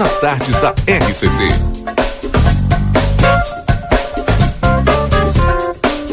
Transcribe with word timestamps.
nas 0.00 0.16
tardes 0.16 0.58
da 0.60 0.70
RCC. 0.70 1.44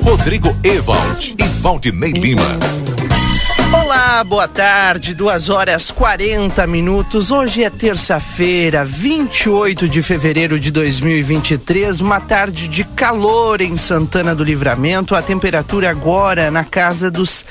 Rodrigo 0.03 0.53
Ewald 0.61 1.35
e 1.39 1.43
Valdinei 1.61 2.11
Lima. 2.11 2.43
Olá, 3.71 4.25
boa 4.25 4.45
tarde, 4.45 5.15
2 5.15 5.49
horas 5.49 5.89
40 5.89 6.67
minutos. 6.67 7.31
Hoje 7.31 7.63
é 7.63 7.69
terça-feira, 7.69 8.83
28 8.83 9.87
de 9.87 10.01
fevereiro 10.01 10.59
de 10.59 10.69
2023, 10.69 12.01
uma 12.01 12.19
tarde 12.19 12.67
de 12.67 12.83
calor 12.83 13.61
em 13.61 13.77
Santana 13.77 14.35
do 14.35 14.43
Livramento. 14.43 15.15
A 15.15 15.21
temperatura 15.21 15.89
agora 15.89 16.51
na 16.51 16.65
casa 16.65 17.09
dos 17.09 17.45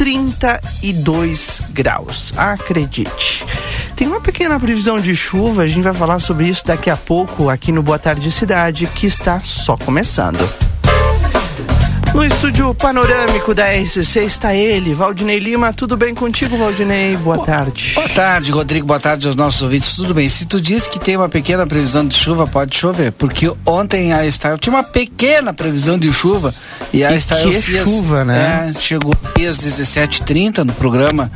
32 0.00 1.60
graus. 1.74 2.32
Acredite. 2.34 3.44
Tem 3.94 4.06
uma 4.08 4.18
pequena 4.18 4.58
previsão 4.58 4.98
de 4.98 5.14
chuva, 5.14 5.60
a 5.60 5.68
gente 5.68 5.82
vai 5.82 5.92
falar 5.92 6.20
sobre 6.20 6.48
isso 6.48 6.66
daqui 6.66 6.88
a 6.88 6.96
pouco 6.96 7.50
aqui 7.50 7.70
no 7.70 7.82
Boa 7.82 7.98
Tarde 7.98 8.32
Cidade, 8.32 8.86
que 8.86 9.06
está 9.06 9.40
só 9.40 9.76
começando. 9.76 10.69
No 12.12 12.24
estúdio 12.24 12.74
panorâmico 12.74 13.54
da 13.54 13.66
RCC 13.70 14.24
está 14.24 14.52
ele, 14.52 14.94
Valdinei 14.94 15.38
Lima. 15.38 15.72
Tudo 15.72 15.96
bem 15.96 16.12
contigo, 16.12 16.56
Valdinei? 16.58 17.16
Boa, 17.16 17.36
boa 17.36 17.46
tarde. 17.46 17.92
Boa 17.94 18.08
tarde, 18.08 18.50
Rodrigo. 18.50 18.84
Boa 18.84 18.98
tarde 18.98 19.28
aos 19.28 19.36
nossos 19.36 19.62
ouvintes. 19.62 19.94
Tudo 19.94 20.12
bem? 20.12 20.28
Se 20.28 20.44
tu 20.44 20.60
disse 20.60 20.90
que 20.90 20.98
tem 20.98 21.16
uma 21.16 21.28
pequena 21.28 21.64
previsão 21.68 22.04
de 22.04 22.16
chuva, 22.16 22.48
pode 22.48 22.76
chover, 22.76 23.12
porque 23.12 23.50
ontem 23.64 24.12
a 24.12 24.28
Style 24.28 24.58
tinha 24.58 24.74
uma 24.74 24.82
pequena 24.82 25.54
previsão 25.54 25.96
de 25.96 26.12
chuva 26.12 26.52
e 26.92 27.04
a 27.04 27.16
Style 27.18 27.52
que 27.52 27.84
chuva, 27.84 28.24
né? 28.24 28.66
É, 28.68 28.72
chegou 28.72 29.12
às 29.36 29.58
17h30 29.58 30.64
no 30.64 30.72
programa, 30.72 31.30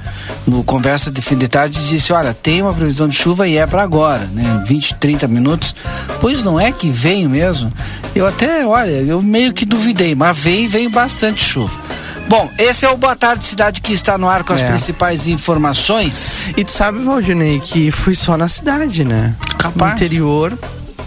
no 0.45 0.65
Conversa 0.65 1.09
de 1.11 1.23
Fim 1.23 1.37
de 1.37 1.47
Tarde, 1.47 1.79
e 1.79 1.85
disse: 1.85 2.13
Olha, 2.13 2.35
tem 2.35 2.61
uma 2.61 2.75
previsão 2.75 3.09
de 3.09 3.15
chuva 3.15 3.47
e 3.47 3.57
é 3.57 3.67
para 3.67 3.83
agora, 3.83 4.27
né? 4.27 4.65
20, 4.67 4.97
30 4.97 5.29
minutos. 5.29 5.75
Pois 6.21 6.43
não 6.43 6.59
é 6.59 6.73
que 6.73 6.91
vem 6.91 7.29
mesmo. 7.29 7.73
Eu 8.15 8.27
até, 8.27 8.65
olha, 8.67 8.91
eu 8.91 9.21
meio 9.23 9.53
que 9.53 9.65
duvidei, 9.65 10.15
mas 10.15 10.39
veio 10.39 10.65
vem 10.75 10.91
bastante 10.91 11.45
chuva. 11.45 11.79
Bom, 12.27 12.51
esse 12.59 12.85
é 12.85 12.91
o 12.91 12.97
Boa 12.97 13.15
Tarde 13.15 13.45
Cidade 13.45 13.81
que 13.81 13.93
está 13.93 14.19
no 14.19 14.29
ar 14.29 14.43
com 14.43 14.53
as 14.53 14.61
é. 14.61 14.67
principais 14.67 15.29
informações. 15.29 16.51
E 16.57 16.65
tu 16.65 16.73
sabe, 16.73 16.99
Valdinei, 16.99 17.61
que 17.61 17.93
foi 17.93 18.17
só 18.17 18.37
na 18.37 18.49
cidade, 18.49 19.05
né? 19.05 19.37
Capaz. 19.57 19.93
No 19.93 20.05
interior, 20.05 20.59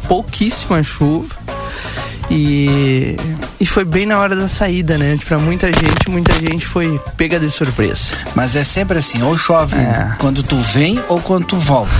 pouquíssima 0.07 0.81
chuva. 0.83 1.35
E, 2.31 3.17
e 3.59 3.65
foi 3.65 3.83
bem 3.83 4.05
na 4.05 4.17
hora 4.19 4.37
da 4.37 4.47
saída, 4.47 4.97
né? 4.97 5.17
Para 5.27 5.37
muita 5.37 5.67
gente, 5.67 6.09
muita 6.09 6.31
gente 6.31 6.65
foi 6.65 6.97
pega 7.17 7.37
de 7.37 7.49
surpresa. 7.51 8.15
Mas 8.33 8.55
é 8.55 8.63
sempre 8.63 8.99
assim, 8.99 9.21
ou 9.21 9.37
chove 9.37 9.75
é. 9.75 10.15
quando 10.17 10.41
tu 10.43 10.55
vem 10.55 11.03
ou 11.09 11.19
quando 11.19 11.45
tu 11.45 11.57
volta. 11.57 11.91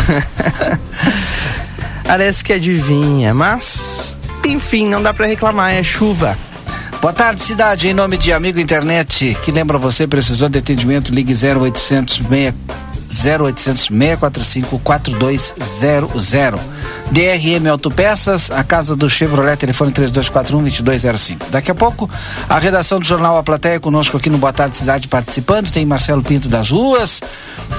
Parece 2.08 2.42
que 2.46 2.54
adivinha, 2.54 3.34
mas 3.34 4.16
enfim, 4.46 4.88
não 4.88 5.04
dá 5.04 5.14
para 5.14 5.26
reclamar, 5.26 5.74
é 5.74 5.84
chuva. 5.84 6.38
Boa 7.02 7.14
tarde, 7.14 7.42
cidade. 7.42 7.88
Em 7.88 7.94
nome 7.94 8.18
de 8.18 8.34
Amigo 8.34 8.60
Internet, 8.60 9.38
que 9.44 9.52
lembra 9.52 9.78
você, 9.78 10.08
precisou 10.08 10.50
de 10.50 10.58
atendimento, 10.58 11.14
ligue 11.14 11.34
0800 11.34 12.20
0800 13.10 13.88
645 13.88 14.80
4200. 14.80 16.62
DRM 17.12 17.68
Autopeças, 17.72 18.52
a 18.52 18.64
casa 18.64 18.96
do 18.96 19.10
Chevrolet, 19.10 19.56
telefone 19.56 19.92
3241 19.92 20.64
2205. 20.64 21.46
Daqui 21.50 21.72
a 21.72 21.76
pouco, 21.76 22.10
a 22.50 22.60
redação 22.60 23.00
do 23.00 23.06
jornal 23.06 23.38
A 23.38 23.44
Plateia 23.44 23.80
conosco 23.80 24.18
aqui 24.18 24.30
no 24.30 24.38
Boa 24.38 24.52
Tarde 24.52 24.76
Cidade 24.76 25.08
participando. 25.08 25.72
Tem 25.72 25.86
Marcelo 25.86 26.22
Pinto 26.22 26.50
das 26.50 26.70
Ruas, 26.70 27.22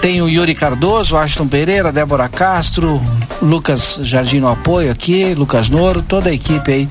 tem 0.01 0.23
o 0.23 0.29
Yuri 0.29 0.55
Cardoso, 0.55 1.17
Ashton 1.17 1.47
Pereira, 1.47 1.93
Débora 1.93 2.29
Castro, 2.29 3.03
Lucas 3.43 4.01
Jardim 4.03 4.41
no 4.41 4.49
apoio 4.49 4.91
aqui, 4.91 5.35
Lucas 5.35 5.69
Noro, 5.69 6.03
toda 6.03 6.31
a 6.31 6.33
equipe 6.33 6.73
aí 6.73 6.89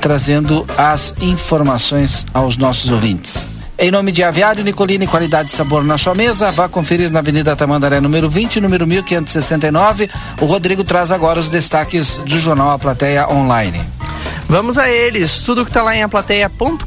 trazendo 0.00 0.66
as 0.76 1.14
informações 1.20 2.26
aos 2.32 2.56
nossos 2.56 2.90
ouvintes. 2.90 3.46
Em 3.76 3.90
nome 3.90 4.12
de 4.12 4.22
Aviário 4.22 4.62
Nicolini, 4.62 5.04
qualidade 5.04 5.48
e 5.48 5.52
sabor 5.52 5.82
na 5.82 5.98
sua 5.98 6.14
mesa, 6.14 6.52
vá 6.52 6.68
conferir 6.68 7.10
na 7.10 7.18
Avenida 7.18 7.56
Tamandaré, 7.56 8.00
número 8.00 8.30
20, 8.30 8.60
número 8.60 8.86
1569. 8.86 10.08
O 10.40 10.46
Rodrigo 10.46 10.84
traz 10.84 11.10
agora 11.10 11.40
os 11.40 11.48
destaques 11.48 12.18
do 12.18 12.38
jornal 12.38 12.70
A 12.70 12.78
Plateia 12.78 13.28
Online. 13.28 13.80
Vamos 14.48 14.78
a 14.78 14.88
eles, 14.88 15.38
tudo 15.38 15.64
que 15.64 15.70
está 15.70 15.82
lá 15.82 15.96
em 15.96 16.04
aplateia.com.br. 16.04 16.84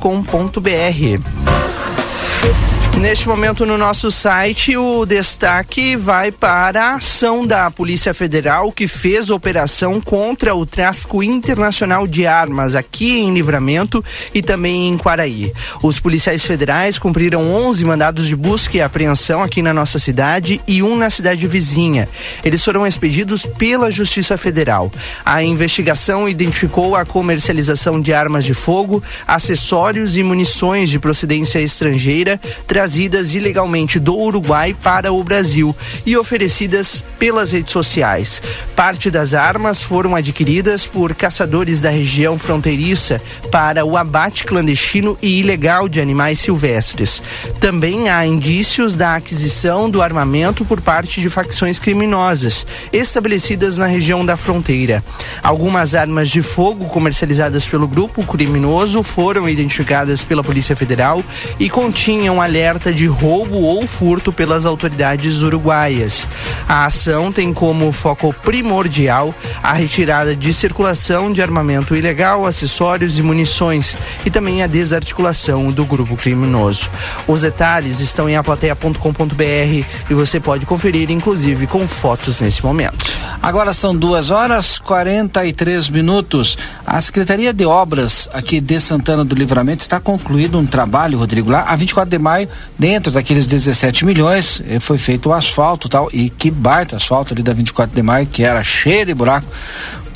Neste 3.01 3.27
momento 3.27 3.63
no 3.63 3.77
nosso 3.77 4.09
site, 4.09 4.75
o 4.75 5.05
destaque 5.05 5.95
vai 5.95 6.31
para 6.31 6.83
a 6.83 6.95
ação 6.95 7.45
da 7.45 7.69
Polícia 7.69 8.11
Federal 8.11 8.71
que 8.71 8.87
fez 8.87 9.29
operação 9.29 10.01
contra 10.01 10.55
o 10.55 10.65
tráfico 10.65 11.21
internacional 11.21 12.07
de 12.07 12.25
armas 12.25 12.75
aqui 12.75 13.19
em 13.19 13.33
Livramento 13.33 14.03
e 14.33 14.41
também 14.41 14.89
em 14.89 14.97
Quaraí. 14.97 15.53
Os 15.81 15.99
policiais 15.99 16.43
federais 16.43 16.97
cumpriram 16.97 17.43
11 17.53 17.85
mandados 17.85 18.25
de 18.25 18.35
busca 18.35 18.75
e 18.75 18.81
apreensão 18.81 19.43
aqui 19.43 19.61
na 19.61 19.73
nossa 19.73 19.99
cidade 19.99 20.59
e 20.67 20.81
um 20.81 20.97
na 20.97 21.11
cidade 21.11 21.45
vizinha. 21.45 22.09
Eles 22.43 22.65
foram 22.65 22.85
expedidos 22.85 23.45
pela 23.45 23.91
Justiça 23.91 24.37
Federal. 24.37 24.91
A 25.23 25.43
investigação 25.43 26.27
identificou 26.27 26.95
a 26.95 27.05
comercialização 27.05 28.01
de 28.01 28.11
armas 28.11 28.43
de 28.43 28.55
fogo, 28.55 29.03
acessórios 29.27 30.17
e 30.17 30.23
munições 30.23 30.89
de 30.89 30.99
procedência 30.99 31.59
estrangeira, 31.59 32.41
trazidas 32.87 33.35
ilegalmente 33.35 33.99
do 33.99 34.15
Uruguai 34.15 34.73
para 34.73 35.11
o 35.11 35.21
Brasil 35.21 35.75
e 36.05 36.15
oferecidas 36.15 37.03
pelas 37.19 37.51
redes 37.51 37.73
sociais. 37.73 38.41
Parte 38.77 39.11
das 39.11 39.33
armas 39.33 39.83
foram 39.83 40.15
adquiridas 40.15 40.87
por 40.87 41.13
caçadores 41.13 41.81
da 41.81 41.89
região 41.89 42.39
fronteiriça 42.39 43.21
para 43.51 43.83
o 43.83 43.97
abate 43.97 44.45
clandestino 44.45 45.17
e 45.21 45.39
ilegal 45.41 45.89
de 45.89 45.99
animais 45.99 46.39
silvestres. 46.39 47.21
Também 47.59 48.07
há 48.07 48.25
indícios 48.25 48.95
da 48.95 49.15
aquisição 49.15 49.89
do 49.89 50.01
armamento 50.01 50.63
por 50.63 50.79
parte 50.79 51.19
de 51.19 51.27
facções 51.27 51.79
criminosas 51.79 52.65
estabelecidas 52.93 53.77
na 53.77 53.87
região 53.87 54.25
da 54.25 54.37
fronteira. 54.37 55.03
Algumas 55.43 55.93
armas 55.93 56.29
de 56.29 56.41
fogo 56.41 56.85
comercializadas 56.85 57.67
pelo 57.67 57.85
grupo 57.85 58.23
criminoso 58.25 59.03
foram 59.03 59.49
identificadas 59.49 60.23
pela 60.23 60.41
Polícia 60.41 60.75
Federal 60.75 61.21
e 61.59 61.69
continham 61.69 62.41
alerta 62.41 62.76
alerta 62.77 62.93
de 62.93 63.07
roubo 63.07 63.57
ou 63.57 63.87
furto 63.87 64.31
pelas 64.31 64.65
autoridades 64.65 65.41
uruguaias. 65.41 66.27
A 66.69 66.85
ação 66.85 67.31
tem 67.31 67.51
como 67.51 67.91
foco 67.91 68.33
primordial 68.43 69.33
a 69.63 69.73
retirada 69.73 70.35
de 70.35 70.53
circulação 70.53 71.33
de 71.33 71.41
armamento 71.41 71.95
ilegal, 71.95 72.45
acessórios 72.45 73.17
e 73.17 73.23
munições 73.23 73.97
e 74.25 74.29
também 74.29 74.61
a 74.61 74.67
desarticulação 74.67 75.71
do 75.71 75.85
grupo 75.85 76.15
criminoso. 76.15 76.89
Os 77.27 77.41
detalhes 77.41 77.99
estão 77.99 78.29
em 78.29 78.35
aplateia.com.br 78.35 79.85
e 80.09 80.13
você 80.13 80.39
pode 80.39 80.65
conferir, 80.65 81.09
inclusive, 81.09 81.65
com 81.65 81.87
fotos 81.87 82.39
nesse 82.41 82.63
momento. 82.63 83.05
Agora 83.41 83.73
são 83.73 83.95
duas 83.95 84.29
horas 84.29 84.77
43 84.77 85.89
minutos. 85.89 86.57
A 86.85 87.01
Secretaria 87.01 87.53
de 87.53 87.65
Obras 87.65 88.29
aqui 88.33 88.61
de 88.61 88.79
Santana 88.79 89.25
do 89.25 89.35
Livramento 89.35 89.81
está 89.81 89.99
concluído 89.99 90.59
um 90.59 90.65
trabalho, 90.65 91.17
Rodrigo, 91.17 91.49
lá 91.49 91.63
a 91.67 91.75
24 91.75 92.09
de 92.09 92.19
maio 92.19 92.47
dentro 92.77 93.11
daqueles 93.11 93.47
17 93.47 94.05
milhões 94.05 94.61
eh, 94.67 94.79
foi 94.79 94.97
feito 94.97 95.29
o 95.29 95.33
asfalto 95.33 95.89
tal 95.89 96.09
e 96.13 96.29
que 96.29 96.49
baita 96.51 96.95
asfalto 96.95 97.33
ali 97.33 97.43
da 97.43 97.53
24 97.53 97.95
de 97.95 98.01
maio 98.01 98.27
que 98.27 98.43
era 98.43 98.63
cheio 98.63 99.05
de 99.05 99.13
buraco 99.13 99.47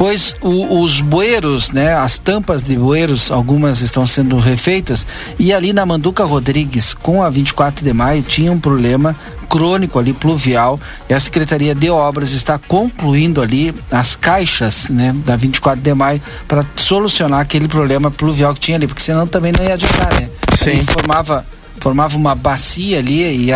pois 0.02 0.34
o, 0.42 0.82
os 0.82 1.00
bueiros, 1.00 1.72
né, 1.72 1.94
as 1.94 2.18
tampas 2.18 2.64
de 2.64 2.76
bueiros, 2.76 3.32
algumas 3.32 3.82
estão 3.82 4.04
sendo 4.04 4.40
refeitas 4.40 5.06
e 5.38 5.54
ali 5.54 5.74
na 5.74 5.86
Manduca 5.86 6.24
Rodrigues 6.24 6.96
com 6.96 7.22
a 7.22 7.30
24 7.30 7.86
de 7.86 7.94
maio 7.94 8.24
tinha 8.24 8.52
um 8.52 8.60
problema 8.60 9.16
crônico 9.48 10.00
ali 10.00 10.12
pluvial 10.12 10.80
e 11.08 11.14
a 11.14 11.20
Secretaria 11.20 11.76
de 11.76 11.92
Obras 11.92 12.32
está 12.32 12.58
concluindo 12.58 13.44
ali 13.44 13.76
as 13.92 14.16
caixas, 14.16 14.90
né, 14.90 15.14
da 15.26 15.36
24 15.36 15.80
de 15.80 15.94
maio 15.94 16.20
para 16.48 16.66
solucionar 16.78 17.40
aquele 17.40 17.68
problema 17.68 18.10
pluvial 18.10 18.56
que 18.56 18.60
tinha 18.60 18.78
ali, 18.78 18.88
porque 18.88 19.04
senão 19.04 19.28
também 19.28 19.52
não 19.56 19.64
ia 19.64 19.74
adiantar, 19.74 20.20
né? 20.20 20.30
Sim. 20.58 20.82
formava 20.82 21.46
formava 21.82 22.16
uma 22.16 22.34
bacia 22.34 23.00
ali 23.00 23.50
e 23.50 23.52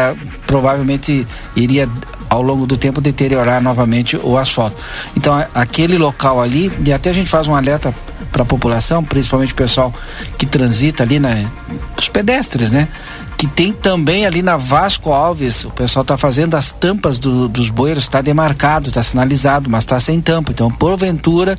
provavelmente 0.46 1.26
iria 1.56 1.88
ao 2.28 2.42
longo 2.42 2.66
do 2.66 2.76
tempo 2.76 3.00
deteriorar 3.00 3.62
novamente 3.62 4.18
o 4.18 4.38
asfalto. 4.38 4.76
Então 5.16 5.34
aquele 5.54 5.98
local 5.98 6.42
ali 6.42 6.72
e 6.86 6.92
até 6.92 7.12
a 7.12 7.14
gente 7.14 7.30
faz 7.30 7.48
um 7.48 7.56
alerta 7.56 7.94
para 8.32 8.44
a 8.44 8.46
população, 8.46 9.04
principalmente 9.04 9.54
o 9.54 9.56
pessoal 9.56 9.94
que 10.38 10.46
transita 10.46 11.04
ali, 11.04 11.22
os 11.98 12.10
pedestres, 12.10 12.72
né, 12.72 12.90
que 13.38 13.48
tem 13.48 13.72
também 13.72 14.26
ali 14.26 14.42
na 14.42 14.58
Vasco 14.58 15.12
Alves, 15.12 15.66
o 15.66 15.70
pessoal 15.70 16.02
está 16.02 16.18
fazendo 16.18 16.56
as 16.56 16.72
tampas 16.72 17.20
do, 17.20 17.48
dos 17.48 17.70
bueiros, 17.70 18.04
está 18.04 18.22
demarcado, 18.22 18.90
está 18.90 19.04
sinalizado, 19.04 19.70
mas 19.70 19.84
está 19.84 20.00
sem 20.00 20.22
tampa. 20.22 20.52
Então, 20.52 20.72
porventura, 20.72 21.58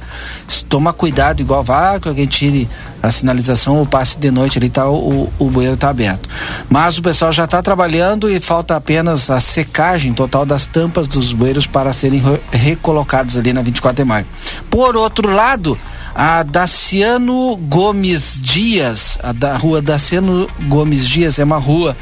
toma 0.68 0.92
cuidado, 0.92 1.40
igual 1.40 1.64
que 2.00 2.08
alguém 2.08 2.26
tire 2.26 2.68
a 3.06 3.10
sinalização 3.10 3.76
ou 3.76 3.86
passe 3.86 4.18
de 4.18 4.30
noite 4.30 4.58
ali, 4.58 4.68
tá, 4.68 4.88
o, 4.88 5.32
o 5.38 5.50
bueiro 5.50 5.74
está 5.74 5.88
aberto. 5.88 6.28
Mas 6.68 6.98
o 6.98 7.02
pessoal 7.02 7.32
já 7.32 7.44
está 7.44 7.62
trabalhando 7.62 8.30
e 8.30 8.40
falta 8.40 8.76
apenas 8.76 9.30
a 9.30 9.40
secagem 9.40 10.12
total 10.12 10.44
das 10.44 10.66
tampas 10.66 11.08
dos 11.08 11.32
bueiros 11.32 11.66
para 11.66 11.92
serem 11.92 12.22
recolocados 12.50 13.36
ali 13.36 13.52
na 13.52 13.62
24 13.62 14.02
de 14.02 14.08
maio. 14.08 14.26
Por 14.70 14.96
outro 14.96 15.30
lado, 15.32 15.78
a 16.14 16.42
Daciano 16.42 17.54
Gomes 17.56 18.40
Dias, 18.40 19.18
a 19.22 19.32
da 19.32 19.54
rua 19.54 19.82
Daciano 19.82 20.48
Gomes 20.62 21.06
Dias 21.06 21.38
é 21.38 21.44
uma 21.44 21.58
rua 21.58 21.94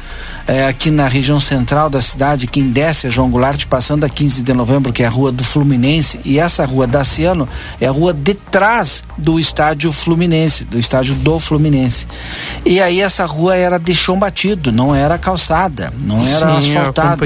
é, 0.47 0.67
aqui 0.67 0.91
na 0.91 1.07
região 1.07 1.39
central 1.39 1.89
da 1.89 2.01
cidade, 2.01 2.47
quem 2.47 2.69
desce 2.69 3.07
é 3.07 3.09
João 3.09 3.29
Goulart, 3.29 3.65
passando 3.65 4.03
a 4.03 4.09
15 4.09 4.43
de 4.43 4.53
novembro, 4.53 4.93
que 4.93 5.03
é 5.03 5.05
a 5.05 5.09
rua 5.09 5.31
do 5.31 5.43
Fluminense, 5.43 6.19
e 6.23 6.39
essa 6.39 6.65
rua 6.65 6.85
Daciano 6.85 7.47
é 7.79 7.87
a 7.87 7.91
rua 7.91 8.13
de 8.13 8.33
trás 8.33 9.03
do 9.17 9.39
estádio 9.39 9.91
Fluminense, 9.91 10.65
do 10.65 10.77
estádio 10.77 11.15
do 11.15 11.39
Fluminense. 11.39 12.07
E 12.63 12.79
aí 12.79 13.01
essa 13.01 13.25
rua 13.25 13.55
era 13.55 13.79
de 13.79 13.95
chão 13.95 14.19
batido, 14.19 14.71
não 14.71 14.93
era 14.93 15.17
calçada, 15.17 15.91
não 15.97 16.25
era 16.25 16.61
Sim, 16.61 16.69
asfaltada. 16.69 17.25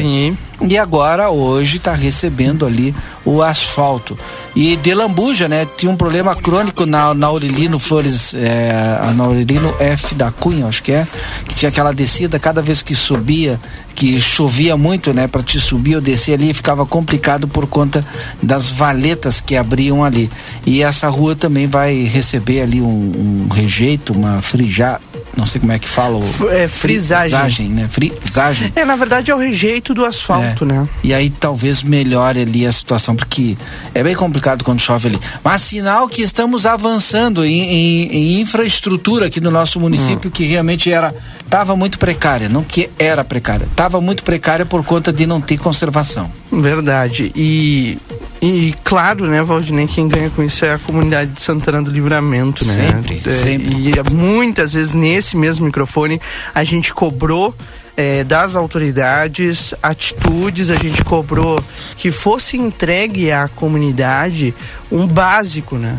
E 0.62 0.78
agora, 0.78 1.30
hoje, 1.30 1.78
está 1.78 1.94
recebendo 1.94 2.66
ali 2.66 2.94
o 3.24 3.42
asfalto. 3.42 4.20
E 4.54 4.76
de 4.76 4.94
Lambuja, 4.94 5.48
né? 5.48 5.66
Tinha 5.78 5.90
um 5.90 5.96
problema 5.96 6.36
crônico 6.36 6.86
na, 6.86 7.14
na 7.14 7.28
Aurelino 7.28 7.80
Flores, 7.80 8.34
é, 8.34 8.74
na 9.16 9.24
Aurelino 9.24 9.74
F 9.80 10.16
da 10.16 10.32
Cunha, 10.32 10.68
acho 10.68 10.84
que 10.84 10.92
é, 10.92 11.08
que 11.48 11.56
tinha 11.56 11.70
aquela 11.70 11.94
descida, 11.94 12.38
cada 12.38 12.62
vez 12.62 12.82
que 12.82 12.94
subia, 13.10 13.60
que 13.96 14.20
chovia 14.20 14.78
muito, 14.78 15.12
né? 15.14 15.28
Para 15.28 15.42
te 15.42 15.60
subir 15.60 15.96
ou 15.96 16.02
descer 16.02 16.34
ali, 16.34 16.54
ficava 16.54 16.86
complicado 16.86 17.48
por 17.48 17.66
conta 17.66 18.06
das 18.42 18.70
valetas 18.70 19.42
que 19.42 19.56
abriam 19.56 20.04
ali. 20.04 20.30
E 20.66 20.84
essa 20.84 21.10
rua 21.10 21.36
também 21.36 21.66
vai 21.66 22.04
receber 22.04 22.62
ali 22.62 22.82
um, 22.82 23.48
um 23.48 23.48
rejeito, 23.52 24.14
uma 24.14 24.42
frijada 24.42 25.09
não 25.40 25.46
sei 25.46 25.62
como 25.62 25.72
é 25.72 25.80
que 25.80 25.88
fala. 25.88 26.20
É, 26.52 26.68
frisagem. 26.68 27.30
frisagem. 27.30 27.70
né? 27.70 27.88
Frisagem. 27.90 28.74
É, 28.76 28.84
na 28.84 28.96
verdade 28.96 29.32
é 29.32 29.36
o 29.36 29.38
rejeito 29.38 29.94
do 29.94 30.04
asfalto, 30.04 30.66
é. 30.66 30.68
né? 30.68 30.88
E 31.04 31.14
aí 31.14 31.30
talvez 31.30 31.82
melhore 31.82 32.42
ali 32.42 32.68
a 32.68 32.72
situação, 32.72 33.16
porque 33.16 33.58
é 33.94 34.04
bem 34.04 34.16
complicado 34.16 34.64
quando 34.64 34.82
chove 34.82 35.08
ali. 35.08 35.20
Mas 35.44 35.62
sinal 35.62 36.10
que 36.10 36.22
estamos 36.22 36.66
avançando 36.66 37.46
em, 37.46 37.62
em, 37.62 38.04
em 38.12 38.42
infraestrutura 38.42 39.28
aqui 39.28 39.40
no 39.40 39.50
nosso 39.50 39.80
município, 39.80 40.30
hum. 40.30 40.32
que 40.32 40.46
realmente 40.46 40.92
era, 40.92 41.16
estava 41.44 41.76
muito 41.76 41.98
precária, 41.98 42.50
não 42.50 42.64
que 42.64 42.90
era 43.00 43.24
precária, 43.24 43.66
estava 43.66 44.02
muito 44.02 44.24
precária 44.24 44.66
por 44.66 44.84
conta 44.84 45.14
de 45.14 45.26
não 45.26 45.40
ter 45.40 45.58
conservação. 45.58 46.30
Verdade. 46.52 47.32
E 47.36 47.98
e 48.42 48.74
claro, 48.84 49.28
né, 49.28 49.44
Valdinei, 49.44 49.88
quem 49.88 50.08
ganha 50.08 50.30
com 50.30 50.42
isso 50.42 50.64
é 50.64 50.74
a 50.74 50.80
comunidade 50.80 51.32
de 51.32 51.42
Santana 51.42 51.82
do 51.82 51.92
Livramento, 51.92 52.66
né? 52.66 52.74
Sempre, 52.74 53.22
é, 53.26 53.32
sempre. 53.32 53.90
E 53.90 54.12
muitas 54.12 54.74
vezes 54.74 54.94
nesse 54.94 55.36
mesmo 55.36 55.66
microfone 55.66 56.22
a 56.56 56.64
gente 56.64 56.94
cobrou 56.94 57.54
é, 57.98 58.24
das 58.24 58.56
autoridades 58.56 59.74
atitudes, 59.84 60.70
a 60.70 60.76
gente 60.76 61.04
cobrou 61.04 61.62
que 61.98 62.12
fosse 62.12 62.56
entregue 62.56 63.30
à 63.30 63.50
comunidade 63.50 64.54
um 64.90 65.06
básico, 65.06 65.76
né? 65.76 65.98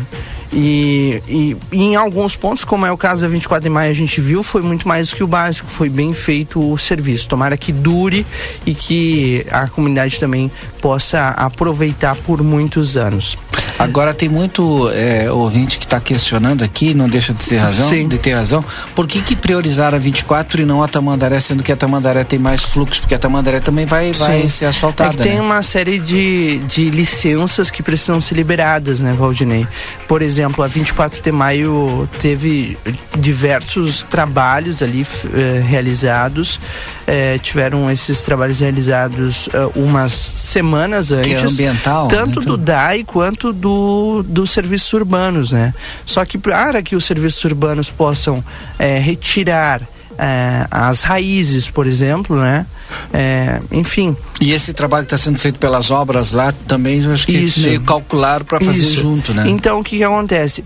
E, 0.53 1.21
e, 1.27 1.57
e, 1.71 1.81
em 1.81 1.95
alguns 1.95 2.35
pontos, 2.35 2.63
como 2.65 2.85
é 2.85 2.91
o 2.91 2.97
caso 2.97 3.21
da 3.21 3.27
24 3.27 3.63
de 3.63 3.69
maio, 3.69 3.91
a 3.91 3.95
gente 3.95 4.19
viu, 4.19 4.43
foi 4.43 4.61
muito 4.61 4.87
mais 4.87 5.09
do 5.09 5.15
que 5.15 5.23
o 5.23 5.27
básico, 5.27 5.69
foi 5.69 5.89
bem 5.89 6.13
feito 6.13 6.59
o 6.59 6.77
serviço. 6.77 7.27
Tomara 7.29 7.55
que 7.55 7.71
dure 7.71 8.25
e 8.65 8.73
que 8.73 9.45
a 9.49 9.67
comunidade 9.67 10.19
também 10.19 10.51
possa 10.81 11.29
aproveitar 11.29 12.15
por 12.15 12.43
muitos 12.43 12.97
anos. 12.97 13.37
Agora 13.83 14.13
tem 14.13 14.29
muito 14.29 14.89
é, 14.93 15.31
ouvinte 15.31 15.79
que 15.79 15.85
está 15.85 15.99
questionando 15.99 16.63
aqui, 16.63 16.93
não 16.93 17.09
deixa 17.09 17.33
de 17.33 17.43
ser 17.43 17.57
razão, 17.57 17.89
Sim. 17.89 18.07
de 18.07 18.17
ter 18.17 18.33
razão. 18.33 18.63
Por 18.95 19.07
que, 19.07 19.21
que 19.21 19.35
priorizar 19.35 19.95
a 19.95 19.97
24 19.97 20.61
e 20.61 20.65
não 20.65 20.83
a 20.83 20.87
Tamandaré, 20.87 21.39
sendo 21.39 21.63
que 21.63 21.71
a 21.71 21.75
Tamandaré 21.75 22.23
tem 22.23 22.37
mais 22.37 22.61
fluxo? 22.61 23.01
Porque 23.01 23.15
a 23.15 23.19
Tamandaré 23.19 23.59
também 23.59 23.85
vai, 23.85 24.11
vai 24.13 24.47
ser 24.47 24.65
asfaltada. 24.65 25.09
É 25.09 25.13
que 25.13 25.23
tem 25.23 25.35
né? 25.35 25.41
uma 25.41 25.63
série 25.63 25.99
de, 25.99 26.59
de 26.67 26.89
licenças 26.89 27.71
que 27.71 27.81
precisam 27.81 28.21
ser 28.21 28.35
liberadas, 28.35 28.99
né, 28.99 29.15
Valdinei? 29.17 29.67
Por 30.07 30.21
exemplo, 30.21 30.63
a 30.63 30.67
24 30.67 31.21
de 31.21 31.31
maio 31.31 32.07
teve 32.19 32.77
diversos 33.17 34.03
trabalhos 34.03 34.83
ali 34.83 35.05
eh, 35.33 35.63
realizados. 35.65 36.59
Eh, 37.07 37.39
tiveram 37.41 37.89
esses 37.89 38.21
trabalhos 38.23 38.59
realizados 38.59 39.49
eh, 39.53 39.69
umas 39.75 40.11
semanas 40.11 41.11
antes. 41.11 41.27
Que 41.27 41.33
é 41.33 41.41
ambiental. 41.41 42.07
Tanto 42.07 42.39
né? 42.39 42.45
do 42.45 42.57
DAI 42.57 43.03
quanto 43.03 43.51
do 43.51 43.70
do, 43.71 44.23
dos 44.23 44.51
serviços 44.51 44.91
urbanos, 44.93 45.51
né? 45.51 45.73
Só 46.05 46.25
que 46.25 46.37
para 46.37 46.81
que 46.81 46.95
os 46.95 47.05
serviços 47.05 47.43
urbanos 47.45 47.89
possam 47.89 48.43
é, 48.77 48.99
retirar 48.99 49.81
é, 50.17 50.67
as 50.69 51.03
raízes, 51.03 51.69
por 51.69 51.87
exemplo, 51.87 52.35
né? 52.39 52.65
É, 53.13 53.61
enfim. 53.71 54.15
E 54.41 54.51
esse 54.51 54.73
trabalho 54.73 55.03
está 55.03 55.17
sendo 55.17 55.37
feito 55.39 55.57
pelas 55.57 55.89
obras 55.89 56.31
lá 56.31 56.53
também, 56.67 57.01
eu 57.01 57.13
acho 57.13 57.25
que 57.25 57.37
Isso. 57.37 57.61
é 57.61 57.63
meio 57.63 57.81
calcular 57.81 58.43
para 58.43 58.59
fazer 58.59 58.83
Isso. 58.83 59.01
junto, 59.01 59.33
né? 59.33 59.45
Então, 59.47 59.79
o 59.79 59.83
que, 59.83 59.97
que 59.97 60.03
acontece? 60.03 60.63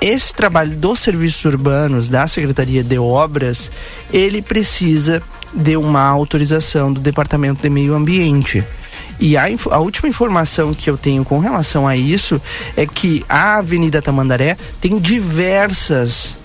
Esse 0.00 0.34
trabalho 0.34 0.76
dos 0.76 1.00
serviços 1.00 1.44
urbanos, 1.44 2.08
da 2.08 2.26
Secretaria 2.26 2.82
de 2.82 2.98
Obras, 2.98 3.70
ele 4.12 4.40
precisa 4.40 5.22
de 5.52 5.76
uma 5.76 6.02
autorização 6.02 6.92
do 6.92 7.00
Departamento 7.00 7.60
de 7.60 7.68
Meio 7.68 7.94
Ambiente. 7.94 8.64
E 9.20 9.36
a, 9.36 9.44
a 9.70 9.78
última 9.78 10.08
informação 10.08 10.72
que 10.72 10.88
eu 10.88 10.96
tenho 10.96 11.24
com 11.24 11.38
relação 11.38 11.86
a 11.86 11.96
isso 11.96 12.40
é 12.76 12.86
que 12.86 13.24
a 13.28 13.58
Avenida 13.58 14.00
Tamandaré 14.00 14.56
tem 14.80 14.98
diversas 14.98 16.38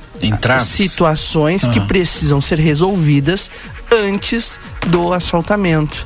situações 0.59 1.67
que 1.67 1.79
ah. 1.79 1.85
precisam 1.85 2.39
ser 2.41 2.59
resolvidas 2.59 3.49
antes 3.91 4.59
do 4.87 5.13
asfaltamento 5.13 6.05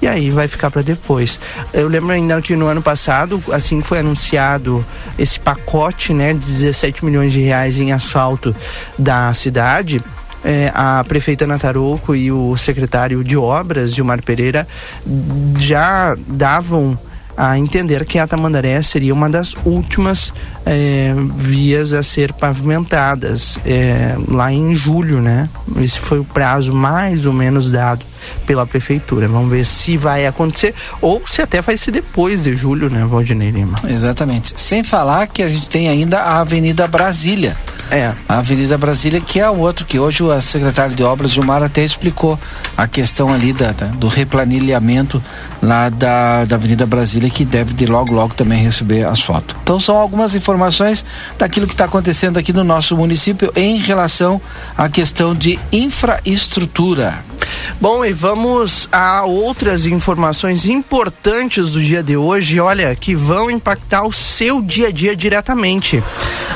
e 0.00 0.06
aí 0.06 0.30
vai 0.30 0.46
ficar 0.48 0.70
para 0.70 0.82
depois. 0.82 1.40
Eu 1.72 1.88
lembro 1.88 2.12
ainda 2.12 2.40
que 2.40 2.54
no 2.54 2.66
ano 2.66 2.82
passado, 2.82 3.42
assim 3.52 3.80
foi 3.80 4.00
anunciado 4.00 4.84
esse 5.18 5.38
pacote, 5.38 6.12
né, 6.12 6.34
de 6.34 6.40
17 6.40 7.04
milhões 7.04 7.32
de 7.32 7.40
reais 7.40 7.78
em 7.78 7.92
asfalto 7.92 8.54
da 8.98 9.32
cidade, 9.34 10.02
é, 10.46 10.70
a 10.72 11.02
prefeita 11.02 11.44
Nataroco 11.44 12.14
e 12.14 12.30
o 12.30 12.56
secretário 12.56 13.24
de 13.24 13.36
obras, 13.36 13.92
Gilmar 13.92 14.22
Pereira, 14.22 14.66
já 15.58 16.16
davam 16.28 16.96
a 17.36 17.58
entender 17.58 18.06
que 18.06 18.18
a 18.18 18.26
Tamandaré 18.26 18.80
seria 18.80 19.12
uma 19.12 19.28
das 19.28 19.54
últimas 19.64 20.32
é, 20.64 21.12
vias 21.36 21.92
a 21.92 22.02
ser 22.02 22.32
pavimentadas 22.32 23.58
é, 23.66 24.16
lá 24.28 24.50
em 24.50 24.74
julho, 24.74 25.20
né? 25.20 25.50
Esse 25.78 25.98
foi 25.98 26.18
o 26.18 26.24
prazo 26.24 26.72
mais 26.72 27.26
ou 27.26 27.32
menos 27.32 27.70
dado 27.70 28.06
pela 28.46 28.66
prefeitura. 28.66 29.28
Vamos 29.28 29.50
ver 29.50 29.66
se 29.66 29.96
vai 29.96 30.26
acontecer 30.26 30.74
ou 31.02 31.22
se 31.26 31.42
até 31.42 31.60
vai 31.60 31.76
ser 31.76 31.90
depois 31.90 32.44
de 32.44 32.56
julho, 32.56 32.88
né, 32.88 33.04
Valdinei 33.04 33.50
Lima? 33.50 33.76
Exatamente. 33.86 34.54
Sem 34.56 34.82
falar 34.82 35.26
que 35.26 35.42
a 35.42 35.48
gente 35.48 35.68
tem 35.68 35.88
ainda 35.88 36.20
a 36.20 36.40
Avenida 36.40 36.86
Brasília. 36.88 37.56
É. 37.90 38.12
A 38.28 38.38
Avenida 38.38 38.76
Brasília, 38.76 39.20
que 39.20 39.38
é 39.38 39.48
o 39.48 39.58
outro 39.58 39.84
que 39.84 39.98
hoje 39.98 40.22
o 40.22 40.40
secretário 40.40 40.94
de 40.94 41.02
Obras, 41.02 41.32
Gilmar, 41.32 41.62
até 41.62 41.84
explicou 41.84 42.38
a 42.76 42.86
questão 42.86 43.32
ali 43.32 43.52
da, 43.52 43.72
da, 43.72 43.86
do 43.86 44.08
replanilhamento 44.08 45.22
lá 45.62 45.88
da, 45.88 46.44
da 46.44 46.56
Avenida 46.56 46.86
Brasília, 46.86 47.30
que 47.30 47.44
deve 47.44 47.74
de 47.74 47.86
logo, 47.86 48.12
logo 48.12 48.34
também 48.34 48.62
receber 48.62 49.06
asfalto. 49.06 49.56
Então 49.62 49.78
são 49.78 49.96
algumas 49.96 50.34
informações 50.34 51.04
daquilo 51.38 51.66
que 51.66 51.74
está 51.74 51.84
acontecendo 51.84 52.38
aqui 52.38 52.52
no 52.52 52.64
nosso 52.64 52.96
município 52.96 53.52
em 53.54 53.78
relação 53.78 54.40
à 54.76 54.88
questão 54.88 55.34
de 55.34 55.58
infraestrutura. 55.72 57.25
Bom, 57.80 58.04
e 58.04 58.12
vamos 58.12 58.88
a 58.90 59.24
outras 59.24 59.86
informações 59.86 60.66
importantes 60.66 61.72
do 61.72 61.82
dia 61.82 62.02
de 62.02 62.16
hoje, 62.16 62.58
olha, 62.58 62.94
que 62.96 63.14
vão 63.14 63.50
impactar 63.50 64.06
o 64.06 64.12
seu 64.12 64.62
dia 64.62 64.88
a 64.88 64.92
dia 64.92 65.14
diretamente. 65.14 66.02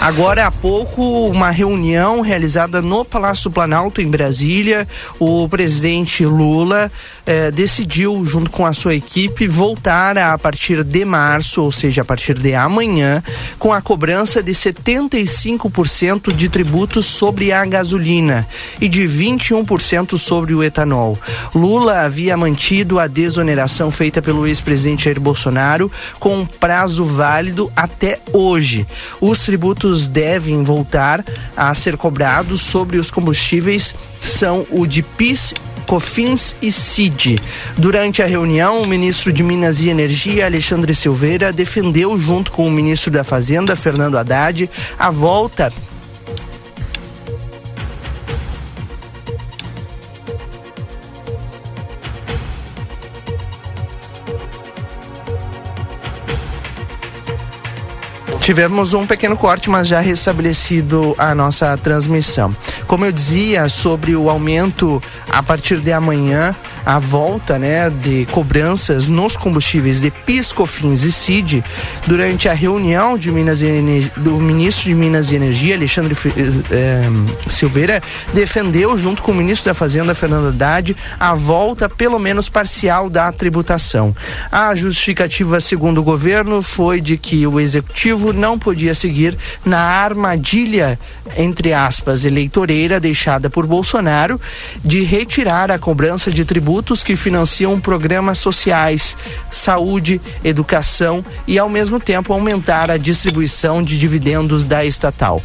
Agora 0.01 0.47
há 0.47 0.51
pouco, 0.51 1.29
uma 1.29 1.51
reunião 1.51 2.23
realizada 2.23 2.81
no 2.81 3.05
Palácio 3.05 3.51
do 3.51 3.53
Planalto, 3.53 4.01
em 4.01 4.09
Brasília, 4.09 4.89
o 5.19 5.47
presidente 5.47 6.25
Lula 6.25 6.91
eh, 7.31 7.51
decidiu, 7.53 8.25
junto 8.27 8.51
com 8.51 8.67
a 8.67 8.73
sua 8.73 8.97
equipe, 8.97 9.47
voltar 9.47 10.19
a, 10.19 10.33
a 10.33 10.39
partir 10.39 10.83
de 10.83 11.05
março, 11.05 11.63
ou 11.63 11.71
seja, 11.71 12.03
a 12.03 12.05
partir 12.05 12.35
de 12.35 12.55
amanhã, 12.55 13.23
com 13.57 13.73
a 13.73 13.81
cobrança 13.81 14.43
de 14.43 14.51
75% 14.51 16.33
de 16.33 16.49
tributos 16.49 17.07
sobre 17.07 17.53
a 17.53 17.65
gasolina 17.65 18.49
e 18.81 18.89
de 18.89 19.03
21% 19.03 20.19
sobre 20.19 20.55
o 20.55 20.65
etanol. 20.65 20.91
etanol. 20.91 21.19
Lula 21.55 22.01
havia 22.01 22.37
mantido 22.37 22.99
a 22.99 23.07
desoneração 23.07 23.93
feita 23.93 24.21
pelo 24.21 24.47
ex-presidente 24.47 25.05
Jair 25.05 25.21
Bolsonaro 25.21 25.91
com 26.19 26.41
um 26.41 26.47
prazo 26.47 27.05
válido 27.05 27.71
até 27.77 28.19
hoje. 28.33 28.85
Os 29.21 29.45
tributos 29.45 30.09
devem 30.09 30.65
voltar 30.65 31.25
a 31.57 31.73
ser 31.75 31.97
cobrados 31.97 32.63
sobre 32.63 32.99
os 32.99 33.09
combustíveis 33.09 33.95
são 34.23 34.67
o 34.71 34.87
de 34.87 35.03
PIS 35.03 35.55
COFINS 35.91 36.55
e 36.63 36.71
CID. 36.71 37.43
Durante 37.77 38.23
a 38.23 38.27
reunião, 38.27 38.81
o 38.81 38.87
ministro 38.87 39.33
de 39.33 39.43
Minas 39.43 39.81
e 39.81 39.89
Energia, 39.89 40.47
Alexandre 40.47 40.95
Silveira, 40.95 41.53
defendeu, 41.53 42.17
junto 42.17 42.53
com 42.53 42.65
o 42.65 42.71
ministro 42.71 43.11
da 43.11 43.25
Fazenda, 43.25 43.75
Fernando 43.75 44.17
Haddad, 44.17 44.71
a 44.97 45.11
volta 45.11 45.73
Tivemos 58.51 58.95
um 58.95 59.07
pequeno 59.07 59.37
corte, 59.37 59.71
mas 59.71 59.87
já 59.87 60.01
restabelecido 60.01 61.15
a 61.17 61.35
nossa 61.37 61.77
transmissão. 61.77 62.53
Como 62.85 63.05
eu 63.05 63.13
dizia 63.13 63.69
sobre 63.69 64.17
o 64.17 64.29
aumento 64.29 65.01
a 65.31 65.43
partir 65.43 65.79
de 65.79 65.93
amanhã 65.93 66.55
a 66.85 66.99
volta 66.99 67.59
né, 67.59 67.91
de 67.91 68.27
cobranças 68.33 69.07
nos 69.07 69.37
combustíveis 69.37 70.01
de 70.01 70.11
PIS, 70.11 70.53
COFINS 70.53 71.03
e 71.03 71.13
CID 71.13 71.65
durante 72.07 72.49
a 72.49 72.53
reunião 72.53 73.17
de 73.17 73.31
Minas 73.31 73.63
e, 73.63 74.11
do 74.17 74.33
ministro 74.33 74.85
de 74.85 74.95
Minas 74.95 75.31
e 75.31 75.37
Energia, 75.37 75.75
Alexandre 75.75 76.17
eh, 76.71 77.03
Silveira, 77.49 78.03
defendeu, 78.33 78.97
junto 78.97 79.23
com 79.23 79.33
o 79.33 79.35
ministro 79.35 79.71
da 79.71 79.75
Fazenda, 79.75 80.15
Fernando 80.15 80.49
Haddad, 80.49 80.97
a 81.19 81.35
volta, 81.35 81.89
pelo 81.89 82.19
menos 82.19 82.49
parcial, 82.49 83.09
da 83.09 83.31
tributação. 83.31 84.15
A 84.51 84.75
justificativa, 84.75 85.61
segundo 85.61 85.99
o 85.99 86.05
governo, 86.05 86.63
foi 86.63 87.01
de 87.01 87.17
que 87.17 87.47
o 87.47 87.61
executivo 87.61 88.33
não 88.33 88.59
podia 88.59 88.95
seguir 88.95 89.37
na 89.65 89.81
armadilha, 89.81 90.99
entre 91.37 91.73
aspas, 91.73 92.25
eleitoreira 92.25 92.99
deixada 92.99 93.49
por 93.49 93.67
Bolsonaro 93.67 94.41
de 94.85 95.03
retirar 95.21 95.71
a 95.71 95.79
cobrança 95.79 96.31
de 96.31 96.47
tributos 96.47 97.05
que 97.05 97.15
financiam 97.15 97.79
programas 97.79 98.39
sociais, 98.39 99.15
saúde, 99.51 100.19
educação 100.43 101.23
e, 101.47 101.59
ao 101.59 101.69
mesmo 101.69 102.01
tempo, 102.01 102.33
aumentar 102.33 102.91
a 102.91 102.97
distribuição 102.97 103.83
de 103.83 103.99
dividendos 103.99 104.65
da 104.65 104.83
estatal. 104.83 105.43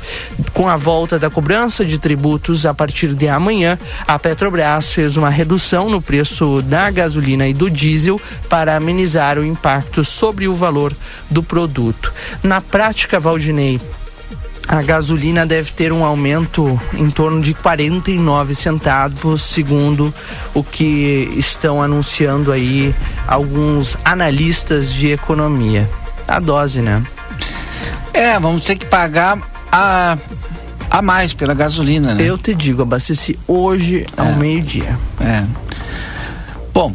Com 0.54 0.70
a 0.70 0.78
volta 0.78 1.20
da 1.20 1.30
cobrança 1.30 1.84
de 1.84 1.98
tributos 1.98 2.66
a 2.66 2.74
partir 2.74 3.14
de 3.14 3.28
amanhã, 3.28 3.78
a 4.08 4.18
Petrobras 4.18 4.94
fez 4.94 5.18
uma 5.18 5.30
redução 5.30 5.90
no 5.90 6.02
preço 6.02 6.62
da 6.62 6.90
gasolina 6.90 7.46
e 7.46 7.54
do 7.54 7.70
diesel 7.70 8.22
para 8.48 8.78
amenizar 8.78 9.38
o 9.38 9.44
impacto 9.44 10.06
sobre 10.06 10.48
o 10.48 10.54
valor 10.54 10.94
do 11.30 11.44
produto. 11.44 12.14
Na 12.42 12.62
prática, 12.62 13.20
Valdinei, 13.20 13.82
a 14.68 14.82
gasolina 14.82 15.46
deve 15.46 15.72
ter 15.72 15.92
um 15.92 16.04
aumento 16.04 16.80
em 16.94 17.10
torno 17.10 17.42
de 17.42 17.54
49 17.54 18.56
centavos, 18.56 19.44
segundo 19.44 20.14
o 20.54 20.64
que 20.64 21.32
estão 21.38 21.82
anunciando 21.82 22.52
aí 22.52 22.94
alguns 23.28 23.98
analistas 24.04 24.92
de 24.92 25.12
economia. 25.12 25.90
A 26.28 26.40
dose, 26.40 26.82
né? 26.82 27.04
É, 28.14 28.40
vamos 28.40 28.64
ter 28.66 28.76
que 28.78 28.86
pagar 28.86 29.38
a, 29.72 30.18
a 30.90 31.02
mais 31.02 31.34
pela 31.34 31.54
gasolina, 31.54 32.16
né? 32.16 32.24
Eu 32.24 32.38
te 32.38 32.56
digo, 32.56 32.82
abasteci 32.82 33.38
hoje 33.48 34.06
ao 34.18 34.28
é. 34.28 34.36
meio-dia. 34.36 34.98
É. 35.20 35.44
Bom, 36.74 36.94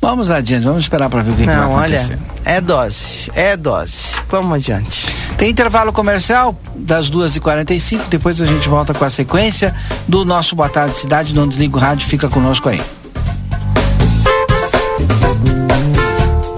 vamos 0.00 0.30
adiante, 0.30 0.64
vamos 0.64 0.84
esperar 0.84 1.08
para 1.08 1.22
ver 1.22 1.30
o 1.32 1.34
que, 1.34 1.46
Não, 1.46 1.52
que 1.52 1.68
vai 1.68 1.84
acontecer. 1.84 2.14
Olha, 2.14 2.56
é 2.56 2.60
dose, 2.60 3.30
é 3.34 3.56
dose. 3.56 4.14
Vamos 4.28 4.54
adiante. 4.54 5.06
Tem 5.44 5.50
intervalo 5.50 5.92
comercial 5.92 6.58
das 6.74 7.10
2h45, 7.10 8.08
depois 8.08 8.40
a 8.40 8.46
gente 8.46 8.66
volta 8.66 8.94
com 8.94 9.04
a 9.04 9.10
sequência 9.10 9.74
do 10.08 10.24
nosso 10.24 10.56
Boa 10.56 10.70
Tarde 10.70 10.96
Cidade. 10.96 11.34
Não 11.34 11.46
desliga 11.46 11.76
o 11.76 11.78
rádio, 11.78 12.08
fica 12.08 12.30
conosco 12.30 12.70
aí. 12.70 12.80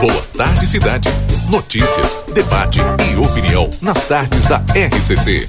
Boa 0.00 0.22
Tarde 0.36 0.66
Cidade. 0.68 1.08
Notícias, 1.48 2.16
debate 2.32 2.78
e 3.10 3.16
opinião 3.16 3.68
nas 3.82 4.04
tardes 4.04 4.46
da 4.46 4.58
RCC. 4.58 5.48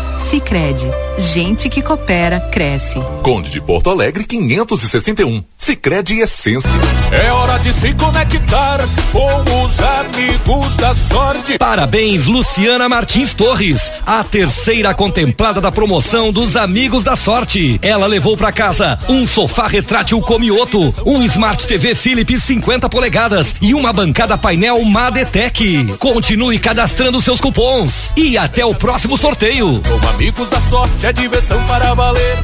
Sicredi, 0.21 0.87
gente 1.17 1.67
que 1.67 1.81
coopera 1.81 2.39
cresce. 2.39 2.99
Conde 3.23 3.49
de 3.49 3.59
Porto 3.59 3.89
Alegre 3.89 4.23
561. 4.23 5.43
Sicredi 5.57 6.19
Essência. 6.19 6.69
É 7.11 7.31
hora 7.31 7.59
de 7.59 7.73
se 7.73 7.93
conectar 7.95 8.79
com 9.11 9.65
os 9.65 9.79
amigos 9.79 10.75
da 10.77 10.95
sorte. 10.95 11.57
Parabéns, 11.57 12.27
Luciana 12.27 12.87
Martins 12.87 13.33
Torres, 13.33 13.91
a 14.05 14.23
terceira 14.23 14.93
contemplada 14.93 15.59
da 15.59 15.71
promoção 15.71 16.31
dos 16.31 16.55
Amigos 16.55 17.03
da 17.03 17.15
Sorte. 17.15 17.79
Ela 17.81 18.05
levou 18.07 18.37
para 18.37 18.51
casa 18.51 18.97
um 19.09 19.27
sofá 19.27 19.67
retrátil 19.67 20.21
Comioto, 20.21 20.93
um 21.05 21.23
Smart 21.23 21.67
TV 21.67 21.93
Philips 21.93 22.43
50 22.43 22.87
polegadas 22.89 23.55
e 23.61 23.73
uma 23.73 23.91
bancada 23.91 24.37
painel 24.37 24.83
Madetec. 24.83 25.95
Continue 25.99 26.57
cadastrando 26.57 27.21
seus 27.21 27.41
cupons 27.41 28.13
e 28.15 28.37
até 28.37 28.65
o 28.65 28.73
próximo 28.73 29.17
sorteio. 29.17 29.81
Amigos 30.11 30.49
da 30.49 30.59
sorte 30.61 31.05
é 31.05 31.13
diversão 31.13 31.61
para 31.67 31.93
valer. 31.93 32.37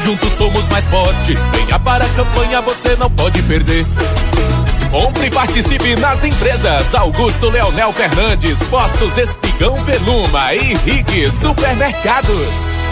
Juntos 0.00 0.32
somos 0.34 0.66
mais 0.68 0.86
fortes. 0.86 1.40
Venha 1.46 1.78
para 1.78 2.04
a 2.04 2.08
campanha, 2.10 2.60
você 2.60 2.94
não 2.96 3.10
pode 3.10 3.42
perder. 3.42 3.84
Compre 4.90 5.26
e 5.26 5.30
participe 5.30 5.96
nas 5.96 6.22
empresas 6.22 6.94
Augusto 6.94 7.48
Leonel 7.48 7.92
Fernandes, 7.92 8.62
Postos 8.64 9.16
Espigão 9.16 9.76
Veluma 9.84 10.54
e 10.54 10.74
Rig 10.74 11.30
Supermercados. 11.32 12.85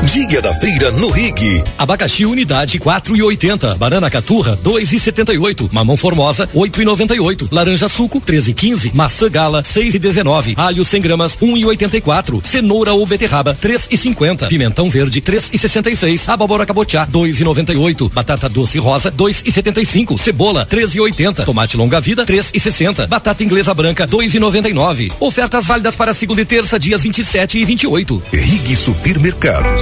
Dia 0.00 0.42
da 0.42 0.52
feira 0.54 0.90
no 0.90 1.10
Rig. 1.10 1.62
Abacaxi 1.78 2.24
unidade 2.26 2.78
4 2.78 3.16
e 3.16 3.22
80. 3.22 3.76
Banana 3.76 4.10
caturra 4.10 4.58
2 4.62 4.92
e 4.92 4.98
78. 4.98 5.68
Mamão 5.72 5.96
formosa 5.96 6.48
8 6.52 6.82
e 6.82 6.84
98. 6.84 7.48
Laranja 7.52 7.88
suco 7.88 8.20
13 8.20 8.50
e 8.50 8.54
15. 8.54 8.90
Maçã 8.94 9.30
gala 9.30 9.62
6 9.62 9.94
e 9.94 9.98
19. 9.98 10.54
Alho 10.56 10.84
100 10.84 11.00
gramas 11.00 11.38
1 11.40 11.56
e 11.56 11.64
84. 11.66 12.40
Cenoura 12.42 12.92
ou 12.92 13.06
beterraba 13.06 13.54
3 13.54 13.88
e 13.90 13.96
50. 13.96 14.48
Pimentão 14.48 14.90
verde 14.90 15.20
3 15.20 15.50
e 15.52 15.58
66. 15.58 16.28
Abóbora 16.28 16.66
cabotiá 16.66 17.04
2 17.04 17.40
e 17.40 17.44
98. 17.44 18.08
Batata 18.08 18.48
doce 18.48 18.78
rosa 18.78 19.10
2 19.10 19.44
e 19.46 19.52
75. 19.52 20.18
Cebola 20.18 20.66
3 20.66 20.96
e 20.96 21.00
80. 21.00 21.44
Tomate 21.44 21.76
longa 21.76 22.00
vida 22.00 22.24
3 22.24 22.50
e 22.54 22.60
60. 22.60 23.06
Batata 23.06 23.44
inglesa 23.44 23.72
branca 23.72 24.06
2 24.06 24.34
e 24.34 24.40
99. 24.40 25.12
Ofertas 25.20 25.64
válidas 25.64 25.94
para 25.94 26.12
segunda 26.12 26.40
e 26.40 26.44
terça 26.44 26.78
dias 26.78 27.02
27 27.02 27.58
e 27.58 27.64
28. 27.64 28.22
Rig 28.32 28.76
Supermercados. 28.76 29.81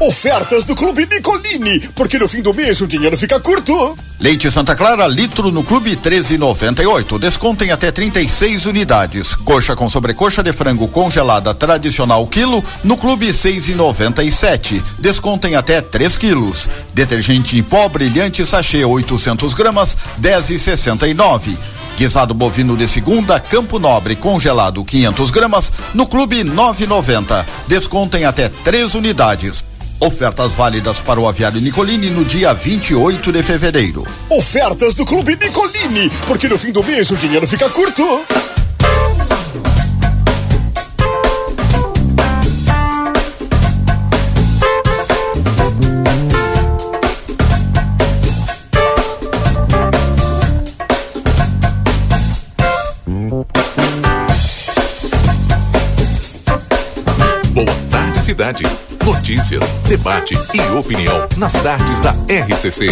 Ofertas 0.00 0.64
do 0.64 0.74
Clube 0.74 1.06
Nicolini, 1.06 1.78
porque 1.94 2.18
no 2.18 2.26
fim 2.26 2.42
do 2.42 2.52
mês 2.52 2.80
o 2.80 2.86
dinheiro 2.86 3.16
fica 3.16 3.38
curto. 3.38 3.96
Leite 4.18 4.50
Santa 4.50 4.74
Clara, 4.74 5.06
litro 5.06 5.52
no 5.52 5.62
Clube 5.62 5.96
13,98. 5.96 7.18
Descontem 7.18 7.70
até 7.70 7.92
36 7.92 8.66
unidades. 8.66 9.34
Coxa 9.34 9.76
com 9.76 9.88
sobrecoxa 9.88 10.42
de 10.42 10.52
frango 10.52 10.88
congelada 10.88 11.54
tradicional 11.54 12.26
quilo 12.26 12.62
no 12.82 12.96
Clube 12.96 13.28
6,97. 13.28 14.82
Descontem 14.98 15.54
até 15.54 15.80
3 15.80 16.16
quilos. 16.16 16.68
Detergente 16.92 17.56
em 17.56 17.62
pó 17.62 17.88
brilhante 17.88 18.44
sachê 18.44 18.84
800 18.84 19.54
gramas 19.54 19.96
10,69. 20.20 21.56
Guisado 21.96 22.34
bovino 22.34 22.76
de 22.76 22.88
segunda, 22.88 23.38
Campo 23.38 23.78
Nobre, 23.78 24.16
congelado 24.16 24.84
500 24.84 25.30
gramas, 25.30 25.72
no 25.94 26.06
Clube 26.06 26.42
9,90. 26.42 27.44
Descontem 27.68 28.24
até 28.24 28.48
três 28.48 28.94
unidades. 28.94 29.62
Ofertas 30.04 30.52
válidas 30.52 31.00
para 31.00 31.18
o 31.18 31.26
aviário 31.26 31.58
Nicolini 31.62 32.10
no 32.10 32.26
dia 32.26 32.52
28 32.52 33.32
de 33.32 33.42
fevereiro. 33.42 34.06
Ofertas 34.28 34.92
do 34.92 35.02
Clube 35.02 35.34
Nicolini, 35.34 36.10
porque 36.26 36.46
no 36.46 36.58
fim 36.58 36.72
do 36.72 36.84
mês 36.84 37.10
o 37.10 37.16
dinheiro 37.16 37.46
fica 37.46 37.70
curto. 37.70 38.02
Boa 57.54 57.74
tarde, 57.90 58.20
cidade. 58.20 58.83
Notícias, 59.14 59.64
debate 59.88 60.34
e 60.52 60.60
opinião 60.76 61.26
nas 61.38 61.52
tardes 61.54 62.00
da 62.00 62.10
RCC. 62.28 62.88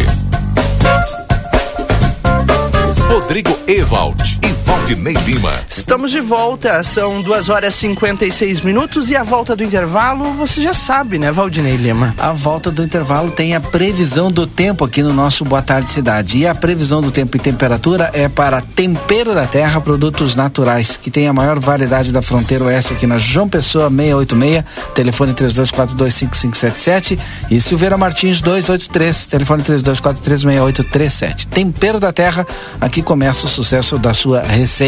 Rodrigo 3.09 3.50
Ewald 3.67 4.38
e 4.43 4.49
Valdinei 4.93 5.15
Lima. 5.25 5.61
Estamos 5.71 6.11
de 6.11 6.21
volta, 6.21 6.83
são 6.83 7.23
2 7.23 7.49
horas 7.49 7.75
e 7.75 7.79
56 7.79 8.61
minutos 8.61 9.09
e 9.09 9.17
a 9.17 9.23
volta 9.23 9.57
do 9.57 9.65
intervalo, 9.65 10.35
você 10.35 10.61
já 10.61 10.75
sabe, 10.75 11.19
né, 11.19 11.33
Valdinei 11.33 11.77
Lima? 11.77 12.15
A 12.19 12.33
volta 12.33 12.71
do 12.71 12.83
intervalo 12.83 13.31
tem 13.31 13.55
a 13.55 13.61
previsão 13.61 14.31
do 14.31 14.47
tempo 14.47 14.85
aqui 14.85 15.03
no 15.03 15.13
nosso 15.13 15.47
Boa 15.47 15.63
Tarde 15.63 15.89
Cidade. 15.89 16.37
E 16.39 16.47
a 16.47 16.55
previsão 16.55 17.01
do 17.01 17.11
tempo 17.11 17.37
e 17.37 17.41
temperatura 17.41 18.11
é 18.13 18.29
para 18.29 18.61
Tempero 18.61 19.35
da 19.35 19.47
Terra 19.47 19.81
Produtos 19.81 20.37
Naturais, 20.37 20.99
que 20.99 21.11
tem 21.11 21.27
a 21.27 21.33
maior 21.33 21.59
variedade 21.59 22.13
da 22.13 22.21
fronteira 22.21 22.65
oeste 22.65 22.93
aqui 22.93 23.07
na 23.07 23.17
João 23.17 23.49
Pessoa 23.49 23.89
686, 23.89 24.63
telefone 24.95 25.33
32425577 25.33 27.19
e 27.51 27.59
Silveira 27.61 27.97
Martins 27.97 28.43
283, 28.43 29.27
telefone 29.27 29.63
32436837. 29.63 31.47
Tempero 31.47 31.99
da 31.99 32.13
Terra, 32.13 32.47
aqui 32.81 33.00
começa 33.00 33.47
o 33.47 33.49
sucesso 33.49 33.97
da 33.99 34.13
sua 34.13 34.43
receita. 34.43 34.81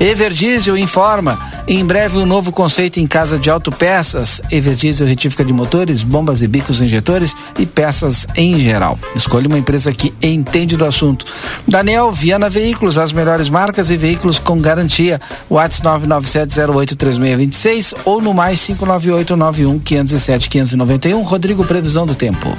Everdiesel 0.00 0.76
informa, 0.76 1.38
em 1.68 1.84
breve 1.84 2.18
um 2.18 2.26
novo 2.26 2.50
conceito 2.50 2.98
em 2.98 3.06
casa 3.06 3.38
de 3.38 3.50
autopeças. 3.50 4.40
Everdiesel 4.50 5.06
retífica 5.06 5.44
de 5.44 5.52
motores, 5.52 6.02
bombas 6.02 6.42
e 6.42 6.48
bicos 6.48 6.80
injetores 6.80 7.36
e 7.58 7.66
peças 7.66 8.26
em 8.36 8.58
geral. 8.58 8.98
Escolha 9.14 9.46
uma 9.46 9.58
empresa 9.58 9.92
que 9.92 10.12
entende 10.22 10.76
do 10.76 10.84
assunto. 10.84 11.24
Daniel 11.68 12.12
Viana 12.12 12.50
Veículos, 12.50 12.98
as 12.98 13.12
melhores 13.12 13.48
marcas 13.48 13.90
e 13.90 13.96
veículos 13.96 14.38
com 14.38 14.60
garantia. 14.60 15.20
WhatsApp 15.48 15.84
997083626 15.84 17.94
ou 18.04 18.20
no 18.20 18.34
mais 18.34 18.60
59891 18.60 19.78
507 19.78 20.48
591. 20.48 21.22
Rodrigo, 21.22 21.64
previsão 21.64 22.06
do 22.06 22.14
tempo. 22.14 22.56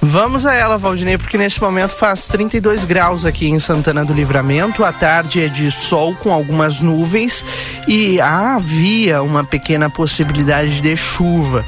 Vamos 0.00 0.46
a 0.46 0.54
ela, 0.54 0.78
Valdinei, 0.78 1.18
porque 1.18 1.38
neste 1.38 1.60
momento 1.60 1.96
faz 1.96 2.28
32 2.28 2.84
graus 2.84 3.24
aqui 3.24 3.48
em 3.48 3.58
Santana 3.58 4.04
do 4.04 4.12
Livramento. 4.12 4.84
A 4.84 4.92
tarde 4.92 5.42
é 5.42 5.48
de 5.48 5.70
sol 5.70 6.14
com 6.14 6.32
algumas 6.32 6.80
nuvens 6.80 7.44
e 7.88 8.20
havia 8.20 9.22
uma 9.22 9.44
pequena 9.44 9.90
possibilidade 9.90 10.80
de 10.80 10.96
chuva. 10.96 11.64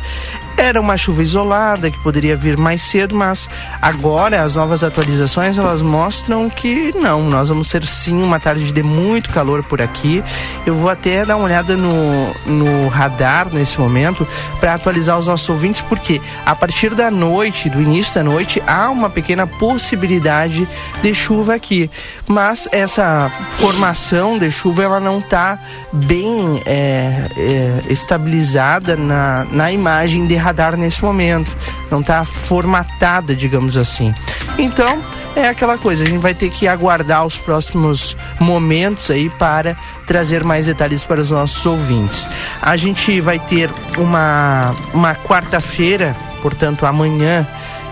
Era 0.59 0.81
uma 0.81 0.97
chuva 0.97 1.23
isolada 1.23 1.89
que 1.89 2.03
poderia 2.03 2.37
vir 2.37 2.57
mais 2.57 2.83
cedo, 2.83 3.15
mas 3.15 3.49
agora 3.81 4.43
as 4.43 4.57
novas 4.57 4.83
atualizações 4.83 5.57
elas 5.57 5.81
mostram 5.81 6.51
que 6.51 6.93
não, 6.97 7.23
nós 7.23 7.49
vamos 7.49 7.71
ter 7.71 7.87
sim 7.87 8.21
uma 8.21 8.41
tarde 8.41 8.73
de 8.73 8.83
muito 8.83 9.31
calor 9.31 9.63
por 9.63 9.81
aqui. 9.81 10.23
Eu 10.67 10.75
vou 10.75 10.91
até 10.91 11.25
dar 11.25 11.37
uma 11.37 11.45
olhada 11.45 11.77
no, 11.77 12.35
no 12.45 12.89
radar 12.89 13.49
nesse 13.53 13.79
momento 13.79 14.27
para 14.59 14.75
atualizar 14.75 15.17
os 15.17 15.29
nossos 15.29 15.49
ouvintes, 15.49 15.81
porque 15.83 16.21
a 16.45 16.57
partir 16.57 16.93
da 16.93 17.09
noite, 17.09 17.71
do 17.71 17.81
início 17.81 18.17
da 18.17 18.25
noite, 18.25 18.61
há 18.67 18.91
uma 18.91 19.09
pequena 19.09 19.47
possibilidade 19.47 20.67
de 21.01 21.15
chuva 21.15 21.55
aqui. 21.55 21.89
Mas 22.27 22.69
essa 22.73 23.31
formação 23.59 24.37
de 24.37 24.51
chuva 24.51 24.83
ela 24.83 24.99
não 24.99 25.21
está 25.21 25.57
bem 25.93 26.63
é, 26.67 27.29
é, 27.37 27.81
estabilizada 27.93 28.97
na, 28.97 29.47
na 29.51 29.73
imagem 29.73 30.27
de 30.27 30.35
radar 30.37 30.77
nesse 30.77 31.03
momento. 31.03 31.51
Não 31.91 32.01
está 32.01 32.25
formatada, 32.25 33.35
digamos 33.35 33.77
assim. 33.77 34.15
Então, 34.59 35.01
é 35.37 35.49
aquela 35.49 35.79
coisa, 35.79 36.03
a 36.03 36.07
gente 36.07 36.19
vai 36.19 36.35
ter 36.35 36.51
que 36.51 36.67
aguardar 36.67 37.25
os 37.25 37.39
próximos 37.39 38.17
momentos 38.41 39.11
aí 39.11 39.31
para 39.31 39.77
trazer 40.07 40.43
mais 40.43 40.67
detalhes 40.67 41.05
para 41.05 41.21
os 41.21 41.31
nossos 41.31 41.65
ouvintes. 41.65 42.27
A 42.61 42.77
gente 42.77 43.21
vai 43.21 43.39
ter 43.39 43.71
uma, 43.97 44.75
uma 44.93 45.15
quarta-feira, 45.15 46.17
portanto 46.43 46.85
amanhã, 46.85 47.47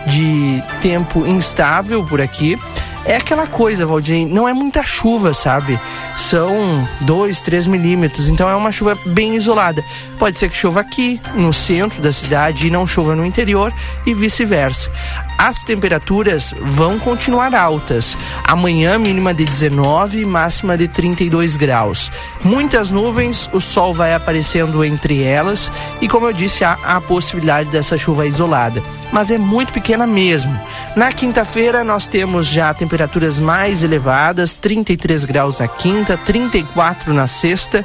de 0.07 0.63
tempo 0.81 1.27
instável 1.27 2.05
por 2.05 2.21
aqui. 2.21 2.59
É 3.07 3.15
aquela 3.17 3.47
coisa, 3.47 3.87
Valdir, 3.87 4.27
não 4.27 4.49
é 4.49 4.53
muita 4.53 4.83
chuva, 4.83 5.33
sabe? 5.33 5.79
São 6.17 6.87
2, 7.03 7.41
3 7.41 7.69
milímetros, 7.69 8.29
então 8.29 8.51
é 8.51 8.57
uma 8.57 8.73
chuva 8.73 8.99
bem 9.07 9.37
isolada. 9.37 9.85
Pode 10.19 10.37
ser 10.37 10.51
que 10.51 10.57
chova 10.57 10.81
aqui, 10.81 11.21
no 11.33 11.53
centro 11.53 12.03
da 12.03 12.13
cidade, 12.13 12.67
e 12.67 12.71
não 12.71 12.85
chova 12.85 13.15
no 13.15 13.25
interior, 13.25 13.73
e 14.05 14.13
vice-versa. 14.13 14.91
As 15.39 15.63
temperaturas 15.63 16.55
vão 16.59 16.99
continuar 16.99 17.55
altas. 17.55 18.17
Amanhã, 18.43 18.99
mínima 18.99 19.35
de 19.35 19.45
19 19.45 20.21
e 20.21 20.25
máxima 20.25 20.77
de 20.77 20.89
32 20.89 21.57
graus. 21.57 22.11
Muitas 22.43 22.91
nuvens, 22.91 23.49
o 23.53 23.61
sol 23.61 23.93
vai 23.93 24.15
aparecendo 24.15 24.85
entre 24.85 25.23
elas, 25.23 25.71
e 26.01 26.09
como 26.09 26.27
eu 26.27 26.33
disse, 26.33 26.65
há 26.65 26.79
a 26.83 27.01
possibilidade 27.01 27.69
dessa 27.71 27.99
chuva 27.99 28.27
isolada. 28.27 28.83
Mas 29.13 29.31
é 29.31 29.39
muito 29.39 29.73
pequena 29.73 30.07
mesmo. 30.07 30.59
Na 30.97 31.13
quinta-feira, 31.13 31.85
nós 31.85 32.09
temos 32.09 32.47
já 32.47 32.73
temperaturas 32.73 33.39
mais 33.39 33.83
elevadas: 33.83 34.57
33 34.57 35.25
graus 35.25 35.59
na 35.59 35.69
quinta, 35.69 36.17
34 36.17 37.13
na 37.13 37.27
sexta. 37.27 37.85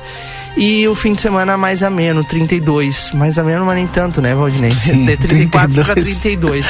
E 0.57 0.87
o 0.87 0.93
fim 0.93 1.13
de 1.13 1.21
semana 1.21 1.57
mais 1.57 1.81
ameno, 1.81 2.23
32. 2.23 3.11
Mais 3.13 3.39
ameno, 3.39 3.65
mas 3.65 3.75
nem 3.75 3.87
tanto, 3.87 4.21
né, 4.21 4.35
Valdinei? 4.35 4.71
Sim, 4.71 5.05
de 5.05 5.17
34 5.17 5.73
para 5.73 5.95
32. 5.95 6.21
32. 6.21 6.69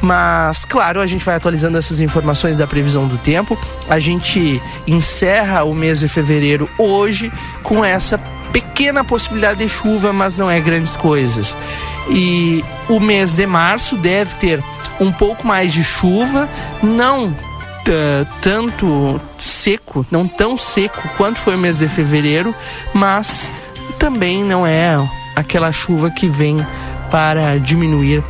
Mas, 0.00 0.64
claro, 0.64 1.00
a 1.00 1.06
gente 1.06 1.24
vai 1.24 1.34
atualizando 1.36 1.76
essas 1.76 2.00
informações 2.00 2.58
da 2.58 2.66
previsão 2.66 3.06
do 3.06 3.18
tempo. 3.18 3.58
A 3.88 3.98
gente 3.98 4.60
encerra 4.86 5.64
o 5.64 5.74
mês 5.74 6.00
de 6.00 6.08
fevereiro 6.08 6.68
hoje 6.78 7.32
com 7.62 7.84
essa 7.84 8.18
pequena 8.52 9.02
possibilidade 9.02 9.58
de 9.58 9.68
chuva, 9.68 10.12
mas 10.12 10.36
não 10.36 10.50
é 10.50 10.60
grandes 10.60 10.94
coisas. 10.96 11.56
E 12.08 12.64
o 12.88 13.00
mês 13.00 13.34
de 13.34 13.46
março 13.46 13.96
deve 13.96 14.34
ter 14.36 14.62
um 15.00 15.10
pouco 15.10 15.46
mais 15.46 15.72
de 15.72 15.82
chuva, 15.82 16.48
não 16.82 17.34
tanto 18.40 19.20
seco, 19.38 20.06
não 20.10 20.26
tão 20.26 20.58
seco 20.58 21.08
quanto 21.16 21.38
foi 21.38 21.54
o 21.54 21.58
mês 21.58 21.78
de 21.78 21.88
fevereiro, 21.88 22.54
mas 22.92 23.48
também 23.98 24.42
não 24.42 24.66
é 24.66 24.96
aquela 25.34 25.72
chuva 25.72 26.10
que 26.10 26.28
vem 26.28 26.56
para 27.10 27.58
diminuir 27.58 28.22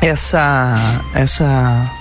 essa 0.00 0.74
essa 1.14 1.97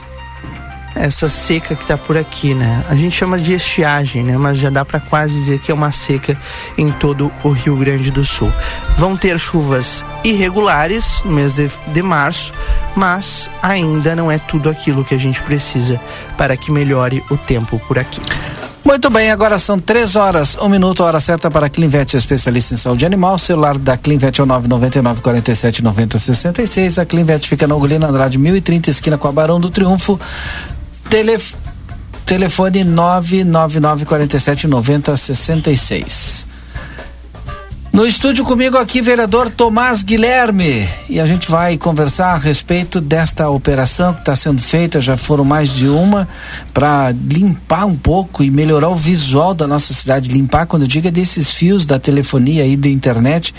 essa 0.99 1.29
seca 1.29 1.75
que 1.75 1.81
está 1.81 1.97
por 1.97 2.17
aqui, 2.17 2.53
né? 2.53 2.83
A 2.89 2.95
gente 2.95 3.15
chama 3.15 3.37
de 3.37 3.53
estiagem, 3.53 4.23
né? 4.23 4.37
Mas 4.37 4.57
já 4.57 4.69
dá 4.69 4.83
para 4.83 4.99
quase 4.99 5.33
dizer 5.33 5.59
que 5.59 5.71
é 5.71 5.73
uma 5.73 5.91
seca 5.91 6.37
em 6.77 6.89
todo 6.89 7.31
o 7.43 7.49
Rio 7.49 7.75
Grande 7.75 8.11
do 8.11 8.25
Sul. 8.25 8.51
Vão 8.97 9.15
ter 9.15 9.39
chuvas 9.39 10.03
irregulares 10.23 11.21
no 11.23 11.31
mês 11.31 11.55
de, 11.55 11.69
de 11.87 12.01
março, 12.01 12.51
mas 12.95 13.49
ainda 13.61 14.15
não 14.15 14.31
é 14.31 14.37
tudo 14.37 14.69
aquilo 14.69 15.03
que 15.05 15.15
a 15.15 15.19
gente 15.19 15.41
precisa 15.41 15.99
para 16.37 16.57
que 16.57 16.71
melhore 16.71 17.23
o 17.29 17.37
tempo 17.37 17.79
por 17.87 17.97
aqui. 17.99 18.21
Muito 18.87 19.09
bem, 19.09 19.31
agora 19.31 19.59
são 19.59 19.77
três 19.77 20.15
horas, 20.15 20.57
um 20.61 20.69
minuto, 20.69 21.03
hora 21.03 21.19
certa 21.19 21.51
para 21.51 21.65
a 21.65 21.69
Clinvet, 21.69 22.15
especialista 22.15 22.73
em 22.73 22.77
saúde 22.77 23.05
animal. 23.05 23.37
Celular 23.37 23.77
da 23.77 23.97
Clinvet 23.97 24.39
é 24.39 24.43
o 24.43 24.45
999 24.45 25.19
47 25.19 25.83
90 25.83 26.17
66. 26.17 26.97
A 26.97 27.05
Clinvet 27.05 27.49
fica 27.49 27.67
na 27.67 27.75
Ugolina 27.75 28.07
Andrade 28.07 28.37
1030, 28.37 28.89
esquina 28.89 29.17
com 29.17 29.27
a 29.27 29.31
Barão 29.33 29.59
do 29.59 29.69
Triunfo. 29.69 30.17
Telef... 31.09 31.55
Telefone 32.25 32.83
999 32.83 34.05
47 34.05 34.67
90 34.67 35.15
66. 35.17 36.45
No 37.97 38.05
estúdio 38.05 38.45
comigo 38.45 38.77
aqui, 38.77 39.01
vereador 39.01 39.49
Tomás 39.49 40.03
Guilherme. 40.03 40.87
E 41.09 41.19
a 41.19 41.25
gente 41.25 41.49
vai 41.49 41.79
conversar 41.79 42.33
a 42.33 42.37
respeito 42.37 43.01
desta 43.01 43.49
operação 43.49 44.13
que 44.13 44.19
está 44.19 44.35
sendo 44.35 44.61
feita, 44.61 45.01
já 45.01 45.17
foram 45.17 45.43
mais 45.43 45.73
de 45.73 45.87
uma, 45.87 46.27
para 46.71 47.11
limpar 47.11 47.85
um 47.85 47.95
pouco 47.95 48.43
e 48.43 48.51
melhorar 48.51 48.89
o 48.89 48.95
visual 48.95 49.55
da 49.55 49.65
nossa 49.65 49.95
cidade. 49.95 50.29
Limpar, 50.29 50.67
quando 50.67 50.83
eu 50.83 50.87
digo, 50.87 51.07
é 51.07 51.11
desses 51.11 51.49
fios 51.49 51.87
da 51.87 51.97
telefonia 51.97 52.67
e 52.67 52.77
da 52.77 52.87
internet, 52.87 53.51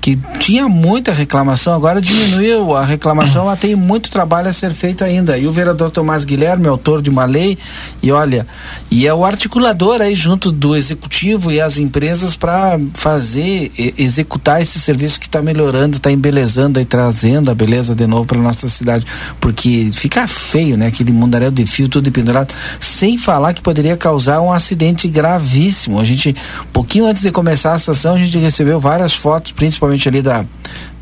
que 0.00 0.18
tinha 0.40 0.68
muita 0.68 1.12
reclamação, 1.12 1.72
agora 1.72 2.00
diminuiu 2.00 2.74
a 2.74 2.84
reclamação, 2.84 3.44
mas 3.44 3.60
tem 3.60 3.76
muito 3.76 4.10
trabalho 4.10 4.48
a 4.48 4.52
ser 4.52 4.72
feito 4.72 5.04
ainda. 5.04 5.38
E 5.38 5.46
o 5.46 5.52
vereador 5.52 5.92
Tomás 5.92 6.24
Guilherme, 6.24 6.66
autor 6.66 7.00
de 7.00 7.10
uma 7.10 7.26
lei, 7.26 7.56
e 8.02 8.10
olha, 8.10 8.44
e 8.90 9.06
é 9.06 9.14
o 9.14 9.24
articulador 9.24 10.02
aí 10.02 10.16
junto 10.16 10.50
do 10.50 10.74
executivo 10.74 11.52
e 11.52 11.60
as 11.60 11.78
empresas 11.78 12.34
para 12.34 12.76
fazer 12.92 13.70
executar 13.98 14.62
esse 14.62 14.80
serviço 14.80 15.18
que 15.18 15.26
está 15.26 15.42
melhorando, 15.42 15.96
está 15.96 16.12
embelezando 16.12 16.80
e 16.80 16.84
trazendo 16.84 17.50
a 17.50 17.54
beleza 17.54 17.94
de 17.94 18.06
novo 18.06 18.24
para 18.24 18.38
nossa 18.38 18.68
cidade, 18.68 19.04
porque 19.40 19.90
fica 19.92 20.26
feio, 20.28 20.76
né? 20.76 20.86
Aquele 20.86 21.12
mundaréu 21.12 21.50
de 21.50 21.66
fio 21.66 21.88
tudo 21.88 22.10
pendurado, 22.12 22.54
sem 22.78 23.18
falar 23.18 23.52
que 23.52 23.60
poderia 23.60 23.96
causar 23.96 24.40
um 24.40 24.52
acidente 24.52 25.08
gravíssimo. 25.08 26.00
A 26.00 26.04
gente, 26.04 26.34
um 26.62 26.72
pouquinho 26.72 27.06
antes 27.06 27.22
de 27.22 27.30
começar 27.30 27.72
a 27.72 27.78
sessão, 27.78 28.14
a 28.14 28.18
gente 28.18 28.38
recebeu 28.38 28.78
várias 28.80 29.12
fotos, 29.12 29.52
principalmente 29.52 30.08
ali 30.08 30.22
da 30.22 30.44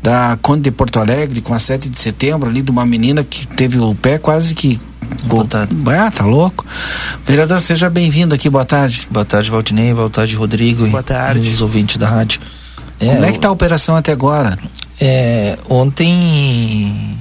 da 0.01 0.37
Conde 0.41 0.63
de 0.63 0.71
Porto 0.71 0.99
Alegre, 0.99 1.39
com 1.39 1.53
a 1.53 1.59
7 1.59 1.87
de 1.87 1.97
setembro, 1.97 2.49
ali 2.49 2.61
de 2.61 2.69
uma 2.69 2.85
menina 2.85 3.23
que 3.23 3.47
teve 3.47 3.79
o 3.79 3.95
pé 3.95 4.17
quase 4.17 4.53
que 4.53 4.77
Boa 5.25 5.45
tarde. 5.45 5.75
Ah, 5.87 6.11
tá 6.11 6.25
louco. 6.25 6.65
Vereador, 7.25 7.59
seja 7.59 7.89
bem-vindo 7.89 8.33
aqui, 8.35 8.49
boa 8.49 8.65
tarde. 8.65 9.07
Boa 9.09 9.25
tarde, 9.25 9.49
Valdinei, 9.49 9.93
boa 9.93 10.09
tarde, 10.09 10.35
Rodrigo. 10.35 10.87
Boa 10.87 11.03
tarde. 11.03 11.47
E 11.47 11.51
os 11.51 11.61
ouvintes 11.61 11.97
da 11.97 12.09
rádio. 12.09 12.41
É, 13.03 13.13
Como 13.13 13.25
é 13.25 13.31
que 13.31 13.37
está 13.37 13.47
a 13.49 13.51
operação 13.51 13.95
até 13.95 14.11
agora? 14.11 14.57
É, 14.99 15.57
ontem 15.69 17.17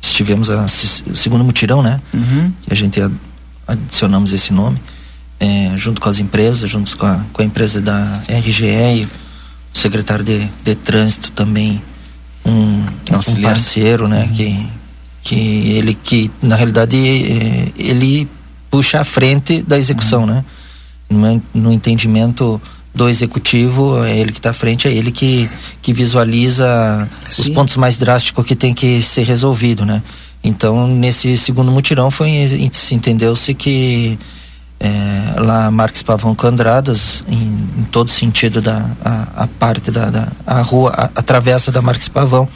estivemos 0.00 0.50
a 0.50 0.66
segundo 0.68 1.44
mutirão, 1.44 1.82
né? 1.82 2.00
Uhum. 2.12 2.52
Que 2.62 2.72
a 2.72 2.76
gente 2.76 3.00
adicionamos 3.66 4.32
esse 4.32 4.52
nome, 4.52 4.80
é, 5.38 5.72
junto 5.76 6.00
com 6.00 6.08
as 6.08 6.18
empresas, 6.18 6.68
junto 6.68 6.96
com 6.96 7.06
a, 7.06 7.20
com 7.32 7.42
a 7.42 7.44
empresa 7.44 7.80
da 7.80 8.22
RGE 8.28 9.06
o 9.74 9.78
secretário 9.78 10.24
de, 10.24 10.48
de 10.64 10.74
trânsito 10.74 11.30
também, 11.32 11.82
um, 12.44 12.80
um 12.80 13.42
parceiro, 13.42 14.08
né? 14.08 14.22
Uhum. 14.22 14.34
Que, 14.34 14.68
que 15.22 15.70
ele 15.72 15.94
que 15.94 16.30
na 16.42 16.56
realidade 16.56 16.96
é, 16.96 17.72
ele 17.76 18.28
puxa 18.70 19.00
a 19.00 19.04
frente 19.04 19.62
da 19.62 19.78
execução, 19.78 20.20
uhum. 20.20 20.26
né? 20.26 20.44
No, 21.10 21.42
no 21.54 21.72
entendimento 21.72 22.60
do 22.98 23.08
executivo, 23.08 24.02
é 24.04 24.18
ele 24.18 24.32
que 24.32 24.40
está 24.40 24.50
à 24.50 24.52
frente, 24.52 24.88
é 24.88 24.92
ele 24.92 25.12
que, 25.12 25.48
que 25.80 25.92
visualiza 25.92 27.08
Sim. 27.30 27.42
os 27.42 27.48
pontos 27.50 27.76
mais 27.76 27.96
drásticos 27.96 28.44
que 28.44 28.56
tem 28.56 28.74
que 28.74 29.00
ser 29.00 29.22
resolvido, 29.22 29.86
né? 29.86 30.02
Então, 30.42 30.86
nesse 30.88 31.38
segundo 31.38 31.70
mutirão 31.70 32.10
foi 32.10 32.68
se 32.72 32.94
entendeu-se 32.94 33.54
que 33.54 34.18
é, 34.80 35.40
lá 35.40 35.70
Marques 35.70 36.02
Pavão 36.02 36.34
com 36.34 36.46
Andradas, 36.48 37.22
em, 37.28 37.36
em, 37.78 37.84
todo 37.90 38.10
sentido 38.10 38.60
da 38.60 38.90
a, 39.04 39.44
a 39.44 39.46
parte 39.46 39.90
da, 39.90 40.10
da 40.10 40.28
a 40.44 40.60
rua, 40.60 40.90
a, 40.90 41.04
a 41.04 41.22
travessa 41.22 41.70
da 41.70 41.80
Marques 41.80 42.08
Pavão 42.08 42.48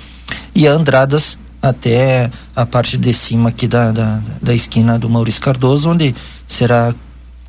e 0.54 0.66
a 0.66 0.72
Andradas 0.72 1.38
até 1.60 2.30
a 2.54 2.66
parte 2.66 2.96
de 2.96 3.12
cima 3.12 3.50
aqui 3.50 3.68
da, 3.68 3.92
da, 3.92 4.20
da 4.40 4.52
esquina 4.52 4.98
do 4.98 5.08
Maurício 5.08 5.40
Cardoso, 5.40 5.90
onde 5.90 6.14
será 6.48 6.92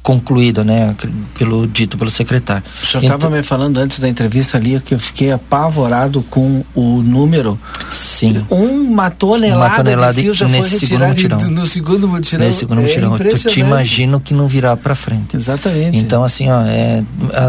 concluída, 0.03 0.65
né, 0.65 0.93
pelo 1.37 1.65
dito 1.65 1.97
pelo 1.97 2.11
secretário. 2.11 2.63
O 2.83 2.85
senhor 2.85 3.03
estava 3.03 3.27
então, 3.27 3.31
me 3.31 3.41
falando 3.41 3.77
antes 3.77 3.99
da 3.99 4.09
entrevista 4.09 4.57
ali 4.57 4.79
que 4.81 4.93
eu 4.93 4.99
fiquei 4.99 5.31
apavorado 5.31 6.21
com 6.29 6.63
o 6.75 7.01
número. 7.01 7.57
Sim. 7.89 8.45
Uma 8.49 9.09
tonelada, 9.09 9.65
uma 9.65 9.75
tonelada 9.77 10.13
de 10.13 10.21
fio 10.23 10.33
já 10.33 10.47
nesse 10.49 10.71
foi 10.71 10.79
segundo 10.79 11.07
mutirão. 11.07 11.39
no 11.39 11.65
segundo 11.65 12.07
mutirão. 12.09 12.45
Nesse 12.45 12.59
segundo 12.59 12.81
mutirão. 12.81 13.15
É 13.15 13.19
tu 13.19 13.47
te 13.47 13.61
imagina 13.61 14.19
que 14.19 14.33
não 14.33 14.45
virá 14.45 14.75
para 14.75 14.93
frente. 14.93 15.37
Exatamente. 15.37 15.97
Então 15.97 16.21
assim, 16.21 16.49
ó, 16.49 16.63
é, 16.63 17.01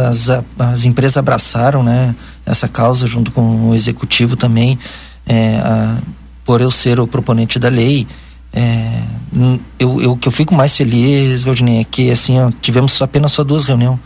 as, 0.08 0.28
as 0.56 0.84
empresas 0.84 1.16
abraçaram, 1.16 1.82
né, 1.82 2.14
essa 2.46 2.68
causa 2.68 3.04
junto 3.08 3.32
com 3.32 3.70
o 3.70 3.74
executivo 3.74 4.36
também, 4.36 4.78
é, 5.26 5.56
a, 5.56 5.96
por 6.44 6.60
eu 6.60 6.70
ser 6.70 7.00
o 7.00 7.06
proponente 7.06 7.58
da 7.58 7.68
lei. 7.68 8.06
É, 8.54 9.02
eu, 9.78 10.00
eu 10.00 10.16
que 10.16 10.28
eu 10.28 10.32
fico 10.32 10.54
mais 10.54 10.76
feliz, 10.76 11.42
Valdinei, 11.42 11.80
é 11.80 11.84
que 11.84 12.10
assim, 12.10 12.38
ó, 12.38 12.52
tivemos 12.62 13.02
apenas 13.02 13.32
só 13.32 13.42
duas 13.42 13.64
reuniões. 13.64 13.98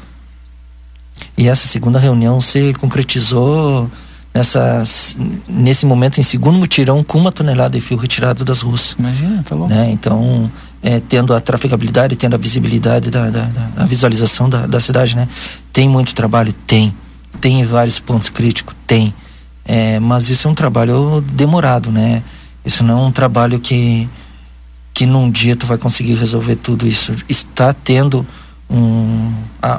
E 1.37 1.48
essa 1.48 1.68
segunda 1.68 1.98
reunião 1.98 2.40
se 2.40 2.72
concretizou 2.74 3.90
nessa, 4.32 4.82
nesse 5.48 5.84
momento 5.84 6.18
em 6.18 6.22
segundo 6.22 6.58
mutirão 6.58 7.02
com 7.02 7.18
uma 7.18 7.30
tonelada 7.30 7.78
de 7.78 7.84
fio 7.84 7.96
retirado 7.96 8.44
das 8.44 8.62
ruas. 8.62 8.96
Imagina, 8.98 9.42
tá 9.42 9.54
louco. 9.54 9.72
Né? 9.72 9.90
Então, 9.90 10.50
é, 10.82 11.00
tendo 11.00 11.34
a 11.34 11.40
trafegabilidade, 11.40 12.16
tendo 12.16 12.34
a 12.34 12.38
visibilidade 12.38 13.11
da, 13.11 13.28
da, 13.30 13.42
da 13.42 13.84
visualização 13.84 14.48
da, 14.48 14.66
da 14.66 14.80
cidade, 14.80 15.14
né? 15.14 15.28
Tem 15.72 15.88
muito 15.88 16.14
trabalho? 16.14 16.52
Tem. 16.66 16.94
Tem 17.40 17.64
vários 17.64 17.98
pontos 17.98 18.28
críticos? 18.28 18.74
Tem. 18.87 19.12
É, 19.64 19.98
mas 20.00 20.30
isso 20.30 20.48
é 20.48 20.50
um 20.50 20.54
trabalho 20.54 21.20
demorado, 21.20 21.90
né? 21.90 22.22
Isso 22.64 22.82
não 22.82 23.04
é 23.04 23.06
um 23.08 23.12
trabalho 23.12 23.61
que 23.61 24.08
que 24.98 25.06
num 25.06 25.30
dia 25.30 25.54
tu 25.54 25.64
vai 25.64 25.78
conseguir 25.78 26.14
resolver 26.14 26.56
tudo 26.56 26.84
isso. 26.84 27.14
Está 27.28 27.72
tendo 27.72 28.26
um, 28.68 29.32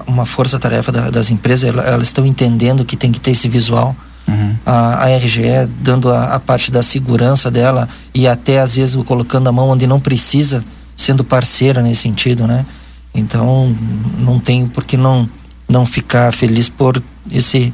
uma 0.08 0.26
força-tarefa 0.26 0.94
da, 0.94 1.10
das 1.10 1.30
empresas, 1.30 1.68
elas, 1.68 1.86
elas 1.86 2.08
estão 2.08 2.26
entendendo 2.26 2.86
que 2.86 2.96
tem 2.96 3.12
que 3.12 3.20
ter 3.20 3.32
esse 3.32 3.50
visual. 3.50 3.94
Uhum. 4.26 4.56
A, 4.66 5.04
a, 5.04 5.18
RGE 5.18 5.68
dando 5.82 6.10
a, 6.10 6.36
a, 6.36 6.40
parte 6.40 6.72
da 6.72 6.82
segurança 6.82 7.52
dela 7.52 7.90
e 8.16 8.30
até 8.30 8.62
às 8.62 8.78
vezes 8.78 8.96
colocando 9.04 9.50
a 9.50 9.52
mão 9.52 9.68
onde 9.68 9.86
não 9.86 10.00
precisa, 10.00 10.64
sendo 10.96 11.22
parceira 11.22 11.82
nesse 11.82 12.04
sentido, 12.04 12.48
né? 12.48 12.66
Então 13.14 13.76
não 14.18 14.40
tem 14.40 14.68
por 14.68 14.86
que 14.86 14.96
não, 14.96 15.30
não 15.68 15.86
ficar 15.86 16.32
feliz 16.32 16.70
por 16.70 17.04
esse, 17.30 17.74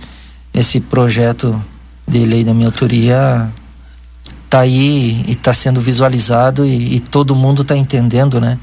esse 0.52 0.80
projeto 0.80 1.64
de 2.08 2.26
lei 2.26 2.44
da 2.44 2.56
minha 2.56 2.70
autoria 2.70 3.54
tá 4.50 4.60
aí 4.62 5.24
e 5.28 5.32
está 5.32 5.54
sendo 5.54 5.82
visualizado 5.82 6.66
e, 6.66 6.96
e, 6.96 7.00
todo 7.00 7.36
mundo 7.36 7.62
está 7.62 7.76
entendendo, 7.76 8.40
né? 8.40 8.58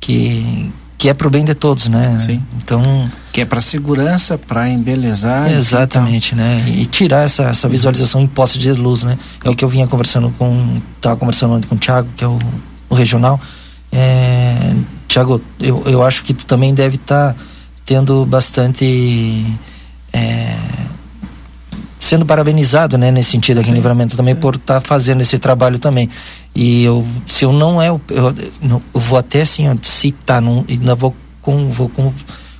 Que 0.00 0.70
que 0.98 1.08
é 1.08 1.14
pro 1.14 1.30
bem 1.30 1.46
de 1.46 1.54
todos, 1.54 1.88
né? 1.88 2.18
Sim. 2.18 2.42
Então 2.58 3.10
que 3.32 3.40
é 3.40 3.44
para 3.44 3.60
segurança, 3.60 4.36
para 4.36 4.68
embelezar. 4.68 5.50
Exatamente, 5.50 6.34
né? 6.34 6.64
E 6.68 6.84
tirar 6.84 7.24
essa, 7.24 7.44
essa 7.44 7.68
visualização 7.68 8.20
imposta 8.20 8.58
de 8.58 8.72
luz, 8.72 9.02
né? 9.02 9.16
É 9.42 9.48
o 9.48 9.54
que 9.54 9.64
eu 9.64 9.68
vinha 9.68 9.86
conversando 9.86 10.30
com 10.32 10.80
tava 11.00 11.16
conversando 11.16 11.54
ontem 11.54 11.66
com 11.66 11.74
o 11.74 11.78
Thiago, 11.78 12.08
que 12.16 12.24
é 12.24 12.28
o, 12.28 12.38
o 12.88 12.94
regional. 12.94 13.40
É, 13.92 14.74
Thiago, 15.08 15.40
eu, 15.58 15.82
eu 15.86 16.02
acho 16.02 16.22
que 16.22 16.34
tu 16.34 16.44
também 16.44 16.74
deve 16.74 16.96
estar 16.96 17.32
tá 17.32 17.40
tendo 17.84 18.26
bastante 18.26 19.44
é, 20.12 20.54
sendo 22.10 22.26
parabenizado, 22.26 22.98
né, 22.98 23.12
nesse 23.12 23.30
sentido 23.30 23.58
aqui 23.58 23.66
Sim. 23.66 23.72
em 23.72 23.76
Livramento 23.76 24.16
também 24.16 24.34
por 24.34 24.56
estar 24.56 24.80
tá 24.80 24.80
fazendo 24.80 25.20
esse 25.20 25.38
trabalho 25.38 25.78
também. 25.78 26.10
E 26.52 26.82
eu, 26.82 27.06
se 27.24 27.44
eu 27.44 27.52
não 27.52 27.80
é, 27.80 27.88
eu, 27.88 28.00
eu, 28.10 28.34
eu 28.68 28.82
vou 29.00 29.16
até 29.16 29.42
assim, 29.42 29.66
citar, 29.84 30.42
não, 30.42 30.64
ainda 30.68 30.96
vou, 30.96 31.14
com, 31.40 31.70
vou 31.70 31.88
com, 31.88 32.12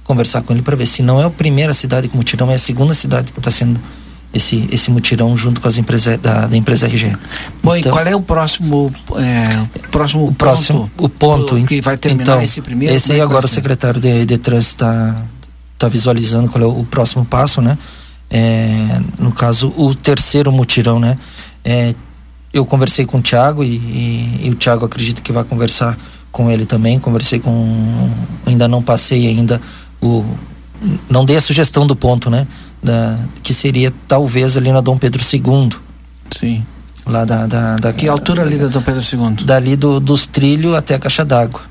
conversar 0.05 0.43
com 0.43 0.53
ele 0.53 0.63
para 0.63 0.77
ver 0.77 0.87
se 0.87 1.03
não 1.03 1.21
é 1.21 1.25
a 1.25 1.31
primeira 1.31 1.75
cidade 1.75 2.07
que 2.07 2.17
Mutirão, 2.17 2.49
é 2.49 2.55
a 2.55 2.59
segunda 2.61 2.95
cidade 2.95 3.33
que 3.33 3.41
está 3.41 3.51
sendo 3.51 3.81
esse, 4.33 4.69
esse 4.71 4.89
mutirão 4.89 5.37
junto 5.37 5.61
com 5.61 5.67
as 5.67 5.77
empresas 5.77 6.17
da, 6.21 6.47
da 6.47 6.57
empresa 6.57 6.87
RG. 6.87 7.17
Bom, 7.61 7.75
então, 7.75 7.91
e 7.91 7.93
qual 7.93 8.07
é 8.07 8.15
o 8.15 8.21
próximo, 8.21 8.95
é, 9.17 9.67
próximo 9.91 10.29
o 10.29 10.33
próximo 10.33 10.89
ponto, 10.97 11.05
o 11.05 11.09
ponto 11.09 11.67
que 11.67 11.81
vai 11.81 11.97
terminar 11.97 12.35
então, 12.35 12.43
esse 12.43 12.63
primeiro? 12.63 12.95
Esse 12.95 13.11
aí 13.11 13.19
é 13.19 13.23
agora 13.23 13.47
o 13.47 13.49
secretário 13.49 14.01
de, 14.01 14.25
de 14.25 14.39
trânsito 14.39 14.85
está 14.85 15.17
tá 15.77 15.89
visualizando 15.89 16.49
qual 16.49 16.63
é 16.63 16.67
o, 16.69 16.83
o 16.83 16.85
próximo 16.85 17.25
passo, 17.25 17.61
né? 17.61 17.77
É, 18.31 19.01
no 19.19 19.33
caso, 19.33 19.73
o 19.77 19.95
terceiro 19.95 20.53
mutirão, 20.53 21.01
né? 21.01 21.19
É, 21.65 21.95
eu 22.53 22.65
conversei 22.65 23.05
com 23.05 23.19
o 23.19 23.23
Thiago 23.23 23.65
e, 23.65 23.77
e, 23.77 24.41
e 24.45 24.51
o 24.51 24.55
Thiago 24.55 24.85
acredita 24.85 25.21
que 25.21 25.33
vai 25.33 25.45
conversar 25.45 25.99
com 26.31 26.51
ele 26.51 26.65
também. 26.65 26.99
Conversei 26.99 27.41
com. 27.41 28.11
Ainda 28.47 28.69
não 28.69 28.83
passei 28.83 29.27
ainda 29.27 29.61
o. 30.01 30.25
Não 31.09 31.25
dei 31.25 31.37
a 31.37 31.41
sugestão 31.41 31.87
do 31.87 31.95
ponto, 31.95 32.31
né? 32.31 32.47
da, 32.83 33.19
que 33.43 33.53
seria 33.53 33.93
talvez 34.09 34.57
ali 34.57 34.73
na 34.73 34.81
Dom 34.81 34.97
Pedro 34.97 35.23
II. 35.23 35.71
Sim. 36.31 36.65
Lá 37.07 37.25
da, 37.25 37.47
da, 37.47 37.77
da 37.77 37.93
que 37.93 38.09
altura 38.09 38.43
ali 38.43 38.57
da 38.57 38.69
Dom 38.69 38.83
Pedro 38.83 39.03
II? 39.03 39.45
Dali 39.45 39.77
do, 39.77 40.01
dos 40.01 40.27
trilhos 40.27 40.75
até 40.75 40.95
a 40.95 40.99
caixa 40.99 41.25
d'água. 41.25 41.63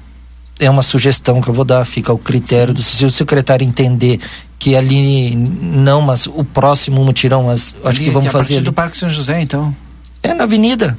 É 0.59 0.69
uma 0.69 0.81
sugestão 0.81 1.41
que 1.41 1.47
eu 1.47 1.53
vou 1.53 1.63
dar, 1.63 1.85
fica 1.85 2.11
ao 2.11 2.17
critério 2.17 2.73
do 2.73 2.81
se 2.81 3.05
o 3.05 3.09
secretário 3.09 3.65
entender 3.65 4.19
que 4.59 4.75
ali 4.75 5.35
não, 5.35 6.01
mas 6.01 6.27
o 6.27 6.43
próximo 6.43 7.03
mutirão, 7.03 7.45
mas 7.45 7.75
ali, 7.81 7.89
acho 7.89 7.99
que 8.01 8.09
vamos 8.11 8.27
que 8.27 8.33
fazer. 8.33 8.55
Ali. 8.55 8.65
do 8.65 8.73
Parque 8.73 8.97
São 8.97 9.09
José, 9.09 9.41
então? 9.41 9.73
É 10.21 10.33
na 10.33 10.43
avenida. 10.43 10.97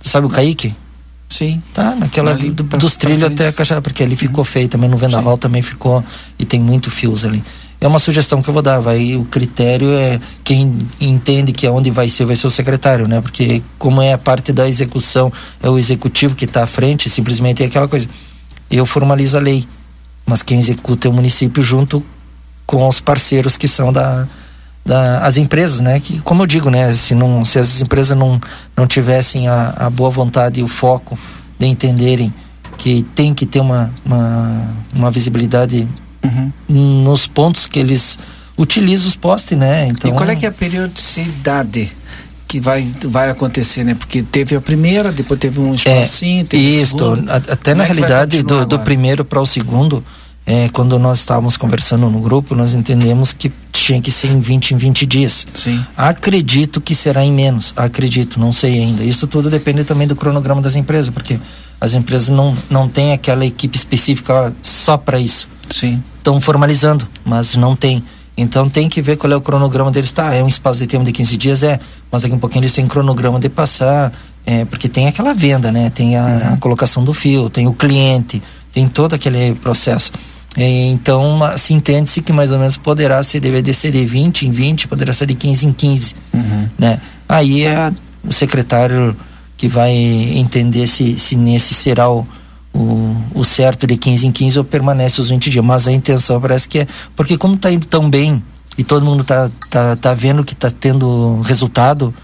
Sabe 0.00 0.26
o 0.26 0.30
Caíque? 0.30 0.74
Sim. 1.28 1.62
Tá, 1.74 1.94
naquela 1.94 2.30
ali 2.30 2.50
do, 2.50 2.62
dos 2.62 2.96
trilhos 2.96 3.22
até 3.22 3.48
a 3.48 3.52
caixa, 3.52 3.82
porque 3.82 4.02
ali 4.02 4.16
ficou 4.16 4.44
feio 4.44 4.68
também 4.68 4.88
no 4.88 4.96
Vendaval 4.96 5.34
Sim. 5.34 5.40
também 5.40 5.62
ficou 5.62 6.02
e 6.38 6.44
tem 6.44 6.58
muito 6.58 6.90
fios 6.90 7.24
ali 7.24 7.42
é 7.80 7.88
uma 7.88 7.98
sugestão 7.98 8.42
que 8.42 8.48
eu 8.48 8.54
vou 8.54 8.62
dar. 8.62 8.78
Vai, 8.78 9.16
o 9.16 9.24
critério 9.24 9.90
é 9.92 10.20
quem 10.44 10.76
entende 11.00 11.52
que 11.52 11.66
aonde 11.66 11.90
vai 11.90 12.08
ser, 12.08 12.26
vai 12.26 12.36
ser 12.36 12.46
o 12.46 12.50
secretário, 12.50 13.08
né? 13.08 13.20
Porque 13.20 13.62
como 13.78 14.02
é 14.02 14.12
a 14.12 14.18
parte 14.18 14.52
da 14.52 14.68
execução, 14.68 15.32
é 15.62 15.68
o 15.68 15.78
executivo 15.78 16.36
que 16.36 16.44
está 16.44 16.62
à 16.64 16.66
frente, 16.66 17.08
simplesmente 17.08 17.62
é 17.62 17.66
aquela 17.66 17.88
coisa. 17.88 18.06
Eu 18.70 18.84
formalizo 18.84 19.36
a 19.36 19.40
lei, 19.40 19.66
mas 20.26 20.42
quem 20.42 20.58
executa 20.58 21.08
é 21.08 21.10
o 21.10 21.14
município 21.14 21.62
junto 21.62 22.04
com 22.70 22.86
os 22.86 23.00
parceiros 23.00 23.56
que 23.56 23.66
são 23.66 23.92
da, 23.92 24.28
da 24.86 25.18
as 25.26 25.36
empresas, 25.36 25.80
né? 25.80 25.98
Que 25.98 26.20
como 26.20 26.44
eu 26.44 26.46
digo, 26.46 26.70
né? 26.70 26.92
Se 26.92 27.16
não, 27.16 27.44
se 27.44 27.58
as 27.58 27.80
empresas 27.80 28.16
não 28.16 28.40
não 28.76 28.86
tivessem 28.86 29.48
a, 29.48 29.74
a 29.76 29.90
boa 29.90 30.08
vontade 30.08 30.60
e 30.60 30.62
o 30.62 30.68
foco 30.68 31.18
de 31.58 31.66
entenderem 31.66 32.32
que 32.78 33.02
tem 33.12 33.34
que 33.34 33.44
ter 33.44 33.58
uma, 33.58 33.92
uma, 34.06 34.68
uma 34.94 35.10
visibilidade 35.10 35.86
uhum. 36.22 36.52
nos 37.02 37.26
pontos 37.26 37.66
que 37.66 37.80
eles 37.80 38.16
utilizam 38.56 39.08
os 39.08 39.16
postes, 39.16 39.58
né? 39.58 39.88
Então, 39.88 40.08
e 40.08 40.14
qual 40.14 40.30
é 40.30 40.36
que 40.36 40.46
é 40.46 40.48
a 40.48 40.52
periodicidade? 40.52 41.90
que 42.46 42.58
vai, 42.58 42.84
vai 43.04 43.30
acontecer, 43.30 43.84
né? 43.84 43.94
Porque 43.94 44.24
teve 44.24 44.56
a 44.56 44.60
primeira, 44.60 45.12
depois 45.12 45.38
teve 45.38 45.60
um 45.60 45.72
espacinho, 45.72 46.40
é, 46.40 46.44
teve 46.44 46.80
isso, 46.80 46.96
até 47.48 47.74
na 47.74 47.84
é 47.84 47.86
realidade 47.86 48.42
do, 48.42 48.66
do 48.66 48.76
primeiro 48.80 49.24
para 49.24 49.40
o 49.40 49.46
segundo, 49.46 50.04
é, 50.50 50.68
quando 50.70 50.98
nós 50.98 51.18
estávamos 51.18 51.56
conversando 51.56 52.08
no 52.10 52.20
grupo, 52.20 52.54
nós 52.54 52.74
entendemos 52.74 53.32
que 53.32 53.52
tinha 53.70 54.00
que 54.00 54.10
ser 54.10 54.28
em 54.28 54.40
20 54.40 54.72
em 54.72 54.76
20 54.76 55.06
dias. 55.06 55.46
Sim. 55.54 55.84
Acredito 55.96 56.80
que 56.80 56.94
será 56.94 57.24
em 57.24 57.32
menos, 57.32 57.72
acredito, 57.76 58.40
não 58.40 58.52
sei 58.52 58.80
ainda. 58.82 59.04
Isso 59.04 59.26
tudo 59.26 59.48
depende 59.48 59.84
também 59.84 60.08
do 60.08 60.16
cronograma 60.16 60.60
das 60.60 60.76
empresas, 60.76 61.08
porque 61.08 61.38
as 61.80 61.94
empresas 61.94 62.28
não, 62.28 62.56
não 62.68 62.88
têm 62.88 63.12
aquela 63.12 63.46
equipe 63.46 63.76
específica 63.76 64.52
só 64.62 64.96
para 64.96 65.18
isso. 65.18 65.48
Sim 65.70 66.02
estão 66.20 66.40
formalizando, 66.40 67.08
mas 67.24 67.56
não 67.56 67.74
tem. 67.74 68.04
Então 68.36 68.68
tem 68.68 68.88
que 68.88 69.02
ver 69.02 69.16
qual 69.16 69.32
é 69.32 69.36
o 69.36 69.40
cronograma 69.40 69.90
deles. 69.90 70.12
Tá, 70.12 70.34
é 70.34 70.42
um 70.42 70.48
espaço 70.48 70.78
de 70.78 70.86
tempo 70.86 71.04
de 71.04 71.12
15 71.12 71.36
dias, 71.36 71.62
é, 71.62 71.80
mas 72.10 72.22
daqui 72.22 72.32
a 72.32 72.36
um 72.36 72.40
pouquinho 72.40 72.62
eles 72.62 72.74
têm 72.74 72.86
cronograma 72.86 73.40
de 73.40 73.48
passar, 73.48 74.12
é, 74.46 74.64
porque 74.64 74.88
tem 74.88 75.08
aquela 75.08 75.34
venda, 75.34 75.72
né? 75.72 75.90
Tem 75.90 76.16
a, 76.16 76.24
uhum. 76.24 76.54
a 76.54 76.56
colocação 76.58 77.04
do 77.04 77.12
fio, 77.12 77.50
tem 77.50 77.66
o 77.66 77.72
cliente, 77.72 78.42
tem 78.72 78.88
todo 78.88 79.14
aquele 79.14 79.54
processo. 79.56 80.12
É, 80.56 80.86
então 80.86 81.38
se 81.56 81.72
entende-se 81.72 82.20
que 82.22 82.32
mais 82.32 82.50
ou 82.50 82.58
menos 82.58 82.76
poderá 82.76 83.22
ser, 83.22 83.40
deve 83.40 83.72
ser 83.72 83.92
de 83.92 84.04
20 84.04 84.46
em 84.46 84.50
20, 84.50 84.88
poderá 84.88 85.12
ser 85.12 85.26
de 85.26 85.34
15 85.34 85.66
em 85.66 85.72
15. 85.72 86.16
Uhum. 86.34 86.68
Né? 86.78 87.00
Aí 87.28 87.64
é 87.64 87.92
o 88.24 88.32
secretário 88.32 89.16
que 89.56 89.68
vai 89.68 89.92
entender 89.92 90.86
se, 90.86 91.18
se 91.18 91.36
nesse 91.36 91.74
será 91.74 92.10
o 92.10 92.26
o, 92.72 93.16
o 93.34 93.44
certo 93.44 93.86
de 93.86 93.96
15 93.96 94.26
em 94.26 94.32
15 94.32 94.58
ou 94.58 94.64
permanece 94.64 95.20
os 95.20 95.28
20 95.28 95.50
dias. 95.50 95.64
Mas 95.64 95.86
a 95.86 95.92
intenção 95.92 96.40
parece 96.40 96.68
que 96.68 96.80
é. 96.80 96.86
Porque 97.16 97.36
como 97.36 97.54
está 97.54 97.70
indo 97.70 97.86
tão 97.86 98.08
bem 98.08 98.42
e 98.78 98.84
todo 98.84 99.04
mundo 99.04 99.22
está 99.22 99.50
tá, 99.68 99.96
tá 99.96 100.14
vendo 100.14 100.44
que 100.44 100.54
está 100.54 100.70
tendo 100.70 101.40
resultado, 101.42 102.14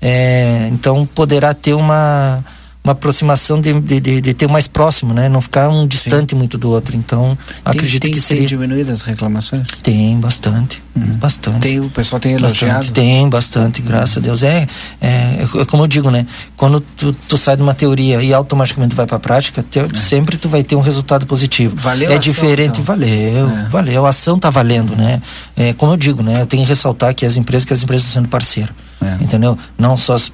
é, 0.00 0.68
então 0.72 1.06
poderá 1.06 1.54
ter 1.54 1.74
uma 1.74 2.44
uma 2.86 2.92
aproximação 2.92 3.60
de, 3.60 3.72
de, 3.80 4.00
de, 4.00 4.20
de, 4.20 4.34
ter 4.34 4.46
mais 4.46 4.68
próximo, 4.68 5.12
né? 5.12 5.28
Não 5.28 5.40
ficar 5.40 5.68
um 5.68 5.88
distante 5.88 6.30
Sim. 6.30 6.36
muito 6.36 6.56
do 6.56 6.70
outro. 6.70 6.96
Então, 6.96 7.36
tem, 7.44 7.56
acredito 7.64 8.02
tem, 8.02 8.12
que 8.12 8.20
seria... 8.20 8.42
Tem 8.42 8.56
diminuído 8.56 8.92
as 8.92 9.02
reclamações? 9.02 9.70
Tem, 9.82 10.16
bastante. 10.20 10.80
Uhum. 10.94 11.16
Bastante. 11.16 11.58
Tem, 11.58 11.80
o 11.80 11.90
pessoal 11.90 12.20
tem 12.20 12.34
elogiado? 12.34 12.74
Bastante, 12.74 12.92
tem, 12.92 13.28
bastante, 13.28 13.82
graças 13.82 14.18
a 14.18 14.20
Deus. 14.20 14.44
É, 14.44 14.68
é, 15.00 15.38
é, 15.42 15.64
como 15.64 15.82
eu 15.82 15.88
digo, 15.88 16.12
né? 16.12 16.28
Quando 16.56 16.78
tu, 16.78 17.12
tu 17.12 17.36
sai 17.36 17.56
de 17.56 17.62
uma 17.62 17.74
teoria 17.74 18.22
e 18.22 18.32
automaticamente 18.32 18.94
vai 18.94 19.04
para 19.04 19.16
a 19.16 19.20
prática, 19.20 19.64
te, 19.68 19.80
é. 19.80 19.88
sempre 19.94 20.36
tu 20.36 20.48
vai 20.48 20.62
ter 20.62 20.76
um 20.76 20.80
resultado 20.80 21.26
positivo. 21.26 21.74
Valeu 21.76 22.12
É 22.12 22.18
diferente, 22.18 22.80
então. 22.80 22.84
valeu, 22.84 23.48
é. 23.48 23.68
valeu. 23.68 24.06
A 24.06 24.10
ação 24.10 24.38
tá 24.38 24.48
valendo, 24.48 24.94
né? 24.94 25.20
É, 25.56 25.72
como 25.72 25.92
eu 25.92 25.96
digo, 25.96 26.22
né? 26.22 26.42
Eu 26.42 26.46
tenho 26.46 26.62
que 26.62 26.68
ressaltar 26.68 27.12
que 27.16 27.26
as 27.26 27.36
empresas, 27.36 27.64
que 27.64 27.72
as 27.72 27.82
empresas 27.82 28.06
estão 28.06 28.22
sendo 28.22 28.30
parceiro. 28.30 28.72
É. 29.00 29.22
Entendeu? 29.22 29.58
Não 29.76 29.96
só 29.96 30.14
as, 30.14 30.32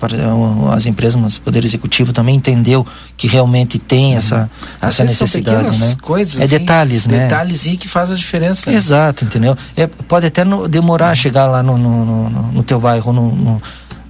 as, 0.73 0.87
empresas, 0.87 1.21
mas 1.21 1.37
o 1.37 1.41
Poder 1.43 1.65
Executivo 1.65 2.13
também 2.13 2.37
entendeu 2.37 2.87
que 3.17 3.27
realmente 3.27 3.79
tem 3.79 4.13
uhum. 4.13 4.19
essa, 4.19 4.51
essa 4.81 5.05
necessidade, 5.05 5.79
né? 5.79 5.97
Coisas, 6.01 6.41
é 6.41 6.47
detalhes, 6.47 7.07
né? 7.07 7.25
Detalhes 7.25 7.67
e 7.67 7.77
que 7.77 7.89
faz 7.89 8.13
a 8.13 8.15
diferença. 8.15 8.73
Exato, 8.73 9.25
entendeu? 9.25 9.57
É, 9.77 9.87
pode 9.87 10.27
até 10.27 10.45
no, 10.45 10.69
demorar 10.69 11.07
uhum. 11.07 11.13
a 11.13 11.15
chegar 11.15 11.47
lá 11.47 11.63
no, 11.63 11.77
no, 11.77 12.05
no, 12.05 12.53
no 12.53 12.63
teu 12.63 12.79
bairro, 12.79 13.13
no, 13.13 13.61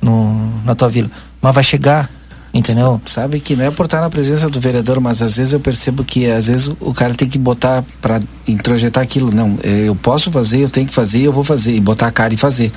no, 0.02 0.62
na 0.64 0.74
tua 0.74 0.88
vila, 0.88 1.10
mas 1.40 1.54
vai 1.54 1.64
chegar 1.64 2.10
entendeu? 2.52 3.00
Sabe 3.04 3.40
que 3.40 3.56
não 3.56 3.64
é 3.64 3.70
por 3.70 3.86
estar 3.86 4.00
na 4.00 4.10
presença 4.10 4.48
do 4.48 4.60
vereador, 4.60 5.00
mas 5.00 5.22
às 5.22 5.36
vezes 5.36 5.52
eu 5.52 5.60
percebo 5.60 6.04
que 6.04 6.30
às 6.30 6.46
vezes 6.46 6.70
o 6.80 6.92
cara 6.92 7.14
tem 7.14 7.28
que 7.28 7.38
botar 7.38 7.82
para 8.00 8.20
introjetar 8.46 9.02
aquilo. 9.02 9.30
Não, 9.34 9.58
é, 9.62 9.88
eu 9.88 9.94
posso 9.94 10.30
fazer, 10.30 10.58
eu 10.58 10.68
tenho 10.68 10.86
que 10.86 10.92
fazer, 10.92 11.20
eu 11.20 11.32
vou 11.32 11.44
fazer, 11.44 11.74
e 11.74 11.80
botar 11.80 12.08
a 12.08 12.10
cara 12.10 12.34
e 12.34 12.36
fazer. 12.36 12.70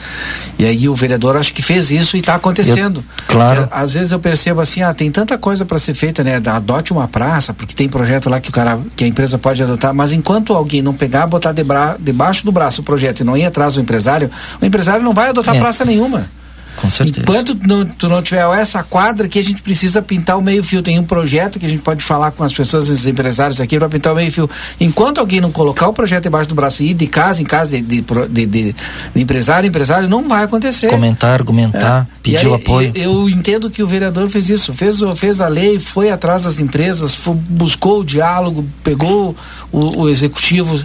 E 0.58 0.66
aí 0.66 0.88
o 0.88 0.96
vereador 0.96 1.36
acho 1.36 1.54
que 1.54 1.62
fez 1.62 1.92
isso 1.92 2.16
e 2.16 2.22
está 2.22 2.36
acontecendo. 2.36 3.00
Eu, 3.00 3.26
claro. 3.28 3.68
às 3.70 3.94
vezes 3.94 4.12
eu 4.12 4.20
percebo 4.20 4.62
assim, 4.62 4.82
ah, 4.82 4.94
tem 4.94 5.12
tanta 5.12 5.38
coisa 5.38 5.66
para 5.66 5.78
ser 5.78 5.94
feita, 5.94 6.24
né? 6.24 6.42
Adote 6.46 6.94
uma 6.94 7.08
praça, 7.08 7.54
porque 7.54 7.74
tem 7.74 7.90
projeto 7.90 8.30
lá 8.30 8.40
que 8.40 8.50
o 8.50 8.54
cara, 8.54 8.80
que 8.96 9.04
a 9.04 9.08
empresa 9.08 9.38
pode 9.38 9.62
adotar, 9.62 9.94
mas 9.94 10.12
enquanto 10.12 10.54
alguém 10.54 10.82
não 10.82 10.94
pegar, 10.94 11.28
botar 11.28 11.54
debaixo 12.00 12.46
do 12.46 12.52
braço 12.52 12.82
o 12.82 12.84
projeto 12.84 13.20
e 13.20 13.24
não 13.24 13.36
ir 13.36 13.46
atrás 13.46 13.76
do 13.76 13.82
empresário, 13.82 14.30
o 14.62 14.66
empresário 14.66 15.04
não 15.04 15.14
vai 15.14 15.30
adotar 15.30 15.56
é. 15.56 15.60
praça 15.60 15.84
nenhuma. 15.84 16.30
Com 16.78 16.90
certeza. 16.90 17.22
Enquanto 17.22 17.58
não, 17.66 17.86
tu 17.86 18.10
não 18.10 18.22
tiver 18.22 18.46
essa 18.58 18.84
quadra 18.84 19.28
que 19.28 19.40
a 19.40 19.44
gente 19.44 19.62
precisa 19.62 20.02
pintar 20.02 20.38
o 20.38 20.42
meio-fio. 20.42 20.82
Tem 20.82 21.00
um 21.00 21.04
projeto 21.04 21.60
que 21.60 21.66
a 21.66 21.70
gente 21.70 21.82
pode 21.82 22.04
falar 22.04 22.32
com 22.32 22.44
as 22.44 22.54
pessoas, 22.54 22.90
os 22.90 23.08
empresários 23.08 23.62
aqui, 23.62 23.78
para 23.78 23.90
pintar 23.90 24.14
o 24.14 24.16
meio-fio. 24.16 24.50
Enquanto 24.80 25.20
alguém 25.20 25.40
não 25.42 25.52
colocar 25.52 25.88
o 25.88 25.94
projeto 25.94 26.24
debaixo 26.24 26.50
do 26.50 26.56
braço 26.56 26.84
e 26.84 26.92
ir 26.92 26.94
de 26.94 27.08
casa 27.08 27.42
em 27.42 27.46
casa 27.46 27.82
de, 27.82 28.02
de, 28.02 28.04
de, 28.30 28.46
de, 28.46 28.76
empresário 29.16 29.68
empresário, 29.68 30.10
não 30.10 30.28
vai 30.28 30.44
acontecer. 30.44 30.88
Comentar, 30.88 31.34
argumentar, 31.34 32.08
é. 32.10 32.16
pedir 32.22 32.48
o 32.48 32.54
apoio. 32.54 32.92
Eu, 32.96 33.22
eu, 33.22 33.30
entendo 33.30 33.70
que 33.70 33.82
o 33.82 33.88
vereador 33.88 34.30
fez 34.30 34.50
isso. 34.50 34.74
Fez, 34.74 35.00
fez 35.16 35.42
a 35.42 35.48
lei, 35.48 35.80
foi 35.80 36.10
atrás 36.10 36.44
das 36.44 36.60
empresas, 36.60 37.16
foi, 37.16 37.36
buscou 37.36 38.02
o 38.02 38.04
diálogo, 38.04 38.66
pegou 38.84 39.36
o, 39.72 40.02
o 40.02 40.10
executivo 40.10 40.84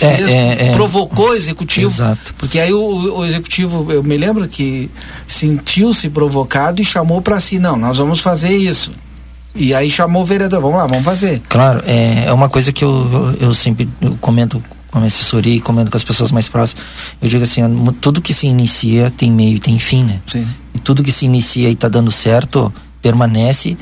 é, 0.00 0.06
é, 0.06 0.68
é, 0.68 0.72
provocou 0.72 1.30
o 1.30 1.34
executivo. 1.34 1.86
Exato. 1.86 2.34
Porque 2.38 2.58
aí 2.58 2.72
o, 2.72 3.18
o 3.18 3.24
executivo, 3.24 3.90
eu 3.90 4.02
me 4.02 4.16
lembro 4.16 4.46
que 4.48 4.90
sentiu-se 5.26 6.08
provocado 6.10 6.80
e 6.80 6.84
chamou 6.84 7.20
para 7.20 7.38
si, 7.40 7.58
não, 7.58 7.76
nós 7.76 7.98
vamos 7.98 8.20
fazer 8.20 8.56
isso. 8.56 8.92
E 9.54 9.72
aí 9.72 9.90
chamou 9.90 10.22
o 10.22 10.26
vereador, 10.26 10.60
vamos 10.60 10.78
lá, 10.78 10.86
vamos 10.86 11.04
fazer. 11.04 11.40
Claro, 11.48 11.82
é, 11.86 12.24
é 12.26 12.32
uma 12.32 12.48
coisa 12.48 12.72
que 12.72 12.84
eu, 12.84 13.36
eu, 13.40 13.48
eu 13.48 13.54
sempre 13.54 13.88
eu 14.00 14.16
comento 14.20 14.62
com 14.90 14.98
a 14.98 15.04
assessoria 15.04 15.56
e 15.56 15.60
comento 15.60 15.90
com 15.90 15.96
as 15.96 16.04
pessoas 16.04 16.32
mais 16.32 16.48
próximas. 16.48 16.84
Eu 17.20 17.28
digo 17.28 17.44
assim, 17.44 17.62
tudo 18.00 18.20
que 18.20 18.34
se 18.34 18.46
inicia 18.46 19.12
tem 19.16 19.30
meio 19.30 19.56
e 19.56 19.60
tem 19.60 19.78
fim, 19.78 20.04
né? 20.04 20.20
Sim. 20.26 20.46
E 20.74 20.78
tudo 20.78 21.02
que 21.02 21.12
se 21.12 21.24
inicia 21.24 21.68
e 21.68 21.72
está 21.72 21.88
dando 21.88 22.10
certo, 22.10 22.72
permanece 23.00 23.76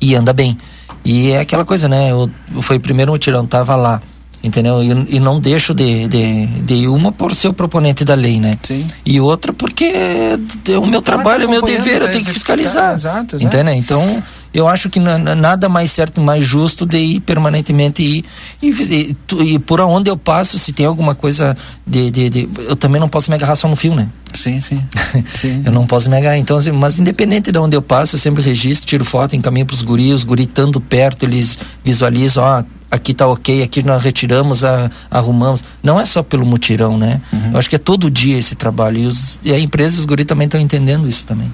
e 0.00 0.14
anda 0.14 0.32
bem. 0.32 0.56
E 1.04 1.30
é 1.30 1.40
aquela 1.40 1.64
coisa, 1.64 1.88
né? 1.88 2.10
Eu, 2.10 2.30
foi 2.60 2.76
o 2.76 2.80
primeiro 2.80 3.10
mutirão, 3.12 3.46
tava 3.46 3.74
lá 3.76 4.02
entendeu? 4.42 4.82
E, 4.82 5.16
e, 5.16 5.20
não 5.20 5.40
deixo 5.40 5.74
de, 5.74 6.06
de, 6.08 6.46
de 6.46 6.88
uma 6.88 7.12
por 7.12 7.34
ser 7.34 7.48
o 7.48 7.52
proponente 7.52 8.04
da 8.04 8.14
lei, 8.14 8.38
né? 8.38 8.58
Sim. 8.62 8.86
E 9.04 9.20
outra 9.20 9.52
porque 9.52 9.84
é 9.84 10.78
o 10.78 10.86
meu 10.86 11.02
trabalho, 11.02 11.44
é 11.44 11.46
o 11.46 11.50
meu 11.50 11.62
dever, 11.62 12.02
eu 12.02 12.10
tenho 12.10 12.24
que 12.24 12.32
fiscalizar. 12.32 12.94
Exato, 12.94 13.36
exato. 13.36 13.68
Então, 13.70 14.22
eu 14.52 14.66
acho 14.66 14.88
que 14.88 14.98
nada 14.98 15.68
mais 15.68 15.92
certo, 15.92 16.20
mais 16.20 16.44
justo 16.44 16.86
de 16.86 16.96
ir 16.96 17.20
permanentemente 17.20 18.02
ir, 18.02 18.24
e, 18.62 18.70
e, 18.70 19.16
e, 19.54 19.58
por 19.58 19.80
onde 19.80 20.10
eu 20.10 20.16
passo, 20.16 20.58
se 20.58 20.72
tem 20.72 20.86
alguma 20.86 21.14
coisa 21.14 21.56
de, 21.86 22.10
de, 22.10 22.30
de, 22.30 22.48
eu 22.66 22.74
também 22.74 23.00
não 23.00 23.08
posso 23.08 23.30
me 23.30 23.36
agarrar 23.36 23.56
só 23.56 23.68
no 23.68 23.76
fio, 23.76 23.94
né? 23.94 24.08
Sim, 24.34 24.60
sim. 24.60 24.82
sim 25.34 25.62
eu 25.64 25.72
não 25.72 25.86
posso 25.86 26.08
me 26.08 26.16
agarrar. 26.16 26.38
Então, 26.38 26.56
assim, 26.56 26.72
mas 26.72 26.98
independente 26.98 27.52
de 27.52 27.58
onde 27.58 27.76
eu 27.76 27.82
passo, 27.82 28.16
eu 28.16 28.20
sempre 28.20 28.42
registro, 28.42 28.86
tiro 28.86 29.04
foto, 29.04 29.36
encaminho 29.36 29.66
para 29.66 29.74
os 29.74 29.82
guris, 29.82 30.14
os 30.14 30.24
guris 30.24 30.46
estando 30.46 30.80
perto, 30.80 31.24
eles 31.24 31.58
visualizam, 31.84 32.42
ó, 32.42 32.64
aqui 32.90 33.14
tá 33.14 33.26
ok, 33.26 33.62
aqui 33.62 33.82
nós 33.82 34.02
retiramos, 34.02 34.64
a, 34.64 34.90
arrumamos. 35.10 35.62
Não 35.82 36.00
é 36.00 36.04
só 36.04 36.22
pelo 36.22 36.46
mutirão, 36.46 36.96
né? 36.96 37.20
Uhum. 37.32 37.52
Eu 37.52 37.58
acho 37.58 37.68
que 37.68 37.76
é 37.76 37.78
todo 37.78 38.10
dia 38.10 38.38
esse 38.38 38.54
trabalho. 38.54 38.98
E, 38.98 39.06
os, 39.06 39.38
e 39.42 39.52
a 39.52 39.58
empresa 39.58 39.96
e 39.96 39.98
os 40.00 40.04
guri 40.04 40.24
também 40.24 40.46
estão 40.46 40.60
entendendo 40.60 41.08
isso 41.08 41.26
também. 41.26 41.52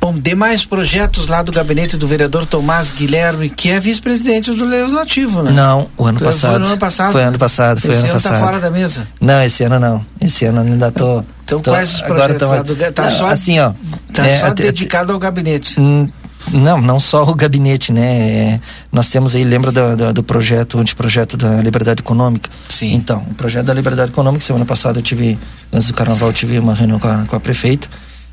Bom, 0.00 0.12
demais 0.12 0.64
projetos 0.64 1.28
lá 1.28 1.42
do 1.42 1.52
gabinete 1.52 1.96
do 1.96 2.06
vereador 2.06 2.46
Tomás 2.46 2.90
Guilherme, 2.90 3.48
que 3.48 3.70
é 3.70 3.80
vice-presidente 3.80 4.50
do 4.52 4.64
Legislativo, 4.64 5.42
né? 5.42 5.52
Não, 5.52 5.88
o 5.96 6.06
ano 6.06 6.20
passado. 6.20 6.52
Foi 6.52 6.66
ano 6.66 6.78
passado? 6.78 7.12
Foi 7.12 7.22
ano 7.22 7.38
passado, 7.38 7.80
foi 7.80 7.90
esse 7.90 7.98
ano, 7.98 8.06
ano 8.06 8.14
passado. 8.14 8.32
tá 8.32 8.40
fora 8.40 8.60
da 8.60 8.70
mesa? 8.70 9.08
Não, 9.20 9.42
esse 9.42 9.64
ano 9.64 9.78
não. 9.78 10.04
Esse 10.20 10.44
ano 10.44 10.60
ainda 10.60 10.90
tô. 10.90 11.24
Então 11.44 11.60
tô, 11.60 11.70
quais 11.70 11.94
os 11.94 12.02
projetos 12.02 12.42
agora 12.42 12.58
lá 12.58 12.62
do 12.62 12.92
Tá 12.92 13.10
só, 13.10 13.26
assim, 13.26 13.58
ó. 13.58 13.72
Tá 14.12 14.26
é, 14.26 14.40
só 14.40 14.54
dedicado 14.54 15.12
ao 15.12 15.18
gabinete. 15.18 15.78
Hum, 15.80 16.08
não, 16.52 16.80
não 16.80 17.00
só 17.00 17.24
o 17.24 17.34
gabinete, 17.34 17.92
né? 17.92 18.30
É, 18.30 18.60
nós 18.90 19.08
temos 19.08 19.34
aí, 19.34 19.44
lembra 19.44 19.72
do, 19.72 19.96
do, 19.96 20.12
do 20.12 20.22
projeto, 20.22 20.76
o 20.76 20.80
anteprojeto 20.80 21.36
da 21.36 21.60
liberdade 21.60 22.00
econômica? 22.00 22.50
Sim. 22.68 22.94
Então, 22.94 23.24
o 23.30 23.34
projeto 23.34 23.66
da 23.66 23.74
liberdade 23.74 24.12
econômica, 24.12 24.44
semana 24.44 24.64
passada 24.64 24.98
eu 24.98 25.02
tive, 25.02 25.38
antes 25.72 25.88
do 25.88 25.94
carnaval, 25.94 26.28
eu 26.28 26.32
tive 26.32 26.58
uma 26.58 26.74
reunião 26.74 26.98
com 26.98 27.08
a, 27.08 27.24
com 27.26 27.36
a 27.36 27.40
prefeita 27.40 27.88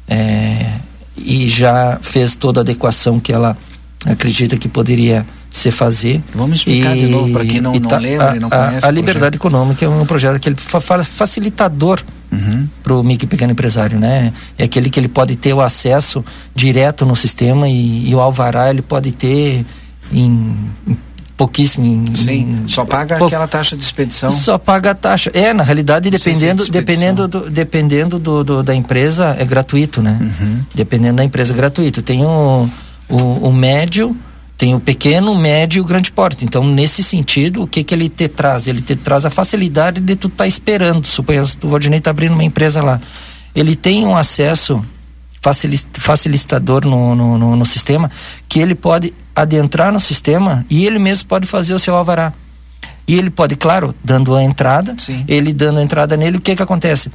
é, 0.07 0.73
e 1.17 1.47
já 1.49 1.99
fez 2.01 2.35
toda 2.35 2.59
a 2.59 2.61
adequação 2.61 3.19
que 3.19 3.31
ela 3.31 3.57
acredita 4.05 4.57
que 4.57 4.67
poderia 4.67 5.25
se 5.51 5.71
fazer. 5.71 6.21
Vamos 6.33 6.59
explicar 6.59 6.95
e, 6.95 7.01
de 7.01 7.07
novo 7.07 7.31
para 7.31 7.45
quem 7.45 7.59
não, 7.59 7.73
não 7.73 7.89
tá, 7.89 7.97
lembra 7.97 8.35
e 8.35 8.39
não 8.39 8.49
conhece. 8.49 8.85
A, 8.85 8.89
a 8.89 8.91
liberdade 8.91 9.35
econômica 9.35 9.85
é 9.85 9.89
um 9.89 10.05
projeto 10.05 10.35
aquele 10.35 10.55
facilitador 10.55 12.01
uhum. 12.31 12.67
para 12.83 12.93
o 12.93 13.03
micro 13.03 13.25
e 13.25 13.27
pequeno 13.27 13.51
empresário, 13.51 13.99
né? 13.99 14.33
É 14.57 14.63
aquele 14.63 14.89
que 14.89 14.99
ele 14.99 15.07
pode 15.07 15.35
ter 15.35 15.53
o 15.53 15.61
acesso 15.61 16.23
direto 16.55 17.05
no 17.05 17.15
sistema 17.15 17.67
e, 17.67 18.09
e 18.09 18.15
o 18.15 18.19
alvará 18.19 18.69
ele 18.69 18.81
pode 18.81 19.11
ter 19.11 19.65
em, 20.11 20.55
em 20.87 20.97
pouquíssimo. 21.39 21.85
Em, 21.85 22.13
Sim, 22.13 22.63
só 22.67 22.83
paga 22.83 23.17
pou, 23.17 23.27
aquela 23.27 23.47
taxa 23.47 23.77
de 23.77 23.83
expedição. 23.83 24.29
Só 24.29 24.57
paga 24.57 24.91
a 24.91 24.95
taxa. 24.95 25.31
É, 25.33 25.53
na 25.53 25.63
realidade, 25.63 26.09
dependendo, 26.09 26.65
de 26.65 26.71
dependendo, 26.71 27.27
do, 27.29 27.49
dependendo 27.49 28.19
do, 28.19 28.43
do, 28.43 28.61
da 28.61 28.75
empresa, 28.75 29.37
é 29.39 29.45
gratuito, 29.45 30.01
né? 30.01 30.17
Uhum. 30.19 30.59
Dependendo 30.75 31.15
da 31.15 31.23
empresa, 31.23 31.53
é 31.53 31.55
gratuito. 31.55 32.01
Tem 32.01 32.25
o, 32.25 32.69
o, 33.07 33.17
o 33.47 33.53
médio 33.53 34.15
tem 34.59 34.75
o 34.75 34.79
pequeno, 34.79 35.31
o 35.31 35.37
médio 35.37 35.79
e 35.79 35.81
o 35.81 35.85
grande 35.85 36.11
porte. 36.11 36.43
Então, 36.43 36.65
nesse 36.65 37.01
sentido, 37.01 37.63
o 37.63 37.67
que 37.67 37.81
que 37.81 37.95
ele 37.95 38.09
te 38.09 38.27
traz? 38.27 38.67
Ele 38.67 38.81
te 38.81 38.93
traz 38.93 39.25
a 39.25 39.29
facilidade 39.29 40.01
de 40.01 40.17
tu 40.17 40.27
estar 40.27 40.43
tá 40.43 40.47
esperando. 40.47 41.07
Suponha 41.07 41.41
que 41.45 41.65
o 41.65 41.69
Valdinei 41.69 41.99
está 41.99 42.09
abrindo 42.09 42.33
uma 42.33 42.43
empresa 42.43 42.83
lá. 42.83 42.99
Ele 43.55 43.73
tem 43.73 44.05
um 44.05 44.17
acesso 44.17 44.83
facilitador 45.93 46.85
no, 46.85 47.15
no, 47.15 47.37
no, 47.37 47.55
no, 47.55 47.65
sistema 47.65 48.11
que 48.49 48.59
ele 48.59 48.75
pode 48.75 49.13
adentrar 49.33 49.93
no 49.93 49.99
sistema 50.01 50.65
e 50.69 50.85
ele 50.85 50.99
mesmo 50.99 51.29
pode 51.29 51.47
fazer 51.47 51.73
o 51.73 51.79
seu 51.79 51.95
alvará. 51.95 52.33
E 53.07 53.17
ele 53.17 53.29
pode, 53.29 53.55
claro, 53.55 53.95
dando 54.03 54.35
a 54.35 54.43
entrada, 54.43 54.93
Sim. 54.97 55.23
ele 55.25 55.53
dando 55.53 55.79
a 55.79 55.81
entrada 55.81 56.17
nele, 56.17 56.35
o 56.35 56.41
que 56.41 56.53
que 56.53 56.61
acontece? 56.61 57.09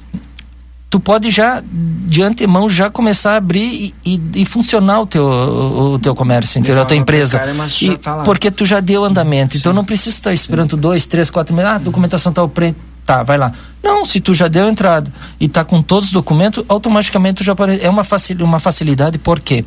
Tu 0.90 1.01
pode 1.01 1.31
já 1.31 1.62
de 1.62 2.23
antemão 2.23 2.68
já 2.68 2.88
começar 2.88 3.33
a 3.33 3.37
abrir 3.37 3.92
e, 4.05 4.12
e, 4.14 4.42
e 4.42 4.44
funcionar 4.44 5.01
o 5.01 5.07
teu, 5.07 5.25
o, 5.25 5.94
o 5.94 5.99
teu 5.99 6.14
comércio, 6.14 6.59
entendeu? 6.59 6.83
A 6.83 6.85
tua 6.85 6.97
empresa. 6.97 7.40
E, 7.81 7.97
tá 7.97 8.23
porque 8.23 8.51
tu 8.51 8.64
já 8.64 8.81
deu 8.81 9.05
andamento. 9.05 9.55
Sim. 9.55 9.59
Então 9.59 9.73
não 9.73 9.85
precisa 9.85 10.14
estar 10.14 10.33
esperando 10.33 10.77
dois, 10.77 11.07
três, 11.07 11.31
quatro 11.31 11.55
meses. 11.55 11.70
Ah, 11.73 11.75
a 11.77 11.79
documentação 11.79 12.33
tá 12.33 12.47
preta. 12.47 12.79
Tá, 13.05 13.23
vai 13.23 13.37
lá. 13.37 13.53
Não, 13.83 14.05
se 14.05 14.18
tu 14.18 14.33
já 14.33 14.49
deu 14.49 14.66
entrada 14.66 15.12
e 15.38 15.47
tá 15.47 15.62
com 15.62 15.83
todos 15.83 16.07
os 16.07 16.12
documentos, 16.12 16.64
automaticamente 16.68 17.38
tu 17.38 17.44
já 17.44 17.55
pode. 17.55 17.85
É 17.85 17.90
uma, 17.90 18.03
facil, 18.03 18.37
uma 18.42 18.59
facilidade, 18.59 19.18
por 19.18 19.40
quê? 19.40 19.64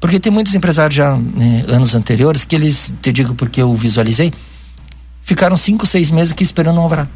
Porque 0.00 0.18
tem 0.18 0.32
muitos 0.32 0.54
empresários 0.54 0.94
já, 0.94 1.16
né, 1.16 1.64
anos 1.68 1.94
anteriores, 1.94 2.42
que 2.42 2.54
eles, 2.54 2.94
te 3.00 3.12
digo 3.12 3.34
porque 3.34 3.62
eu 3.62 3.72
visualizei, 3.74 4.32
ficaram 5.22 5.56
cinco, 5.56 5.86
seis 5.86 6.10
meses 6.10 6.32
aqui 6.32 6.42
esperando 6.42 6.78
um 6.78 6.82
alvará. 6.82 7.06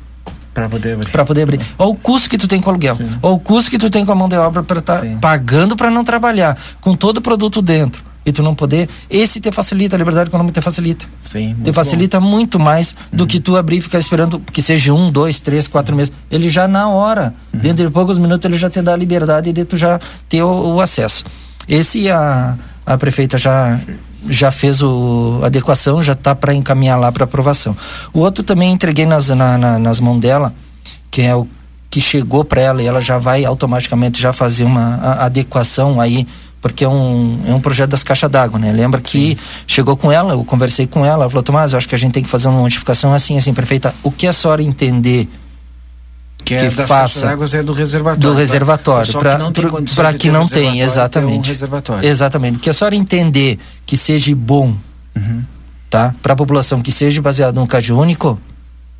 Para 0.54 0.68
poder 0.68 0.94
abrir. 0.94 1.10
Para 1.10 1.24
poder 1.24 1.42
abrir. 1.42 1.60
Ou 1.76 1.92
o 1.92 1.94
custo 1.94 2.28
que 2.28 2.38
tu 2.38 2.48
tem 2.48 2.60
com 2.60 2.68
o 2.68 2.70
aluguel. 2.70 2.96
Sim. 2.96 3.18
Ou 3.22 3.34
o 3.34 3.40
custo 3.40 3.70
que 3.70 3.78
tu 3.78 3.90
tem 3.90 4.04
com 4.04 4.12
a 4.12 4.14
mão 4.14 4.28
de 4.28 4.36
obra 4.36 4.62
para 4.62 4.80
estar 4.80 5.00
tá 5.00 5.06
pagando 5.20 5.76
para 5.76 5.90
não 5.90 6.04
trabalhar. 6.04 6.56
Com 6.80 6.94
todo 6.94 7.18
o 7.18 7.20
produto 7.20 7.62
dentro. 7.62 8.02
E 8.26 8.32
tu 8.32 8.42
não 8.42 8.54
poder. 8.54 8.88
Esse 9.08 9.40
te 9.40 9.50
facilita, 9.50 9.96
a 9.96 9.98
liberdade 9.98 10.28
econômica 10.28 10.60
te 10.60 10.64
facilita. 10.64 11.06
Sim. 11.22 11.56
Te 11.64 11.72
facilita 11.72 12.20
bom. 12.20 12.28
muito 12.28 12.58
mais 12.58 12.94
do 13.10 13.22
uhum. 13.22 13.26
que 13.26 13.40
tu 13.40 13.56
abrir 13.56 13.78
e 13.78 13.80
ficar 13.80 13.98
esperando 13.98 14.38
que 14.40 14.60
seja 14.60 14.92
um, 14.92 15.10
dois, 15.10 15.40
três, 15.40 15.66
quatro 15.66 15.96
meses. 15.96 16.12
Ele 16.30 16.50
já 16.50 16.68
na 16.68 16.88
hora, 16.88 17.32
uhum. 17.54 17.60
dentro 17.60 17.86
de 17.86 17.90
poucos 17.90 18.18
minutos, 18.18 18.44
ele 18.44 18.58
já 18.58 18.68
te 18.68 18.82
dá 18.82 18.92
a 18.92 18.96
liberdade 18.96 19.52
de 19.52 19.64
tu 19.64 19.76
já 19.76 19.98
ter 20.28 20.42
o, 20.42 20.74
o 20.74 20.80
acesso. 20.80 21.24
Esse 21.66 22.10
a, 22.10 22.56
a 22.84 22.98
prefeita 22.98 23.38
já 23.38 23.80
já 24.28 24.50
fez 24.50 24.82
o 24.82 25.40
adequação, 25.44 26.02
já 26.02 26.12
está 26.12 26.34
para 26.34 26.54
encaminhar 26.54 26.98
lá 26.98 27.12
para 27.12 27.24
aprovação. 27.24 27.76
O 28.12 28.20
outro 28.20 28.42
também 28.42 28.72
entreguei 28.72 29.06
nas, 29.06 29.28
na, 29.28 29.58
na, 29.58 29.78
nas 29.78 30.00
mãos 30.00 30.18
dela, 30.18 30.52
que 31.10 31.22
é 31.22 31.34
o 31.34 31.46
que 31.90 32.00
chegou 32.00 32.44
para 32.44 32.60
ela 32.60 32.82
e 32.82 32.86
ela 32.86 33.00
já 33.00 33.18
vai 33.18 33.44
automaticamente 33.44 34.20
já 34.20 34.32
fazer 34.32 34.64
uma 34.64 34.96
a, 34.96 35.26
adequação 35.26 36.00
aí 36.00 36.26
porque 36.60 36.84
é 36.84 36.88
um, 36.88 37.40
é 37.46 37.54
um 37.54 37.60
projeto 37.60 37.90
das 37.90 38.02
caixas 38.02 38.28
d'água, 38.28 38.58
né? 38.58 38.72
Lembra 38.72 39.00
que 39.00 39.10
Sim. 39.30 39.36
chegou 39.64 39.96
com 39.96 40.10
ela, 40.10 40.32
eu 40.32 40.44
conversei 40.44 40.88
com 40.88 41.04
ela, 41.04 41.22
ela 41.22 41.30
falou, 41.30 41.42
Tomás, 41.42 41.72
eu 41.72 41.78
acho 41.78 41.88
que 41.88 41.94
a 41.94 41.98
gente 41.98 42.12
tem 42.12 42.22
que 42.22 42.28
fazer 42.28 42.48
uma 42.48 42.60
modificação 42.60 43.14
assim, 43.14 43.38
assim, 43.38 43.54
prefeita, 43.54 43.94
o 44.02 44.10
que 44.10 44.26
a 44.26 44.32
senhora 44.32 44.60
entender 44.60 45.28
que, 46.48 46.54
é 46.54 46.70
das 46.70 46.88
faça 46.88 47.30
águas 47.30 47.52
é 47.54 47.62
do 47.62 47.72
reservatório. 47.72 48.20
Do 48.20 48.34
reservatório. 48.34 49.12
Para 49.12 49.32
que 49.32 49.38
não 49.38 49.52
tem 49.52 50.18
que 50.18 50.30
não 50.30 50.48
tem, 50.48 50.80
exatamente. 50.80 51.50
Um. 51.50 52.02
Exatamente. 52.02 52.58
Que 52.58 52.70
a 52.70 52.72
senhora 52.72 52.96
entender 52.96 53.58
que 53.84 53.96
seja 53.96 54.34
bom, 54.34 54.76
uhum. 55.16 55.42
tá? 55.90 56.14
Para 56.22 56.32
a 56.32 56.36
população 56.36 56.80
que 56.80 56.90
seja 56.90 57.20
baseado 57.20 57.54
num 57.54 57.66
CAD 57.66 57.92
único, 57.92 58.38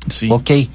Sim. 0.07 0.31
ok. 0.31 0.69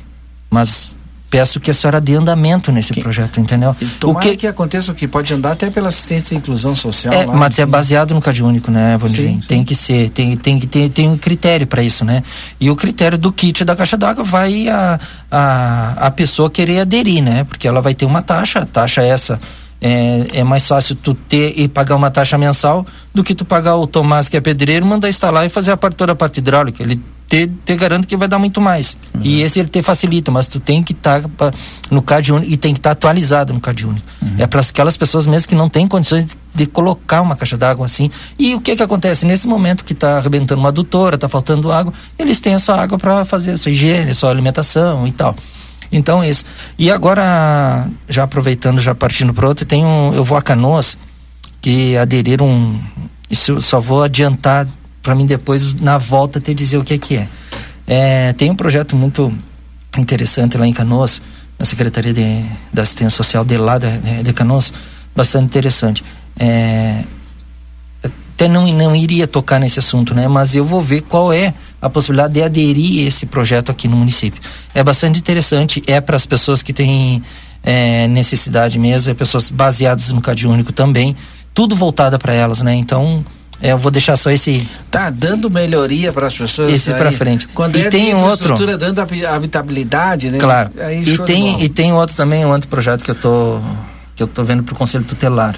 Mas 0.51 0.95
peço 1.35 1.59
que 1.59 1.69
a 1.69 1.75
senhora 1.75 2.01
dê 2.01 2.15
andamento 2.15 2.71
nesse 2.71 2.93
que, 2.93 3.01
projeto, 3.01 3.41
entendeu? 3.41 3.75
o 4.05 4.15
que 4.15 4.37
que 4.37 4.47
aconteça 4.47 4.93
o 4.93 4.95
que 4.95 5.09
pode 5.09 5.35
andar 5.35 5.51
até 5.51 5.69
pela 5.69 5.89
assistência 5.89 6.33
e 6.33 6.39
inclusão 6.39 6.77
social. 6.77 7.13
É, 7.13 7.27
lá, 7.27 7.35
mas 7.35 7.59
é 7.59 7.67
baseado 7.67 8.15
no 8.15 8.21
CAD 8.21 8.45
único, 8.45 8.71
né, 8.71 8.97
Sim, 9.09 9.41
Tem 9.49 9.65
que 9.65 9.75
ser, 9.75 10.11
tem, 10.11 10.37
tem 10.37 10.61
ter 10.61 10.89
tem 10.91 11.09
um 11.09 11.19
critério 11.19 11.67
para 11.67 11.83
isso, 11.83 12.05
né? 12.05 12.23
E 12.61 12.71
o 12.71 12.77
critério 12.77 13.19
do 13.19 13.33
kit 13.33 13.65
da 13.65 13.75
caixa 13.75 13.97
d'água 13.97 14.23
vai 14.23 14.69
a, 14.69 15.01
a, 15.29 16.07
a 16.07 16.11
pessoa 16.13 16.49
querer 16.49 16.79
aderir, 16.79 17.21
né? 17.21 17.43
Porque 17.43 17.67
ela 17.67 17.81
vai 17.81 17.95
ter 17.95 18.05
uma 18.05 18.23
taxa, 18.23 18.65
taxa 18.65 19.03
essa 19.03 19.41
é, 19.81 20.39
é, 20.41 20.45
mais 20.45 20.67
fácil 20.69 20.95
tu 20.95 21.15
ter 21.15 21.59
e 21.59 21.67
pagar 21.67 21.97
uma 21.97 22.11
taxa 22.13 22.39
mensal 22.39 22.87
do 23.13 23.25
que 23.25 23.35
tu 23.35 23.45
pagar 23.45 23.77
o 23.77 23.89
Tomás, 23.89 24.29
que 24.29 24.37
é 24.37 24.41
pedreiro, 24.41 24.87
mandar 24.87 25.09
instalar 25.09 25.45
e 25.45 25.49
fazer 25.49 25.73
a 25.73 25.77
parte, 25.77 25.97
toda 25.97 26.13
a 26.13 26.17
parte 26.17 26.39
hidráulica. 26.39 26.81
Ele 26.83 27.01
te, 27.29 27.47
te 27.47 27.77
garanto 27.77 28.07
que 28.07 28.17
vai 28.17 28.29
dar 28.29 28.39
muito 28.39 28.61
mais. 28.61 28.97
Uhum. 29.15 29.21
E 29.23 29.43
esse 29.43 29.59
ele 29.59 29.69
te 29.69 29.83
facilita, 29.83 30.31
mas 30.31 30.47
tu 30.49 30.61
tem 30.61 30.83
que 30.83 30.93
estar 30.93 31.23
tá 31.23 31.51
no 31.91 32.03
CAD 32.03 32.33
único 32.33 32.53
e 32.53 32.57
tem 32.57 32.73
que 32.73 32.79
estar 32.79 32.91
tá 32.91 32.93
atualizado 32.93 33.53
no 33.53 33.61
CAD 33.61 33.87
único. 33.87 34.07
Uhum. 34.23 34.35
É 34.39 34.47
para 34.47 34.61
aquelas 34.61 34.97
pessoas 34.97 35.27
mesmo 35.27 35.49
que 35.49 35.55
não 35.55 35.69
têm 35.69 35.87
condições 35.87 36.25
de, 36.25 36.33
de 36.55 36.67
colocar 36.67 37.23
uma 37.23 37.35
caixa 37.35 37.57
d'água 37.57 37.87
assim. 37.87 38.11
E 38.39 38.55
o 38.55 38.61
que 38.61 38.77
que 38.77 38.83
acontece? 38.83 39.27
Nesse 39.27 39.49
momento 39.49 39.85
que 39.85 39.93
está 39.93 40.19
arrebentando 40.19 40.61
uma 40.61 40.69
adutora, 40.69 41.15
está 41.17 41.29
faltando 41.29 41.73
água, 41.73 41.93
eles 42.19 42.41
têm 42.41 42.55
essa 42.55 42.75
água 42.75 42.99
para 42.99 43.25
fazer 43.25 43.53
a 43.53 43.57
sua 43.57 43.71
higiene, 43.71 44.11
a 44.11 44.15
sua 44.15 44.31
alimentação 44.31 45.07
e 45.07 45.13
tal. 45.13 45.35
Então 45.91 46.25
isso. 46.25 46.45
E 46.79 46.91
agora, 46.91 47.89
já 48.09 48.25
aproveitando, 48.25 48.81
já 48.81 48.95
partindo 48.95 49.33
para 49.33 49.49
outro, 49.49 49.65
tem 49.65 49.85
um, 49.85 50.13
eu 50.13 50.25
vou 50.25 50.37
a 50.37 50.43
Canoas, 50.43 50.97
que 51.61 51.97
aderiram, 51.97 52.79
isso 53.31 53.61
só 53.63 53.81
vou 53.81 54.03
adiantar 54.03 54.67
para 55.05 55.15
mim 55.15 55.27
depois 55.27 55.75
na 55.75 55.99
volta 55.99 56.41
te 56.41 56.55
dizer 56.55 56.79
o 56.79 56.83
que 56.83 56.95
é 56.95 56.99
que 56.99 57.17
é. 57.17 57.29
é. 57.87 58.33
Tem 58.33 58.51
um 58.51 58.57
projeto 58.57 58.97
muito 58.97 59.33
interessante 59.99 60.57
lá 60.57 60.67
em 60.67 60.73
Canoas, 60.73 61.23
na 61.59 61.67
Secretaria 61.67 62.13
de, 62.13 62.43
da 62.73 62.83
Assistência 62.83 63.11
Social 63.11 63.45
de 63.45 63.57
lá 63.59 63.79
de, 63.79 64.23
de 64.25 64.33
Canoas, 64.33 64.73
bastante 65.15 65.45
interessante. 65.45 66.03
É, 66.41 67.05
até 68.35 68.49
não, 68.49 68.67
não 68.67 68.97
iria 68.97 69.29
tocar 69.29 69.61
nesse 69.61 69.79
assunto, 69.79 70.15
né? 70.15 70.27
Mas 70.27 70.57
eu 70.57 70.65
vou 70.65 70.81
ver 70.81 71.03
qual 71.03 71.33
é 71.33 71.55
a 71.81 71.89
possibilidade 71.91 72.33
de 72.33 72.43
aderir 72.43 73.07
esse 73.07 73.27
projeto 73.27 73.71
aqui 73.71 73.87
no 73.87 73.97
município. 73.97 74.41
É 74.75 74.83
bastante 74.83 75.19
interessante, 75.19 75.83
é 75.87 76.01
para 76.01 76.17
as 76.17 76.25
pessoas 76.25 76.63
que 76.63 76.73
têm 76.73 77.23
é, 77.63 78.09
necessidade 78.09 78.79
mesmo, 78.79 79.11
é 79.13 79.15
pessoas 79.15 79.51
baseadas 79.51 80.11
no 80.11 80.21
Cade 80.23 80.49
Único 80.49 80.73
também, 80.73 81.15
tudo 81.53 81.77
voltada 81.77 82.19
para 82.19 82.33
elas, 82.33 82.63
né? 82.63 82.75
Então, 82.75 83.25
é, 83.65 83.73
eu 83.73 83.79
vou 83.79 83.91
deixar 83.91 84.15
só 84.19 84.31
esse. 84.31 84.69
Tá 84.91 85.09
dando 85.09 85.49
melhoria 85.49 86.13
para 86.13 86.27
as 86.27 86.37
pessoas. 86.37 86.71
Esse 86.71 86.93
para 86.93 87.11
frente. 87.11 87.49
Quando 87.49 87.77
e 87.79 87.87
é 87.87 87.89
tem 87.89 88.15
um 88.15 88.23
outro. 88.23 88.55
dando 88.77 89.01
habitabilidade, 89.01 90.31
né? 90.31 90.37
Claro. 90.37 90.71
e 91.03 91.19
tem 91.25 91.63
e 91.63 91.69
tem 91.71 91.91
outro 91.91 92.15
também 92.15 92.45
um 92.45 92.51
outro 92.51 92.69
projeto 92.69 93.03
que 93.03 93.11
eu 93.11 93.15
tô 93.15 93.61
que 94.15 94.23
eu 94.23 94.27
tô 94.27 94.45
vendo 94.45 94.63
para 94.63 94.75
o 94.75 94.77
conselho 94.77 95.03
tutelar, 95.03 95.57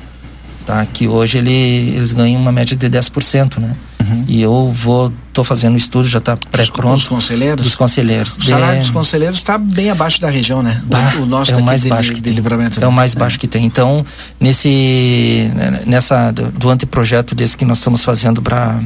tá? 0.67 0.85
Que 0.85 1.07
hoje 1.07 1.39
ele, 1.39 1.51
eles 1.51 2.13
ganham 2.13 2.41
uma 2.41 2.51
média 2.51 2.77
de 2.77 2.91
10%, 2.91 3.59
né? 3.59 3.75
Uhum. 4.01 4.25
E 4.27 4.43
eu 4.43 4.73
vou, 4.77 5.13
tô 5.33 5.43
fazendo 5.43 5.75
o 5.75 5.77
estudo, 5.77 6.07
já 6.09 6.19
está 6.19 6.37
pré-pronto. 6.37 6.97
Dos 6.97 7.09
conselheiros? 7.09 7.65
Dos 7.65 7.75
conselheiros. 7.75 8.37
O 8.37 8.45
salário 8.45 8.81
dos 8.81 8.91
conselheiros 8.91 9.39
está 9.39 9.57
bem 9.57 9.91
abaixo 9.91 10.21
da 10.21 10.29
região, 10.29 10.63
né? 10.63 10.83
Bah, 10.85 11.15
o, 11.21 11.25
nosso 11.25 11.53
é 11.53 11.57
o 11.57 11.63
mais 11.63 11.83
de, 11.83 11.89
baixo 11.89 12.13
que 12.13 12.21
de, 12.21 12.31
livramento. 12.33 12.79
É 12.79 12.83
né? 12.83 12.87
o 12.87 12.93
mais 12.93 13.15
é. 13.15 13.19
baixo 13.19 13.39
que 13.39 13.47
tem. 13.47 13.65
Então, 13.65 14.05
nesse, 14.39 15.51
nessa, 15.87 16.33
do, 16.33 16.51
do 16.51 16.69
anteprojeto 16.69 17.35
desse 17.35 17.57
que 17.57 17.65
nós 17.65 17.79
estamos 17.79 18.05
fazendo 18.05 18.43
para 18.43 18.79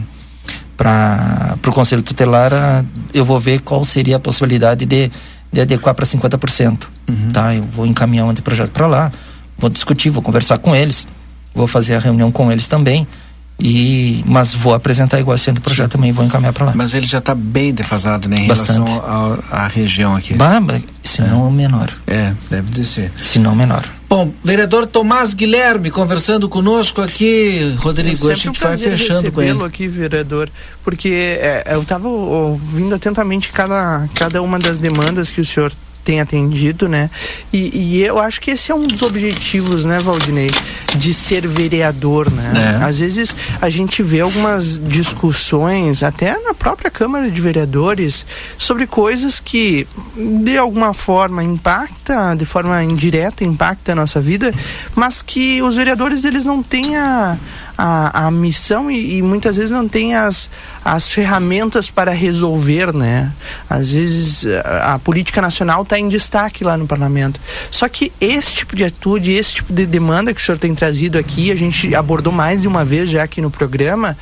para 0.76 1.58
o 1.66 1.72
Conselho 1.72 2.02
Tutelar, 2.02 2.82
eu 3.12 3.22
vou 3.22 3.38
ver 3.38 3.60
qual 3.60 3.84
seria 3.84 4.16
a 4.16 4.18
possibilidade 4.18 4.86
de, 4.86 5.10
de 5.52 5.60
adequar 5.60 5.94
para 5.94 6.06
50%. 6.06 6.84
Uhum. 7.06 7.28
Tá? 7.34 7.54
Eu 7.54 7.64
vou 7.64 7.84
encaminhar 7.84 8.24
um 8.24 8.30
anteprojeto 8.30 8.70
para 8.70 8.86
lá, 8.86 9.12
vou 9.58 9.68
discutir, 9.68 10.08
vou 10.08 10.22
conversar 10.22 10.56
com 10.56 10.74
eles, 10.74 11.06
vou 11.54 11.66
fazer 11.66 11.94
a 11.94 11.98
reunião 11.98 12.30
com 12.30 12.50
eles 12.50 12.68
também 12.68 13.06
e, 13.62 14.24
mas 14.26 14.54
vou 14.54 14.72
apresentar 14.72 15.20
igual 15.20 15.36
sendo 15.36 15.60
projeto 15.60 15.92
também, 15.92 16.12
vou 16.12 16.24
encaminhar 16.24 16.52
para 16.52 16.66
lá. 16.66 16.72
Mas 16.74 16.94
ele 16.94 17.06
já 17.06 17.18
está 17.18 17.34
bem 17.34 17.72
defasado 17.74 18.28
né, 18.28 18.40
em 18.40 18.46
Bastante. 18.46 18.88
relação 18.88 19.38
à 19.50 19.66
região 19.66 20.16
aqui. 20.16 20.34
Bah, 20.34 20.60
se 21.02 21.20
não 21.22 21.48
é. 21.48 21.50
menor. 21.50 21.92
É, 22.06 22.32
deve 22.48 22.82
ser. 22.82 23.12
Se 23.20 23.38
não 23.38 23.54
menor. 23.54 23.84
Bom, 24.08 24.32
vereador 24.42 24.86
Tomás 24.86 25.34
Guilherme 25.34 25.90
conversando 25.90 26.48
conosco 26.48 27.00
aqui, 27.00 27.76
Rodrigo, 27.78 28.28
é 28.28 28.32
a 28.32 28.36
gente 28.36 28.58
um 28.58 28.68
vai 28.68 28.76
fechando 28.76 29.30
com 29.30 29.42
ele. 29.42 29.62
aqui, 29.62 29.86
vereador, 29.86 30.48
porque 30.82 31.08
é, 31.08 31.64
eu 31.70 31.82
estava 31.82 32.08
ouvindo 32.08 32.94
atentamente 32.94 33.50
cada, 33.52 34.08
cada 34.14 34.42
uma 34.42 34.58
das 34.58 34.78
demandas 34.78 35.30
que 35.30 35.40
o 35.40 35.44
senhor 35.44 35.72
tem 36.04 36.20
atendido, 36.20 36.88
né? 36.88 37.10
E, 37.52 37.96
e, 37.96 38.02
eu 38.02 38.18
acho 38.18 38.40
que 38.40 38.50
esse 38.50 38.72
é 38.72 38.74
um 38.74 38.82
dos 38.82 39.02
objetivos, 39.02 39.84
né, 39.84 39.98
Valdinei, 39.98 40.50
de 40.96 41.12
ser 41.14 41.46
vereador, 41.46 42.30
né? 42.30 42.78
É. 42.80 42.84
Às 42.84 43.00
vezes 43.00 43.34
a 43.60 43.68
gente 43.70 44.02
vê 44.02 44.20
algumas 44.20 44.78
discussões, 44.78 46.02
até 46.02 46.38
na 46.38 46.54
própria 46.54 46.90
Câmara 46.90 47.30
de 47.30 47.40
Vereadores, 47.40 48.26
sobre 48.58 48.86
coisas 48.86 49.40
que 49.40 49.86
de 50.16 50.56
alguma 50.56 50.94
forma 50.94 51.42
impacta, 51.42 52.34
de 52.36 52.44
forma 52.44 52.82
indireta 52.82 53.44
impacta 53.44 53.92
a 53.92 53.94
nossa 53.94 54.20
vida, 54.20 54.52
mas 54.94 55.22
que 55.22 55.62
os 55.62 55.76
vereadores 55.76 56.24
eles 56.24 56.44
não 56.44 56.62
têm 56.62 56.96
a 56.96 57.36
a, 57.82 58.26
a 58.26 58.30
missão 58.30 58.90
e, 58.90 59.16
e, 59.16 59.22
muitas 59.22 59.56
vezes 59.56 59.70
não 59.70 59.88
tem 59.88 60.14
as, 60.14 60.50
as 60.84 61.10
ferramentas 61.10 61.88
para 61.88 62.10
resolver, 62.10 62.92
né? 62.92 63.32
Às 63.70 63.92
vezes 63.92 64.44
a, 64.46 64.94
a 64.94 64.98
política 64.98 65.40
nacional 65.40 65.82
está 65.82 65.98
em 65.98 66.08
destaque 66.08 66.62
lá 66.62 66.76
no 66.76 66.86
parlamento. 66.86 67.40
Só 67.70 67.88
que 67.88 68.12
esse 68.20 68.52
tipo 68.52 68.76
de 68.76 68.84
atitude, 68.84 69.32
esse 69.32 69.54
tipo 69.54 69.72
de 69.72 69.86
demanda 69.86 70.34
que 70.34 70.40
o 70.40 70.44
senhor 70.44 70.58
tem 70.58 70.74
trazido 70.74 71.16
aqui, 71.16 71.50
a 71.50 71.54
gente 71.54 71.94
abordou 71.94 72.32
mais 72.32 72.60
de 72.60 72.68
uma 72.68 72.84
vez 72.84 73.08
já 73.08 73.22
aqui 73.22 73.40
no 73.40 73.50
programa, 73.50 74.14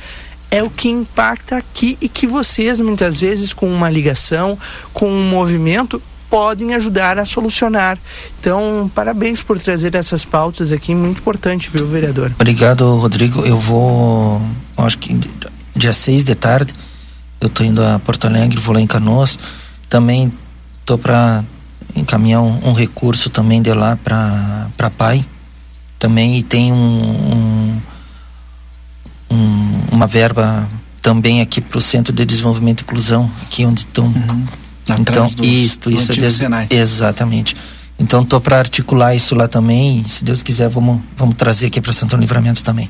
é 0.49 0.63
o 0.63 0.69
que 0.69 0.87
impacta 0.87 1.57
aqui 1.57 1.97
e 1.99 2.07
que 2.07 2.25
vocês 2.25 2.79
muitas 2.79 3.19
vezes 3.19 3.51
com 3.51 3.67
uma 3.67 3.89
ligação, 3.89 4.57
com 4.93 5.11
um 5.11 5.29
movimento 5.29 6.01
podem 6.29 6.73
ajudar 6.75 7.17
a 7.17 7.25
solucionar. 7.25 7.97
Então, 8.39 8.89
parabéns 8.93 9.41
por 9.41 9.59
trazer 9.59 9.95
essas 9.95 10.23
pautas 10.23 10.71
aqui, 10.71 10.93
muito 10.93 11.19
importante, 11.19 11.69
viu, 11.73 11.87
vereador? 11.87 12.31
Obrigado, 12.35 12.95
Rodrigo. 12.95 13.45
Eu 13.45 13.57
vou, 13.59 14.41
acho 14.77 14.97
que 14.97 15.19
dia 15.75 15.91
6 15.91 16.23
de 16.23 16.35
tarde, 16.35 16.73
eu 17.41 17.47
estou 17.47 17.65
indo 17.65 17.83
a 17.83 17.99
Porto 17.99 18.27
Alegre, 18.27 18.59
vou 18.59 18.75
lá 18.75 18.81
em 18.81 18.87
Canoas. 18.87 19.39
Também 19.89 20.31
estou 20.81 20.97
para 20.97 21.43
encaminhar 21.95 22.41
um, 22.41 22.69
um, 22.69 22.73
recurso 22.73 23.29
também 23.29 23.61
de 23.61 23.73
lá 23.73 23.97
para 23.97 24.89
pai. 24.91 25.25
Também 25.97 26.37
e 26.37 26.43
tem 26.43 26.71
um, 26.71 26.75
um, 26.75 27.81
um, 29.31 29.81
uma 29.91 30.07
verba 30.07 30.67
também 31.01 31.41
aqui 31.41 31.59
para 31.59 31.77
o 31.77 31.81
Centro 31.81 32.13
de 32.13 32.25
Desenvolvimento 32.25 32.81
e 32.81 32.83
Inclusão, 32.83 33.29
aqui 33.43 33.65
onde 33.65 33.81
estão. 33.81 34.05
Uhum 34.05 34.45
então, 34.97 35.27
dos, 35.27 35.47
isto, 35.47 35.89
isso 35.91 36.11
é 36.11 36.75
exatamente. 36.75 37.55
Então, 37.99 38.23
tô 38.23 38.39
para 38.39 38.57
articular 38.57 39.13
isso 39.13 39.35
lá 39.35 39.47
também. 39.47 40.03
Se 40.07 40.23
Deus 40.23 40.41
quiser, 40.41 40.69
vamos, 40.69 41.01
vamos 41.17 41.35
trazer 41.35 41.67
aqui 41.67 41.81
para 41.81 41.91
Santo 41.91 42.15
Livramento 42.15 42.63
também. 42.63 42.89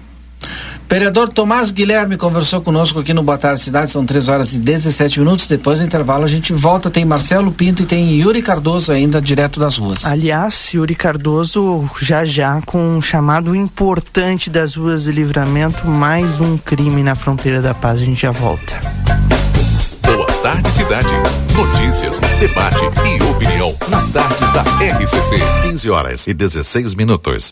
Vereador 0.90 1.30
Tomás 1.30 1.72
Guilherme 1.72 2.18
conversou 2.18 2.62
conosco 2.62 3.00
aqui 3.00 3.14
no 3.14 3.22
Boa 3.22 3.38
Tarde 3.38 3.62
Cidade, 3.62 3.92
são 3.92 4.04
3 4.04 4.28
horas 4.28 4.54
e 4.54 4.58
17 4.58 5.20
minutos. 5.20 5.46
Depois 5.46 5.80
do 5.80 5.86
intervalo 5.86 6.24
a 6.24 6.28
gente 6.28 6.52
volta. 6.52 6.90
Tem 6.90 7.06
Marcelo 7.06 7.52
Pinto 7.52 7.84
e 7.84 7.86
tem 7.86 8.20
Yuri 8.20 8.42
Cardoso 8.42 8.92
ainda 8.92 9.22
direto 9.22 9.60
das 9.60 9.78
ruas. 9.78 10.04
Aliás, 10.04 10.74
Yuri 10.74 10.96
Cardoso 10.96 11.88
já 12.02 12.26
já 12.26 12.60
com 12.66 12.98
um 12.98 13.02
chamado 13.02 13.56
importante 13.56 14.50
das 14.50 14.74
ruas 14.74 15.04
de 15.04 15.12
livramento, 15.12 15.88
mais 15.88 16.42
um 16.42 16.58
crime 16.58 17.04
na 17.04 17.14
fronteira 17.14 17.62
da 17.62 17.76
paz. 17.76 18.02
A 18.02 18.04
gente 18.06 18.22
já 18.22 18.32
volta. 18.32 18.76
Tarde 20.42 20.72
Cidade. 20.72 21.14
Notícias, 21.56 22.20
debate 22.40 22.84
e 22.84 23.24
opinião 23.32 23.76
nas 23.90 24.10
tardes 24.10 24.52
da 24.52 24.62
RCC. 24.62 25.36
15 25.64 25.90
horas 25.90 26.28
e 26.28 26.34
16 26.34 26.96
minutos. 26.96 27.52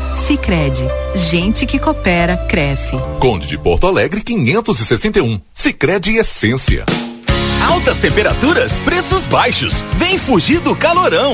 Sicredi, 0.15 0.85
gente 1.15 1.65
que 1.65 1.79
coopera 1.79 2.37
cresce. 2.37 2.97
Conde 3.19 3.47
de 3.47 3.57
Porto 3.57 3.87
Alegre 3.87 4.21
561. 4.21 5.39
Sicredi 5.53 6.15
Essência. 6.15 6.85
Altas 7.69 7.99
temperaturas, 7.99 8.79
preços 8.79 9.25
baixos. 9.25 9.83
Vem 9.97 10.17
fugir 10.17 10.59
do 10.59 10.75
calorão. 10.75 11.33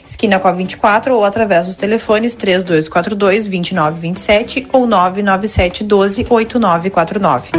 esquina 0.11 0.39
com 0.39 0.47
a 0.47 0.51
24 0.51 1.15
ou 1.15 1.25
através 1.25 1.67
dos 1.67 1.75
telefones 1.75 2.35
3242 2.35 3.47
2927 3.47 4.67
ou 4.71 4.85
997 4.85 5.83
12 5.83 6.27
8949. 6.29 7.49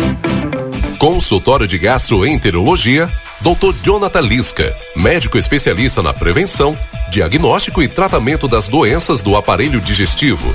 Consultório 0.98 1.66
de 1.66 1.78
Gastroenterologia, 1.78 3.10
Dr. 3.40 3.74
Jonathan 3.82 4.20
Lisca, 4.20 4.76
médico 4.96 5.36
especialista 5.36 6.00
na 6.00 6.12
prevenção, 6.12 6.78
diagnóstico 7.10 7.82
e 7.82 7.88
tratamento 7.88 8.46
das 8.46 8.68
doenças 8.68 9.22
do 9.22 9.34
aparelho 9.34 9.80
digestivo. 9.80 10.54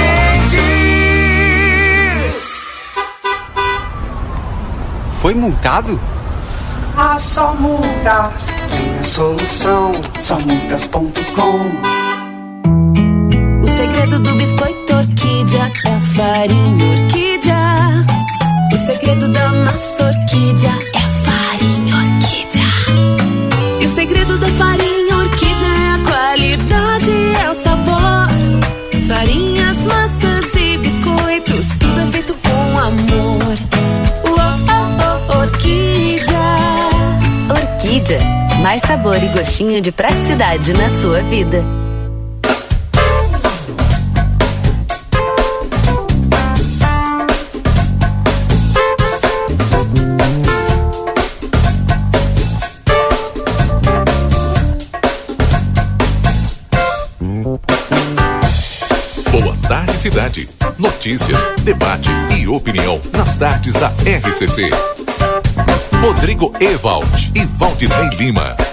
Foi 5.21 5.35
multado? 5.35 5.99
Ah, 6.97 7.15
só 7.19 7.53
multas 7.53 8.47
tem 8.47 8.97
a 8.99 9.03
solução. 9.03 9.91
Só 10.19 10.39
multas.com. 10.39 11.59
O 13.61 13.67
segredo 13.67 14.17
do 14.17 14.33
biscoito 14.33 14.95
orquídea 14.95 15.71
é 15.85 15.93
a 15.93 15.99
farinha 15.99 17.03
orquídea. 17.03 17.55
O 18.73 18.77
segredo 18.87 19.31
da 19.31 19.49
massa 19.49 20.05
orquídea 20.05 20.71
é 20.95 21.00
Mais 38.63 38.81
sabor 38.81 39.15
e 39.21 39.27
gostinho 39.27 39.79
de 39.79 39.91
praticidade 39.91 40.73
na 40.73 40.89
sua 40.89 41.21
vida. 41.21 41.63
Boa 59.31 59.55
tarde, 59.67 59.97
cidade. 59.97 60.49
Notícias, 60.79 61.37
debate 61.61 62.09
e 62.35 62.47
opinião 62.47 62.99
nas 63.13 63.35
tardes 63.35 63.73
da 63.73 63.89
RCC. 63.89 64.71
Rodrigo 66.01 66.51
Ewald 66.59 67.31
e 67.35 67.45
Valdinei 67.45 68.09
Lima. 68.17 68.70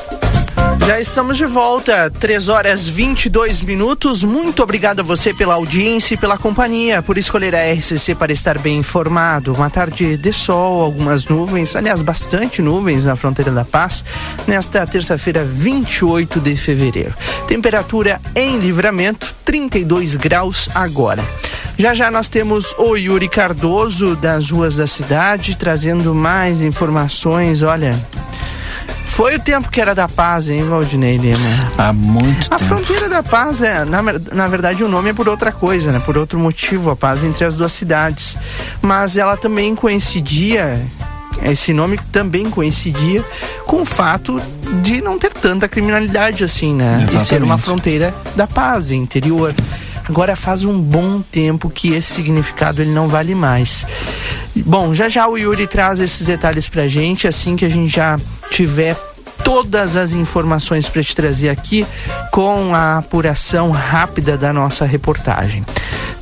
Já 0.86 0.98
estamos 0.98 1.36
de 1.36 1.44
volta, 1.44 2.10
3 2.10 2.48
horas 2.48 2.88
22 2.88 3.60
minutos. 3.60 4.24
Muito 4.24 4.62
obrigado 4.62 5.00
a 5.00 5.02
você 5.02 5.34
pela 5.34 5.54
audiência 5.54 6.14
e 6.14 6.16
pela 6.16 6.38
companhia, 6.38 7.02
por 7.02 7.18
escolher 7.18 7.54
a 7.54 7.72
RCC 7.72 8.14
para 8.14 8.32
estar 8.32 8.58
bem 8.58 8.78
informado. 8.78 9.52
Uma 9.52 9.68
tarde 9.68 10.16
de 10.16 10.32
sol, 10.32 10.82
algumas 10.82 11.26
nuvens, 11.26 11.76
aliás, 11.76 12.00
bastante 12.00 12.62
nuvens 12.62 13.04
na 13.04 13.16
fronteira 13.16 13.50
da 13.50 13.64
paz, 13.64 14.04
nesta 14.46 14.86
terça-feira, 14.86 15.44
28 15.44 16.40
de 16.40 16.56
fevereiro. 16.56 17.14
Temperatura 17.46 18.20
em 18.34 18.58
livramento, 18.58 19.34
32 19.44 20.16
graus 20.16 20.68
agora. 20.74 21.22
Já 21.78 21.94
já 21.94 22.10
nós 22.10 22.28
temos 22.28 22.74
o 22.76 22.96
Yuri 22.96 23.28
Cardoso 23.28 24.16
das 24.16 24.50
ruas 24.50 24.76
da 24.76 24.86
cidade 24.86 25.56
trazendo 25.56 26.12
mais 26.12 26.60
informações. 26.60 27.62
Olha, 27.62 27.94
foi 29.18 29.34
o 29.34 29.40
tempo 29.40 29.68
que 29.68 29.80
era 29.80 29.96
da 29.96 30.08
paz, 30.08 30.48
hein, 30.48 30.62
Valdinei 30.62 31.16
Lima? 31.16 31.36
Há 31.76 31.92
muito 31.92 32.46
A 32.54 32.56
tempo. 32.56 32.68
fronteira 32.68 33.08
da 33.08 33.20
paz 33.20 33.60
é, 33.60 33.84
na, 33.84 34.00
na 34.00 34.46
verdade, 34.46 34.84
o 34.84 34.88
nome 34.88 35.10
é 35.10 35.12
por 35.12 35.28
outra 35.28 35.50
coisa, 35.50 35.90
né? 35.90 35.98
Por 36.06 36.16
outro 36.16 36.38
motivo, 36.38 36.88
a 36.88 36.94
paz 36.94 37.24
entre 37.24 37.44
as 37.44 37.56
duas 37.56 37.72
cidades. 37.72 38.36
Mas 38.80 39.16
ela 39.16 39.36
também 39.36 39.74
coincidia, 39.74 40.80
esse 41.42 41.72
nome 41.72 41.98
também 42.12 42.48
coincidia 42.48 43.24
com 43.66 43.82
o 43.82 43.84
fato 43.84 44.40
de 44.84 45.00
não 45.02 45.18
ter 45.18 45.32
tanta 45.32 45.66
criminalidade 45.66 46.44
assim, 46.44 46.72
né? 46.72 47.00
E 47.02 47.08
ser 47.10 47.16
Exatamente. 47.16 47.42
uma 47.42 47.58
fronteira 47.58 48.14
da 48.36 48.46
paz, 48.46 48.92
interior. 48.92 49.52
Agora 50.08 50.36
faz 50.36 50.62
um 50.62 50.80
bom 50.80 51.20
tempo 51.20 51.68
que 51.68 51.92
esse 51.92 52.12
significado 52.12 52.82
ele 52.82 52.92
não 52.92 53.08
vale 53.08 53.34
mais. 53.34 53.84
Bom, 54.54 54.94
já 54.94 55.08
já 55.08 55.26
o 55.26 55.36
Yuri 55.36 55.66
traz 55.66 55.98
esses 55.98 56.24
detalhes 56.24 56.68
pra 56.68 56.86
gente, 56.86 57.26
assim 57.26 57.56
que 57.56 57.64
a 57.64 57.68
gente 57.68 57.92
já 57.92 58.16
tiver 58.50 58.96
todas 59.48 59.96
as 59.96 60.12
informações 60.12 60.90
para 60.90 61.02
te 61.02 61.16
trazer 61.16 61.48
aqui 61.48 61.86
com 62.30 62.74
a 62.74 62.98
apuração 62.98 63.70
rápida 63.70 64.36
da 64.36 64.52
nossa 64.52 64.84
reportagem. 64.84 65.64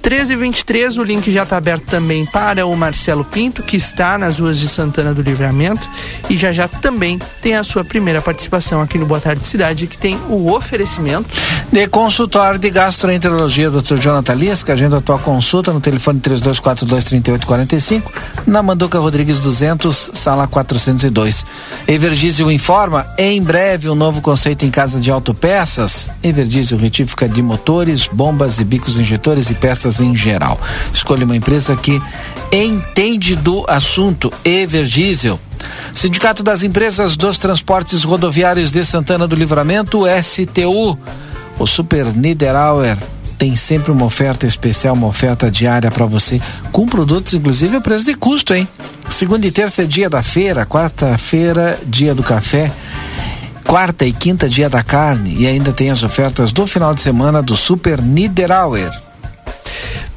13 0.06 0.34
e 0.34 0.36
23 0.36 0.98
o 0.98 1.02
link 1.02 1.32
já 1.32 1.42
está 1.42 1.56
aberto 1.56 1.86
também 1.86 2.24
para 2.26 2.64
o 2.64 2.76
Marcelo 2.76 3.24
Pinto, 3.24 3.64
que 3.64 3.76
está 3.76 4.16
nas 4.16 4.38
ruas 4.38 4.56
de 4.56 4.68
Santana 4.68 5.12
do 5.12 5.20
Livramento, 5.20 5.84
e 6.30 6.36
já 6.36 6.52
já 6.52 6.68
também 6.68 7.18
tem 7.42 7.56
a 7.56 7.64
sua 7.64 7.82
primeira 7.82 8.22
participação 8.22 8.80
aqui 8.80 8.98
no 8.98 9.06
Boa 9.06 9.18
Tarde 9.18 9.44
Cidade, 9.44 9.88
que 9.88 9.98
tem 9.98 10.16
o 10.28 10.52
oferecimento 10.52 11.28
De 11.72 11.88
consultório 11.88 12.56
de 12.56 12.70
gastroenterologia, 12.70 13.68
Dr. 13.68 13.96
Jonathan 13.96 14.34
Lisca, 14.34 14.74
agenda 14.74 14.98
a 14.98 15.00
tua 15.00 15.18
consulta 15.18 15.72
no 15.72 15.80
telefone 15.80 16.20
3242-3845, 16.20 18.04
na 18.46 18.62
Manduca 18.62 19.00
Rodrigues 19.00 19.40
200, 19.40 20.12
sala 20.14 20.46
402. 20.46 21.44
Evergísio 21.88 22.48
informa, 22.48 23.04
em 23.18 23.42
breve 23.42 23.90
um 23.90 23.96
novo 23.96 24.20
conceito 24.20 24.64
em 24.64 24.70
casa 24.70 25.00
de 25.00 25.10
autopeças. 25.10 26.08
Evergísio 26.22 26.78
retífica 26.78 27.28
de 27.28 27.42
motores, 27.42 28.06
bombas 28.06 28.60
e 28.60 28.64
bicos 28.64 29.00
injetores 29.00 29.50
e 29.50 29.54
peças 29.54 29.95
em 30.00 30.14
geral. 30.14 30.60
Escolha 30.92 31.24
uma 31.24 31.36
empresa 31.36 31.76
que 31.76 32.00
entende 32.52 33.34
do 33.36 33.64
assunto, 33.68 34.32
Evergísio. 34.44 35.38
Sindicato 35.92 36.42
das 36.42 36.62
Empresas 36.62 37.16
dos 37.16 37.38
Transportes 37.38 38.04
Rodoviários 38.04 38.72
de 38.72 38.84
Santana 38.84 39.26
do 39.26 39.34
Livramento, 39.34 40.02
STU. 40.22 40.98
O 41.58 41.66
Super 41.66 42.06
Niederauer 42.06 42.96
tem 43.38 43.54
sempre 43.56 43.90
uma 43.90 44.04
oferta 44.04 44.46
especial, 44.46 44.94
uma 44.94 45.06
oferta 45.06 45.50
diária 45.50 45.90
para 45.90 46.06
você, 46.06 46.40
com 46.72 46.86
produtos 46.86 47.34
inclusive 47.34 47.76
a 47.76 47.80
preço 47.80 48.06
de 48.06 48.14
custo, 48.14 48.54
hein? 48.54 48.66
Segunda 49.10 49.46
e 49.46 49.50
terça 49.50 49.82
é 49.82 49.84
dia 49.84 50.08
da 50.08 50.22
feira, 50.22 50.64
quarta-feira, 50.64 51.78
dia 51.86 52.14
do 52.14 52.22
café 52.22 52.70
quarta 53.66 54.06
e 54.06 54.12
quinta 54.12 54.48
dia 54.48 54.70
da 54.70 54.82
carne 54.82 55.34
e 55.38 55.46
ainda 55.46 55.72
tem 55.72 55.90
as 55.90 56.04
ofertas 56.04 56.52
do 56.52 56.66
final 56.66 56.94
de 56.94 57.00
semana 57.00 57.42
do 57.42 57.56
Super 57.56 58.00
Niederauer. 58.00 59.05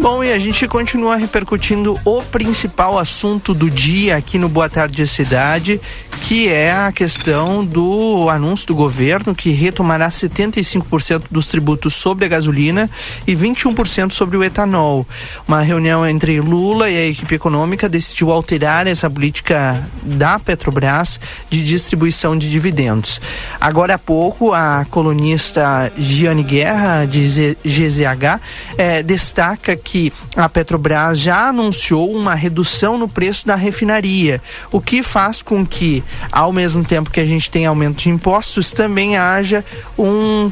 Bom, 0.02 0.24
e 0.24 0.32
a 0.32 0.40
gente 0.40 0.66
continua 0.66 1.18
repercutindo 1.18 2.00
o 2.06 2.22
principal 2.22 2.98
assunto 2.98 3.54
do 3.54 3.70
dia 3.70 4.16
aqui 4.16 4.38
no 4.38 4.48
Boa 4.48 4.70
Tarde 4.70 5.06
Cidade, 5.06 5.82
que 6.22 6.48
é 6.48 6.72
a 6.72 6.90
questão 6.90 7.66
do 7.66 8.30
anúncio 8.30 8.66
do 8.66 8.74
governo 8.74 9.36
que 9.36 9.52
retomará 9.52 10.08
75% 10.08 11.24
dos 11.30 11.50
tributos 11.50 11.96
sobre 11.96 12.24
a 12.24 12.28
gasolina 12.30 12.90
e 13.28 13.36
21% 13.36 14.14
sobre 14.14 14.38
o 14.38 14.44
etanol. 14.44 15.06
Uma 15.46 15.60
reunião 15.60 16.08
entre 16.08 16.40
Lula 16.40 16.90
e 16.90 16.96
a 16.96 17.08
equipe 17.08 17.36
econômica 17.36 17.90
decidiu 17.90 18.32
alterar 18.32 18.88
essa 18.88 19.10
política 19.10 19.86
da 20.02 20.40
Petrobras 20.40 21.20
de 21.50 21.62
distribuição 21.62 22.38
de 22.38 22.50
dividendos. 22.50 23.20
Agora 23.60 23.96
há 23.96 24.00
pouco, 24.00 24.54
a 24.54 24.86
colunista 24.90 25.92
Giane 25.98 26.44
Guerra, 26.44 27.04
de 27.04 27.26
GZH, 27.66 28.40
eh, 28.78 29.04
destaca 29.04 29.76
que 29.76 29.89
a 30.36 30.48
Petrobras 30.48 31.20
já 31.20 31.48
anunciou 31.48 32.12
uma 32.12 32.36
redução 32.36 32.98
no 32.98 33.08
preço 33.08 33.46
da 33.46 33.56
refinaria, 33.56 34.42
o 34.72 34.80
que 34.80 35.04
faz 35.04 35.42
com 35.42 35.66
que, 35.66 36.04
ao 36.32 36.52
mesmo 36.52 36.84
tempo 36.84 37.10
que 37.10 37.20
a 37.20 37.26
gente 37.26 37.50
tem 37.50 37.66
aumento 37.66 37.98
de 37.98 38.10
impostos, 38.10 38.72
também 38.72 39.18
haja 39.18 39.64
um, 39.98 40.52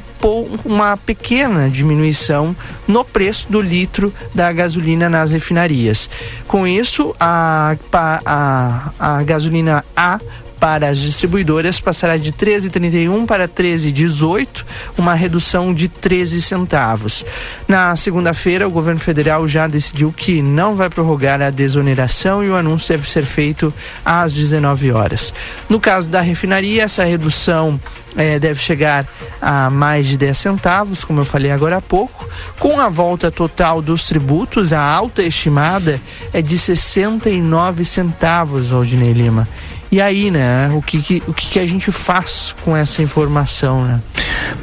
uma 0.66 0.98
pequena 0.98 1.70
diminuição 1.70 2.56
no 2.88 3.04
preço 3.04 3.52
do 3.52 3.62
litro 3.62 4.14
da 4.34 4.52
gasolina 4.52 5.10
nas 5.10 5.32
refinarias. 5.32 6.10
Com 6.48 6.66
isso, 6.66 7.16
a, 7.20 7.76
a, 7.94 8.92
a 9.00 9.24
gasolina 9.24 9.84
A 9.96 10.20
para 10.60 10.90
as 10.90 10.98
distribuidoras 10.98 11.80
passará 11.80 12.18
de 12.18 12.32
13,31 12.32 13.26
para 13.26 13.48
13,18, 13.48 14.64
uma 14.98 15.14
redução 15.14 15.74
de 15.74 15.88
13 15.88 16.42
centavos. 16.42 17.26
Na 17.68 17.96
segunda-feira, 17.96 18.68
o 18.68 18.72
governo 18.72 19.00
federal 19.00 19.48
já 19.48 19.68
decidiu 19.68 20.12
que 20.12 20.42
não 20.42 20.76
vai 20.76 20.90
prorrogar 20.90 21.42
a 21.42 21.50
desoneração 21.50 22.44
e 22.44 22.50
o 22.50 22.56
anúncio 22.56 22.96
deve 22.96 23.10
ser 23.10 23.26
feito 23.26 23.74
às 24.04 24.34
19 24.34 24.92
horas. 24.92 25.34
No 25.70 25.80
caso 25.80 26.10
da 26.10 26.22
refinaria, 26.22 26.84
essa 26.84 27.04
redução 27.04 27.80
eh, 28.16 28.40
deve 28.40 28.60
chegar 28.60 29.06
a 29.42 29.70
mais 29.70 30.08
de 30.08 30.18
10 30.18 30.38
centavos, 30.38 31.04
como 31.04 31.22
eu 31.22 31.26
falei 31.26 31.52
agora 31.52 31.78
há 31.78 31.82
pouco. 31.82 32.28
Com 32.60 32.80
a 32.80 32.90
volta 32.90 33.32
total 33.32 33.82
dos 33.82 34.08
tributos, 34.08 34.74
a 34.74 34.82
alta 34.82 35.22
estimada 35.22 36.02
é 36.34 36.42
de 36.42 36.58
69 36.58 37.86
centavos, 37.86 38.72
Aldinei 38.72 39.14
Lima. 39.14 39.48
E 39.92 40.02
aí, 40.02 40.30
né? 40.30 40.70
O 40.74 40.82
que, 40.82 41.02
que 41.02 41.24
o 41.28 41.34
que, 41.34 41.48
que, 41.48 41.60
a 41.60 41.66
gente 41.66 41.92
faz 41.92 42.54
com 42.64 42.76
essa 42.76 43.02
informação, 43.02 43.86
né? 43.86 44.02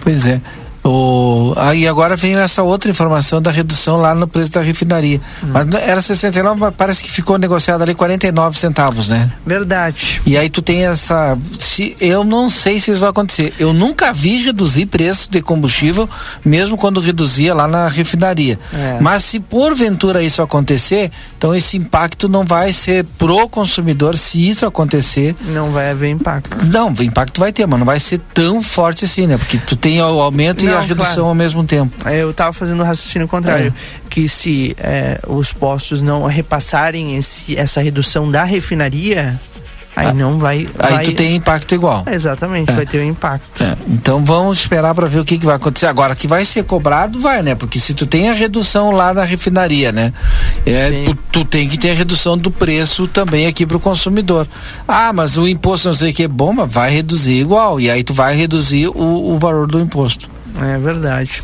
Pois 0.02 0.26
é. 0.26 0.40
O, 0.84 1.54
aí 1.56 1.88
agora 1.88 2.14
vem 2.14 2.36
essa 2.36 2.62
outra 2.62 2.90
informação 2.90 3.40
da 3.40 3.50
redução 3.50 3.96
lá 3.96 4.14
no 4.14 4.28
preço 4.28 4.52
da 4.52 4.60
refinaria. 4.60 5.18
Hum. 5.42 5.48
Mas 5.50 5.66
era 5.72 6.02
69, 6.02 6.60
mas 6.60 6.74
parece 6.76 7.02
que 7.02 7.10
ficou 7.10 7.38
negociado 7.38 7.80
ali 7.80 7.94
49 7.94 8.58
centavos, 8.58 9.08
né? 9.08 9.32
Verdade. 9.46 10.20
E 10.26 10.36
aí 10.36 10.50
tu 10.50 10.60
tem 10.60 10.84
essa. 10.84 11.38
Se, 11.58 11.96
eu 11.98 12.22
não 12.22 12.50
sei 12.50 12.78
se 12.78 12.90
isso 12.90 13.00
vai 13.00 13.08
acontecer. 13.08 13.54
Eu 13.58 13.72
nunca 13.72 14.12
vi 14.12 14.44
reduzir 14.44 14.84
preço 14.84 15.30
de 15.30 15.40
combustível, 15.40 16.08
mesmo 16.44 16.76
quando 16.76 17.00
reduzia 17.00 17.54
lá 17.54 17.66
na 17.66 17.88
refinaria. 17.88 18.58
É. 18.70 18.98
Mas 19.00 19.24
se 19.24 19.40
porventura 19.40 20.22
isso 20.22 20.42
acontecer, 20.42 21.10
então 21.38 21.54
esse 21.54 21.78
impacto 21.78 22.28
não 22.28 22.44
vai 22.44 22.74
ser 22.74 23.04
pro 23.16 23.48
consumidor 23.48 24.18
se 24.18 24.50
isso 24.50 24.66
acontecer. 24.66 25.34
Não 25.40 25.70
vai 25.70 25.90
haver 25.90 26.10
impacto. 26.10 26.62
Não, 26.66 26.92
impacto 27.00 27.40
vai 27.40 27.52
ter, 27.52 27.66
mas 27.66 27.78
não 27.78 27.86
vai 27.86 27.98
ser 27.98 28.20
tão 28.34 28.62
forte 28.62 29.06
assim, 29.06 29.26
né? 29.26 29.38
Porque 29.38 29.56
tu 29.56 29.76
tem 29.76 30.02
o 30.02 30.20
aumento 30.20 30.64
não, 30.64 30.72
e 30.72 30.73
a 30.78 30.80
redução 30.80 31.14
claro. 31.14 31.28
ao 31.28 31.34
mesmo 31.34 31.64
tempo. 31.64 32.08
Eu 32.08 32.30
estava 32.30 32.52
fazendo 32.52 32.80
o 32.80 32.84
raciocínio 32.84 33.28
contrário, 33.28 33.74
é. 33.76 34.08
que 34.08 34.28
se 34.28 34.74
é, 34.78 35.20
os 35.26 35.52
postos 35.52 36.02
não 36.02 36.24
repassarem 36.26 37.16
esse, 37.16 37.56
essa 37.56 37.80
redução 37.80 38.30
da 38.30 38.44
refinaria, 38.44 39.40
Aí 39.96 40.08
ah, 40.08 40.12
não 40.12 40.38
vai, 40.38 40.66
Aí 40.78 40.94
vai... 40.94 41.04
tu 41.04 41.12
tem 41.12 41.36
impacto 41.36 41.74
igual. 41.74 42.04
exatamente, 42.10 42.70
é. 42.70 42.74
vai 42.74 42.86
ter 42.86 43.00
um 43.00 43.08
impacto. 43.08 43.62
É. 43.62 43.76
Então 43.86 44.24
vamos 44.24 44.58
esperar 44.58 44.92
para 44.94 45.06
ver 45.06 45.20
o 45.20 45.24
que, 45.24 45.38
que 45.38 45.46
vai 45.46 45.54
acontecer. 45.54 45.86
Agora, 45.86 46.16
que 46.16 46.26
vai 46.26 46.44
ser 46.44 46.64
cobrado, 46.64 47.20
vai, 47.20 47.42
né? 47.42 47.54
Porque 47.54 47.78
se 47.78 47.94
tu 47.94 48.04
tem 48.04 48.28
a 48.28 48.32
redução 48.32 48.90
lá 48.90 49.14
na 49.14 49.22
refinaria, 49.22 49.92
né? 49.92 50.12
É, 50.66 51.04
tu, 51.04 51.14
tu, 51.30 51.44
tem 51.44 51.68
que 51.68 51.78
ter 51.78 51.90
a 51.90 51.94
redução 51.94 52.36
do 52.36 52.50
preço 52.50 53.06
também 53.06 53.46
aqui 53.46 53.64
para 53.64 53.76
o 53.76 53.80
consumidor. 53.80 54.48
Ah, 54.88 55.12
mas 55.12 55.36
o 55.36 55.46
imposto 55.46 55.86
não 55.86 55.94
sei 55.94 56.10
o 56.10 56.14
que 56.14 56.24
é 56.24 56.28
bom, 56.28 56.52
mas 56.52 56.70
vai 56.70 56.90
reduzir 56.90 57.40
igual. 57.40 57.80
E 57.80 57.88
aí 57.88 58.02
tu 58.02 58.12
vai 58.12 58.34
reduzir 58.34 58.88
o, 58.88 59.34
o 59.34 59.38
valor 59.38 59.68
do 59.68 59.78
imposto. 59.78 60.33
É 60.60 60.78
verdade. 60.78 61.42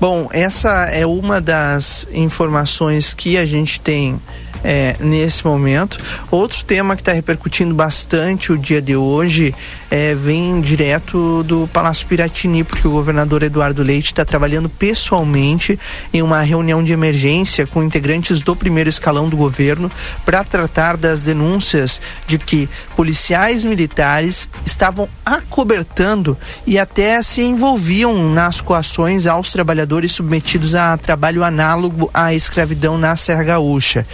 Bom, 0.00 0.28
essa 0.32 0.86
é 0.86 1.06
uma 1.06 1.40
das 1.40 2.06
informações 2.12 3.14
que 3.14 3.36
a 3.36 3.44
gente 3.44 3.80
tem 3.80 4.20
é, 4.64 4.96
nesse 5.00 5.44
momento. 5.46 5.98
Outro 6.30 6.64
tema 6.64 6.94
que 6.96 7.02
está 7.02 7.12
repercutindo 7.12 7.74
bastante 7.74 8.52
o 8.52 8.58
dia 8.58 8.80
de 8.80 8.96
hoje 8.96 9.54
é, 9.90 10.14
vem 10.14 10.60
direto 10.60 11.42
do 11.42 11.68
Palácio 11.72 12.06
Piratini, 12.06 12.64
porque 12.64 12.86
o 12.86 12.92
governador 12.92 13.42
Eduardo 13.42 13.82
Leite 13.82 14.06
está 14.06 14.24
trabalhando 14.24 14.68
pessoalmente 14.68 15.78
em 16.12 16.22
uma 16.22 16.40
reunião 16.40 16.82
de 16.82 16.92
emergência 16.92 17.66
com 17.66 17.82
integrantes 17.82 18.40
do 18.40 18.56
primeiro 18.56 18.88
escalão 18.88 19.28
do 19.28 19.36
governo 19.36 19.90
para 20.24 20.44
tratar 20.44 20.96
das 20.96 21.20
denúncias 21.20 22.00
de 22.26 22.38
que 22.38 22.68
policiais 22.96 23.64
militares 23.64 24.48
estavam 24.64 25.08
acobertando 25.24 26.36
e 26.66 26.78
até 26.78 27.22
se 27.22 27.42
envolviam 27.42 28.32
nas 28.32 28.60
coações 28.60 29.26
aos 29.26 29.52
trabalhadores 29.52 30.12
submetidos 30.12 30.74
a 30.74 30.96
trabalho 30.96 31.44
análogo 31.44 32.10
à 32.14 32.34
escravidão 32.34 32.96
na 32.96 33.14
Serra 33.16 33.44
Gaúcha 33.44 34.06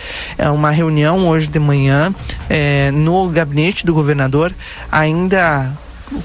uma 0.53 0.70
reunião 0.70 1.29
hoje 1.29 1.47
de 1.47 1.59
manhã 1.59 2.14
é, 2.49 2.91
no 2.91 3.29
gabinete 3.29 3.85
do 3.85 3.95
governador, 3.95 4.55
ainda 4.91 5.72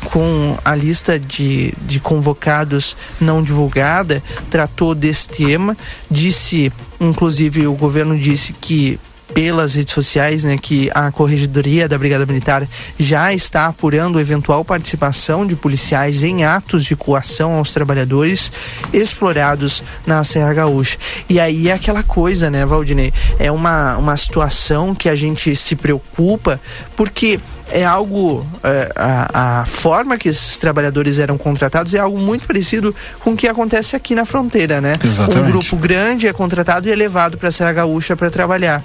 com 0.05 0.57
a 0.63 0.75
lista 0.75 1.19
de, 1.19 1.73
de 1.81 1.99
convocados 1.99 2.95
não 3.19 3.43
divulgada, 3.43 4.23
tratou 4.49 4.95
desse 4.95 5.29
tema, 5.29 5.77
disse, 6.09 6.71
inclusive 6.99 7.67
o 7.67 7.73
governo 7.73 8.17
disse 8.17 8.53
que 8.53 8.99
pelas 9.33 9.75
redes 9.75 9.93
sociais, 9.93 10.43
né, 10.43 10.57
que 10.61 10.89
a 10.93 11.11
Corregedoria 11.11 11.87
da 11.87 11.97
Brigada 11.97 12.25
Militar 12.25 12.67
já 12.99 13.33
está 13.33 13.67
apurando 13.67 14.19
eventual 14.19 14.63
participação 14.63 15.45
de 15.45 15.55
policiais 15.55 16.23
em 16.23 16.43
atos 16.43 16.85
de 16.85 16.95
coação 16.95 17.55
aos 17.55 17.73
trabalhadores 17.73 18.51
explorados 18.91 19.83
na 20.05 20.23
Serra 20.23 20.53
Gaúcha. 20.53 20.97
E 21.27 21.39
aí 21.39 21.69
é 21.69 21.73
aquela 21.73 22.03
coisa, 22.03 22.49
né, 22.49 22.65
Valdinei? 22.65 23.13
É 23.39 23.51
uma, 23.51 23.97
uma 23.97 24.17
situação 24.17 24.93
que 24.93 25.09
a 25.09 25.15
gente 25.15 25.55
se 25.55 25.75
preocupa 25.75 26.59
porque 26.95 27.39
é 27.73 27.83
algo 27.83 28.45
é, 28.63 28.91
a, 28.95 29.61
a, 29.61 29.65
forma 29.65 30.15
que 30.15 30.29
esses 30.29 30.59
trabalhadores 30.59 31.17
eram 31.17 31.39
contratados 31.39 31.95
é 31.95 31.99
algo 31.99 32.19
muito 32.19 32.45
parecido 32.45 32.95
com 33.19 33.31
o 33.31 33.35
que 33.35 33.47
acontece 33.47 33.95
aqui 33.95 34.13
na 34.13 34.25
fronteira, 34.25 34.79
né? 34.79 34.93
Exatamente. 35.03 35.47
Um 35.47 35.51
grupo 35.51 35.75
grande 35.75 36.27
é 36.27 36.33
contratado 36.33 36.87
e 36.87 36.91
é 36.91 36.95
levado 36.95 37.35
para 37.35 37.49
a 37.49 37.51
Serra 37.51 37.73
Gaúcha 37.73 38.15
para 38.15 38.29
trabalhar. 38.29 38.83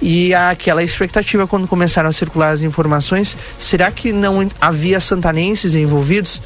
E 0.00 0.34
aquela 0.34 0.82
expectativa 0.82 1.46
quando 1.46 1.66
começaram 1.66 2.10
a 2.10 2.12
circular 2.12 2.50
as 2.50 2.60
informações, 2.60 3.34
será 3.58 3.90
que 3.90 4.12
não 4.12 4.46
havia 4.60 5.00
santanenses 5.00 5.74
envolvidos? 5.74 6.42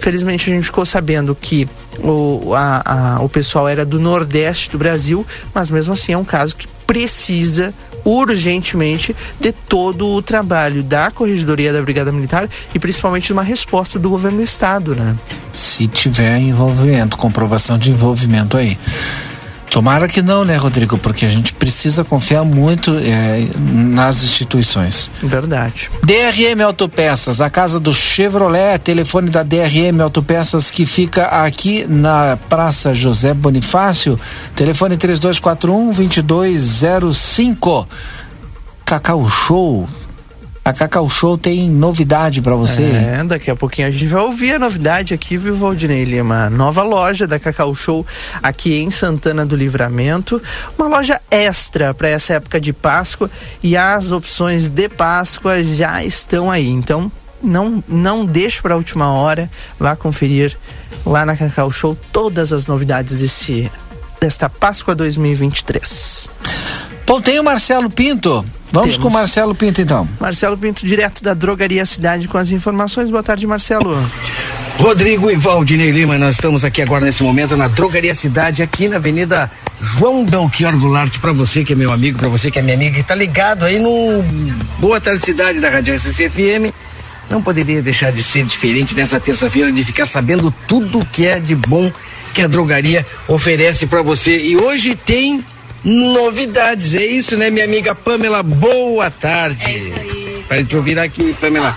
Felizmente 0.00 0.50
a 0.50 0.54
gente 0.54 0.64
ficou 0.64 0.86
sabendo 0.86 1.34
que 1.34 1.68
o, 1.98 2.54
a, 2.54 3.16
a, 3.16 3.22
o 3.22 3.28
pessoal 3.28 3.68
era 3.68 3.84
do 3.84 4.00
Nordeste 4.00 4.70
do 4.70 4.78
Brasil, 4.78 5.26
mas 5.52 5.70
mesmo 5.70 5.92
assim 5.92 6.12
é 6.12 6.18
um 6.18 6.24
caso 6.24 6.56
que 6.56 6.66
precisa 6.86 7.74
urgentemente 8.04 9.14
de 9.40 9.50
todo 9.50 10.06
o 10.08 10.22
trabalho 10.22 10.82
da 10.82 11.10
Corregedoria 11.10 11.72
da 11.72 11.82
Brigada 11.82 12.12
Militar 12.12 12.48
e 12.72 12.78
principalmente 12.78 13.26
de 13.26 13.32
uma 13.32 13.42
resposta 13.42 13.98
do 13.98 14.08
governo 14.08 14.38
do 14.38 14.44
Estado, 14.44 14.94
né? 14.94 15.16
Se 15.52 15.88
tiver 15.88 16.38
envolvimento, 16.38 17.16
comprovação 17.16 17.76
de 17.76 17.90
envolvimento 17.90 18.56
aí. 18.56 18.78
Tomara 19.76 20.08
que 20.08 20.22
não, 20.22 20.42
né, 20.42 20.56
Rodrigo? 20.56 20.96
Porque 20.96 21.26
a 21.26 21.28
gente 21.28 21.52
precisa 21.52 22.02
confiar 22.02 22.42
muito 22.42 22.94
é, 22.94 23.46
nas 23.58 24.22
instituições. 24.22 25.10
Verdade. 25.22 25.90
DRM 26.02 26.62
Autopeças, 26.64 27.42
a 27.42 27.50
casa 27.50 27.78
do 27.78 27.92
Chevrolet, 27.92 28.78
telefone 28.78 29.28
da 29.28 29.42
DRM 29.42 30.00
Autopeças 30.02 30.70
que 30.70 30.86
fica 30.86 31.26
aqui 31.26 31.84
na 31.86 32.38
Praça 32.48 32.94
José 32.94 33.34
Bonifácio, 33.34 34.18
telefone 34.54 34.96
3241 34.96 35.92
2205. 35.92 37.86
Cacau 38.82 39.28
Show 39.28 39.86
A 40.66 40.72
Cacau 40.72 41.08
Show 41.08 41.38
tem 41.38 41.70
novidade 41.70 42.42
para 42.42 42.56
você. 42.56 42.82
É, 42.82 43.22
daqui 43.22 43.48
a 43.48 43.54
pouquinho 43.54 43.86
a 43.86 43.90
gente 43.92 44.08
vai 44.08 44.20
ouvir 44.20 44.54
a 44.54 44.58
novidade 44.58 45.14
aqui, 45.14 45.36
viu, 45.36 45.56
Valdinei 45.56 46.02
Lima? 46.02 46.50
Nova 46.50 46.82
loja 46.82 47.24
da 47.24 47.38
Cacau 47.38 47.72
Show 47.72 48.04
aqui 48.42 48.74
em 48.74 48.90
Santana 48.90 49.46
do 49.46 49.54
Livramento. 49.54 50.42
Uma 50.76 50.88
loja 50.88 51.20
extra 51.30 51.94
para 51.94 52.08
essa 52.08 52.34
época 52.34 52.60
de 52.60 52.72
Páscoa 52.72 53.30
e 53.62 53.76
as 53.76 54.10
opções 54.10 54.66
de 54.66 54.88
Páscoa 54.88 55.62
já 55.62 56.02
estão 56.04 56.50
aí. 56.50 56.66
Então, 56.68 57.12
não, 57.40 57.80
não 57.86 58.26
deixe 58.26 58.60
para 58.60 58.74
a 58.74 58.76
última 58.76 59.12
hora. 59.12 59.48
Vá 59.78 59.94
conferir 59.94 60.58
lá 61.06 61.24
na 61.24 61.36
Cacau 61.36 61.70
Show 61.70 61.96
todas 62.10 62.52
as 62.52 62.66
novidades 62.66 63.20
desse, 63.20 63.70
desta 64.20 64.50
Páscoa 64.50 64.96
2023. 64.96 66.28
Bom, 67.06 67.20
tem 67.20 67.38
o 67.38 67.44
Marcelo 67.44 67.88
Pinto. 67.88 68.44
Vamos 68.76 68.96
Temos. 68.96 69.02
com 69.04 69.08
o 69.08 69.10
Marcelo 69.10 69.54
Pinto 69.54 69.80
então. 69.80 70.06
Marcelo 70.20 70.58
Pinto, 70.58 70.86
direto 70.86 71.22
da 71.22 71.32
Drogaria 71.32 71.86
Cidade, 71.86 72.28
com 72.28 72.36
as 72.36 72.50
informações. 72.50 73.10
Boa 73.10 73.22
tarde, 73.22 73.46
Marcelo. 73.46 73.96
Rodrigo 74.78 75.30
e 75.30 75.34
Valdinei 75.34 75.90
Lima, 75.90 76.18
nós 76.18 76.34
estamos 76.34 76.62
aqui 76.62 76.82
agora 76.82 77.06
nesse 77.06 77.22
momento 77.22 77.56
na 77.56 77.68
Drogaria 77.68 78.14
Cidade, 78.14 78.62
aqui 78.62 78.86
na 78.86 78.96
Avenida 78.96 79.50
João 79.80 80.26
Belchior 80.26 80.76
Goulart, 80.78 81.18
para 81.20 81.32
você 81.32 81.64
que 81.64 81.72
é 81.72 81.76
meu 81.76 81.90
amigo, 81.90 82.18
para 82.18 82.28
você 82.28 82.50
que 82.50 82.58
é 82.58 82.62
minha 82.62 82.76
amiga, 82.76 82.98
e 82.98 83.02
tá 83.02 83.14
ligado 83.14 83.64
aí 83.64 83.78
no 83.78 84.22
Boa 84.78 85.00
Tarde 85.00 85.22
Cidade 85.22 85.58
da 85.58 85.70
Rádio 85.70 85.98
SCFM. 85.98 86.70
Não 87.30 87.40
poderia 87.40 87.80
deixar 87.80 88.12
de 88.12 88.22
ser 88.22 88.44
diferente 88.44 88.94
nessa 88.94 89.18
terça-feira, 89.18 89.72
de 89.72 89.82
ficar 89.86 90.04
sabendo 90.04 90.52
tudo 90.68 91.02
que 91.06 91.26
é 91.26 91.40
de 91.40 91.54
bom 91.54 91.90
que 92.34 92.42
a 92.42 92.46
drogaria 92.46 93.06
oferece 93.26 93.86
para 93.86 94.02
você. 94.02 94.38
E 94.38 94.54
hoje 94.54 94.94
tem 94.94 95.42
novidades, 95.86 96.94
é 96.94 97.06
isso, 97.06 97.36
né, 97.36 97.48
minha 97.48 97.64
amiga 97.64 97.94
Pamela? 97.94 98.42
Boa 98.42 99.10
tarde. 99.10 99.64
É 99.64 99.76
isso 99.76 99.98
aí. 99.98 100.44
Para 100.48 100.64
te 100.64 100.76
ouvir 100.76 100.98
aqui, 100.98 101.34
Pamela. 101.40 101.76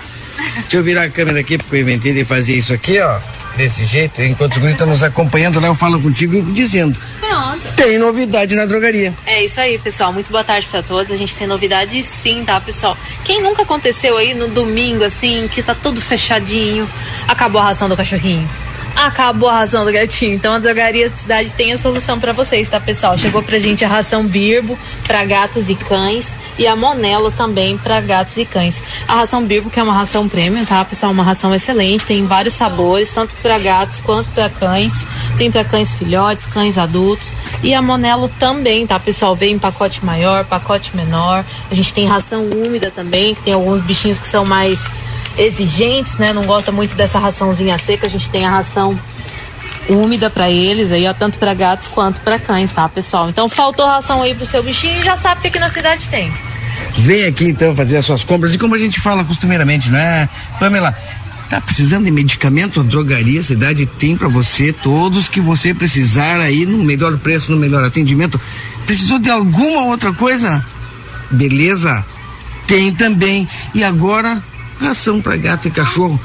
Deixa 0.61 0.77
eu 0.77 0.83
virar 0.83 1.03
a 1.03 1.09
câmera 1.09 1.39
aqui, 1.39 1.57
porque 1.57 1.75
eu 1.75 1.81
inventei 1.81 2.13
de 2.13 2.25
fazer 2.25 2.55
isso 2.55 2.73
aqui, 2.73 2.99
ó. 2.99 3.19
Desse 3.57 3.83
jeito, 3.83 4.21
enquanto 4.21 4.53
os 4.53 4.57
guris 4.57 4.73
estão 4.73 4.87
nos 4.87 5.03
acompanhando 5.03 5.59
lá, 5.59 5.67
eu 5.67 5.75
falo 5.75 5.99
contigo 5.99 6.41
dizendo. 6.53 6.97
Pronto. 7.19 7.61
Tem 7.75 7.97
novidade 7.97 8.55
na 8.55 8.65
drogaria. 8.65 9.13
É 9.25 9.43
isso 9.43 9.59
aí, 9.59 9.77
pessoal. 9.77 10.13
Muito 10.13 10.31
boa 10.31 10.43
tarde 10.43 10.67
pra 10.67 10.81
todos. 10.81 11.11
A 11.11 11.17
gente 11.17 11.35
tem 11.35 11.45
novidade 11.45 12.01
sim, 12.03 12.43
tá, 12.45 12.61
pessoal? 12.61 12.97
Quem 13.25 13.41
nunca 13.41 13.63
aconteceu 13.63 14.17
aí 14.17 14.33
no 14.33 14.47
domingo, 14.47 15.03
assim, 15.03 15.49
que 15.51 15.61
tá 15.61 15.75
tudo 15.75 15.99
fechadinho, 15.99 16.87
acabou 17.27 17.59
a 17.59 17.65
ração 17.65 17.89
do 17.89 17.97
cachorrinho? 17.97 18.47
Acabou 18.99 19.47
a 19.47 19.59
ração 19.59 19.85
do 19.85 19.93
gatinho. 19.93 20.33
Então 20.33 20.51
a 20.51 20.59
Drogaria 20.59 21.07
Cidade 21.07 21.53
tem 21.53 21.71
a 21.71 21.77
solução 21.77 22.19
pra 22.19 22.33
vocês, 22.33 22.67
tá, 22.67 22.81
pessoal? 22.81 23.17
Chegou 23.17 23.41
pra 23.41 23.57
gente 23.57 23.85
a 23.85 23.87
ração 23.87 24.27
Birbo 24.27 24.77
pra 25.07 25.23
gatos 25.23 25.69
e 25.69 25.75
cães 25.75 26.35
e 26.57 26.67
a 26.67 26.75
Monelo 26.75 27.31
também 27.31 27.77
para 27.77 28.01
gatos 28.01 28.35
e 28.35 28.43
cães. 28.43 28.83
A 29.07 29.15
ração 29.15 29.45
Birbo, 29.45 29.69
que 29.69 29.79
é 29.79 29.83
uma 29.83 29.93
ração 29.93 30.27
premium, 30.27 30.65
tá, 30.65 30.83
pessoal? 30.83 31.13
Uma 31.13 31.23
ração 31.23 31.55
excelente, 31.55 32.05
tem 32.05 32.25
vários 32.25 32.55
sabores, 32.55 33.13
tanto 33.13 33.33
para 33.41 33.57
gatos 33.57 34.01
quanto 34.01 34.29
para 34.31 34.49
cães. 34.49 35.05
Tem 35.37 35.49
para 35.49 35.63
cães 35.63 35.93
filhotes, 35.93 36.45
cães 36.45 36.77
adultos. 36.77 37.33
E 37.63 37.73
a 37.73 37.81
Monelo 37.81 38.29
também, 38.37 38.85
tá, 38.85 38.99
pessoal? 38.99 39.33
Vem 39.33 39.53
em 39.53 39.59
pacote 39.59 40.03
maior, 40.03 40.43
pacote 40.43 40.93
menor. 40.97 41.45
A 41.71 41.73
gente 41.73 41.93
tem 41.93 42.05
ração 42.05 42.49
úmida 42.53 42.91
também, 42.91 43.33
que 43.33 43.43
tem 43.43 43.53
alguns 43.53 43.81
bichinhos 43.81 44.19
que 44.19 44.27
são 44.27 44.43
mais 44.43 44.91
exigentes, 45.39 46.17
né? 46.17 46.33
Não 46.33 46.43
gosta 46.43 46.71
muito 46.71 46.95
dessa 46.95 47.17
raçãozinha 47.17 47.77
seca. 47.79 48.07
A 48.07 48.09
gente 48.09 48.29
tem 48.29 48.45
a 48.45 48.51
ração 48.51 48.99
úmida 49.89 50.29
para 50.29 50.49
eles 50.49 50.91
aí, 50.91 51.07
ó, 51.07 51.13
tanto 51.13 51.39
para 51.39 51.53
gatos 51.53 51.87
quanto 51.87 52.21
para 52.21 52.37
cães, 52.37 52.71
tá, 52.71 52.87
pessoal? 52.87 53.29
Então 53.29 53.49
faltou 53.49 53.85
ração 53.85 54.21
aí 54.21 54.35
pro 54.35 54.45
seu 54.45 54.61
bichinho, 54.61 55.03
já 55.03 55.15
sabe 55.15 55.41
que 55.41 55.47
aqui 55.47 55.57
na 55.57 55.69
cidade 55.69 56.07
tem. 56.09 56.31
Vem 56.99 57.25
aqui 57.25 57.45
então 57.45 57.75
fazer 57.75 57.97
as 57.97 58.05
suas 58.05 58.23
compras. 58.23 58.53
E 58.53 58.57
como 58.57 58.75
a 58.75 58.77
gente 58.77 58.99
fala 58.99 59.23
costumeiramente, 59.23 59.89
né, 59.89 60.29
Pamela? 60.59 60.95
Tá 61.49 61.59
precisando 61.59 62.05
de 62.05 62.11
medicamento? 62.11 62.79
A 62.79 62.83
drogaria 62.83 63.41
Cidade 63.41 63.87
tem 63.87 64.15
para 64.15 64.27
você 64.27 64.71
todos 64.71 65.27
que 65.27 65.41
você 65.41 65.73
precisar 65.73 66.39
aí 66.39 66.63
no 66.63 66.77
melhor 66.83 67.17
preço, 67.17 67.51
no 67.51 67.57
melhor 67.57 67.83
atendimento. 67.83 68.39
Precisou 68.85 69.17
de 69.17 69.31
alguma 69.31 69.85
outra 69.85 70.13
coisa? 70.13 70.63
Beleza? 71.31 72.05
Tem 72.67 72.93
também. 72.93 73.47
E 73.73 73.83
agora, 73.83 74.43
ração 74.79 75.21
para 75.21 75.37
gato 75.37 75.67
e 75.67 75.71
cachorro. 75.71 76.19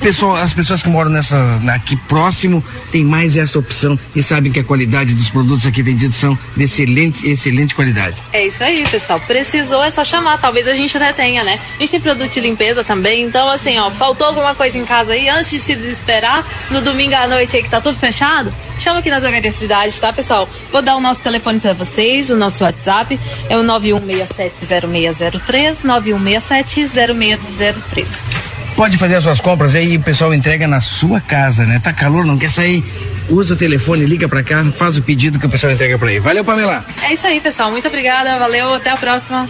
Pessoal, 0.00 0.36
as 0.36 0.54
pessoas 0.54 0.82
que 0.82 0.88
moram 0.88 1.10
nessa 1.10 1.36
aqui 1.74 1.96
próximo 1.96 2.64
tem 2.90 3.04
mais 3.04 3.36
essa 3.36 3.58
opção 3.58 3.98
e 4.14 4.22
sabem 4.22 4.52
que 4.52 4.60
a 4.60 4.64
qualidade 4.64 5.14
dos 5.14 5.28
produtos 5.28 5.66
aqui 5.66 5.82
vendidos 5.82 6.16
são 6.16 6.38
de 6.56 6.64
excelente, 6.64 7.28
excelente 7.28 7.74
qualidade. 7.74 8.16
É 8.32 8.46
isso 8.46 8.62
aí, 8.62 8.84
pessoal. 8.88 9.18
Precisou 9.20 9.82
é 9.82 9.90
só 9.90 10.04
chamar. 10.04 10.40
Talvez 10.40 10.68
a 10.68 10.74
gente 10.74 10.96
até 10.96 11.12
tenha, 11.12 11.42
né? 11.42 11.58
A 11.76 11.80
gente 11.80 11.90
tem 11.90 12.00
produto 12.00 12.32
de 12.32 12.40
limpeza 12.40 12.84
também. 12.84 13.24
Então, 13.24 13.48
assim, 13.48 13.76
ó, 13.78 13.90
faltou 13.90 14.28
alguma 14.28 14.54
coisa 14.54 14.78
em 14.78 14.84
casa 14.84 15.12
aí, 15.12 15.28
antes 15.28 15.50
de 15.50 15.58
se 15.58 15.74
desesperar, 15.74 16.46
no 16.70 16.80
domingo 16.80 17.14
à 17.14 17.26
noite 17.26 17.56
aí 17.56 17.62
que 17.62 17.68
tá 17.68 17.80
tudo 17.80 17.98
fechado, 17.98 18.52
chama 18.78 19.00
aqui 19.00 19.10
na 19.10 19.18
Drogaria 19.20 19.52
Cidade, 19.52 20.00
tá, 20.00 20.12
pessoal? 20.12 20.48
Vou 20.70 20.80
dar 20.80 20.96
o 20.96 21.00
nosso 21.00 21.20
telefone 21.20 21.60
para 21.60 21.72
vocês, 21.72 22.30
o 22.30 22.36
nosso 22.36 22.62
WhatsApp 22.64 23.18
é 23.48 23.56
o 23.56 23.62
91670603, 23.62 25.84
91670603. 25.84 28.57
Pode 28.78 28.96
fazer 28.96 29.16
as 29.16 29.24
suas 29.24 29.40
compras 29.40 29.74
aí 29.74 29.94
e 29.94 29.96
o 29.96 30.00
pessoal 30.00 30.32
entrega 30.32 30.68
na 30.68 30.80
sua 30.80 31.20
casa, 31.20 31.66
né? 31.66 31.80
Tá 31.80 31.92
calor, 31.92 32.24
não 32.24 32.38
quer 32.38 32.48
sair? 32.48 32.84
Usa 33.28 33.54
o 33.54 33.56
telefone, 33.56 34.06
liga 34.06 34.28
pra 34.28 34.40
cá, 34.44 34.64
faz 34.66 34.96
o 34.96 35.02
pedido 35.02 35.36
que 35.36 35.46
o 35.46 35.48
pessoal 35.48 35.72
entrega 35.72 35.98
pra 35.98 36.10
aí. 36.10 36.20
Valeu, 36.20 36.44
Pamela. 36.44 36.84
É 37.02 37.12
isso 37.12 37.26
aí, 37.26 37.40
pessoal. 37.40 37.72
Muito 37.72 37.88
obrigada. 37.88 38.38
Valeu. 38.38 38.72
Até 38.72 38.90
a 38.90 38.96
próxima. 38.96 39.48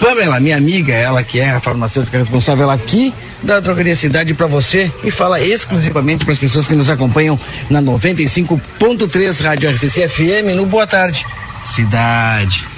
Pamela, 0.00 0.40
minha 0.40 0.56
amiga, 0.56 0.94
ela 0.94 1.22
que 1.22 1.38
é 1.38 1.50
a 1.50 1.60
farmacêutica 1.60 2.16
responsável 2.16 2.70
aqui 2.70 3.12
da 3.42 3.60
Drogaria 3.60 3.94
Cidade 3.94 4.32
para 4.32 4.46
você 4.46 4.90
e 5.04 5.10
fala 5.10 5.38
exclusivamente 5.38 6.24
para 6.24 6.32
as 6.32 6.38
pessoas 6.38 6.66
que 6.66 6.74
nos 6.74 6.88
acompanham 6.88 7.38
na 7.68 7.82
95.3 7.82 9.44
Rádio 9.44 9.70
RCC 9.70 10.08
FM 10.08 10.56
no 10.56 10.64
Boa 10.64 10.86
Tarde. 10.86 11.26
Cidade. 11.62 12.69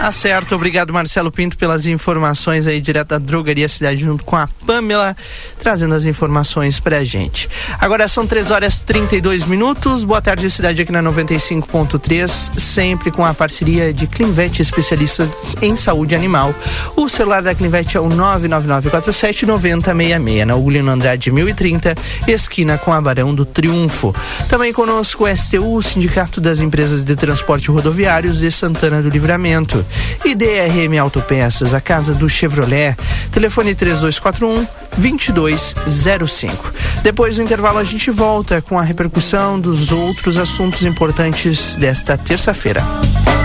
Tá 0.00 0.10
certo, 0.10 0.54
obrigado 0.54 0.94
Marcelo 0.94 1.30
Pinto 1.30 1.58
pelas 1.58 1.84
informações 1.84 2.66
aí 2.66 2.80
direto 2.80 3.08
da 3.08 3.18
Drogaria 3.18 3.68
Cidade 3.68 4.00
junto 4.00 4.24
com 4.24 4.34
a 4.34 4.48
Pamela, 4.66 5.14
trazendo 5.58 5.94
as 5.94 6.06
informações 6.06 6.80
pra 6.80 7.04
gente. 7.04 7.50
Agora 7.78 8.08
são 8.08 8.26
3 8.26 8.50
horas 8.50 8.80
32 8.80 9.44
minutos. 9.44 10.02
Boa 10.02 10.22
tarde, 10.22 10.50
Cidade 10.50 10.80
aqui 10.80 10.90
na 10.90 11.02
95.3, 11.02 12.58
sempre 12.58 13.10
com 13.10 13.26
a 13.26 13.34
parceria 13.34 13.92
de 13.92 14.06
Clinvet, 14.06 14.62
especialistas 14.62 15.28
em 15.60 15.76
saúde 15.76 16.14
animal. 16.14 16.54
O 16.96 17.06
celular 17.06 17.42
da 17.42 17.54
Clinvet 17.54 17.94
é 17.94 18.00
o 18.00 18.08
99947 18.08 19.44
9066, 19.44 20.46
na 20.46 20.56
Ugolino 20.56 20.90
Andrade 20.90 21.30
1030, 21.30 21.94
esquina 22.26 22.78
com 22.78 22.90
a 22.90 23.00
Barão 23.02 23.34
do 23.34 23.44
Triunfo. 23.44 24.14
Também 24.48 24.72
conosco 24.72 25.24
o 25.24 25.36
STU, 25.36 25.74
o 25.74 25.82
Sindicato 25.82 26.40
das 26.40 26.58
Empresas 26.58 27.04
de 27.04 27.14
Transporte 27.14 27.70
Rodoviários 27.70 28.38
de 28.38 28.50
Santana 28.50 29.02
do 29.02 29.10
Livramento. 29.10 29.84
E 30.24 30.34
DRM 30.34 30.98
Autopeças, 31.00 31.72
a 31.74 31.80
casa 31.80 32.14
do 32.14 32.28
Chevrolet. 32.28 32.96
Telefone 33.32 33.74
3241 33.74 34.66
2205. 34.96 36.72
Depois 37.02 37.36
do 37.36 37.42
intervalo 37.42 37.78
a 37.78 37.84
gente 37.84 38.10
volta 38.10 38.60
com 38.60 38.78
a 38.78 38.82
repercussão 38.82 39.58
dos 39.58 39.90
outros 39.92 40.36
assuntos 40.36 40.82
importantes 40.82 41.76
desta 41.76 42.16
terça-feira. 42.18 42.82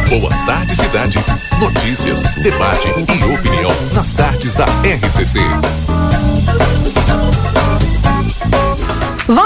Boa 0.09 0.29
tarde, 0.45 0.75
cidade. 0.75 1.17
Notícias, 1.59 2.21
debate 2.37 2.87
e 2.89 3.33
opinião 3.33 3.71
nas 3.93 4.13
tardes 4.13 4.53
da 4.53 4.65
RCC. 4.83 5.39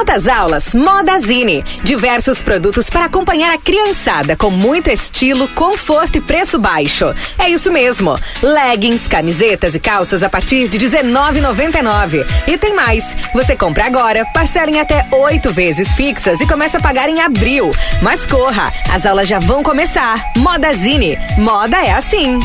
Às 0.10 0.28
aulas, 0.28 0.74
Modazine. 0.74 1.64
Diversos 1.84 2.42
produtos 2.42 2.90
para 2.90 3.06
acompanhar 3.06 3.54
a 3.54 3.60
criançada 3.60 4.36
com 4.36 4.50
muito 4.50 4.90
estilo, 4.90 5.48
conforto 5.50 6.18
e 6.18 6.22
preço 6.22 6.58
baixo. 6.58 7.14
É 7.38 7.48
isso 7.48 7.72
mesmo. 7.72 8.20
Leggings, 8.42 9.08
camisetas 9.08 9.76
e 9.76 9.80
calças 9.80 10.24
a 10.24 10.30
partir 10.30 10.68
de 10.68 10.80
R$19,99. 10.80 12.26
E 12.48 12.58
tem 12.58 12.74
mais. 12.74 13.16
Você 13.36 13.56
compra 13.56 13.86
agora, 13.86 14.26
parcela 14.34 14.72
em 14.72 14.80
até 14.80 15.08
oito 15.14 15.54
vezes 15.54 15.94
fixas 15.94 16.42
e 16.42 16.48
começa 16.48 16.80
a 16.80 16.82
pagar 16.82 17.08
em 17.08 17.22
abril. 17.22 17.70
Mas 18.02 18.26
corra, 18.26 18.74
as 18.92 19.06
aulas 19.06 19.28
já 19.28 19.38
vão 19.38 19.62
começar. 19.62 20.32
Modazine. 20.36 21.20
Moda 21.38 21.78
é 21.78 21.94
assim. 21.94 22.40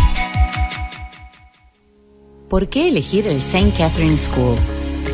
¿Por 2.51 2.67
qué 2.67 2.89
elegir 2.89 3.27
el 3.27 3.41
St. 3.41 3.73
Catherine 3.77 4.19
School? 4.19 4.74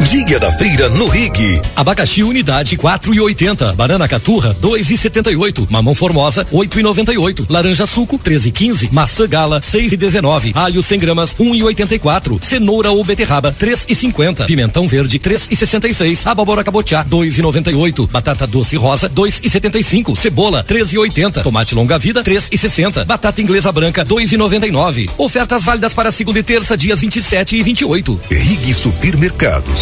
Dia 0.00 0.40
da 0.40 0.50
feira 0.52 0.88
no 0.88 1.06
Rig. 1.06 1.60
Abacaxi 1.76 2.22
unidade 2.22 2.76
4,80. 2.76 3.74
Banana 3.74 4.08
caturra 4.08 4.56
2,78. 4.60 5.70
Mamão 5.70 5.94
formosa 5.94 6.44
8,98. 6.46 7.46
Laranja 7.48 7.86
suco 7.86 8.18
13,15. 8.18 8.90
Maçã 8.90 9.28
gala 9.28 9.60
6,19. 9.60 10.52
Alho 10.54 10.82
100 10.82 10.98
gramas 10.98 11.34
1,84. 11.34 12.42
Cenoura 12.42 12.90
ou 12.90 13.04
beterraba 13.04 13.52
3,50. 13.52 14.46
Pimentão 14.46 14.88
verde 14.88 15.18
3,66. 15.18 16.26
Abóbora 16.26 16.64
cabotiá 16.64 17.04
2,98. 17.04 18.08
Batata 18.10 18.46
doce 18.46 18.76
rosa 18.76 19.08
2,75. 19.08 20.16
Cebola 20.16 20.64
13,80. 20.64 21.42
Tomate 21.42 21.74
longa 21.74 21.98
vida 21.98 22.24
3,60. 22.24 23.04
Batata 23.04 23.40
inglesa 23.40 23.70
branca 23.70 24.04
2,99. 24.04 25.10
Ofertas 25.18 25.62
válidas 25.62 25.94
para 25.94 26.10
segunda 26.10 26.38
e 26.38 26.42
terça 26.42 26.76
dias 26.76 27.00
27 27.00 27.56
e 27.56 27.62
28. 27.62 28.20
Rig 28.30 28.74
Supermercados. 28.74 29.81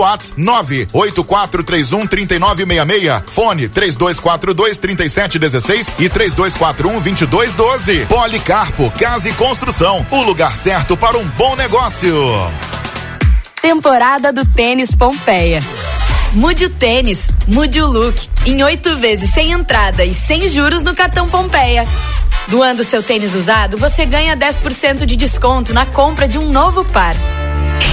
WhatsApp 0.00 0.40
98431 0.40 2.06
3966. 2.06 3.22
Fone 3.26 3.68
3242 3.68 4.78
3716 4.78 5.86
e 5.98 6.08
3241 6.08 7.00
2212. 7.00 8.06
Policarpo 8.06 8.90
Casa 8.92 9.28
e 9.28 9.32
Construção. 9.32 10.06
O 10.10 10.22
lugar 10.22 10.56
certo 10.56 10.96
para 10.96 11.16
um 11.18 11.24
bom 11.24 11.56
negócio. 11.56 12.14
Temporada 13.60 14.32
do 14.32 14.44
Tênis 14.44 14.94
Pompeia. 14.94 15.62
Mude 16.32 16.64
o 16.64 16.70
tênis, 16.70 17.28
mude 17.46 17.80
o 17.82 17.86
look. 17.86 18.26
Em 18.46 18.62
oito 18.62 18.96
vezes 18.96 19.30
sem 19.30 19.52
entrada 19.52 20.02
e 20.02 20.14
sem 20.14 20.48
juros 20.48 20.82
no 20.82 20.94
cartão 20.94 21.28
Pompeia. 21.28 21.86
Doando 22.48 22.82
seu 22.84 23.02
tênis 23.02 23.34
usado, 23.34 23.76
você 23.76 24.04
ganha 24.06 24.36
10% 24.36 25.04
de 25.04 25.14
desconto 25.14 25.72
na 25.74 25.84
compra 25.86 26.26
de 26.26 26.38
um 26.38 26.50
novo 26.50 26.84
par. 26.86 27.14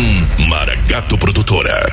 Maragato 0.48 1.18
Produtora. 1.18 1.92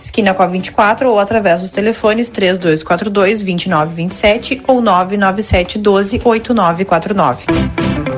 esquina 0.00 0.34
com 0.34 0.42
a 0.42 0.46
24 0.46 1.08
ou 1.08 1.18
através 1.18 1.62
dos 1.62 1.70
telefones 1.70 2.28
3242 2.30 3.42
2927 3.42 4.62
ou 4.66 4.80
997 4.80 5.78
12 5.78 6.20
8949. 6.24 8.17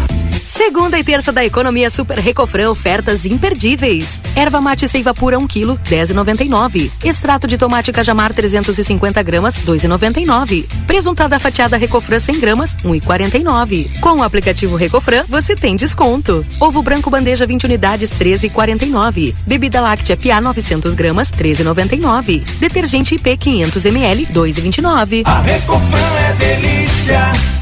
Segunda 0.63 0.99
e 0.99 1.03
terça 1.03 1.31
da 1.31 1.43
economia 1.43 1.89
Super 1.89 2.19
Recofran 2.19 2.69
ofertas 2.69 3.25
imperdíveis. 3.25 4.21
Erva 4.35 4.61
mate 4.61 4.87
seiva 4.87 5.11
pura 5.11 5.39
1 5.39 5.47
kg, 5.47 5.75
10,99. 5.89 6.91
Extrato 7.03 7.47
de 7.47 7.57
tomate 7.57 7.91
cajamar 7.91 8.31
350 8.31 9.23
gramas, 9.23 9.55
2,99. 9.55 10.67
Presuntada 10.85 11.39
fatiada 11.39 11.77
Recofran 11.77 12.19
100 12.19 12.39
gramas, 12.39 12.75
1,49. 12.75 13.99
Com 13.99 14.19
o 14.19 14.23
aplicativo 14.23 14.75
Recofran, 14.75 15.25
você 15.27 15.55
tem 15.55 15.75
desconto. 15.75 16.45
Ovo 16.59 16.83
branco 16.83 17.09
bandeja 17.09 17.47
20 17.47 17.63
unidades, 17.63 18.11
13,49. 18.11 19.33
Bebida 19.47 19.81
láctea 19.81 20.15
Pia 20.15 20.39
900 20.39 20.93
gramas, 20.93 21.31
13,99. 21.31 22.43
Detergente 22.59 23.15
IP 23.15 23.35
500 23.35 23.85
ml, 23.85 24.27
2,29. 24.27 25.23
A 25.25 25.41
Recofran 25.41 26.19
é 26.29 26.33
delícia. 26.33 27.61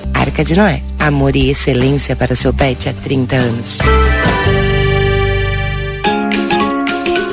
Arca 0.21 0.43
de 0.43 0.55
Noé. 0.55 0.83
Amor 0.99 1.35
e 1.35 1.49
excelência 1.49 2.15
para 2.15 2.33
o 2.33 2.35
seu 2.35 2.53
pet 2.53 2.87
há 2.87 2.93
30 2.93 3.35
anos. 3.35 3.79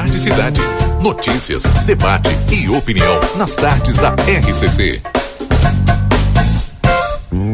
Tarde, 0.00 0.18
cidade. 0.18 0.60
Notícias, 1.02 1.62
debate 1.84 2.30
e 2.50 2.70
opinião 2.70 3.20
nas 3.36 3.54
tardes 3.54 3.98
da 3.98 4.14
RCC. 4.14 5.02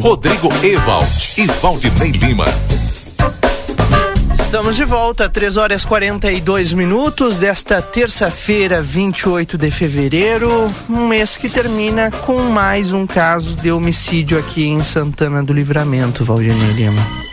Rodrigo 0.01 0.49
Ewald 0.63 1.33
e 1.37 1.45
Valdinei 1.61 2.11
Lima. 2.11 2.45
Estamos 4.39 4.77
de 4.77 4.85
volta, 4.85 5.27
3 5.27 5.57
horas 5.57 5.83
42 5.83 6.71
minutos 6.71 7.37
desta 7.37 7.81
terça-feira, 7.81 8.81
28 8.81 9.57
de 9.57 9.69
fevereiro, 9.69 10.73
um 10.89 11.05
mês 11.05 11.35
que 11.35 11.49
termina 11.49 12.09
com 12.09 12.37
mais 12.43 12.93
um 12.93 13.05
caso 13.05 13.57
de 13.57 13.69
homicídio 13.73 14.39
aqui 14.39 14.65
em 14.65 14.81
Santana 14.81 15.43
do 15.43 15.51
Livramento, 15.51 16.23
Valdinei 16.23 16.71
Lima. 16.71 17.26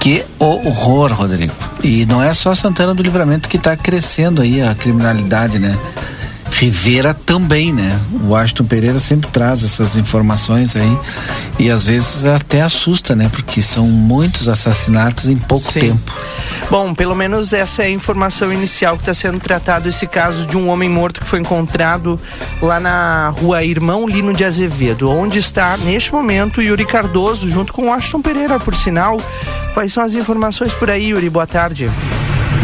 Que 0.00 0.24
horror, 0.38 1.12
Rodrigo. 1.12 1.52
E 1.82 2.06
não 2.06 2.22
é 2.22 2.32
só 2.32 2.54
Santana 2.54 2.94
do 2.94 3.02
Livramento 3.02 3.48
que 3.48 3.56
está 3.56 3.76
crescendo 3.76 4.40
aí 4.40 4.62
a 4.62 4.74
criminalidade, 4.74 5.58
né? 5.58 5.76
Rivera 6.52 7.14
também, 7.14 7.72
né? 7.72 7.98
O 8.22 8.28
Washington 8.28 8.64
Pereira 8.64 9.00
sempre 9.00 9.30
traz 9.30 9.62
essas 9.62 9.96
informações 9.96 10.76
aí 10.76 10.98
e 11.58 11.70
às 11.70 11.84
vezes 11.84 12.24
até 12.24 12.62
assusta, 12.62 13.14
né? 13.14 13.28
Porque 13.30 13.60
são 13.62 13.86
muitos 13.86 14.48
assassinatos 14.48 15.26
em 15.26 15.36
pouco 15.36 15.70
Sim. 15.70 15.80
tempo. 15.80 16.12
Bom, 16.70 16.94
pelo 16.94 17.14
menos 17.14 17.52
essa 17.52 17.82
é 17.82 17.86
a 17.86 17.90
informação 17.90 18.52
inicial 18.52 18.96
que 18.96 19.02
está 19.02 19.14
sendo 19.14 19.38
tratado 19.38 19.88
esse 19.88 20.06
caso 20.06 20.46
de 20.46 20.56
um 20.56 20.68
homem 20.68 20.88
morto 20.88 21.20
que 21.20 21.26
foi 21.26 21.38
encontrado 21.38 22.20
lá 22.60 22.80
na 22.80 23.28
rua 23.28 23.62
Irmão 23.62 24.08
Lino 24.08 24.34
de 24.34 24.44
Azevedo, 24.44 25.10
onde 25.10 25.38
está 25.38 25.76
neste 25.76 26.12
momento 26.12 26.60
Yuri 26.60 26.84
Cardoso 26.84 27.48
junto 27.48 27.72
com 27.72 27.86
Washington 27.86 28.20
Pereira, 28.20 28.58
por 28.58 28.74
sinal. 28.74 29.20
Quais 29.78 29.92
são 29.92 30.02
as 30.02 30.12
informações 30.16 30.72
por 30.72 30.90
aí, 30.90 31.10
Yuri? 31.10 31.30
Boa 31.30 31.46
tarde. 31.46 31.88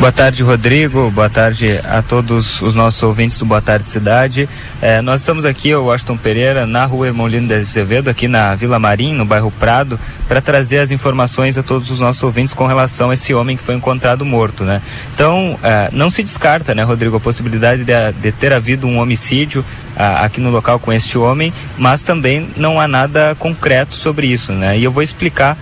Boa 0.00 0.10
tarde, 0.10 0.42
Rodrigo. 0.42 1.12
Boa 1.12 1.30
tarde 1.30 1.80
a 1.88 2.02
todos 2.02 2.60
os 2.60 2.74
nossos 2.74 3.00
ouvintes 3.04 3.38
do 3.38 3.46
Boa 3.46 3.62
Tarde 3.62 3.86
Cidade. 3.86 4.48
Eh, 4.82 5.00
nós 5.00 5.20
estamos 5.20 5.44
aqui, 5.44 5.72
o 5.72 5.84
Washington 5.84 6.16
Pereira, 6.16 6.66
na 6.66 6.84
rua 6.84 7.06
Irmão 7.06 7.28
Lino 7.28 7.46
de 7.46 7.54
Azevedo, 7.54 8.10
aqui 8.10 8.26
na 8.26 8.56
Vila 8.56 8.80
Marim, 8.80 9.14
no 9.14 9.24
bairro 9.24 9.52
Prado, 9.52 9.96
para 10.26 10.40
trazer 10.40 10.80
as 10.80 10.90
informações 10.90 11.56
a 11.56 11.62
todos 11.62 11.88
os 11.88 12.00
nossos 12.00 12.20
ouvintes 12.20 12.52
com 12.52 12.66
relação 12.66 13.10
a 13.10 13.14
esse 13.14 13.32
homem 13.32 13.56
que 13.56 13.62
foi 13.62 13.76
encontrado 13.76 14.24
morto, 14.24 14.64
né? 14.64 14.82
Então, 15.14 15.56
eh, 15.62 15.90
não 15.92 16.10
se 16.10 16.20
descarta, 16.20 16.74
né, 16.74 16.82
Rodrigo, 16.82 17.16
a 17.16 17.20
possibilidade 17.20 17.84
de, 17.84 17.92
de 18.20 18.32
ter 18.32 18.52
havido 18.52 18.88
um 18.88 18.98
homicídio 18.98 19.64
aqui 19.96 20.40
no 20.40 20.50
local 20.50 20.78
com 20.78 20.92
este 20.92 21.16
homem, 21.16 21.52
mas 21.78 22.02
também 22.02 22.48
não 22.56 22.80
há 22.80 22.88
nada 22.88 23.36
concreto 23.38 23.94
sobre 23.94 24.26
isso, 24.26 24.52
né? 24.52 24.78
E 24.78 24.84
eu 24.84 24.90
vou 24.90 25.02
explicar 25.02 25.56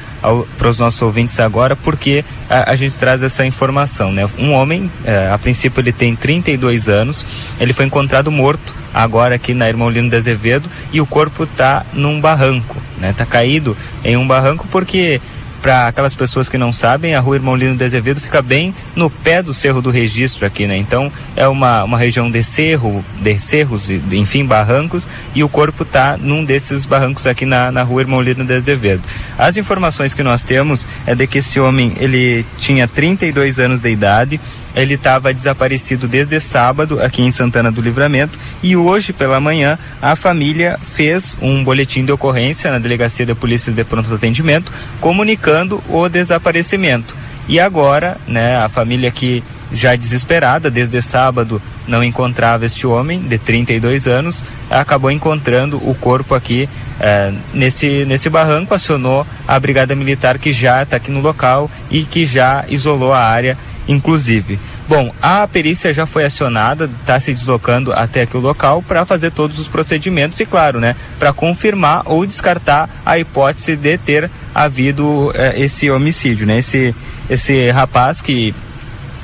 para 0.57 0.69
os 0.69 0.79
nossos 0.79 1.03
ouvintes 1.03 1.39
agora 1.41 1.75
porque 1.75 2.25
a, 2.49 2.73
a, 2.73 2.77
gente 2.77 2.95
traz 2.97 3.23
essa 3.23 3.45
informação, 3.45 4.13
né? 4.13 4.29
Um 4.39 4.53
homem, 4.53 4.91
eh, 5.05 5.31
a 5.33 5.39
princípio 5.39 5.81
ele 5.81 5.93
tem 5.93 6.15
32 6.15 6.89
anos, 6.89 7.27
ele 7.59 7.73
foi 7.73 7.87
encontrado 7.87 8.31
morto 8.31 8.73
agora 8.95 9.35
aqui 9.35 9.53
na 9.53 9.69
Irmão 9.69 9.91
Lino 9.91 10.09
de 10.09 10.17
Azevedo 10.17 10.69
e 10.93 11.01
o 11.01 11.07
corpo 11.07 11.45
está 11.45 11.85
num 11.93 12.21
barranco, 12.21 12.77
né? 12.99 13.13
Tá 13.17 13.27
caído 13.27 13.77
em 14.05 14.17
um 14.17 14.27
barranco 14.27 14.67
porque 14.71 15.21
para 15.63 15.87
aquelas 15.87 16.15
pessoas 16.15 16.49
que 16.49 16.59
não 16.59 16.73
sabem, 16.73 17.15
a 17.15 17.21
rua 17.21 17.37
Irmão 17.37 17.55
Lino 17.55 17.77
de 17.77 17.85
Azevedo 17.85 18.21
fica 18.21 18.43
bem 18.43 18.75
no 18.97 19.09
pé 19.09 19.41
do 19.41 19.55
Cerro 19.55 19.81
do 19.81 19.91
Registro 19.91 20.45
aqui, 20.45 20.67
né? 20.67 20.77
Então 20.77 21.11
é 21.37 21.47
uma, 21.47 21.85
uma 21.85 21.97
região 21.97 22.29
de 22.29 22.43
cerro, 22.43 23.05
de 23.21 23.39
cerros, 23.39 23.89
enfim, 23.89 24.45
barrancos, 24.45 25.07
e 25.35 25.45
o 25.45 25.49
corpo 25.49 25.85
está 25.85 26.17
num 26.19 26.45
desses 26.45 26.85
barrancos 26.85 27.29
aqui 27.29 27.47
na, 27.47 27.71
na 27.71 27.85
rua 27.85 28.03
Irmão 28.03 28.21
Lino 28.21 28.45
de 28.45 28.55
Azevedo. 28.55 29.03
As 29.39 29.57
informações 29.57 30.13
que 30.13 30.23
nós 30.25 30.43
temos 30.43 30.87
é 31.07 31.15
de 31.15 31.29
que 31.29 31.39
esse 31.39 31.61
homem, 31.61 31.93
ele 31.99 32.45
tinha 32.59 32.89
32 32.89 33.61
anos 33.61 33.81
de 33.81 33.89
idade, 33.89 34.41
ele 34.75 34.95
estava 34.95 35.33
desaparecido 35.33 36.09
desde 36.09 36.41
sábado 36.41 37.03
aqui 37.03 37.23
em 37.23 37.31
Santana 37.31 37.71
do 37.71 37.81
Livramento 37.81 38.39
e 38.63 38.77
hoje 38.77 39.13
pela 39.13 39.41
manhã 39.41 39.79
a 40.01 40.17
família 40.17 40.79
fez 40.95 41.37
um 41.41 41.63
boletim 41.63 42.05
de 42.05 42.13
ocorrência 42.13 42.71
na 42.71 42.79
delegacia 42.79 43.27
da 43.27 43.35
Polícia 43.35 43.73
de 43.73 43.85
Pronto 43.85 44.13
Atendimento 44.13 44.73
comunicando 45.01 45.83
o 45.89 46.09
desaparecimento. 46.09 47.15
E 47.49 47.59
agora, 47.59 48.17
né, 48.27 48.57
a 48.57 48.69
família 48.69 49.11
que 49.11 49.43
já 49.73 49.97
desesperada 49.97 50.71
desde 50.71 51.01
sábado 51.01 51.61
não 51.89 52.05
encontrava 52.05 52.67
este 52.67 52.87
homem 52.87 53.21
de 53.21 53.39
32 53.39 54.07
anos, 54.07 54.45
acabou 54.71 55.11
encontrando 55.11 55.77
o 55.79 55.95
corpo 55.95 56.35
aqui 56.35 56.69
eh, 57.01 57.33
nesse, 57.53 58.05
nesse 58.05 58.29
barranco, 58.31 58.75
acionou 58.75 59.27
a 59.49 59.59
Brigada 59.59 59.95
Militar 59.95 60.39
que 60.39 60.53
já 60.53 60.83
está 60.83 60.99
aqui 60.99 61.11
no 61.11 61.21
local 61.21 61.71
e 61.91 62.05
que 62.05 62.25
já 62.25 62.65
isolou 62.69 63.13
a 63.13 63.21
área, 63.21 63.57
inclusive. 63.89 64.59
Bom, 64.89 65.13
a 65.21 65.47
perícia 65.47 65.93
já 65.93 66.07
foi 66.07 66.25
acionada, 66.25 66.91
está 67.01 67.19
se 67.19 67.33
deslocando 67.33 67.93
até 67.93 68.23
aqui 68.23 68.37
o 68.37 68.41
local 68.41 68.83
para 68.83 69.05
fazer 69.05 69.31
todos 69.31 69.59
os 69.59 69.69
procedimentos 69.69 70.39
e, 70.41 70.47
claro, 70.47 70.81
né, 70.81 70.97
para 71.19 71.33
confirmar 71.33 72.03
ou 72.07 72.27
descartar 72.27 72.89
a 73.05 73.19
hipótese 73.19 73.77
de 73.77 73.99
ter 73.99 74.31
havido 74.55 75.33
eh, 75.35 75.61
esse 75.61 75.91
homicídio, 75.91 76.47
né? 76.47 76.59
Esse, 76.59 76.95
esse 77.29 77.71
rapaz 77.71 78.21
que 78.21 78.55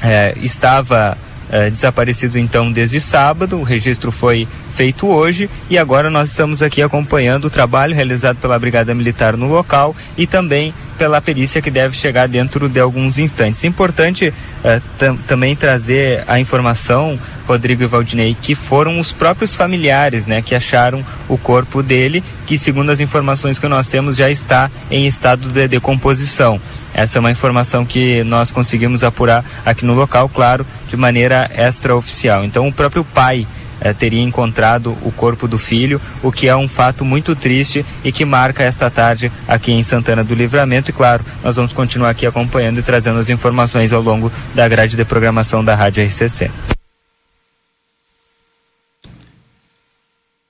eh, 0.02 0.34
estava 0.40 1.18
eh, 1.50 1.70
desaparecido 1.70 2.38
então 2.38 2.72
desde 2.72 3.00
sábado, 3.00 3.58
o 3.58 3.62
registro 3.62 4.10
foi 4.10 4.48
feito 4.78 5.08
hoje 5.08 5.50
e 5.68 5.76
agora 5.76 6.08
nós 6.08 6.28
estamos 6.28 6.62
aqui 6.62 6.80
acompanhando 6.80 7.46
o 7.46 7.50
trabalho 7.50 7.96
realizado 7.96 8.36
pela 8.36 8.56
Brigada 8.56 8.94
Militar 8.94 9.36
no 9.36 9.48
local 9.48 9.96
e 10.16 10.24
também 10.24 10.72
pela 10.96 11.20
perícia 11.20 11.60
que 11.60 11.68
deve 11.68 11.96
chegar 11.96 12.28
dentro 12.28 12.68
de 12.68 12.78
alguns 12.78 13.18
instantes. 13.18 13.64
Importante 13.64 14.32
eh, 14.62 14.80
tam 14.96 15.16
também 15.16 15.56
trazer 15.56 16.22
a 16.28 16.38
informação, 16.38 17.18
Rodrigo 17.44 17.82
e 17.82 17.86
Valdinei, 17.86 18.36
que 18.40 18.54
foram 18.54 19.00
os 19.00 19.12
próprios 19.12 19.52
familiares 19.52 20.28
né, 20.28 20.42
que 20.42 20.54
acharam 20.54 21.04
o 21.28 21.36
corpo 21.36 21.82
dele, 21.82 22.22
que 22.46 22.56
segundo 22.56 22.90
as 22.90 23.00
informações 23.00 23.58
que 23.58 23.66
nós 23.66 23.88
temos 23.88 24.16
já 24.16 24.30
está 24.30 24.70
em 24.92 25.08
estado 25.08 25.48
de 25.48 25.66
decomposição. 25.66 26.60
Essa 26.94 27.18
é 27.18 27.20
uma 27.20 27.32
informação 27.32 27.84
que 27.84 28.22
nós 28.22 28.52
conseguimos 28.52 29.02
apurar 29.02 29.44
aqui 29.66 29.84
no 29.84 29.94
local, 29.94 30.28
claro, 30.28 30.64
de 30.88 30.96
maneira 30.96 31.50
extraoficial. 31.52 32.44
Então, 32.44 32.66
o 32.66 32.72
próprio 32.72 33.04
pai 33.04 33.46
eh, 33.80 33.92
teria 33.92 34.22
encontrado 34.22 34.96
o 35.02 35.12
corpo 35.12 35.46
do 35.46 35.58
filho, 35.58 36.00
o 36.22 36.32
que 36.32 36.48
é 36.48 36.56
um 36.56 36.68
fato 36.68 37.04
muito 37.04 37.34
triste 37.36 37.84
e 38.04 38.12
que 38.12 38.24
marca 38.24 38.62
esta 38.62 38.90
tarde 38.90 39.30
aqui 39.46 39.72
em 39.72 39.82
Santana 39.82 40.24
do 40.24 40.34
Livramento. 40.34 40.90
E 40.90 40.92
claro, 40.92 41.24
nós 41.42 41.56
vamos 41.56 41.72
continuar 41.72 42.10
aqui 42.10 42.26
acompanhando 42.26 42.78
e 42.78 42.82
trazendo 42.82 43.18
as 43.18 43.28
informações 43.28 43.92
ao 43.92 44.02
longo 44.02 44.32
da 44.54 44.66
grade 44.68 44.96
de 44.96 45.04
programação 45.04 45.64
da 45.64 45.74
Rádio 45.74 46.04
RCC. 46.04 46.50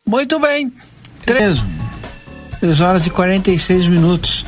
Muito 0.07 0.41
bem. 0.41 0.73
Três, 1.27 1.63
três 2.59 2.81
horas 2.81 3.05
e 3.05 3.11
46 3.11 3.87
minutos. 3.89 4.45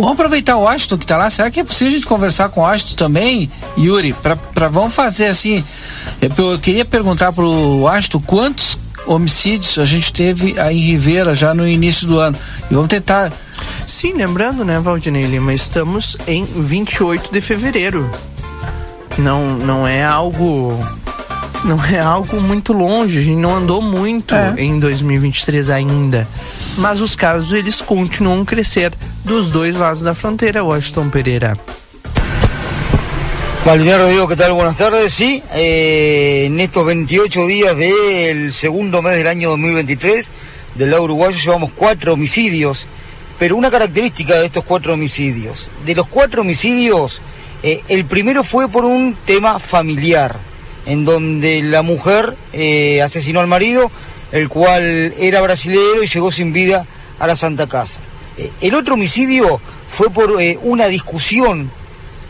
Vamos 0.00 0.14
aproveitar 0.14 0.56
o 0.56 0.62
Washington 0.62 0.96
que 0.96 1.04
está 1.04 1.18
lá. 1.18 1.28
Será 1.28 1.50
que 1.50 1.60
é 1.60 1.64
possível 1.64 1.88
a 1.88 1.96
gente 1.96 2.06
conversar 2.06 2.48
com 2.48 2.62
o 2.62 2.64
Washington 2.64 2.96
também, 2.96 3.50
Yuri? 3.76 4.14
Pra, 4.14 4.34
pra, 4.34 4.66
vamos 4.68 4.94
fazer 4.94 5.26
assim. 5.26 5.62
Eu, 6.22 6.52
eu 6.52 6.58
queria 6.58 6.86
perguntar 6.86 7.32
para 7.32 7.44
o 7.44 7.82
Washington 7.82 8.22
quantos 8.24 8.78
homicídios 9.06 9.78
a 9.78 9.84
gente 9.84 10.10
teve 10.10 10.58
aí 10.58 10.78
em 10.78 10.92
Rivera 10.92 11.34
já 11.34 11.52
no 11.52 11.68
início 11.68 12.06
do 12.06 12.18
ano. 12.18 12.34
E 12.70 12.74
vamos 12.74 12.88
tentar. 12.88 13.30
Sim, 13.86 14.14
lembrando, 14.14 14.64
né, 14.64 14.80
Valdinei 14.80 15.24
Lima, 15.24 15.52
estamos 15.52 16.16
em 16.26 16.44
28 16.44 17.30
de 17.30 17.40
fevereiro. 17.42 18.10
Não, 19.18 19.54
não 19.58 19.86
é 19.86 20.02
algo 20.02 20.78
não 21.64 21.84
é 21.84 21.98
algo 21.98 22.40
muito 22.40 22.72
longe, 22.72 23.18
a 23.18 23.22
gente 23.22 23.36
não 23.36 23.56
andou 23.56 23.82
muito 23.82 24.34
é. 24.34 24.54
em 24.58 24.78
2023 24.78 25.70
ainda. 25.70 26.26
Mas 26.78 27.00
os 27.00 27.14
casos 27.14 27.52
eles 27.52 27.80
continuam 27.80 28.42
a 28.42 28.44
crescer 28.44 28.92
dos 29.24 29.50
dois 29.50 29.76
lados 29.76 30.00
da 30.00 30.14
fronteira, 30.14 30.64
Washington 30.64 31.10
Pereira. 31.10 31.58
Valdinei 33.64 33.94
Rodrigo, 33.94 34.26
¿qué 34.26 34.36
tal? 34.36 34.54
Buenas 34.54 34.76
tardes. 34.76 35.12
Sí, 35.12 35.42
eh, 35.52 36.44
en 36.46 36.58
estos 36.60 36.86
28 36.86 37.46
días 37.46 37.76
del 37.76 38.52
segundo 38.52 39.02
mes 39.02 39.16
del 39.16 39.26
año 39.26 39.50
2023, 39.50 40.30
del 40.76 40.90
lado 40.90 41.02
uruguayo 41.02 41.36
llevamos 41.36 41.70
cuatro 41.76 42.14
homicidios, 42.14 42.86
pero 43.38 43.56
una 43.56 43.70
característica 43.70 44.38
de 44.38 44.46
estos 44.46 44.64
cuatro 44.64 44.94
homicidios, 44.94 45.70
de 45.84 45.94
los 45.94 46.06
cuatro 46.06 46.40
homicidios, 46.40 47.20
eh, 47.62 47.82
el 47.88 48.06
primero 48.06 48.44
fue 48.44 48.66
por 48.66 48.86
un 48.86 49.14
tema 49.26 49.58
familiar 49.58 50.49
en 50.86 51.04
donde 51.04 51.62
la 51.62 51.82
mujer 51.82 52.36
eh, 52.52 53.02
asesinó 53.02 53.40
al 53.40 53.46
marido, 53.46 53.90
el 54.32 54.48
cual 54.48 55.14
era 55.18 55.40
brasilero 55.40 56.02
y 56.02 56.06
llegó 56.06 56.30
sin 56.30 56.52
vida 56.52 56.86
a 57.18 57.26
la 57.26 57.36
Santa 57.36 57.68
Casa. 57.68 58.00
Eh, 58.36 58.50
el 58.60 58.74
otro 58.74 58.94
homicidio 58.94 59.60
fue 59.88 60.10
por 60.10 60.40
eh, 60.40 60.58
una 60.62 60.86
discusión 60.86 61.70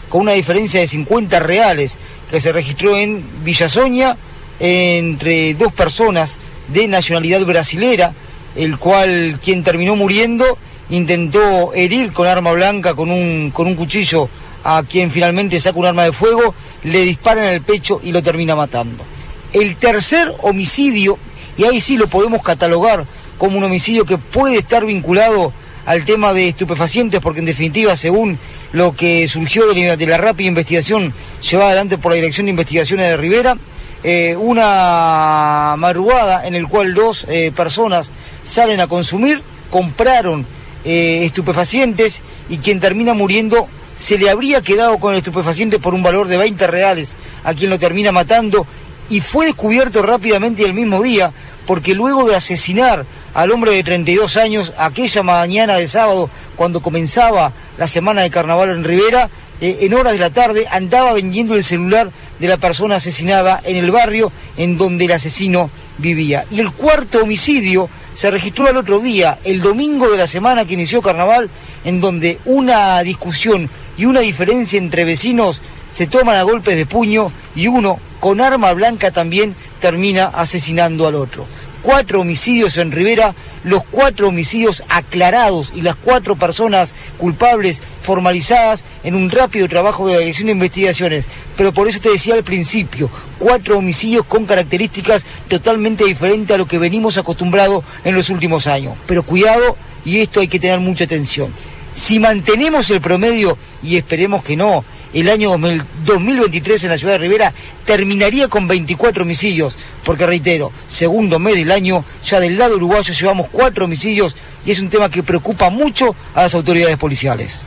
con 0.08 0.22
una 0.22 0.32
diferencia 0.32 0.80
de 0.80 0.86
50 0.86 1.38
reales 1.38 1.98
que 2.30 2.40
se 2.40 2.52
registró 2.52 2.96
en 2.96 3.24
Villasoña 3.44 4.16
entre 4.58 5.54
dos 5.54 5.72
personas 5.72 6.36
de 6.68 6.88
nacionalidad 6.88 7.44
brasilera, 7.46 8.12
el 8.56 8.76
cual 8.78 9.38
quien 9.42 9.62
terminó 9.62 9.96
muriendo 9.96 10.58
intentó 10.90 11.72
herir 11.74 12.12
con 12.12 12.26
arma 12.26 12.52
blanca, 12.52 12.94
con 12.94 13.10
un, 13.10 13.52
con 13.52 13.68
un 13.68 13.76
cuchillo 13.76 14.28
a 14.64 14.82
quien 14.82 15.10
finalmente 15.10 15.58
saca 15.60 15.78
un 15.78 15.86
arma 15.86 16.04
de 16.04 16.12
fuego, 16.12 16.54
le 16.84 17.04
dispara 17.04 17.46
en 17.46 17.54
el 17.54 17.62
pecho 17.62 18.00
y 18.02 18.12
lo 18.12 18.22
termina 18.22 18.56
matando. 18.56 19.04
El 19.52 19.76
tercer 19.76 20.32
homicidio, 20.42 21.18
y 21.56 21.64
ahí 21.64 21.80
sí 21.80 21.96
lo 21.96 22.06
podemos 22.06 22.42
catalogar 22.42 23.06
como 23.38 23.58
un 23.58 23.64
homicidio 23.64 24.04
que 24.04 24.18
puede 24.18 24.58
estar 24.58 24.84
vinculado 24.84 25.52
al 25.86 26.04
tema 26.04 26.32
de 26.32 26.48
estupefacientes, 26.48 27.20
porque 27.20 27.40
en 27.40 27.46
definitiva, 27.46 27.96
según 27.96 28.38
lo 28.72 28.94
que 28.94 29.26
surgió 29.26 29.72
de 29.72 30.06
la, 30.06 30.18
rápida 30.18 30.48
investigación 30.48 31.12
llevada 31.42 31.70
adelante 31.70 31.98
por 31.98 32.12
la 32.12 32.16
Dirección 32.16 32.46
de 32.46 32.50
Investigaciones 32.50 33.08
de 33.08 33.16
Rivera, 33.16 33.56
eh, 34.02 34.36
una 34.38 35.74
madrugada 35.76 36.46
en 36.46 36.54
el 36.54 36.68
cual 36.68 36.94
dos 36.94 37.26
eh, 37.28 37.52
personas 37.54 38.12
salen 38.42 38.80
a 38.80 38.86
consumir, 38.86 39.42
compraron 39.68 40.46
eh, 40.84 41.24
estupefacientes 41.24 42.22
y 42.48 42.58
quien 42.58 42.80
termina 42.80 43.12
muriendo 43.12 43.68
se 44.00 44.16
le 44.16 44.30
habría 44.30 44.62
quedado 44.62 44.98
con 44.98 45.12
el 45.12 45.18
estupefaciente 45.18 45.78
por 45.78 45.92
un 45.92 46.02
valor 46.02 46.26
de 46.26 46.38
20 46.38 46.66
reales 46.68 47.16
a 47.44 47.52
quien 47.52 47.68
lo 47.68 47.78
termina 47.78 48.12
matando 48.12 48.66
y 49.10 49.20
fue 49.20 49.44
descubierto 49.44 50.00
rápidamente 50.00 50.64
el 50.64 50.72
mismo 50.72 51.02
día 51.02 51.34
porque 51.66 51.92
luego 51.92 52.26
de 52.26 52.34
asesinar 52.34 53.04
al 53.34 53.50
hombre 53.50 53.72
de 53.72 53.82
32 53.82 54.38
años 54.38 54.72
aquella 54.78 55.22
mañana 55.22 55.76
de 55.76 55.86
sábado 55.86 56.30
cuando 56.56 56.80
comenzaba 56.80 57.52
la 57.76 57.86
semana 57.86 58.22
de 58.22 58.30
carnaval 58.30 58.70
en 58.70 58.84
Rivera, 58.84 59.28
eh, 59.60 59.80
en 59.82 59.92
horas 59.92 60.14
de 60.14 60.18
la 60.18 60.30
tarde 60.30 60.66
andaba 60.70 61.12
vendiendo 61.12 61.54
el 61.54 61.62
celular 61.62 62.10
de 62.38 62.48
la 62.48 62.56
persona 62.56 62.96
asesinada 62.96 63.60
en 63.62 63.76
el 63.76 63.90
barrio 63.90 64.32
en 64.56 64.78
donde 64.78 65.04
el 65.04 65.12
asesino 65.12 65.70
vivía. 65.98 66.46
Y 66.50 66.60
el 66.60 66.72
cuarto 66.72 67.22
homicidio 67.22 67.90
se 68.14 68.30
registró 68.30 68.66
al 68.66 68.78
otro 68.78 68.98
día, 68.98 69.38
el 69.44 69.60
domingo 69.60 70.08
de 70.10 70.16
la 70.16 70.26
semana 70.26 70.64
que 70.64 70.74
inició 70.74 71.02
carnaval, 71.02 71.50
en 71.84 72.00
donde 72.00 72.38
una 72.46 73.02
discusión 73.02 73.68
y 74.00 74.06
una 74.06 74.20
diferencia 74.20 74.78
entre 74.78 75.04
vecinos 75.04 75.60
se 75.92 76.06
toman 76.06 76.36
a 76.36 76.42
golpes 76.42 76.74
de 76.74 76.86
puño 76.86 77.30
y 77.54 77.66
uno, 77.66 78.00
con 78.18 78.40
arma 78.40 78.72
blanca 78.72 79.10
también, 79.10 79.54
termina 79.78 80.24
asesinando 80.24 81.06
al 81.06 81.16
otro. 81.16 81.44
Cuatro 81.82 82.22
homicidios 82.22 82.78
en 82.78 82.92
Rivera, 82.92 83.34
los 83.62 83.84
cuatro 83.84 84.28
homicidios 84.28 84.82
aclarados 84.88 85.70
y 85.74 85.82
las 85.82 85.96
cuatro 85.96 86.34
personas 86.34 86.94
culpables 87.18 87.82
formalizadas 88.00 88.86
en 89.04 89.14
un 89.14 89.28
rápido 89.28 89.68
trabajo 89.68 90.08
de 90.08 90.18
Dirección 90.18 90.46
de 90.46 90.52
Investigaciones. 90.52 91.28
Pero 91.58 91.74
por 91.74 91.86
eso 91.86 92.00
te 92.00 92.08
decía 92.08 92.36
al 92.36 92.44
principio, 92.44 93.10
cuatro 93.38 93.76
homicidios 93.76 94.24
con 94.24 94.46
características 94.46 95.26
totalmente 95.46 96.06
diferentes 96.06 96.54
a 96.54 96.58
lo 96.58 96.66
que 96.66 96.78
venimos 96.78 97.18
acostumbrados 97.18 97.84
en 98.02 98.14
los 98.14 98.30
últimos 98.30 98.66
años. 98.66 98.94
Pero 99.06 99.24
cuidado, 99.24 99.76
y 100.06 100.20
esto 100.20 100.40
hay 100.40 100.48
que 100.48 100.58
tener 100.58 100.80
mucha 100.80 101.04
atención. 101.04 101.52
Si 101.92 102.18
mantenemos 102.18 102.90
el 102.90 103.00
promedio, 103.00 103.56
y 103.82 103.96
esperemos 103.96 104.42
que 104.42 104.56
no, 104.56 104.84
el 105.12 105.28
año 105.28 105.56
2023 106.04 106.84
en 106.84 106.90
la 106.90 106.98
ciudad 106.98 107.14
de 107.14 107.18
Rivera 107.18 107.52
terminaría 107.84 108.48
con 108.48 108.68
24 108.68 109.24
homicidios, 109.24 109.76
porque 110.04 110.26
reitero, 110.26 110.70
segundo 110.86 111.38
mes 111.38 111.56
del 111.56 111.72
año, 111.72 112.04
ya 112.24 112.38
del 112.38 112.56
lado 112.56 112.76
uruguayo 112.76 113.12
llevamos 113.12 113.48
cuatro 113.50 113.86
homicidios 113.86 114.36
y 114.64 114.70
es 114.70 114.80
un 114.80 114.88
tema 114.88 115.10
que 115.10 115.22
preocupa 115.22 115.68
mucho 115.70 116.14
a 116.34 116.42
las 116.42 116.54
autoridades 116.54 116.96
policiales. 116.96 117.66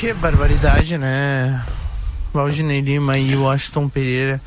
Que 0.00 0.14
barbaridade, 0.14 0.98
né? 0.98 1.62
Valdinei 2.32 2.80
Lima 2.80 3.18
e 3.18 3.36
Washington 3.36 3.88
Pereira. 3.88 4.40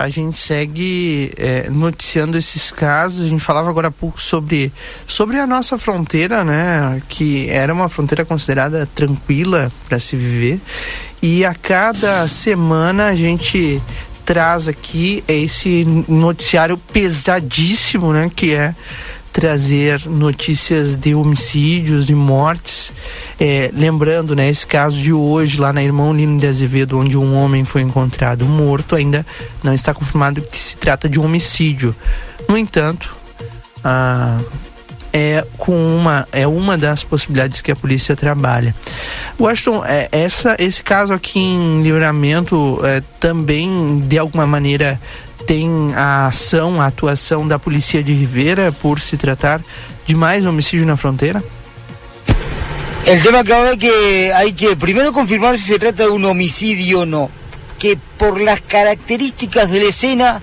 A 0.00 0.08
gente 0.08 0.38
segue 0.38 1.30
é, 1.36 1.68
noticiando 1.68 2.38
esses 2.38 2.72
casos. 2.72 3.26
A 3.26 3.28
gente 3.28 3.44
falava 3.44 3.68
agora 3.68 3.88
há 3.88 3.90
pouco 3.90 4.18
sobre, 4.18 4.72
sobre 5.06 5.38
a 5.38 5.46
nossa 5.46 5.76
fronteira, 5.76 6.42
né? 6.42 7.02
Que 7.06 7.50
era 7.50 7.70
uma 7.70 7.86
fronteira 7.86 8.24
considerada 8.24 8.88
tranquila 8.94 9.70
para 9.86 9.98
se 9.98 10.16
viver. 10.16 10.58
E 11.20 11.44
a 11.44 11.54
cada 11.54 12.26
semana 12.28 13.08
a 13.08 13.14
gente 13.14 13.78
traz 14.24 14.68
aqui 14.68 15.22
esse 15.28 15.84
noticiário 16.08 16.78
pesadíssimo, 16.78 18.10
né? 18.10 18.30
Que 18.34 18.54
é 18.54 18.74
trazer 19.40 20.06
notícias 20.06 20.96
de 20.96 21.14
homicídios, 21.14 22.04
de 22.06 22.14
mortes. 22.14 22.92
É, 23.40 23.70
lembrando, 23.72 24.36
né, 24.36 24.50
esse 24.50 24.66
caso 24.66 24.98
de 24.98 25.14
hoje 25.14 25.58
lá 25.58 25.72
na 25.72 25.82
Irmão 25.82 26.12
Lino 26.12 26.38
de 26.38 26.46
Azevedo, 26.46 26.98
onde 26.98 27.16
um 27.16 27.34
homem 27.34 27.64
foi 27.64 27.80
encontrado 27.80 28.44
morto, 28.44 28.94
ainda 28.94 29.24
não 29.64 29.72
está 29.72 29.94
confirmado 29.94 30.42
que 30.42 30.58
se 30.58 30.76
trata 30.76 31.08
de 31.08 31.18
um 31.18 31.24
homicídio. 31.24 31.96
No 32.46 32.58
entanto, 32.58 33.16
ah, 33.82 34.38
é 35.10 35.44
com 35.56 35.74
uma 35.74 36.28
é 36.32 36.46
uma 36.46 36.76
das 36.76 37.02
possibilidades 37.02 37.62
que 37.62 37.72
a 37.72 37.76
polícia 37.76 38.14
trabalha. 38.14 38.74
Washington, 39.38 39.82
é, 39.86 40.06
essa 40.12 40.54
esse 40.58 40.82
caso 40.82 41.14
aqui 41.14 41.38
em 41.38 41.82
Livramento 41.82 42.78
é, 42.84 43.02
também 43.18 44.04
de 44.06 44.18
alguma 44.18 44.46
maneira 44.46 45.00
tem 45.46 45.92
a 45.94 46.26
ação, 46.26 46.80
a 46.80 46.86
atuação 46.86 47.46
da 47.46 47.58
Polícia 47.58 48.02
de 48.02 48.12
Rivera 48.12 48.72
por 48.72 49.00
se 49.00 49.16
tratar 49.16 49.60
de 50.06 50.14
mais 50.14 50.46
homicídio 50.46 50.86
na 50.86 50.96
fronteira? 50.96 51.42
El 53.06 53.22
tema 53.22 53.42
que 53.42 53.52
ahora 53.52 53.72
es 53.72 53.78
que 53.78 54.32
hay 54.32 54.52
que 54.52 54.76
primero 54.76 55.12
confirmar 55.12 55.58
si 55.58 55.64
se 55.64 55.78
trata 55.78 56.04
de 56.04 56.10
un 56.10 56.24
homicidio 56.24 57.00
o 57.00 57.06
no. 57.06 57.30
Que 57.78 57.98
por 58.18 58.40
las 58.40 58.60
características 58.60 59.70
de 59.70 59.80
la 59.80 59.86
escena, 59.86 60.42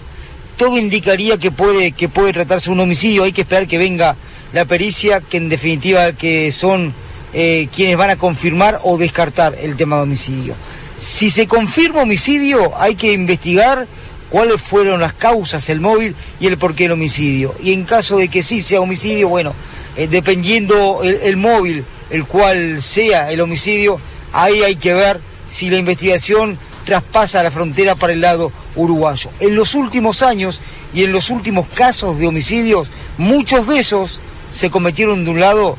todo 0.58 0.78
indicaría 0.78 1.38
que 1.38 1.52
puede, 1.52 1.92
que 1.92 2.10
puede 2.10 2.34
tratarse 2.34 2.66
de 2.66 2.72
un 2.72 2.80
homicidio. 2.80 3.24
Hay 3.24 3.32
que 3.32 3.42
esperar 3.42 3.68
que 3.68 3.78
venga 3.78 4.16
la 4.54 4.66
pericia, 4.66 5.22
que 5.22 5.38
en 5.38 5.50
definitiva 5.50 6.14
que 6.14 6.52
son 6.52 6.94
eh, 7.34 7.68
quienes 7.74 7.96
van 7.96 8.10
a 8.10 8.16
confirmar 8.16 8.82
o 8.84 8.98
descartar 8.98 9.56
el 9.60 9.78
tema 9.78 9.98
de 9.98 10.04
homicidio. 10.04 10.56
Si 10.98 11.30
se 11.30 11.48
confirma 11.48 12.02
homicidio, 12.02 12.74
hay 12.80 12.96
que 12.96 13.14
investigar 13.14 13.88
cuáles 14.30 14.62
fueron 14.62 15.00
las 15.00 15.14
causas, 15.14 15.70
el 15.70 15.82
móvil 15.82 16.16
y 16.40 16.48
el 16.48 16.58
porqué 16.58 16.84
del 16.84 16.94
homicidio. 16.94 17.56
Y 17.62 17.74
en 17.74 17.84
caso 17.84 18.18
de 18.18 18.28
que 18.28 18.44
sí 18.44 18.62
sea 18.62 18.82
homicidio, 18.82 19.30
bueno, 19.30 19.54
eh, 19.96 20.08
dependiendo 20.08 21.02
el, 21.04 21.38
móvil, 21.38 21.84
el 22.10 22.26
cual 22.26 22.82
sea 22.82 23.32
el 23.32 23.42
homicidio, 23.42 24.00
ahí 24.34 24.62
hay 24.64 24.76
que 24.76 24.94
ver 24.94 25.20
si 25.48 25.70
la 25.70 25.78
investigación 25.78 26.58
traspasa 26.86 27.44
la 27.44 27.52
frontera 27.52 27.96
para 27.96 28.14
el 28.14 28.22
lado 28.22 28.52
uruguayo. 28.76 29.30
En 29.40 29.56
los 29.56 29.76
últimos 29.76 30.24
años 30.24 30.62
y 30.94 31.04
en 31.04 31.12
los 31.12 31.30
últimos 31.30 31.68
casos 31.68 32.18
de 32.18 32.28
homicidios, 32.28 32.90
muchos 33.18 33.68
de 33.68 33.80
esos 33.80 34.22
se 34.52 34.70
cometieron 34.70 35.26
de 35.26 35.32
un 35.32 35.40
lado 35.40 35.78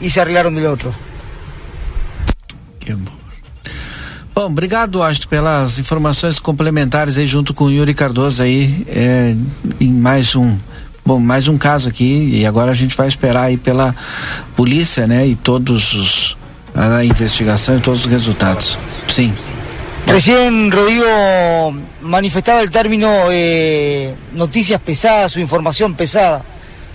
y 0.00 0.10
se 0.10 0.20
arreglaron 0.20 0.54
del 0.54 0.66
otro. 0.66 0.92
Bom, 4.34 4.46
obrigado, 4.46 5.02
Astro, 5.02 5.28
pelas 5.28 5.78
informações 5.78 6.38
complementares 6.38 7.18
aí 7.18 7.26
junto 7.26 7.52
com 7.52 7.64
o 7.64 7.70
Yuri 7.70 7.94
Cardoso 7.94 8.42
aí 8.42 8.86
é, 8.88 9.34
em 9.80 9.92
mais 9.92 10.36
um 10.36 10.56
bom 11.04 11.18
mais 11.18 11.48
um 11.48 11.58
caso 11.58 11.88
aqui 11.88 12.30
e 12.32 12.46
agora 12.46 12.70
a 12.70 12.74
gente 12.74 12.96
vai 12.96 13.08
esperar 13.08 13.44
aí 13.44 13.56
pela 13.56 13.94
polícia, 14.54 15.06
né? 15.06 15.26
E 15.26 15.34
todos 15.34 15.94
os 15.94 16.36
a 16.74 17.04
investigação 17.04 17.76
e 17.76 17.80
todos 17.80 18.06
os 18.06 18.06
resultados. 18.06 18.78
Sim. 19.08 19.34
Recién 20.06 20.70
Rodrigo 20.70 21.06
manifestaba 22.02 22.62
el 22.62 22.70
término 22.70 23.08
eh, 23.30 24.14
noticias 24.32 24.80
pesadas 24.80 25.36
o 25.36 25.40
información 25.40 25.94
pesada. 25.94 26.44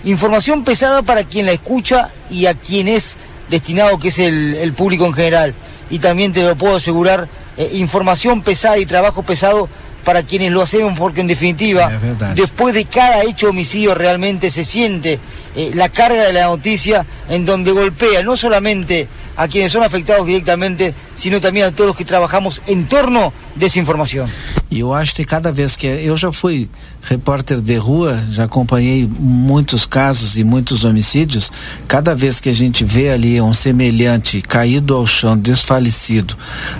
Información 0.04 0.64
pesada 0.64 1.02
para 1.02 1.24
quien 1.24 1.46
la 1.46 1.52
escucha 1.52 2.10
y 2.30 2.46
a 2.46 2.54
quien 2.54 2.88
es 2.88 3.16
destinado, 3.48 3.98
que 3.98 4.08
es 4.08 4.18
el, 4.18 4.54
el 4.54 4.72
público 4.72 5.06
en 5.06 5.12
general. 5.12 5.54
Y 5.90 5.98
también 5.98 6.32
te 6.32 6.42
lo 6.42 6.56
puedo 6.56 6.76
asegurar, 6.76 7.28
eh, 7.56 7.70
información 7.74 8.42
pesada 8.42 8.78
y 8.78 8.86
trabajo 8.86 9.22
pesado 9.22 9.68
para 10.04 10.22
quienes 10.22 10.52
lo 10.52 10.62
hacemos, 10.62 10.96
porque 10.96 11.20
en 11.20 11.26
definitiva, 11.26 11.90
después 12.36 12.72
de 12.74 12.84
cada 12.84 13.24
hecho 13.24 13.46
de 13.46 13.50
homicidio 13.50 13.92
realmente 13.92 14.50
se 14.50 14.64
siente 14.64 15.18
eh, 15.56 15.72
la 15.74 15.88
carga 15.88 16.26
de 16.26 16.32
la 16.32 16.44
noticia 16.44 17.04
en 17.28 17.44
donde 17.44 17.72
golpea 17.72 18.22
no 18.22 18.36
solamente 18.36 19.08
a 19.36 19.48
quienes 19.48 19.72
son 19.72 19.82
afectados 19.82 20.26
directamente, 20.26 20.94
sino 21.14 21.40
também 21.40 21.62
a 21.62 21.70
todos 21.70 21.96
que 21.96 22.04
trabajamos 22.04 22.60
em 22.66 22.82
torno 22.84 23.32
dessa 23.54 23.78
informação. 23.78 24.26
E 24.70 24.80
eu 24.80 24.92
acho 24.92 25.14
que 25.14 25.24
cada 25.24 25.52
vez 25.52 25.76
que 25.76 25.86
eu 25.86 26.16
já 26.16 26.32
fui 26.32 26.68
repórter 27.02 27.60
de 27.60 27.76
rua, 27.76 28.20
já 28.30 28.44
acompanhei 28.44 29.08
muitos 29.08 29.86
casos 29.86 30.36
e 30.36 30.42
muitos 30.42 30.84
homicídios, 30.84 31.52
cada 31.86 32.14
vez 32.14 32.40
que 32.40 32.48
a 32.48 32.52
gente 32.52 32.84
vê 32.84 33.10
ali 33.10 33.40
um 33.40 33.52
semelhante 33.52 34.42
caído 34.42 34.94
ao 34.94 35.06
chão, 35.06 35.38
desfalecido, 35.38 36.36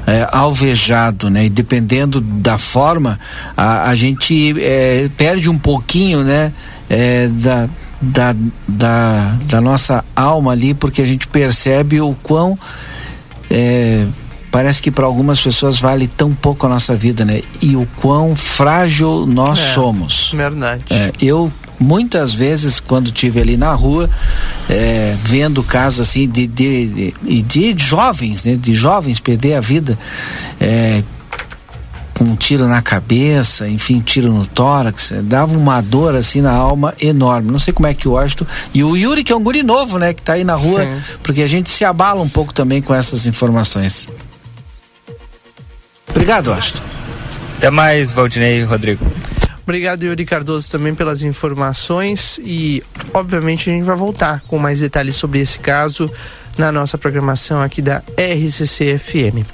é, 0.06 0.28
alvejado, 0.32 1.30
né, 1.30 1.44
e 1.44 1.48
dependendo 1.48 2.20
da 2.20 2.58
forma, 2.58 3.20
a, 3.56 3.88
a 3.88 3.94
gente 3.94 4.54
é, 4.60 5.08
perde 5.16 5.48
um 5.48 5.58
pouquinho, 5.58 6.24
né, 6.24 6.52
é, 6.90 7.28
da 7.28 7.68
da, 8.00 8.34
da, 8.68 9.36
da 9.44 9.60
nossa 9.60 10.04
alma 10.14 10.52
ali, 10.52 10.74
porque 10.74 11.00
a 11.02 11.06
gente 11.06 11.26
percebe 11.26 12.00
o 12.00 12.14
quão 12.22 12.58
é, 13.50 14.06
parece 14.50 14.80
que 14.80 14.90
para 14.90 15.06
algumas 15.06 15.40
pessoas 15.40 15.78
vale 15.78 16.06
tão 16.06 16.34
pouco 16.34 16.66
a 16.66 16.68
nossa 16.68 16.94
vida, 16.94 17.24
né? 17.24 17.42
E 17.60 17.76
o 17.76 17.86
quão 17.96 18.34
frágil 18.34 19.26
nós 19.26 19.58
É, 19.58 19.74
somos. 19.74 20.32
Verdade. 20.34 20.82
É, 20.90 21.12
eu 21.20 21.52
muitas 21.78 22.32
vezes 22.32 22.80
quando 22.80 23.10
tive 23.10 23.38
ali 23.38 23.54
na 23.54 23.70
rua 23.74 24.08
é, 24.68 25.14
vendo 25.22 25.62
casos 25.62 26.08
assim 26.08 26.26
de 26.26 26.46
de, 26.46 27.12
de, 27.22 27.42
de 27.42 27.74
jovens 27.76 28.46
né 28.46 28.56
de 28.56 28.72
jovens 28.72 29.20
perder 29.20 29.56
a 29.56 29.60
vida 29.60 29.98
é, 30.58 31.02
com 32.16 32.24
um 32.24 32.34
tiro 32.34 32.66
na 32.66 32.80
cabeça, 32.80 33.68
enfim, 33.68 34.00
tiro 34.00 34.32
no 34.32 34.46
tórax, 34.46 35.12
eh, 35.12 35.20
dava 35.20 35.54
uma 35.54 35.82
dor 35.82 36.14
assim 36.14 36.40
na 36.40 36.52
alma 36.52 36.94
enorme. 36.98 37.52
Não 37.52 37.58
sei 37.58 37.74
como 37.74 37.86
é 37.86 37.92
que 37.92 38.08
o 38.08 38.12
Washington 38.12 38.46
e 38.72 38.82
o 38.82 38.96
Yuri 38.96 39.22
que 39.22 39.32
é 39.32 39.36
um 39.36 39.42
guri 39.42 39.62
novo, 39.62 39.98
né, 39.98 40.14
que 40.14 40.22
tá 40.22 40.32
aí 40.32 40.42
na 40.42 40.54
rua, 40.54 40.82
Sim. 40.82 41.02
porque 41.22 41.42
a 41.42 41.46
gente 41.46 41.68
se 41.68 41.84
abala 41.84 42.22
um 42.22 42.28
pouco 42.28 42.54
também 42.54 42.80
com 42.80 42.94
essas 42.94 43.26
informações. 43.26 44.08
Obrigado, 46.08 46.48
Washington. 46.48 46.80
Até 47.58 47.70
mais, 47.70 48.12
Valdinei 48.12 48.60
e 48.60 48.64
Rodrigo. 48.64 49.04
Obrigado, 49.62 50.04
Yuri 50.04 50.24
Cardoso, 50.24 50.70
também 50.70 50.94
pelas 50.94 51.22
informações 51.22 52.40
e, 52.42 52.82
obviamente, 53.12 53.68
a 53.68 53.72
gente 53.74 53.84
vai 53.84 53.96
voltar 53.96 54.42
com 54.46 54.58
mais 54.58 54.80
detalhes 54.80 55.16
sobre 55.16 55.40
esse 55.40 55.58
caso 55.58 56.10
na 56.56 56.72
nossa 56.72 56.96
programação 56.96 57.62
aqui 57.62 57.82
da 57.82 58.02
RCC 58.16 58.98
FM. 58.98 59.44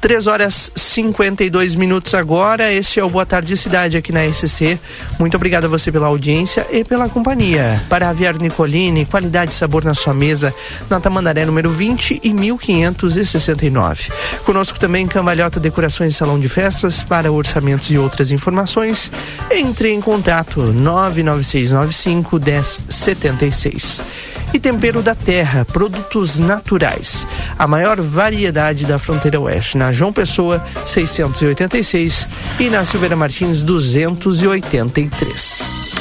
3 0.00 0.26
horas 0.26 0.70
52 0.74 1.74
minutos 1.76 2.14
agora. 2.14 2.70
Este 2.70 3.00
é 3.00 3.04
o 3.04 3.08
Boa 3.08 3.24
Tarde 3.24 3.56
Cidade 3.56 3.96
aqui 3.96 4.12
na 4.12 4.22
RCC. 4.26 4.78
Muito 5.18 5.34
obrigado 5.34 5.64
a 5.64 5.68
você 5.68 5.90
pela 5.90 6.08
audiência 6.08 6.66
e 6.70 6.84
pela 6.84 7.08
companhia. 7.08 7.82
Para 7.88 8.10
Aviário 8.10 8.38
Nicolini, 8.38 9.06
qualidade 9.06 9.52
e 9.52 9.54
sabor 9.54 9.82
na 9.82 9.94
sua 9.94 10.12
mesa, 10.12 10.54
na 10.90 11.00
Tamandaré 11.00 11.46
número 11.46 11.70
20 11.70 12.20
e 12.22 12.34
1569. 12.34 14.12
Conosco 14.44 14.78
também 14.78 15.06
Cambalhota 15.06 15.58
Decorações 15.58 16.12
e 16.12 16.16
Salão 16.16 16.38
de 16.38 16.50
Festas 16.50 17.02
para 17.02 17.32
orçamentos 17.32 17.90
e 17.90 17.96
outras 17.96 18.30
informações. 18.30 19.10
Entre 19.50 19.90
em 19.90 20.02
contato 20.02 20.60
99695 20.60 22.38
1076 22.38 24.33
e 24.54 24.60
Tempero 24.60 25.02
da 25.02 25.14
Terra, 25.14 25.64
produtos 25.64 26.38
naturais. 26.38 27.26
A 27.58 27.66
maior 27.66 28.00
variedade 28.00 28.86
da 28.86 28.98
fronteira 28.98 29.38
oeste, 29.40 29.76
na 29.76 29.92
João 29.92 30.10
Pessoa 30.12 30.64
686 30.86 32.28
e 32.60 32.70
na 32.70 32.84
Silveira 32.84 33.16
Martins 33.16 33.62
283. 33.62 35.92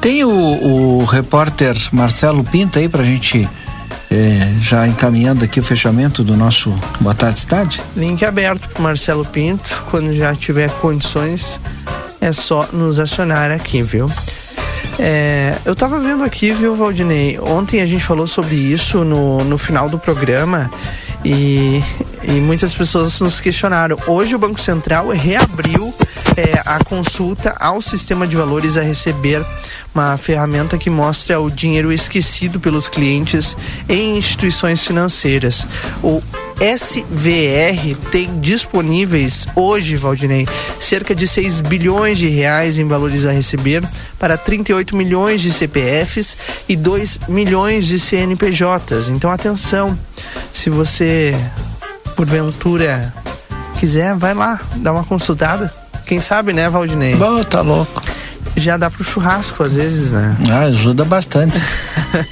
Tem 0.00 0.24
o, 0.24 0.30
o 0.30 1.04
repórter 1.04 1.76
Marcelo 1.92 2.42
Pinto 2.42 2.78
aí 2.78 2.88
pra 2.88 3.04
gente 3.04 3.46
eh, 4.10 4.54
já 4.60 4.88
encaminhando 4.88 5.44
aqui 5.44 5.60
o 5.60 5.62
fechamento 5.62 6.24
do 6.24 6.34
nosso 6.34 6.74
Boa 7.00 7.14
Tarde 7.14 7.40
Cidade? 7.40 7.82
Link 7.94 8.24
aberto 8.24 8.66
para 8.70 8.82
Marcelo 8.82 9.26
Pinto. 9.26 9.84
Quando 9.90 10.14
já 10.14 10.34
tiver 10.34 10.70
condições, 10.80 11.60
é 12.20 12.32
só 12.32 12.66
nos 12.72 12.98
acionar 12.98 13.50
aqui, 13.50 13.82
viu? 13.82 14.10
É, 15.02 15.56
eu 15.64 15.74
tava 15.74 15.98
vendo 15.98 16.22
aqui, 16.22 16.52
viu, 16.52 16.76
Valdinei? 16.76 17.40
Ontem 17.40 17.80
a 17.80 17.86
gente 17.86 18.04
falou 18.04 18.26
sobre 18.26 18.54
isso 18.54 19.02
no, 19.02 19.42
no 19.44 19.56
final 19.56 19.88
do 19.88 19.98
programa 19.98 20.70
e, 21.24 21.82
e 22.22 22.32
muitas 22.32 22.74
pessoas 22.74 23.18
nos 23.18 23.40
questionaram. 23.40 23.96
Hoje 24.06 24.34
o 24.34 24.38
Banco 24.38 24.60
Central 24.60 25.08
reabriu 25.08 25.94
é, 26.36 26.60
a 26.66 26.84
consulta 26.84 27.56
ao 27.58 27.80
sistema 27.80 28.26
de 28.26 28.36
valores 28.36 28.76
a 28.76 28.82
receber 28.82 29.42
uma 29.94 30.18
ferramenta 30.18 30.76
que 30.76 30.90
mostra 30.90 31.40
o 31.40 31.50
dinheiro 31.50 31.90
esquecido 31.90 32.60
pelos 32.60 32.86
clientes 32.86 33.56
em 33.88 34.18
instituições 34.18 34.86
financeiras. 34.86 35.66
O 36.02 36.22
SVR 36.60 37.96
tem 38.10 38.38
disponíveis 38.38 39.46
hoje, 39.56 39.96
Valdinei, 39.96 40.46
cerca 40.78 41.14
de 41.14 41.26
6 41.26 41.62
bilhões 41.62 42.18
de 42.18 42.28
reais 42.28 42.78
em 42.78 42.86
valores 42.86 43.24
a 43.24 43.32
receber 43.32 43.82
para 44.18 44.36
38 44.36 44.94
milhões 44.94 45.40
de 45.40 45.50
CPFs 45.50 46.36
e 46.68 46.76
2 46.76 47.20
milhões 47.28 47.86
de 47.86 47.98
CNPJs. 47.98 49.08
Então 49.08 49.30
atenção, 49.30 49.98
se 50.52 50.68
você 50.68 51.34
porventura 52.14 53.12
quiser, 53.78 54.14
vai 54.14 54.34
lá, 54.34 54.60
dá 54.76 54.92
uma 54.92 55.04
consultada. 55.04 55.72
Quem 56.04 56.20
sabe, 56.20 56.52
né, 56.52 56.68
Valdinei? 56.68 57.14
Bom, 57.14 57.42
tá 57.42 57.62
louco. 57.62 58.02
Já 58.56 58.76
dá 58.76 58.90
pro 58.90 59.02
churrasco 59.04 59.62
às 59.62 59.72
vezes, 59.72 60.10
né? 60.12 60.36
Ah, 60.50 60.60
ajuda 60.60 61.04
bastante. 61.04 61.58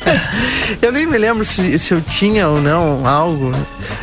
eu 0.83 0.93
nem 0.93 1.07
me 1.07 1.17
lembro 1.17 1.45
se, 1.45 1.79
se 1.79 1.95
eu 1.95 2.01
tinha 2.01 2.49
ou 2.49 2.61
não 2.61 3.07
algo. 3.07 3.53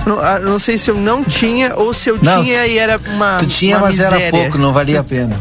Não, 0.05 0.19
ah, 0.19 0.39
não 0.39 0.57
sei 0.57 0.77
se 0.77 0.89
eu 0.89 0.95
não 0.95 1.23
tinha 1.23 1.75
ou 1.75 1.93
se 1.93 2.09
eu 2.09 2.17
Não, 2.21 2.43
tinha 2.43 2.65
e 2.67 2.77
era 2.77 2.99
uma. 3.13 3.37
tu 3.37 3.47
tinha, 3.47 3.77
uma 3.77 3.87
mas 3.87 3.99
era 3.99 4.15
miséria. 4.15 4.31
pouco, 4.31 4.57
não 4.57 4.71
valia 4.73 4.99
a 5.01 5.03
pena. 5.03 5.35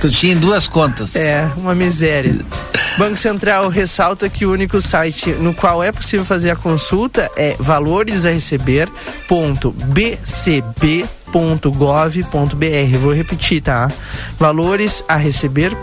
tu 0.00 0.10
tinha 0.10 0.32
em 0.32 0.38
duas 0.38 0.66
contas. 0.66 1.14
É, 1.16 1.48
uma 1.56 1.74
miséria. 1.74 2.34
Banco 2.98 3.16
Central 3.16 3.68
ressalta 3.68 4.28
que 4.28 4.46
o 4.46 4.52
único 4.52 4.80
site 4.80 5.30
no 5.30 5.52
qual 5.52 5.82
é 5.82 5.92
possível 5.92 6.24
fazer 6.24 6.50
a 6.50 6.56
consulta 6.56 7.30
é 7.36 7.56
valores 7.58 8.24
a 8.24 8.32
receber 11.40 12.96
Vou 12.98 13.12
repetir, 13.12 13.60
tá? 13.62 13.90
Valores 14.38 15.04
a 15.08 15.16
receber 15.16 15.74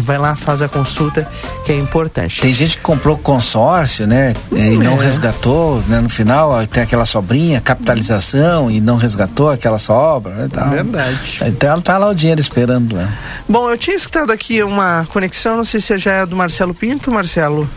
Vai 0.00 0.18
lá, 0.18 0.34
faz 0.34 0.62
a 0.62 0.68
consulta 0.68 1.28
que 1.64 1.72
é 1.72 1.76
importante. 1.76 2.40
Tem 2.40 2.52
gente 2.52 2.76
que 2.76 2.82
comprou 2.82 3.16
consórcio, 3.16 4.06
né? 4.06 4.34
E 4.52 4.76
não 4.78 4.92
É. 5.00 5.04
resgatou, 5.04 5.82
né? 5.88 6.00
No 6.00 6.08
final 6.08 6.66
tem 6.66 6.82
aquela 6.82 7.04
sobrinha, 7.04 7.60
capitalização, 7.60 8.70
e 8.70 8.80
não 8.80 8.96
resgatou 8.96 9.50
aquela 9.50 9.78
sobra, 9.78 10.32
né? 10.34 10.48
Tal. 10.52 10.70
Verdade. 10.70 11.40
Então 11.46 11.80
tá 11.80 11.98
lá 11.98 12.08
o 12.08 12.14
dinheiro 12.14 12.40
esperando, 12.40 12.96
né? 12.96 13.08
Bom, 13.48 13.70
eu 13.70 13.78
tinha 13.78 13.96
escutado 13.96 14.30
aqui 14.32 14.62
uma 14.62 15.06
conexão, 15.12 15.56
não 15.56 15.64
sei 15.64 15.80
se 15.80 15.96
já 15.98 16.12
é 16.12 16.26
do 16.26 16.36
Marcelo 16.36 16.74
Pinto, 16.74 17.10
Marcelo. 17.10 17.68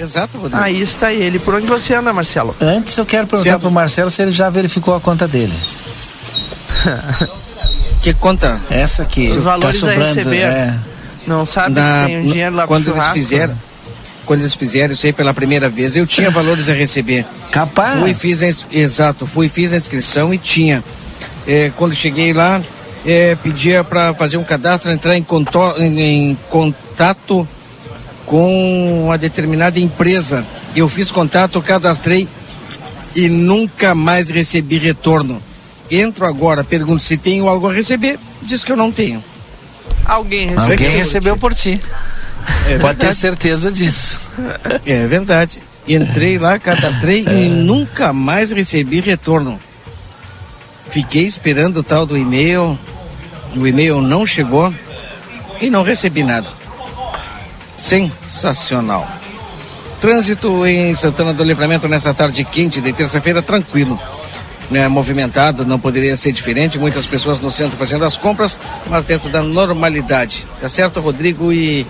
Exato, 0.00 0.38
Rodrigo. 0.38 0.62
Aí 0.62 0.80
está 0.80 1.12
ele. 1.12 1.38
Por 1.38 1.54
onde 1.54 1.66
você 1.66 1.94
anda, 1.94 2.12
Marcelo? 2.12 2.56
Antes 2.60 2.96
eu 2.96 3.04
quero 3.06 3.26
perguntar 3.26 3.50
Certo. 3.50 3.62
pro 3.62 3.70
Marcelo 3.70 4.08
se 4.10 4.22
ele 4.22 4.30
já 4.30 4.48
verificou 4.48 4.94
a 4.94 5.00
conta 5.00 5.28
dele. 5.28 5.52
Que 8.02 8.14
conta? 8.14 8.58
Essa 8.70 9.02
aqui. 9.02 9.28
Os 9.30 9.42
valores 9.44 9.78
tá 9.78 9.86
a 9.88 9.90
sobrando, 9.90 10.14
receber. 10.16 10.36
é. 10.40 10.74
Não 11.26 11.44
sabe 11.44 11.74
Na- 11.74 12.00
se 12.00 12.06
tem 12.06 12.18
um 12.20 12.26
dinheiro 12.28 12.56
lá 12.56 12.66
quando 12.66 12.84
pro 12.84 12.94
eles 12.94 13.08
fizeram 13.12 13.58
quando 14.24 14.40
eles 14.40 14.54
fizeram 14.54 14.94
isso 14.94 15.04
aí 15.04 15.12
pela 15.12 15.34
primeira 15.34 15.68
vez 15.68 15.96
eu 15.96 16.06
tinha 16.06 16.30
valores 16.30 16.68
a 16.68 16.72
receber 16.72 17.26
capaz 17.50 17.98
fui 18.00 18.14
fiz 18.14 18.42
a, 18.42 18.46
ins- 18.48 18.64
exato 18.70 19.26
fui 19.26 19.48
fiz 19.48 19.72
a 19.72 19.76
inscrição 19.76 20.32
e 20.32 20.38
tinha 20.38 20.82
É, 21.46 21.70
quando 21.76 21.94
cheguei 21.94 22.32
lá 22.32 22.62
é, 23.04 23.34
pedia 23.42 23.82
para 23.84 24.14
fazer 24.14 24.36
um 24.38 24.44
cadastro 24.44 24.90
entrar 24.90 25.14
em, 25.16 25.22
conto- 25.22 25.74
em- 25.78 26.00
em 26.30 26.38
contato 26.48 27.46
com 28.30 29.06
uma 29.06 29.18
determinada 29.18 29.80
empresa 29.80 30.46
eu 30.76 30.88
fiz 30.88 31.10
contato 31.10 31.60
cadastrei 31.60 32.28
e 33.16 33.28
nunca 33.28 33.92
mais 33.92 34.30
recebi 34.30 34.78
retorno 34.78 35.42
entro 35.90 36.24
agora 36.24 36.62
pergunto 36.62 37.02
se 37.02 37.16
tenho 37.16 37.48
algo 37.48 37.68
a 37.68 37.72
receber 37.72 38.20
diz 38.40 38.62
que 38.62 38.70
eu 38.70 38.76
não 38.76 38.92
tenho 38.92 39.24
Alguém 40.04 40.48
recebeu. 40.48 40.72
Alguém 40.72 40.90
recebeu 40.90 41.36
por 41.36 41.54
ti. 41.54 41.80
É 42.68 42.78
Pode 42.78 42.98
ter 42.98 43.14
certeza 43.14 43.70
disso. 43.70 44.20
É 44.84 45.06
verdade. 45.06 45.62
Entrei 45.86 46.38
lá, 46.38 46.58
cadastrei 46.58 47.24
e 47.24 47.48
nunca 47.48 48.12
mais 48.12 48.50
recebi 48.50 49.00
retorno. 49.00 49.60
Fiquei 50.90 51.26
esperando 51.26 51.78
o 51.78 51.82
tal 51.82 52.04
do 52.04 52.16
e-mail. 52.16 52.78
O 53.54 53.66
e-mail 53.66 54.00
não 54.00 54.26
chegou 54.26 54.72
e 55.60 55.70
não 55.70 55.82
recebi 55.82 56.22
nada. 56.22 56.59
Sensacional. 57.80 59.08
Trânsito 60.02 60.66
em 60.66 60.94
Santana 60.94 61.32
do 61.32 61.42
Livramento 61.42 61.88
nessa 61.88 62.12
tarde 62.12 62.44
quente 62.44 62.78
de 62.78 62.92
terça-feira, 62.92 63.40
tranquilo. 63.40 63.98
Né, 64.70 64.86
movimentado, 64.86 65.64
não 65.64 65.80
poderia 65.80 66.16
ser 66.16 66.30
diferente. 66.30 66.78
Muitas 66.78 67.06
pessoas 67.06 67.40
no 67.40 67.50
centro 67.50 67.76
fazendo 67.76 68.04
as 68.04 68.16
compras, 68.16 68.60
mas 68.86 69.04
dentro 69.06 69.30
da 69.30 69.42
normalidade. 69.42 70.46
Tá 70.60 70.68
certo, 70.68 71.00
Rodrigo 71.00 71.52
e 71.52 71.86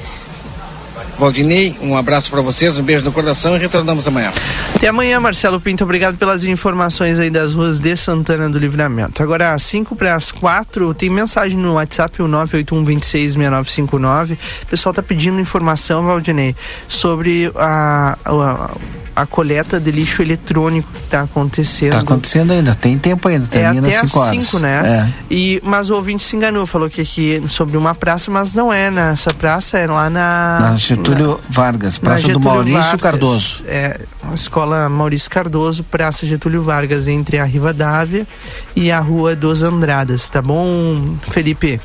Valdinei? 1.20 1.76
Um 1.82 1.98
abraço 1.98 2.30
para 2.30 2.40
vocês, 2.40 2.78
um 2.78 2.82
beijo 2.82 3.04
no 3.04 3.12
coração 3.12 3.54
e 3.54 3.58
retornamos 3.58 4.08
amanhã. 4.08 4.32
Até 4.74 4.88
amanhã, 4.88 5.20
Marcelo 5.20 5.60
Pinto. 5.60 5.84
Obrigado 5.84 6.16
pelas 6.16 6.44
informações 6.44 7.18
aí 7.18 7.28
das 7.28 7.52
ruas 7.52 7.78
de 7.78 7.94
Santana 7.94 8.48
do 8.48 8.58
Livramento. 8.58 9.22
Agora, 9.22 9.52
às 9.52 9.62
5 9.64 9.94
para 9.94 10.14
as 10.14 10.32
4, 10.32 10.94
tem 10.94 11.10
mensagem 11.10 11.58
no 11.58 11.74
WhatsApp, 11.74 12.22
o 12.22 12.26
981266959. 12.26 14.38
O 14.62 14.66
pessoal 14.66 14.94
tá 14.94 15.02
pedindo 15.02 15.38
informação, 15.38 16.06
Valdinei, 16.06 16.56
sobre 16.88 17.52
a, 17.54 18.16
a, 18.24 18.70
a 19.14 19.26
coleta 19.26 19.78
de 19.78 19.90
lixo 19.90 20.22
eletrônico 20.22 20.90
que 20.90 21.00
está 21.00 21.20
acontecendo. 21.20 21.92
Tá 21.92 22.00
acontecendo 22.00 22.52
ainda, 22.52 22.74
tem 22.74 22.96
tempo 22.96 23.28
ainda, 23.28 23.44
É 23.44 23.48
termina 23.48 23.88
até 23.88 23.98
às 23.98 24.04
às 24.04 24.10
5 24.10 24.20
horas. 24.20 24.46
5, 24.46 24.58
né? 24.60 25.12
E, 25.30 25.60
mas 25.62 25.90
o 25.90 25.96
ouvinte 25.96 26.24
se 26.24 26.34
enganou, 26.34 26.64
falou 26.64 26.88
que 26.88 27.02
aqui 27.02 27.42
sobre 27.46 27.76
uma 27.76 27.94
praça, 27.94 28.30
mas 28.30 28.54
não 28.54 28.72
é 28.72 28.90
nessa 28.90 29.34
praça, 29.34 29.76
é 29.78 29.86
lá 29.86 30.08
na. 30.08 30.58
Na 30.60 30.76
Getúlio 30.76 31.09
Vargas, 31.48 31.98
na 31.98 32.00
Praça 32.00 32.22
do 32.22 32.26
Getúlio 32.28 32.48
Maurício 32.48 32.80
Vargas. 32.80 33.00
Cardoso. 33.00 33.64
É, 33.66 34.00
escola 34.34 34.88
Maurício 34.88 35.30
Cardoso, 35.30 35.84
Praça 35.84 36.26
Getúlio 36.26 36.62
Vargas, 36.62 37.08
entre 37.08 37.38
a 37.38 37.44
Rivadavia 37.44 38.26
e 38.74 38.90
a 38.90 39.00
Rua 39.00 39.34
dos 39.34 39.62
Andradas, 39.62 40.28
tá 40.30 40.40
bom, 40.42 41.16
Felipe? 41.28 41.80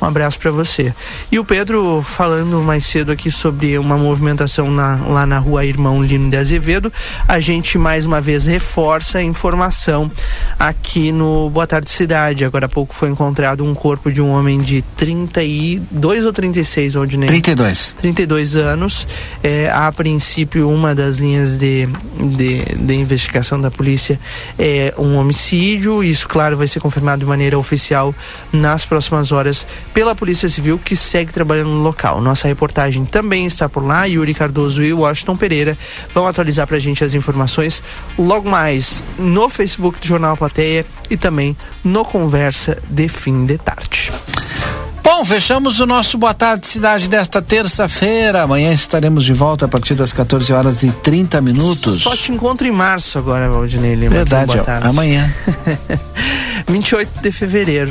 Um 0.00 0.04
abraço 0.06 0.38
para 0.38 0.50
você. 0.50 0.94
E 1.32 1.38
o 1.38 1.44
Pedro 1.44 2.04
falando 2.06 2.60
mais 2.62 2.84
cedo 2.84 3.10
aqui 3.10 3.30
sobre 3.30 3.78
uma 3.78 3.96
movimentação 3.96 4.70
na- 4.70 4.96
lá 5.06 5.24
na 5.26 5.38
rua 5.38 5.64
Irmão 5.64 6.02
Lino 6.02 6.30
de 6.30 6.36
Azevedo. 6.36 6.92
A 7.26 7.40
gente 7.40 7.78
mais 7.78 8.04
uma 8.04 8.20
vez 8.20 8.44
reforça 8.44 9.18
a 9.18 9.22
informação 9.22 10.10
aqui 10.58 11.10
no 11.12 11.48
Boa 11.50 11.66
Tarde 11.66 11.88
Cidade. 11.90 12.44
Agora 12.44 12.66
há 12.66 12.68
pouco 12.68 12.94
foi 12.94 13.08
encontrado 13.08 13.64
um 13.64 13.74
corpo 13.74 14.12
de 14.12 14.20
um 14.20 14.30
homem 14.30 14.60
de 14.60 14.82
32 14.96 16.24
ou 16.26 16.32
36, 16.32 16.96
Odinei? 16.96 17.28
32. 17.28 17.94
32 18.00 18.56
anos. 18.56 19.06
É, 19.42 19.70
a 19.72 19.90
princípio, 19.92 20.68
uma 20.68 20.94
das 20.94 21.16
linhas 21.16 21.56
de, 21.56 21.88
de, 22.36 22.62
de 22.76 22.94
investigação 22.94 23.60
da 23.60 23.70
polícia 23.70 24.20
é 24.58 24.92
um 24.98 25.16
homicídio. 25.16 26.04
Isso, 26.04 26.28
claro, 26.28 26.56
vai 26.56 26.66
ser 26.68 26.80
confirmado 26.80 27.20
de 27.20 27.26
maneira 27.26 27.58
oficial 27.58 28.14
nas 28.52 28.84
próximas 28.84 29.32
horas 29.32 29.66
pela 29.96 30.14
Polícia 30.14 30.46
Civil, 30.46 30.78
que 30.78 30.94
segue 30.94 31.32
trabalhando 31.32 31.70
no 31.70 31.82
local. 31.82 32.20
Nossa 32.20 32.46
reportagem 32.46 33.06
também 33.06 33.46
está 33.46 33.66
por 33.66 33.82
lá. 33.82 34.04
Yuri 34.04 34.34
Cardoso 34.34 34.82
e 34.82 34.92
Washington 34.92 35.34
Pereira 35.38 35.78
vão 36.12 36.26
atualizar 36.26 36.66
pra 36.66 36.78
gente 36.78 37.02
as 37.02 37.14
informações 37.14 37.82
logo 38.18 38.46
mais 38.46 39.02
no 39.18 39.48
Facebook 39.48 39.98
do 39.98 40.06
Jornal 40.06 40.34
A 40.34 40.36
Plateia 40.36 40.84
e 41.08 41.16
também 41.16 41.56
no 41.82 42.04
Conversa 42.04 42.76
de 42.90 43.08
Fim 43.08 43.46
de 43.46 43.56
Tarde. 43.56 44.12
Bom, 45.02 45.24
fechamos 45.24 45.80
o 45.80 45.86
nosso 45.86 46.18
Boa 46.18 46.34
Tarde 46.34 46.66
Cidade 46.66 47.08
desta 47.08 47.40
terça-feira. 47.40 48.42
Amanhã 48.42 48.72
estaremos 48.72 49.24
de 49.24 49.32
volta 49.32 49.64
a 49.64 49.68
partir 49.68 49.94
das 49.94 50.12
14 50.12 50.52
horas 50.52 50.82
e 50.82 50.90
30 50.90 51.40
minutos. 51.40 52.02
Só 52.02 52.14
te 52.14 52.32
encontro 52.32 52.66
em 52.66 52.72
março 52.72 53.18
agora, 53.18 53.48
Valdinei 53.48 53.94
Lima. 53.94 54.16
Verdade, 54.16 54.58
ó, 54.58 54.86
amanhã. 54.86 55.34
28 56.68 57.22
de 57.22 57.32
fevereiro. 57.32 57.90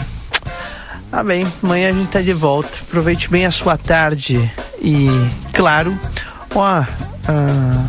Tá 1.11 1.23
bem, 1.23 1.47
amanhã 1.63 1.89
a 1.89 1.93
gente 1.93 2.09
tá 2.09 2.21
de 2.21 2.33
volta. 2.33 2.69
Aproveite 2.81 3.29
bem 3.29 3.45
a 3.45 3.51
sua 3.51 3.77
tarde. 3.77 4.51
E, 4.81 5.07
claro, 5.53 5.97
ó. 6.53 6.83
ah, 7.27 7.85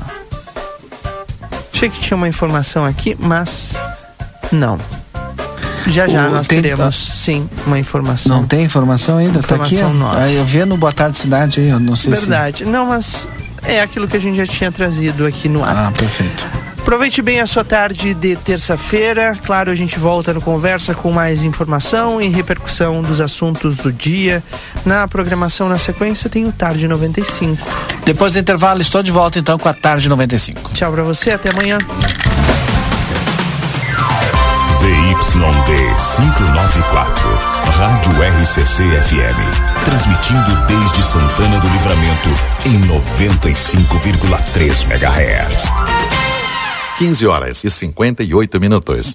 achei 1.74 1.90
que 1.90 1.98
tinha 2.00 2.16
uma 2.16 2.28
informação 2.28 2.84
aqui, 2.84 3.16
mas. 3.18 3.80
Não. 4.52 4.78
Já 5.88 6.08
já 6.08 6.26
O- 6.26 6.30
nós 6.32 6.48
tem- 6.48 6.62
teremos, 6.62 6.94
sim, 6.96 7.48
uma 7.66 7.78
informação. 7.78 8.38
Não 8.40 8.46
tem 8.46 8.64
informação 8.64 9.18
ainda? 9.18 9.40
tá 9.42 9.54
aqui, 9.56 9.74
Informação 9.76 9.94
nova. 9.94 10.28
Eu 10.30 10.44
vi 10.44 10.64
no 10.64 10.76
Boa 10.76 10.92
Tarde 10.92 11.16
Cidade 11.18 11.60
aí, 11.60 11.68
eu 11.68 11.78
não 11.80 11.94
sei 11.94 12.12
Verdade. 12.12 12.64
Não, 12.64 12.86
mas 12.86 13.28
é 13.62 13.80
aquilo 13.80 14.08
que 14.08 14.16
a 14.16 14.20
gente 14.20 14.36
já 14.36 14.46
tinha 14.46 14.70
trazido 14.72 15.24
aqui 15.26 15.48
no 15.48 15.64
ar. 15.64 15.76
Ah, 15.76 15.92
perfeito. 15.96 16.44
Aproveite 16.86 17.20
bem 17.20 17.40
a 17.40 17.48
sua 17.48 17.64
tarde 17.64 18.14
de 18.14 18.36
terça-feira. 18.36 19.36
Claro, 19.44 19.72
a 19.72 19.74
gente 19.74 19.98
volta 19.98 20.32
no 20.32 20.40
Conversa 20.40 20.94
com 20.94 21.10
mais 21.10 21.42
informação 21.42 22.22
e 22.22 22.28
repercussão 22.28 23.02
dos 23.02 23.20
assuntos 23.20 23.74
do 23.74 23.92
dia. 23.92 24.40
Na 24.84 25.08
programação, 25.08 25.68
na 25.68 25.78
sequência, 25.78 26.30
tem 26.30 26.44
o 26.44 26.52
Tarde 26.52 26.86
95. 26.86 27.56
se. 27.56 27.66
Depois 28.04 28.34
do 28.34 28.38
intervalo, 28.38 28.80
estou 28.80 29.02
de 29.02 29.10
volta 29.10 29.36
então 29.36 29.58
com 29.58 29.68
a 29.68 29.74
Tarde 29.74 30.08
95. 30.08 30.74
Tchau 30.74 30.92
pra 30.92 31.02
você, 31.02 31.32
até 31.32 31.50
amanhã. 31.50 31.76
ZYD 34.78 35.96
594, 36.16 37.28
Rádio 37.78 38.12
RCC 38.22 38.84
FM. 38.84 39.40
Transmitindo 39.84 40.56
desde 40.68 41.02
Santana 41.02 41.58
do 41.58 41.68
Livramento 41.68 42.30
em 42.64 42.80
95,3 42.82 44.84
MHz. 44.84 45.72
15 46.98 47.26
horas 47.26 47.62
e 47.62 47.68
58 47.68 48.58
minutos. 48.58 49.14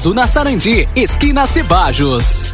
na 0.09 0.27
Sarandi, 0.27 0.89
esquina 0.95 1.45
Cebajos. 1.45 2.53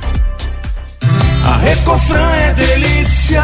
A 1.46 1.58
Recofran 1.58 2.30
é 2.36 2.54
delícia. 2.54 3.44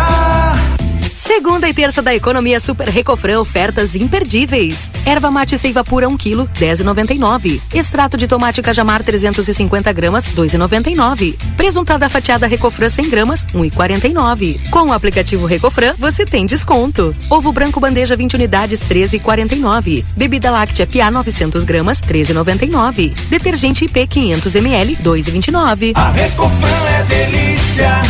Segunda 1.35 1.67
e 1.67 1.73
terça 1.73 1.99
da 1.99 2.13
economia 2.13 2.59
Super 2.59 2.87
Recofran 2.87 3.39
ofertas 3.39 3.95
imperdíveis. 3.95 4.91
Erva 5.03 5.31
mate 5.31 5.57
seiva 5.57 5.83
pura 5.83 6.07
1 6.07 6.15
kg, 6.15 6.47
10,99. 6.53 7.59
Extrato 7.73 8.15
de 8.15 8.27
tomate 8.27 8.61
cajamar 8.61 9.03
350 9.03 9.91
gramas, 9.93 10.25
2,99. 10.27 11.35
Presuntada 11.57 12.07
fatiada 12.07 12.45
Recofran 12.45 12.87
100 12.87 13.09
gramas, 13.09 13.45
1,49. 13.47 14.69
Com 14.69 14.89
o 14.89 14.93
aplicativo 14.93 15.47
Recofran, 15.47 15.95
você 15.97 16.23
tem 16.23 16.45
desconto. 16.45 17.15
Ovo 17.31 17.51
branco 17.51 17.79
bandeja 17.79 18.15
20 18.15 18.35
unidades, 18.35 18.81
13,49. 18.81 20.05
Bebida 20.15 20.51
láctea 20.51 20.85
Pia 20.85 21.09
900 21.09 21.63
gramas, 21.63 21.99
13,99. 21.99 23.11
Detergente 23.29 23.85
IP 23.85 24.05
500 24.05 24.53
ml, 24.53 24.97
2,29. 24.97 25.93
A 25.95 26.11
Recofran 26.11 26.89
é 26.99 27.03
delícia. 27.05 28.01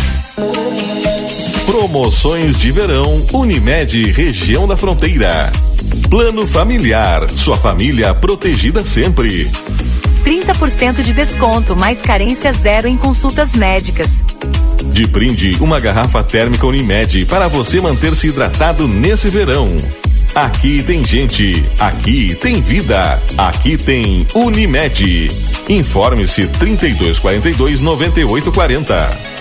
Promoções 1.66 2.58
de 2.58 2.70
verão 2.70 3.24
Unimed 3.32 4.12
Região 4.12 4.66
da 4.66 4.76
Fronteira. 4.76 5.50
Plano 6.10 6.46
familiar, 6.46 7.28
sua 7.30 7.56
família 7.56 8.12
protegida 8.14 8.84
sempre. 8.84 9.50
30% 10.24 11.00
de 11.02 11.14
desconto, 11.14 11.74
mais 11.74 12.02
carência 12.02 12.52
zero 12.52 12.86
em 12.86 12.96
consultas 12.96 13.54
médicas. 13.54 14.22
De 14.92 15.06
brinde, 15.06 15.56
uma 15.60 15.80
garrafa 15.80 16.22
térmica 16.22 16.66
Unimed 16.66 17.24
para 17.24 17.48
você 17.48 17.80
manter-se 17.80 18.28
hidratado 18.28 18.86
nesse 18.86 19.30
verão. 19.30 19.74
Aqui 20.34 20.82
tem 20.82 21.02
gente, 21.02 21.64
aqui 21.78 22.34
tem 22.34 22.60
vida, 22.60 23.22
aqui 23.38 23.78
tem 23.78 24.26
Unimed. 24.34 25.30
Informe-se 25.68 26.46
3242 26.46 27.80
9840. 27.80 29.33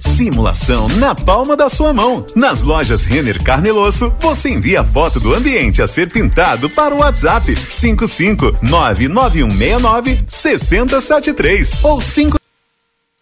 Simulação 0.00 0.88
na 0.98 1.14
palma 1.14 1.56
da 1.56 1.68
sua 1.68 1.92
mão. 1.92 2.24
Nas 2.34 2.62
lojas 2.62 3.04
Renner 3.04 3.40
Carnelosso, 3.42 4.10
você 4.20 4.48
envia 4.50 4.82
foto 4.84 5.18
do 5.20 5.34
ambiente 5.34 5.82
a 5.82 5.86
ser 5.86 6.10
pintado 6.10 6.70
para 6.70 6.94
o 6.94 7.00
WhatsApp 7.00 7.52
5599169 7.52 10.24
6073 10.28 11.84
ou 11.84 12.00
5 12.00 12.38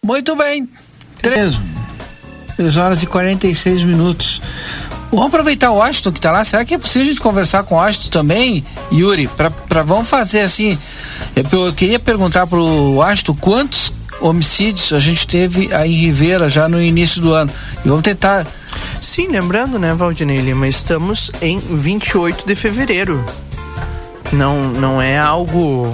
Muito 0.03 0.35
bem. 0.35 0.67
Três. 1.21 1.59
3 2.55 2.77
horas 2.77 3.03
e 3.03 3.07
46 3.07 3.83
minutos. 3.83 4.41
Vamos 5.11 5.27
aproveitar 5.27 5.71
o 5.71 5.75
Washington 5.75 6.11
que 6.11 6.19
está 6.19 6.31
lá. 6.31 6.43
Será 6.45 6.63
que 6.63 6.73
é 6.73 6.77
possível 6.77 7.07
a 7.07 7.09
gente 7.09 7.21
conversar 7.21 7.63
com 7.63 7.75
o 7.75 7.77
Washington 7.77 8.09
também, 8.09 8.65
Yuri? 8.91 9.27
Para 9.27 9.83
vamos 9.83 10.09
fazer 10.09 10.41
assim. 10.41 10.77
Eu 11.51 11.73
queria 11.73 11.99
perguntar 11.99 12.47
para 12.47 12.57
o 12.57 12.95
Washington 12.95 13.35
quantos 13.35 13.91
homicídios 14.21 14.93
a 14.93 14.99
gente 14.99 15.27
teve 15.27 15.73
aí 15.73 15.93
em 15.93 16.05
Rivera 16.05 16.47
já 16.47 16.69
no 16.69 16.81
início 16.81 17.21
do 17.21 17.33
ano. 17.33 17.51
E 17.83 17.87
vamos 17.87 18.03
tentar. 18.03 18.47
Sim, 19.01 19.27
lembrando, 19.27 19.77
né, 19.77 19.93
Valdinei 19.93 20.39
Lima, 20.39 20.67
estamos 20.67 21.31
em 21.41 21.59
28 21.59 22.45
de 22.45 22.55
fevereiro. 22.55 23.23
Não, 24.31 24.69
não 24.69 25.01
é 25.01 25.17
algo. 25.17 25.91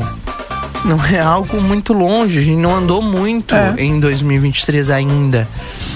Não 0.85 1.03
é 1.03 1.19
algo 1.19 1.59
muito 1.59 1.91
longe, 1.91 2.37
a 2.37 2.41
gente 2.41 2.59
não 2.59 2.75
andou 2.75 3.01
muito 3.01 3.53
é. 3.55 3.75
em 3.77 3.99
2023 3.99 4.89
ainda. 4.89 5.47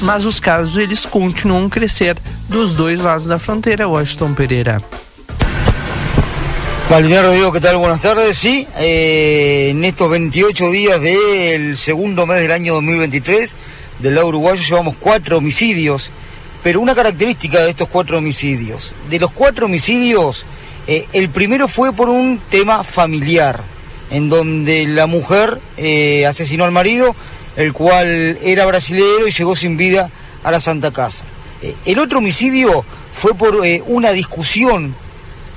Mas 0.01 0.25
os 0.25 0.39
casos 0.39 0.75
eles 0.75 1.05
continuam 1.05 1.67
a 1.67 1.69
crescer 1.69 2.17
dos 2.49 2.73
dois 2.73 2.99
lados 2.99 3.25
da 3.25 3.37
fronteira, 3.37 3.87
Washington 3.87 4.33
Pereira. 4.33 4.81
Valdinei 6.91 7.21
Rodrigo, 7.21 7.53
¿qué 7.53 7.61
tal? 7.61 7.77
Buenas 7.77 8.01
tardes. 8.01 8.37
Sí, 8.37 8.67
eh, 8.77 9.69
en 9.69 9.85
estos 9.85 10.09
28 10.09 10.71
días 10.71 10.99
del 10.99 11.77
segundo 11.77 12.27
mes 12.27 12.41
del 12.41 12.51
año 12.51 12.73
2023, 12.73 13.55
del 13.99 14.15
lado 14.15 14.27
uruguayo 14.27 14.61
llevamos 14.61 14.95
cuatro 14.99 15.37
homicidios, 15.37 16.11
pero 16.61 16.81
una 16.81 16.93
característica 16.93 17.63
de 17.63 17.69
estos 17.69 17.87
cuatro 17.87 18.17
homicidios. 18.17 18.93
De 19.09 19.19
los 19.19 19.31
cuatro 19.31 19.67
homicidios, 19.67 20.45
eh, 20.85 21.07
el 21.13 21.29
primero 21.29 21.69
fue 21.69 21.93
por 21.93 22.09
un 22.09 22.41
tema 22.49 22.83
familiar, 22.83 23.63
en 24.09 24.27
donde 24.27 24.85
la 24.85 25.05
mujer 25.05 25.61
eh, 25.77 26.25
asesinó 26.25 26.65
al 26.65 26.71
marido, 26.71 27.15
el 27.55 27.71
cual 27.71 28.37
era 28.43 28.65
brasilero 28.65 29.29
y 29.29 29.31
llegó 29.31 29.55
sin 29.55 29.77
vida 29.77 30.09
a 30.43 30.51
la 30.51 30.59
Santa 30.59 30.91
Casa. 30.91 31.23
El 31.85 31.99
otro 31.99 32.17
homicidio 32.17 32.83
fue 33.13 33.33
por 33.33 33.61
una 33.85 34.11
discusión 34.11 34.93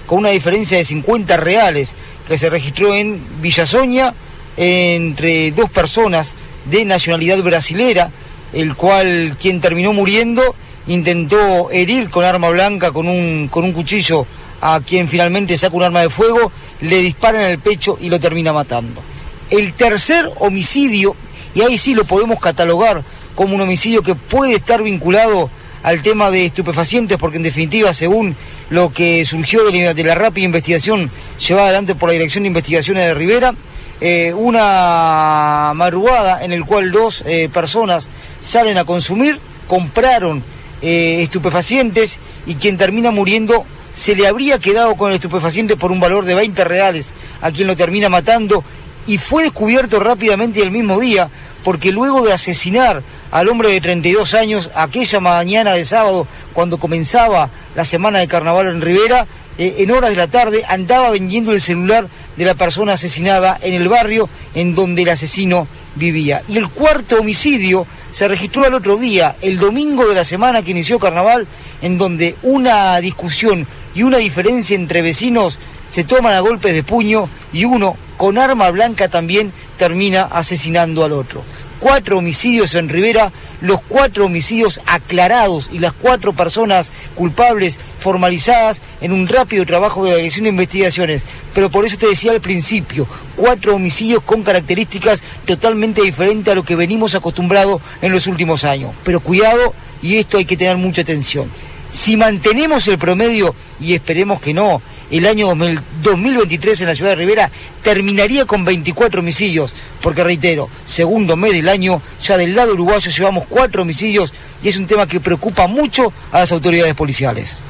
con 0.07 0.19
una 0.19 0.31
diferencia 0.31 0.79
de 0.79 0.85
50 0.85 1.37
reales 1.37 1.95
que 2.27 2.39
se 2.39 2.51
registró 2.51 2.95
en 2.95 3.21
Villasoña 3.41 4.15
entre 4.57 5.51
dos 5.53 5.71
personas 5.71 6.35
de 6.65 6.85
nacionalidad 6.85 7.43
brasilera, 7.43 8.11
el 8.53 8.75
cual 8.75 9.37
quien 9.41 9.61
terminó 9.61 9.93
muriendo 9.93 10.55
intentó 10.87 11.71
herir 11.71 12.11
con 12.11 12.25
arma 12.25 12.51
blanca, 12.51 12.93
con 12.93 13.09
un, 13.09 13.49
con 13.51 13.65
un 13.65 13.73
cuchillo 13.73 14.27
a 14.61 14.81
quien 14.81 15.09
finalmente 15.09 15.59
saca 15.59 15.77
un 15.77 15.83
arma 15.83 16.01
de 16.01 16.11
fuego, 16.11 16.51
le 16.81 16.99
dispara 16.99 17.45
en 17.45 17.51
el 17.51 17.59
pecho 17.59 17.99
y 18.01 18.09
lo 18.09 18.21
termina 18.21 18.53
matando. 18.53 19.03
El 19.51 19.75
tercer 19.75 20.31
homicidio, 20.39 21.17
y 21.55 21.63
ahí 21.63 21.77
sí 21.77 21.95
lo 21.95 22.05
podemos 22.05 22.41
catalogar 22.41 23.05
como 23.35 23.55
un 23.55 23.61
homicidio 23.61 24.03
que 24.03 24.15
puede 24.15 24.55
estar 24.55 24.83
vinculado 24.83 25.51
al 25.85 26.01
tema 26.01 26.31
de 26.31 26.47
estupefacientes, 26.47 27.19
porque 27.19 27.37
en 27.37 27.43
definitiva, 27.43 27.93
según 27.93 28.35
lo 28.71 28.91
que 28.91 29.25
surgió 29.27 29.71
de 29.71 30.05
la, 30.05 30.15
rápida 30.15 30.47
investigación 30.47 31.11
llevada 31.39 31.69
adelante 31.69 31.95
por 31.95 32.09
la 32.09 32.15
Dirección 32.15 32.43
de 32.43 32.49
Investigaciones 32.49 33.05
de 33.05 33.15
Rivera, 33.15 33.55
eh, 34.01 34.33
una 34.35 35.73
madrugada 35.75 36.43
en 36.43 36.53
el 36.53 36.65
cual 36.65 36.91
dos 36.91 37.23
eh, 37.27 37.51
personas 37.53 38.09
salen 38.41 38.79
a 38.79 38.85
consumir, 38.85 39.39
compraron 39.69 40.43
eh, 40.81 41.21
estupefacientes 41.23 42.19
y 42.47 42.55
quien 42.55 42.79
termina 42.79 43.11
muriendo 43.11 43.67
se 43.93 44.17
le 44.17 44.27
habría 44.27 44.59
quedado 44.59 44.97
con 44.97 45.11
el 45.11 45.17
estupefaciente 45.17 45.77
por 45.77 45.93
un 45.93 46.01
valor 46.01 46.25
de 46.25 46.35
20 46.35 46.65
reales 46.65 47.13
a 47.43 47.51
quien 47.51 47.67
lo 47.69 47.77
termina 47.77 48.09
matando 48.09 48.65
y 49.07 49.19
fue 49.19 49.45
descubierto 49.45 50.01
rápidamente 50.01 50.63
el 50.63 50.71
mismo 50.71 50.99
día 50.99 51.29
porque 51.65 51.91
luego 51.91 52.25
de 52.25 52.33
asesinar 52.33 53.03
al 53.31 53.49
hombre 53.49 53.71
de 53.71 53.81
32 53.81 54.35
años 54.35 54.71
aquella 54.77 55.19
mañana 55.19 55.73
de 55.73 55.85
sábado, 55.85 56.29
cuando 56.53 56.79
comenzaba 56.79 57.49
la 57.75 57.85
semana 57.85 58.21
de 58.21 58.29
carnaval 58.29 58.69
en 58.69 58.83
Rivera, 58.83 59.27
eh, 59.57 59.77
en 59.79 59.91
horas 59.91 60.11
de 60.11 60.17
la 60.17 60.29
tarde 60.29 60.65
andaba 60.69 61.11
vendiendo 61.11 61.53
el 61.53 61.61
celular 61.61 62.07
de 62.37 62.45
la 62.45 62.55
persona 62.55 62.95
asesinada 62.95 63.59
en 63.63 63.75
el 63.75 63.89
barrio 63.89 64.29
en 64.55 64.75
donde 64.75 65.03
el 65.03 65.09
asesino 65.09 65.67
vivía. 65.95 66.43
Y 66.49 66.59
el 66.59 66.69
cuarto 66.69 67.21
homicidio 67.21 67.87
se 68.11 68.29
registró 68.29 68.65
al 68.65 68.75
otro 68.75 68.97
día, 68.97 69.37
el 69.41 69.59
domingo 69.59 70.07
de 70.07 70.15
la 70.15 70.25
semana 70.25 70.63
que 70.63 70.73
inició 70.73 70.99
carnaval, 70.99 71.47
en 71.83 71.99
donde 71.99 72.37
una 72.43 72.99
discusión 72.99 73.67
y 73.95 74.03
una 74.03 74.19
diferencia 74.19 74.77
entre 74.77 75.03
vecinos 75.03 75.59
se 75.89 76.05
toman 76.05 76.35
a 76.35 76.41
golpes 76.41 76.75
de 76.75 76.83
puño 76.83 77.29
y 77.53 77.65
uno 77.65 77.97
con 78.17 78.39
arma 78.39 78.71
blanca 78.71 79.09
también 79.09 79.53
termina 79.77 80.23
asesinando 80.23 81.05
al 81.05 81.13
otro. 81.13 81.43
Cuatro 81.79 82.19
homicidios 82.19 82.75
en 82.75 82.89
Rivera, 82.89 83.31
los 83.61 83.83
cuatro 83.83 84.27
homicidios 84.27 84.81
aclarados 84.87 85.69
y 85.71 85.81
las 85.81 85.93
cuatro 85.93 86.33
personas 86.33 86.93
culpables 87.15 87.79
formalizadas 87.99 88.81
en 89.01 89.13
un 89.13 89.27
rápido 89.27 89.67
trabajo 89.67 90.05
de 90.05 90.17
Dirección 90.17 90.45
de 90.45 90.51
Investigaciones. 90.51 91.27
Pero 91.53 91.71
por 91.71 91.85
eso 91.85 91.99
te 91.99 92.07
decía 92.07 92.33
al 92.33 92.41
principio, 92.41 93.07
cuatro 93.37 93.75
homicidios 93.75 94.23
con 94.23 94.43
características 94.43 95.23
totalmente 95.45 96.01
diferentes 96.01 96.53
a 96.53 96.55
lo 96.55 96.65
que 96.65 96.77
venimos 96.77 97.15
acostumbrados 97.15 97.83
en 98.01 98.13
los 98.13 98.27
últimos 98.27 98.65
años. 98.65 98.93
Pero 99.05 99.21
cuidado, 99.21 99.75
y 100.01 100.17
esto 100.17 100.39
hay 100.39 100.47
que 100.47 100.57
tener 100.57 100.77
mucha 100.79 101.03
atención. 101.03 101.51
Si 101.91 102.17
mantenemos 102.17 102.89
el 102.89 102.99
promedio, 102.99 103.55
y 103.81 103.95
esperemos 103.95 104.41
que 104.41 104.55
no, 104.55 104.81
el 105.19 105.27
año 105.27 105.55
2023 106.03 106.81
en 106.81 106.89
la 106.89 106.95
ciudad 106.95 107.11
de 107.11 107.17
Rivera 107.17 107.51
terminaría 107.83 108.47
con 108.47 108.65
24 108.65 109.21
homicidios, 109.21 109.75
porque 110.03 110.25
reitero, 110.25 110.69
segundo 110.85 111.37
mes 111.37 111.53
del 111.53 111.69
año, 111.69 112.03
ya 112.23 112.37
del 112.37 112.55
lado 112.55 112.75
uruguayo 112.75 113.11
llevamos 113.11 113.45
cuatro 113.49 113.83
homicidios 113.83 114.33
y 114.63 114.69
es 114.69 114.77
un 114.77 114.87
tema 114.87 115.07
que 115.07 115.21
preocupa 115.21 115.67
mucho 115.67 116.13
a 116.33 116.41
las 116.41 116.53
autoridades 116.53 116.95
policiales. 116.95 117.63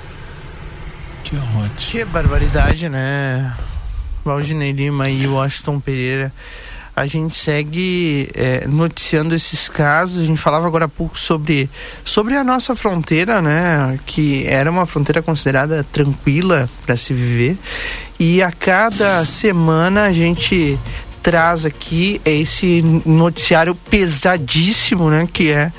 Que 1.90 2.04
barbaridade, 2.04 2.88
né? 2.88 3.52
Valdinei 4.24 4.72
Lima 4.72 5.10
e 5.10 5.26
Washington 5.26 5.80
Pereira. 5.80 6.32
A 6.96 7.06
gente 7.06 7.36
segue 7.36 8.30
é, 8.34 8.66
noticiando 8.68 9.34
esses 9.34 9.68
casos. 9.68 10.22
A 10.22 10.26
gente 10.26 10.40
falava 10.40 10.66
agora 10.66 10.84
há 10.84 10.88
pouco 10.88 11.18
sobre, 11.18 11.68
sobre 12.04 12.36
a 12.36 12.44
nossa 12.44 12.76
fronteira, 12.76 13.42
né? 13.42 13.98
Que 14.06 14.46
era 14.46 14.70
uma 14.70 14.86
fronteira 14.86 15.20
considerada 15.20 15.84
tranquila 15.92 16.68
para 16.86 16.96
se 16.96 17.12
viver. 17.12 17.56
E 18.18 18.40
a 18.40 18.52
cada 18.52 19.26
semana 19.26 20.04
a 20.04 20.12
gente 20.12 20.78
traz 21.20 21.64
aqui 21.64 22.20
esse 22.24 22.82
noticiário 23.04 23.74
pesadíssimo, 23.74 25.10
né? 25.10 25.28
Que 25.32 25.50
é 25.50 25.72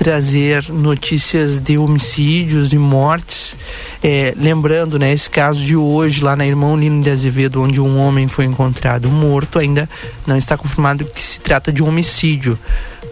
trazer 0.00 0.64
notícias 0.70 1.60
de 1.60 1.76
homicídios, 1.76 2.70
de 2.70 2.78
mortes. 2.78 3.54
É, 4.02 4.32
lembrando, 4.34 4.98
né, 4.98 5.12
esse 5.12 5.28
caso 5.28 5.60
de 5.60 5.76
hoje 5.76 6.24
lá 6.24 6.34
na 6.34 6.46
Irmão 6.46 6.74
Lino 6.74 7.02
de 7.02 7.10
Azevedo, 7.10 7.60
onde 7.60 7.82
um 7.82 7.98
homem 7.98 8.26
foi 8.26 8.46
encontrado 8.46 9.10
morto, 9.10 9.58
ainda 9.58 9.86
não 10.26 10.38
está 10.38 10.56
confirmado 10.56 11.04
que 11.04 11.22
se 11.22 11.38
trata 11.38 11.70
de 11.70 11.82
um 11.82 11.88
homicídio. 11.88 12.58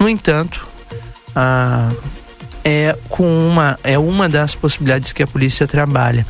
No 0.01 0.09
entanto, 0.09 0.67
ah, 1.37 1.93
é 2.65 2.97
com 3.11 3.27
uma 3.47 3.79
é 3.85 3.99
uma 3.99 4.27
das 4.27 4.55
possibilidades 4.55 5.13
que 5.13 5.23
a 5.23 5.27
polícia 5.27 5.67
trabalha. 5.67 6.27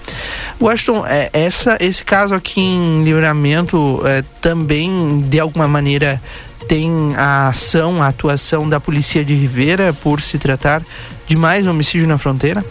Washington, 0.61 1.07
é, 1.07 1.31
essa 1.33 1.77
esse 1.79 2.05
caso 2.05 2.35
aqui 2.35 2.61
em 2.61 3.05
Livramento 3.05 4.03
é, 4.05 4.25
também 4.41 5.21
de 5.29 5.39
alguma 5.39 5.69
maneira 5.69 6.21
tem 6.69 7.15
a 7.17 7.49
ação, 7.49 8.03
a 8.03 8.09
atuação 8.09 8.69
da 8.69 8.79
Polícia 8.79 9.25
de 9.25 9.35
Rivera 9.35 9.95
por 9.95 10.21
se 10.21 10.39
tratar 10.39 10.83
de 11.27 11.37
mais 11.37 11.67
um 11.67 11.71
homicídio 11.71 12.07
na 12.07 12.19
fronteira? 12.19 12.63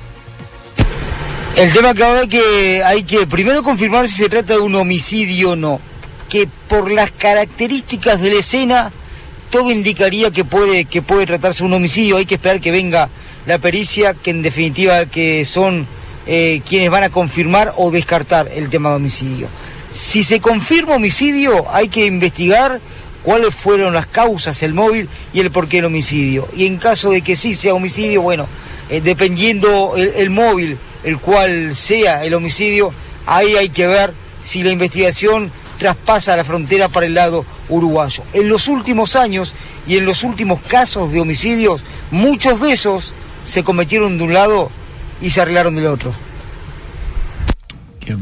El 1.56 1.74
tema 1.74 1.96
que 1.96 2.28
que 2.28 2.84
hay 2.84 3.02
que 3.02 3.26
primero 3.26 3.64
confirmar 3.64 4.08
si 4.08 4.14
se 4.14 4.30
trata 4.30 4.54
de 4.54 4.60
un 4.60 4.76
homicidio 4.76 5.52
o 5.52 5.56
no, 5.56 5.82
que 6.30 6.48
por 6.70 6.92
las 6.92 7.10
características 7.10 8.22
de 8.22 8.30
la 8.30 8.40
escena 8.40 8.92
todo 9.50 9.72
indicaría 9.72 10.30
que 10.30 10.46
puede, 10.46 10.86
que 10.86 11.02
puede 11.02 11.26
tratarse 11.26 11.60
de 11.60 11.66
un 11.66 11.74
homicidio, 11.74 12.18
hay 12.18 12.28
que 12.28 12.36
esperar 12.36 12.62
que 12.62 12.70
venga 12.70 13.10
la 13.48 13.58
pericia, 13.58 14.14
que 14.14 14.30
en 14.30 14.44
definitiva 14.44 15.08
que 15.08 15.44
son 15.46 15.88
eh, 16.28 16.62
quienes 16.68 16.92
van 16.92 17.06
a 17.06 17.10
confirmar 17.10 17.74
o 17.78 17.90
descartar 17.90 18.48
el 18.54 18.70
tema 18.70 18.90
de 18.90 18.96
homicidio. 18.98 19.48
Si 19.90 20.24
se 20.24 20.40
confirma 20.40 20.96
homicidio, 20.96 21.66
hay 21.74 21.88
que 21.88 22.06
investigar 22.06 22.80
cuáles 23.28 23.54
fueron 23.54 23.94
las 23.94 24.08
causas, 24.08 24.64
el 24.64 24.74
móvil 24.74 25.10
y 25.34 25.42
el 25.42 25.52
porqué 25.52 25.80
del 25.80 25.88
homicidio. 25.88 26.48
Y 26.56 26.66
en 26.66 26.78
caso 26.78 27.12
de 27.12 27.22
que 27.22 27.36
sí 27.36 27.56
sea 27.56 27.74
homicidio, 27.74 28.22
bueno, 28.22 28.48
eh, 28.90 29.02
dependiendo 29.02 29.96
el, 29.98 30.30
móvil, 30.30 30.78
el 31.04 31.20
cual 31.20 31.76
sea 31.76 32.24
el 32.24 32.34
homicidio, 32.34 32.94
ahí 33.26 33.58
hay 33.58 33.68
que 33.68 33.86
ver 33.86 34.14
si 34.42 34.64
la 34.64 34.72
investigación 34.72 35.52
traspasa 35.78 36.38
la 36.38 36.46
frontera 36.46 36.88
para 36.88 37.06
el 37.06 37.16
lado 37.16 37.44
uruguayo. 37.68 38.24
En 38.32 38.48
los 38.48 38.70
últimos 38.70 39.18
años 39.18 39.56
y 39.86 39.98
en 39.98 40.06
los 40.06 40.24
últimos 40.24 40.62
casos 40.62 41.12
de 41.12 41.20
homicidios, 41.20 41.84
muchos 42.12 42.62
de 42.62 42.72
esos 42.72 43.14
se 43.44 43.62
cometieron 43.62 44.18
de 44.18 44.24
un 44.24 44.34
lado 44.34 44.72
e 45.22 45.30
se 45.30 45.42
arreglaram 45.42 45.76
del 45.76 45.88
outro. 45.88 46.14
Que 48.00 48.16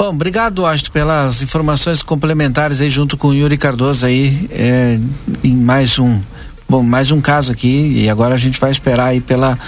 bom. 0.00 0.08
Obrigado, 0.08 0.64
Astro, 0.64 0.90
pelas 0.90 1.42
informações 1.42 2.02
complementares 2.02 2.80
aí 2.80 2.88
junto 2.88 3.18
com 3.18 3.28
o 3.28 3.34
Yuri 3.34 3.58
Cardoso 3.58 4.06
aí 4.06 4.48
é, 4.50 4.98
em 5.44 5.54
mais 5.54 5.98
um 5.98 6.18
bom 6.66 6.82
mais 6.82 7.10
um 7.10 7.20
caso 7.20 7.52
aqui 7.52 7.92
e 7.96 8.08
agora 8.08 8.34
a 8.34 8.38
gente 8.38 8.58
vai 8.58 8.70
esperar 8.70 9.08
aí 9.08 9.20
pela 9.20 9.58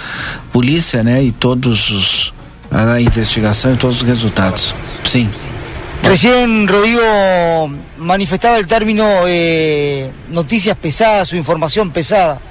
polícia, 0.51 1.03
né, 1.03 1.21
e 1.21 1.31
todos 1.31 1.91
os 1.91 2.33
a 2.71 2.99
investigação 2.99 3.73
e 3.73 3.77
todos 3.77 3.97
os 3.97 4.07
resultados. 4.07 4.73
Sim. 5.03 5.29
Recién 6.01 6.67
Rodrigo 6.67 7.69
manifestaba 7.97 8.57
el 8.57 8.65
término 8.65 9.05
eh, 9.27 10.09
noticias 10.31 10.75
pesadas 10.75 11.31
o 11.31 11.37
información 11.37 11.91
pesada. 11.91 12.41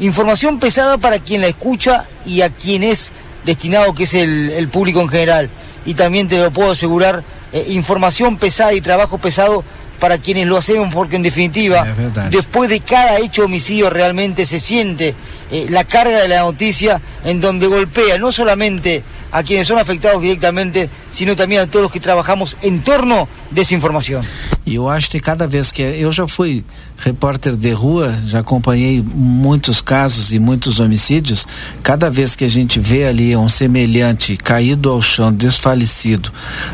Información 0.00 0.58
pesada 0.58 0.98
para 0.98 1.20
quien 1.20 1.40
la 1.40 1.46
escucha 1.46 2.04
y 2.26 2.42
a 2.42 2.50
quien 2.50 2.82
es 2.82 3.12
destinado, 3.44 3.94
que 3.94 4.02
es 4.04 4.14
el, 4.14 4.50
el 4.50 4.68
público 4.68 5.00
en 5.00 5.08
general. 5.08 5.50
Y 5.84 5.94
también 5.94 6.28
te 6.28 6.38
lo 6.38 6.50
puedo 6.50 6.72
asegurar, 6.72 7.22
eh, 7.52 7.66
información 7.68 8.36
pesada 8.36 8.74
y 8.74 8.80
trabajo 8.80 9.18
pesado 9.18 9.64
para 9.98 10.18
quienes 10.18 10.46
lo 10.46 10.56
hacemos, 10.56 10.94
porque 10.94 11.16
en 11.16 11.22
definitiva, 11.22 11.86
después 12.30 12.70
de 12.70 12.80
cada 12.80 13.18
hecho 13.18 13.44
homicidio 13.44 13.90
realmente 13.90 14.46
se 14.46 14.60
siente 14.60 15.14
eh, 15.50 15.66
la 15.68 15.84
carga 15.84 16.20
de 16.20 16.28
la 16.28 16.40
noticia 16.40 17.00
en 17.24 17.40
donde 17.40 17.66
golpea 17.66 18.18
no 18.18 18.30
solamente 18.30 19.02
a 19.30 19.42
quienes 19.42 19.68
son 19.68 19.78
afectados 19.78 20.22
directamente, 20.22 20.88
sino 21.10 21.36
também 21.36 21.58
a 21.58 21.66
todos 21.66 21.90
que 21.90 22.00
trabajamos 22.00 22.56
em 22.62 22.78
torno 22.78 23.28
dessa 23.50 23.74
informação. 23.74 24.22
E 24.64 24.74
eu 24.74 24.88
acho 24.88 25.10
que 25.10 25.20
cada 25.20 25.46
vez 25.46 25.70
que 25.72 25.82
eu 25.82 26.12
já 26.12 26.26
fui 26.26 26.64
repórter 26.98 27.56
de 27.56 27.70
rua, 27.70 28.18
já 28.26 28.40
acompanhei 28.40 29.02
muitos 29.02 29.80
casos 29.80 30.32
e 30.32 30.38
muitos 30.38 30.80
homicídios, 30.80 31.46
cada 31.82 32.10
vez 32.10 32.34
que 32.34 32.44
a 32.44 32.48
gente 32.48 32.80
vê 32.80 33.06
ali 33.06 33.36
um 33.36 33.48
semelhante 33.48 34.36
caído 34.36 34.90
ao 34.90 35.00
chão, 35.00 35.32
desfalecido, 35.32 36.32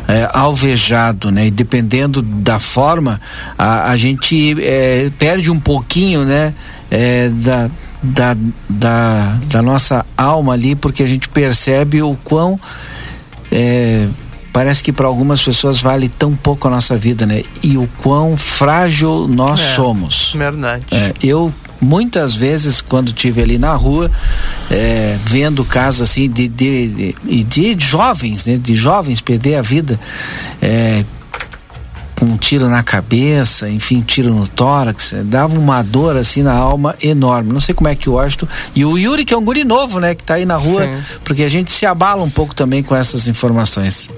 é, 0.09 0.29
alvejado, 0.33 1.31
né, 1.31 1.47
e 1.47 1.51
dependendo 1.51 2.23
da 2.23 2.59
forma, 2.59 3.21
a, 3.59 3.91
a 3.91 3.97
gente 3.97 4.57
é, 4.63 5.11
perde 5.19 5.51
um 5.51 5.61
pouquinho, 5.61 6.25
né, 6.25 6.55
é, 6.91 7.29
da 7.29 7.71
da, 8.05 8.37
da, 8.69 9.39
da 9.47 9.63
nossa 9.63 10.05
alma 10.15 10.53
ali, 10.53 10.75
porque 10.75 11.03
a 11.03 11.07
gente 11.07 11.27
percebe 11.27 12.03
o 12.03 12.15
quão 12.23 12.61
é, 13.51 14.09
parece 14.55 14.85
que 14.85 14.93
para 14.93 15.09
algumas 15.09 15.43
pessoas 15.43 15.81
vale 15.81 16.09
tão 16.09 16.33
pouco 16.33 16.69
a 16.69 16.71
nossa 16.71 16.97
vida, 16.97 17.27
né? 17.27 17.43
E 17.61 17.77
o 17.77 17.89
quão 17.99 18.37
frágil 18.37 19.27
nós 19.27 19.59
é, 19.59 19.75
somos. 19.75 20.33
Verdade. 20.33 20.85
É, 20.93 21.13
eu 21.21 21.53
muitas 21.81 22.37
vezes 22.37 22.81
quando 22.81 23.13
tive 23.13 23.43
ali 23.43 23.59
na 23.59 23.75
rua 23.75 24.09
é, 24.71 25.19
vendo 25.25 25.65
casos 25.65 26.03
assim 26.03 26.31
de 26.31 26.47
de, 26.47 27.15
de, 27.25 27.45
de, 27.45 27.85
jovens 27.85 28.47
né 28.47 28.57
de 28.57 28.75
jovens 28.75 29.21
perder 29.21 29.57
a 29.57 29.61
vida 29.61 30.01
é, 30.63 31.05
com 32.15 32.25
um 32.27 32.37
tiro 32.37 32.69
na 32.69 32.83
cabeça, 32.83 33.69
enfim, 33.69 34.01
tiro 34.01 34.33
no 34.33 34.47
tórax, 34.47 35.15
dava 35.25 35.59
uma 35.59 35.83
dor 35.83 36.17
assim 36.17 36.43
na 36.43 36.55
alma 36.55 36.95
enorme. 37.03 37.53
Não 37.53 37.59
sei 37.59 37.75
como 37.75 37.89
é 37.89 37.97
que 37.97 38.09
o 38.09 38.13
Washington. 38.13 38.47
E 38.73 38.85
o 38.85 38.97
Yuri, 38.97 39.25
que 39.25 39.35
é 39.35 39.37
um 39.37 39.45
guri 39.45 39.65
novo, 39.65 39.99
né, 39.99 40.15
que 40.15 40.23
tá 40.23 40.35
aí 40.35 40.47
na 40.47 40.57
rua, 40.57 40.85
Sim. 40.85 41.03
porque 41.25 41.43
a 41.43 41.49
gente 41.49 41.73
se 41.73 41.85
abala 41.85 42.23
um 42.23 42.31
pouco 42.31 42.55
também 42.55 42.85
com 42.85 42.95
essas 42.95 43.27
informações. 43.27 44.09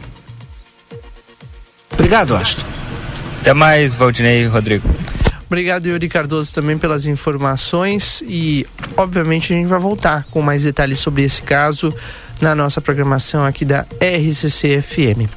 Obrigado, 1.97 2.35
Washington. 2.35 2.67
Até 3.41 3.55
mais, 3.55 3.95
Valdinei 3.95 4.43
e 4.43 4.47
Rodrigo. 4.47 4.87
Obrigado, 5.47 5.87
Yuri 5.87 6.09
Cardoso, 6.09 6.53
também 6.53 6.77
pelas 6.77 7.07
informações 7.07 8.23
e, 8.27 8.67
obviamente, 8.97 9.53
a 9.53 9.57
gente 9.57 9.67
vai 9.67 9.79
voltar 9.79 10.27
com 10.31 10.43
mais 10.43 10.65
detalhes 10.65 10.99
sobre 10.99 11.23
esse 11.23 11.41
caso 11.41 11.95
na 12.41 12.55
nossa 12.55 12.81
programação 12.81 13.45
aqui 13.45 13.65
da 13.65 13.87
RCC 14.01 14.83
FM. 14.83 15.31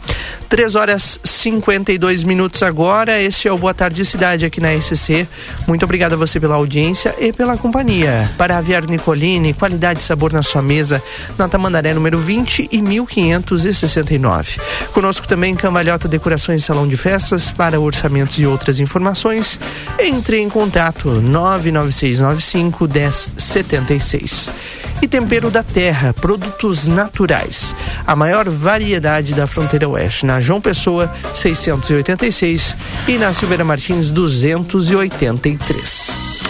3 0.49 0.76
horas 0.76 1.19
52 1.23 2.23
minutos 2.23 2.63
agora. 2.63 3.21
Este 3.21 3.47
é 3.47 3.51
o 3.51 3.57
Boa 3.57 3.73
Tarde 3.73 4.03
Cidade 4.03 4.45
aqui 4.45 4.59
na 4.59 4.73
RCC. 4.73 5.27
Muito 5.67 5.84
obrigado 5.84 6.13
a 6.13 6.15
você 6.15 6.39
pela 6.39 6.55
audiência 6.55 7.13
e 7.19 7.31
pela 7.31 7.55
companhia. 7.55 8.30
Para 8.38 8.57
Aviar 8.57 8.85
Nicolini, 8.88 9.53
qualidade 9.53 9.99
e 9.99 10.03
sabor 10.03 10.34
na 10.34 10.41
sua 10.41 10.61
mesa, 10.61 11.01
na 11.38 11.47
Tamandaré 11.47 11.93
número 11.93 12.17
20 12.19 12.67
e 12.71 12.81
1569. 12.81 14.59
Conosco 14.91 15.27
também 15.27 15.55
Cambalhota 15.55 16.07
Decorações 16.07 16.63
e 16.63 16.65
Salão 16.65 16.88
de 16.88 16.97
Festas 16.97 17.51
para 17.51 17.80
orçamentos 17.80 18.39
e 18.39 18.45
outras 18.45 18.80
informações. 18.80 19.59
Entre 19.99 20.39
em 20.39 20.49
contato 20.49 21.09
99695 21.09 22.88
1076 22.88 24.78
e 25.01 25.07
Tempero 25.07 25.49
da 25.49 25.63
Terra, 25.63 26.13
produtos 26.13 26.85
naturais. 26.88 27.73
A 28.05 28.13
maior 28.15 28.47
variedade 28.49 29.34
da 29.34 29.47
fronteira 29.47 29.88
oeste, 29.88 30.26
na 30.26 30.41
João 30.41 30.59
Pessoa 30.61 31.11
686 31.34 32.76
e 33.07 33.17
na 33.17 33.34
Silveira 33.34 33.63
Martins 33.63 34.09
283. 34.09 36.41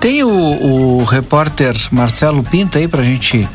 Tem 0.00 0.22
o, 0.22 0.28
o 0.28 1.02
repórter 1.04 1.74
Marcelo 1.90 2.42
Pinto 2.42 2.76
aí 2.78 2.86
pra 2.86 3.02
gente 3.02 3.48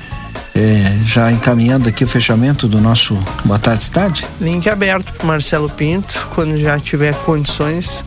é, 0.56 0.98
já 1.06 1.32
encaminhando 1.32 1.88
aqui 1.88 2.04
o 2.04 2.08
fechamento 2.08 2.68
do 2.68 2.82
nosso 2.82 3.16
Boa 3.46 3.60
Tarde 3.60 3.84
Cidade? 3.86 4.26
Link 4.40 4.68
aberto 4.70 5.14
para 5.14 5.28
Marcelo 5.28 5.70
Pinto. 5.70 6.28
Quando 6.36 6.58
já 6.58 6.78
tiver 6.80 7.14
condições, 7.24 8.04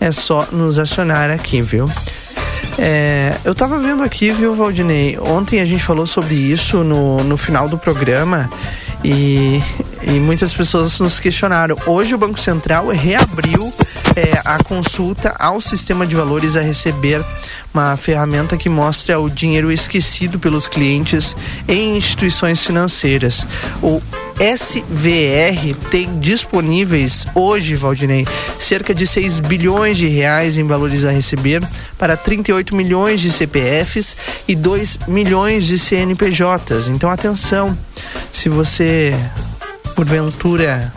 é 0.00 0.10
só 0.10 0.48
nos 0.50 0.78
acionar 0.78 1.30
aqui, 1.30 1.62
viu? 1.62 1.88
É, 2.78 3.36
eu 3.44 3.54
tava 3.54 3.78
vendo 3.78 4.02
aqui, 4.02 4.30
viu, 4.30 4.54
Valdinei? 4.54 5.18
Ontem 5.18 5.60
a 5.60 5.66
gente 5.66 5.82
falou 5.82 6.06
sobre 6.06 6.34
isso 6.34 6.84
no, 6.84 7.22
no 7.24 7.36
final 7.36 7.68
do 7.68 7.78
programa 7.78 8.50
e 9.04 9.62
e 10.02 10.12
muitas 10.20 10.52
pessoas 10.52 10.98
nos 11.00 11.18
questionaram. 11.20 11.76
Hoje 11.86 12.14
o 12.14 12.18
Banco 12.18 12.38
Central 12.38 12.88
reabriu 12.88 13.72
é, 14.16 14.40
a 14.44 14.62
consulta 14.62 15.34
ao 15.38 15.60
sistema 15.60 16.06
de 16.06 16.14
valores 16.14 16.56
a 16.56 16.60
receber 16.60 17.24
uma 17.72 17.96
ferramenta 17.96 18.56
que 18.56 18.68
mostra 18.68 19.20
o 19.20 19.28
dinheiro 19.28 19.70
esquecido 19.70 20.38
pelos 20.38 20.66
clientes 20.66 21.36
em 21.68 21.96
instituições 21.96 22.64
financeiras. 22.64 23.46
O 23.82 24.00
SVR 24.36 25.74
tem 25.90 26.20
disponíveis 26.20 27.26
hoje, 27.34 27.74
Valdinei, 27.74 28.26
cerca 28.58 28.94
de 28.94 29.06
6 29.06 29.40
bilhões 29.40 29.96
de 29.96 30.06
reais 30.08 30.58
em 30.58 30.64
valores 30.64 31.04
a 31.04 31.10
receber 31.10 31.62
para 31.98 32.16
38 32.16 32.74
milhões 32.74 33.20
de 33.20 33.30
CPFs 33.30 34.16
e 34.46 34.54
2 34.54 35.00
milhões 35.08 35.64
de 35.64 35.78
CNPJs. 35.78 36.88
Então 36.88 37.08
atenção, 37.08 37.76
se 38.30 38.48
você 38.48 39.14
porventura 39.96 40.92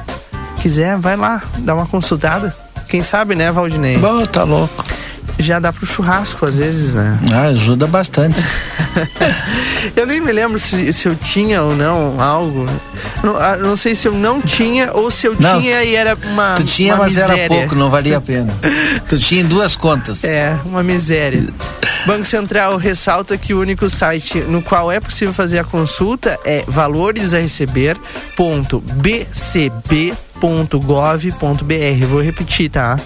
quiser, 0.62 0.98
vai 0.98 1.16
lá, 1.16 1.42
dá 1.60 1.74
uma 1.74 1.88
consultada. 1.88 2.54
Quem 2.90 3.02
sabe, 3.02 3.34
né, 3.34 3.50
Valdinei? 3.50 3.98
Bom, 3.98 4.26
tá 4.26 4.44
louco. 4.44 4.84
Já 5.40 5.60
dá 5.60 5.72
pro 5.72 5.86
churrasco 5.86 6.46
às 6.46 6.56
vezes, 6.56 6.94
né? 6.94 7.18
Ah, 7.32 7.44
ajuda 7.48 7.88
bastante. 7.88 8.44
eu 9.96 10.06
nem 10.06 10.20
me 10.20 10.32
lembro 10.32 10.60
se, 10.60 10.92
se 10.92 11.08
eu 11.08 11.16
tinha 11.16 11.62
ou 11.62 11.76
não 11.76 12.20
algo. 12.20 12.66
Não, 13.24 13.38
ah, 13.38 13.56
não 13.56 13.76
sei 13.76 13.96
se 13.96 14.08
eu 14.08 14.14
não 14.14 14.42
tinha 14.42 14.92
ou 14.94 15.10
se 15.10 15.28
eu 15.28 15.36
Não, 15.40 15.62
tinha 15.62 15.84
e 15.84 15.96
era 15.96 16.18
uma. 16.24 16.56
Tu 16.56 16.64
tinha, 16.64 16.96
uma 16.96 17.04
mas 17.04 17.16
era 17.16 17.34
miséria. 17.34 17.48
pouco, 17.48 17.76
não 17.76 17.90
valia 17.90 18.18
a 18.18 18.22
pena. 18.22 18.52
tu 19.08 19.18
tinha 19.18 19.42
em 19.42 19.46
duas 19.46 19.76
contas. 19.76 20.24
É, 20.24 20.58
uma 20.66 20.84
miséria. 20.84 21.46
Banco 22.06 22.26
Central 22.26 22.78
ressalta 22.78 23.38
que 23.38 23.54
o 23.54 23.60
único 23.60 23.90
site 23.90 24.40
no 24.40 24.62
qual 24.62 24.92
é 24.92 25.00
possível 25.00 25.34
fazer 25.34 25.60
a 25.60 25.64
consulta 25.64 26.40
é 26.44 26.64
valores 26.68 27.34
a 27.34 27.42
receber.bcb.gov.br. 30.40 32.06
Vou 32.08 32.22
repetir, 32.22 32.70
tá? 32.70 32.98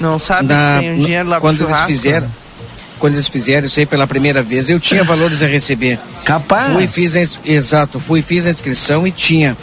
Não 0.00 0.18
sabe 0.18 0.48
Na- 0.48 0.74
se 0.76 0.80
tem 0.80 0.92
um 0.92 1.02
dinheiro 1.02 1.28
lá 1.28 1.38
pro 1.40 1.48
quando 1.50 1.62
eles 1.68 1.80
fizeram 1.84 2.30
quando 2.98 3.14
eles 3.14 3.28
fizeram 3.28 3.66
isso 3.66 3.78
aí 3.80 3.86
pela 3.86 4.06
primeira 4.06 4.42
vez 4.42 4.68
eu 4.70 4.78
tinha 4.78 5.02
valores 5.04 5.42
a 5.42 5.46
receber 5.46 5.98
capaz 6.24 6.72
fui 6.72 6.86
fiz 6.86 7.16
a, 7.16 7.20
ins- 7.20 7.38
exato 7.44 7.98
fui 7.98 8.20
fiz 8.22 8.44
a 8.46 8.50
inscrição 8.50 9.06
e 9.06 9.10
tinha 9.10 9.56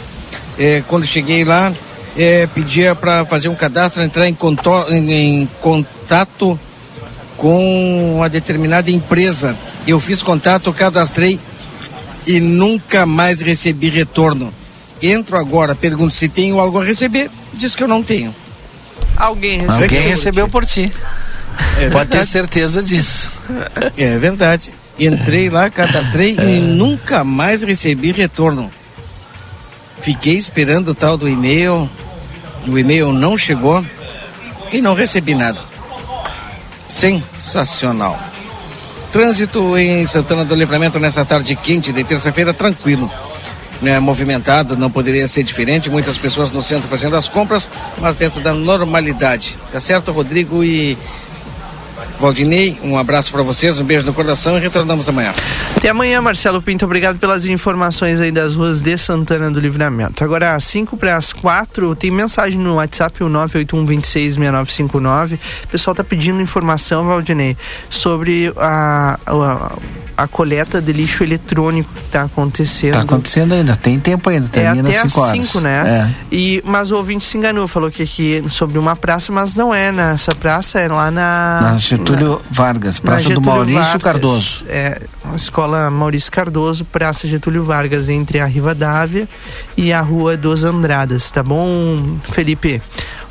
É, 0.58 0.82
quando 0.88 1.06
cheguei 1.06 1.44
lá 1.44 1.72
é, 2.16 2.46
pedia 2.48 2.94
para 2.96 3.24
fazer 3.24 3.48
um 3.48 3.54
cadastro 3.54 4.02
entrar 4.02 4.28
em, 4.28 4.34
conto- 4.34 4.86
em- 4.90 5.10
em 5.42 5.50
contato 5.60 6.58
com 7.38 8.16
uma 8.16 8.28
determinada 8.28 8.90
empresa 8.90 9.56
eu 9.86 9.98
fiz 9.98 10.22
contato 10.22 10.70
cadastrei 10.74 11.40
e 12.26 12.38
nunca 12.38 13.06
mais 13.06 13.40
recebi 13.40 13.88
retorno 13.88 14.52
entro 15.00 15.38
agora 15.38 15.74
pergunto 15.74 16.14
se 16.14 16.28
tenho 16.28 16.60
algo 16.60 16.78
a 16.78 16.84
receber 16.84 17.30
diz 17.54 17.74
que 17.74 17.82
eu 17.82 17.88
não 17.88 18.02
tenho 18.02 18.34
Alguém 19.18 19.58
recebeu. 19.58 19.82
Alguém 19.82 20.00
recebeu 20.00 20.48
por 20.48 20.64
ti. 20.64 20.92
É 21.80 21.90
Pode 21.90 22.10
ter 22.10 22.24
certeza 22.24 22.82
disso. 22.82 23.32
É 23.96 24.16
verdade. 24.16 24.72
Entrei 24.98 25.50
lá, 25.50 25.68
cadastrei 25.68 26.36
e 26.38 26.60
nunca 26.60 27.24
mais 27.24 27.62
recebi 27.62 28.12
retorno. 28.12 28.70
Fiquei 30.00 30.36
esperando 30.36 30.88
o 30.88 30.94
tal 30.94 31.16
do 31.16 31.28
e-mail. 31.28 31.90
O 32.66 32.78
e-mail 32.78 33.12
não 33.12 33.36
chegou 33.36 33.84
e 34.72 34.80
não 34.80 34.94
recebi 34.94 35.34
nada. 35.34 35.60
Sensacional. 36.88 38.18
Trânsito 39.12 39.76
em 39.78 40.04
Santana 40.06 40.44
do 40.44 40.54
Livramento 40.54 40.98
nessa 40.98 41.24
tarde 41.24 41.56
quente 41.56 41.92
de 41.92 42.04
terça-feira, 42.04 42.52
tranquilo. 42.52 43.10
Né, 43.80 43.98
movimentado, 44.00 44.76
não 44.76 44.90
poderia 44.90 45.28
ser 45.28 45.44
diferente. 45.44 45.88
Muitas 45.88 46.18
pessoas 46.18 46.50
no 46.50 46.60
centro 46.60 46.88
fazendo 46.88 47.16
as 47.16 47.28
compras, 47.28 47.70
mas 47.98 48.16
dentro 48.16 48.40
da 48.40 48.52
normalidade. 48.52 49.56
Tá 49.70 49.78
certo, 49.78 50.10
Rodrigo 50.10 50.64
e 50.64 50.98
Valdinei? 52.18 52.76
Um 52.82 52.98
abraço 52.98 53.32
para 53.32 53.42
vocês, 53.42 53.78
um 53.78 53.84
beijo 53.84 54.04
no 54.04 54.12
coração 54.12 54.58
e 54.58 54.60
retornamos 54.60 55.08
amanhã. 55.08 55.32
Até 55.76 55.88
amanhã, 55.88 56.20
Marcelo 56.20 56.60
Pinto. 56.60 56.84
Obrigado 56.84 57.18
pelas 57.18 57.46
informações 57.46 58.20
aí 58.20 58.32
das 58.32 58.54
ruas 58.54 58.82
de 58.82 58.98
Santana 58.98 59.50
do 59.50 59.60
Livramento. 59.60 60.24
Agora, 60.24 60.54
às 60.54 60.64
5 60.64 60.96
para 60.96 61.16
as 61.16 61.32
4, 61.32 61.94
tem 61.94 62.10
mensagem 62.10 62.58
no 62.58 62.74
WhatsApp, 62.74 63.22
o 63.22 63.28
981266959. 63.28 65.38
O 65.64 65.68
pessoal 65.68 65.94
tá 65.94 66.02
pedindo 66.02 66.40
informação, 66.40 67.06
Valdinei, 67.06 67.56
sobre 67.88 68.52
a, 68.56 69.18
a, 69.24 69.72
a 70.18 70.26
coleta 70.26 70.82
de 70.82 70.92
lixo 70.92 71.22
eletrônico 71.22 71.88
que 71.94 72.00
está 72.00 72.22
acontecendo. 72.22 72.94
Tá 72.94 73.02
acontecendo 73.02 73.54
ainda, 73.54 73.76
tem 73.76 74.00
tempo 74.00 74.28
ainda, 74.28 74.46
É 74.46 74.48
termina 74.48 74.88
até 74.88 74.98
às 74.98 75.04
às 75.04 75.12
5 75.12 75.20
horas. 75.20 75.46
5, 75.46 75.60
né? 75.60 76.14
E, 76.32 76.60
mas 76.66 76.90
o 76.90 76.96
ouvinte 76.96 77.24
se 77.24 77.38
enganou, 77.38 77.68
falou 77.68 77.88
que 77.88 78.02
aqui 78.02 78.44
sobre 78.48 78.78
uma 78.78 78.96
praça, 78.96 79.32
mas 79.32 79.54
não 79.54 79.72
é 79.72 79.92
nessa 79.92 80.34
praça, 80.34 80.80
é 80.80 80.88
lá 80.88 81.08
na. 81.08 81.60
Na 81.62 81.76
Getúlio 81.76 82.42
Vargas, 82.50 82.96
na 82.96 83.02
Praça 83.02 83.24
do 83.24 83.28
Getúlio 83.28 83.48
Maurício 83.48 83.80
Vargas. 83.80 84.02
Cardoso. 84.02 84.64
É, 84.68 85.00
a 85.32 85.36
escola 85.36 85.88
Maurício 85.88 86.32
Cardoso, 86.32 86.84
Praça 86.84 87.28
Getúlio 87.28 87.62
Vargas, 87.62 88.08
entre 88.08 88.40
a 88.40 88.44
Rivadavia 88.44 89.28
e 89.76 89.92
a 89.92 90.00
Rua 90.00 90.36
dos 90.36 90.64
Andradas, 90.64 91.30
tá 91.30 91.44
bom, 91.44 92.18
Felipe? 92.30 92.82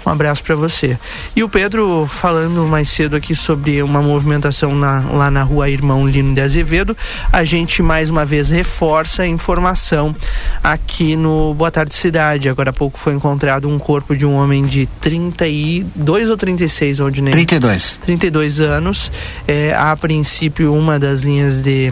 Um 0.07 0.09
abraço 0.09 0.41
para 0.41 0.55
você. 0.55 0.97
E 1.35 1.43
o 1.43 1.49
Pedro 1.49 2.07
falando 2.09 2.65
mais 2.65 2.89
cedo 2.89 3.17
aqui 3.17 3.35
sobre 3.35 3.83
uma 3.83 4.01
movimentação 4.01 4.73
na- 4.73 5.01
lá 5.11 5.29
na 5.29 5.43
rua 5.43 5.69
Irmão 5.69 6.07
Lino 6.07 6.33
de 6.33 6.39
Azevedo. 6.39 6.95
A 7.29 7.43
gente 7.43 7.83
mais 7.83 8.09
uma 8.09 8.23
vez 8.25 8.49
reforça 8.49 9.23
a 9.23 9.27
informação 9.27 10.15
aqui 10.63 11.17
no 11.17 11.53
Boa 11.55 11.69
Tarde 11.69 11.93
Cidade. 11.93 12.47
Agora 12.47 12.69
há 12.69 12.73
pouco 12.73 12.97
foi 12.97 13.13
encontrado 13.15 13.67
um 13.67 13.77
corpo 13.77 14.15
de 14.15 14.25
um 14.25 14.33
homem 14.35 14.65
de 14.65 14.85
32 15.01 16.29
ou 16.29 16.37
36, 16.37 17.01
onde 17.01 17.21
nem 17.21 17.33
32. 17.33 17.99
32 18.05 18.61
anos. 18.61 19.11
É, 19.45 19.75
a 19.77 19.93
princípio, 19.97 20.73
uma 20.73 20.97
das 20.97 21.19
linhas 21.21 21.59
de, 21.61 21.91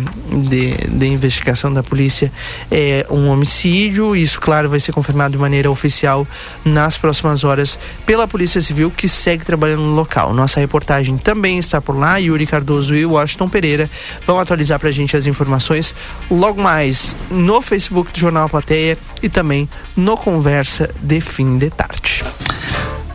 de, 0.49 0.71
de 0.87 1.05
investigação 1.07 1.73
da 1.73 1.83
polícia 1.83 2.31
é 2.71 3.05
um 3.09 3.27
homicídio. 3.27 4.15
Isso, 4.15 4.39
claro, 4.39 4.69
vai 4.69 4.79
ser 4.79 4.93
confirmado 4.93 5.33
de 5.33 5.37
maneira 5.37 5.69
oficial 5.69 6.25
nas 6.63 6.97
próximas 6.97 7.43
horas 7.43 7.77
pela 8.05 8.27
Polícia 8.27 8.61
Civil, 8.61 8.91
que 8.91 9.07
segue 9.07 9.43
trabalhando 9.43 9.81
no 9.81 9.95
local. 9.95 10.33
Nossa 10.33 10.59
reportagem 10.59 11.17
também 11.17 11.57
está 11.57 11.81
por 11.81 11.97
lá. 11.97 12.17
Yuri 12.17 12.45
Cardoso 12.45 12.95
e 12.95 13.05
Washington 13.05 13.49
Pereira 13.49 13.89
vão 14.25 14.39
atualizar 14.39 14.79
pra 14.79 14.91
gente 14.91 15.17
as 15.17 15.25
informações 15.25 15.93
logo 16.29 16.61
mais 16.61 17.15
no 17.29 17.61
Facebook 17.61 18.11
do 18.11 18.19
Jornal 18.19 18.45
A 18.45 18.49
Plateia 18.49 18.97
e 19.21 19.29
também 19.29 19.67
no 19.95 20.15
Conversa 20.17 20.89
de 21.01 21.19
Fim 21.19 21.57
de 21.57 21.69
Tarde. 21.69 22.23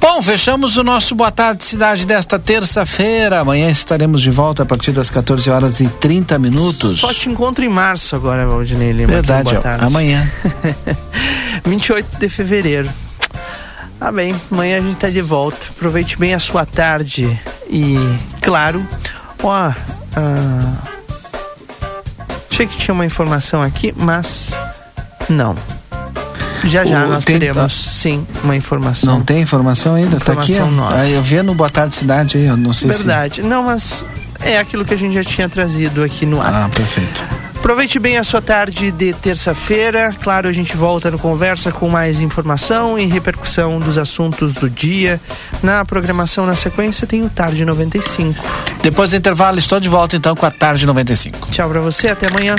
Bom, 0.01 0.23
fechamos 0.23 0.79
o 0.79 0.83
nosso 0.83 1.15
Boa 1.15 1.31
Tarde 1.31 1.62
Cidade 1.62 2.07
desta 2.07 2.39
terça-feira. 2.39 3.41
Amanhã 3.41 3.69
estaremos 3.69 4.23
de 4.23 4.31
volta 4.31 4.62
a 4.62 4.67
partir 4.67 4.93
das 4.93 5.11
14 5.11 5.51
horas 5.51 5.79
e 5.81 5.87
30 5.87 6.39
minutos. 6.39 7.01
Só 7.01 7.12
te 7.12 7.29
encontro 7.29 7.62
em 7.62 7.69
março 7.69 8.17
agora, 8.17 8.47
Valdinei 8.47 8.93
Lima. 8.93 9.12
Verdade, 9.12 9.51
amanhã. 9.79 10.31
28 11.67 12.19
de 12.19 12.29
fevereiro. 12.31 12.89
Ah 14.01 14.10
bem, 14.10 14.35
amanhã 14.51 14.78
a 14.78 14.81
gente 14.81 14.97
tá 14.97 15.10
de 15.10 15.20
volta. 15.20 15.59
Aproveite 15.70 16.16
bem 16.18 16.32
a 16.35 16.39
sua 16.39 16.64
tarde 16.64 17.39
e, 17.68 17.97
claro, 18.40 18.86
ó, 19.43 19.70
ah, 20.16 20.72
achei 22.51 22.66
que 22.66 22.77
tinha 22.78 22.94
uma 22.94 23.05
informação 23.05 23.62
aqui, 23.62 23.93
mas 23.97 24.52
não. 25.28 25.55
Já 26.64 26.85
já 26.85 27.05
O- 27.05 27.09
nós 27.09 27.24
tem- 27.24 27.39
teremos, 27.39 27.72
sim, 27.72 28.27
uma 28.44 28.55
informação. 28.56 29.14
Não 29.18 29.24
tem 29.24 29.40
informação 29.43 29.94
ainda? 29.94 30.18
tá 30.18 30.32
aqui? 30.32 30.52
Informação 30.52 30.70
nova. 30.77 31.06
Eu 31.06 31.22
vi 31.22 31.43
no 31.43 31.55
Boa 31.55 31.70
Tarde 31.70 31.94
Cidade 31.94 32.36
aí, 32.39 32.47
eu 32.47 32.56
não 32.56 32.72
sei 32.72 32.89
Verdade. 32.90 33.43
Não, 33.43 33.62
mas 33.64 34.05
é 34.43 34.59
aquilo 34.59 34.85
que 34.85 34.94
a 34.94 34.97
gente 34.97 35.14
já 35.14 35.24
tinha 35.24 35.48
trazido 35.48 36.02
aqui 36.02 36.24
no 36.27 36.40
ar. 36.40 36.51
se. 36.52 36.59
Ah, 36.59 36.68
perfeito. 36.74 37.22
Aproveite 37.61 37.99
bem 37.99 38.16
a 38.16 38.24
sua 38.24 38.41
tarde 38.41 38.91
de 38.91 39.12
terça-feira. 39.12 40.16
Claro, 40.23 40.49
a 40.49 40.53
gente 40.53 40.74
volta 40.74 41.11
no 41.11 41.19
Conversa 41.19 41.70
com 41.70 41.91
mais 41.91 42.19
informação 42.19 42.99
e 42.99 43.05
repercussão 43.05 43.78
dos 43.78 43.99
assuntos 43.99 44.55
do 44.55 44.69
dia. 44.69 45.20
Na 45.62 45.85
programação, 45.85 46.47
na 46.47 46.57
sequência, 46.57 47.07
tem 47.07 47.23
o 47.23 47.28
Tarde 47.28 47.62
95. 47.62 48.43
Depois 48.82 49.11
do 49.11 49.16
intervalo, 49.16 49.59
estou 49.59 49.78
de 49.78 49.91
volta 49.91 50.16
então 50.16 50.35
com 50.35 50.47
a 50.47 50.51
Tarde 50.51 50.87
95. 50.87 51.51
Tchau 51.51 51.69
pra 51.69 51.81
você, 51.81 52.09
até 52.09 52.28
amanhã. 52.28 52.57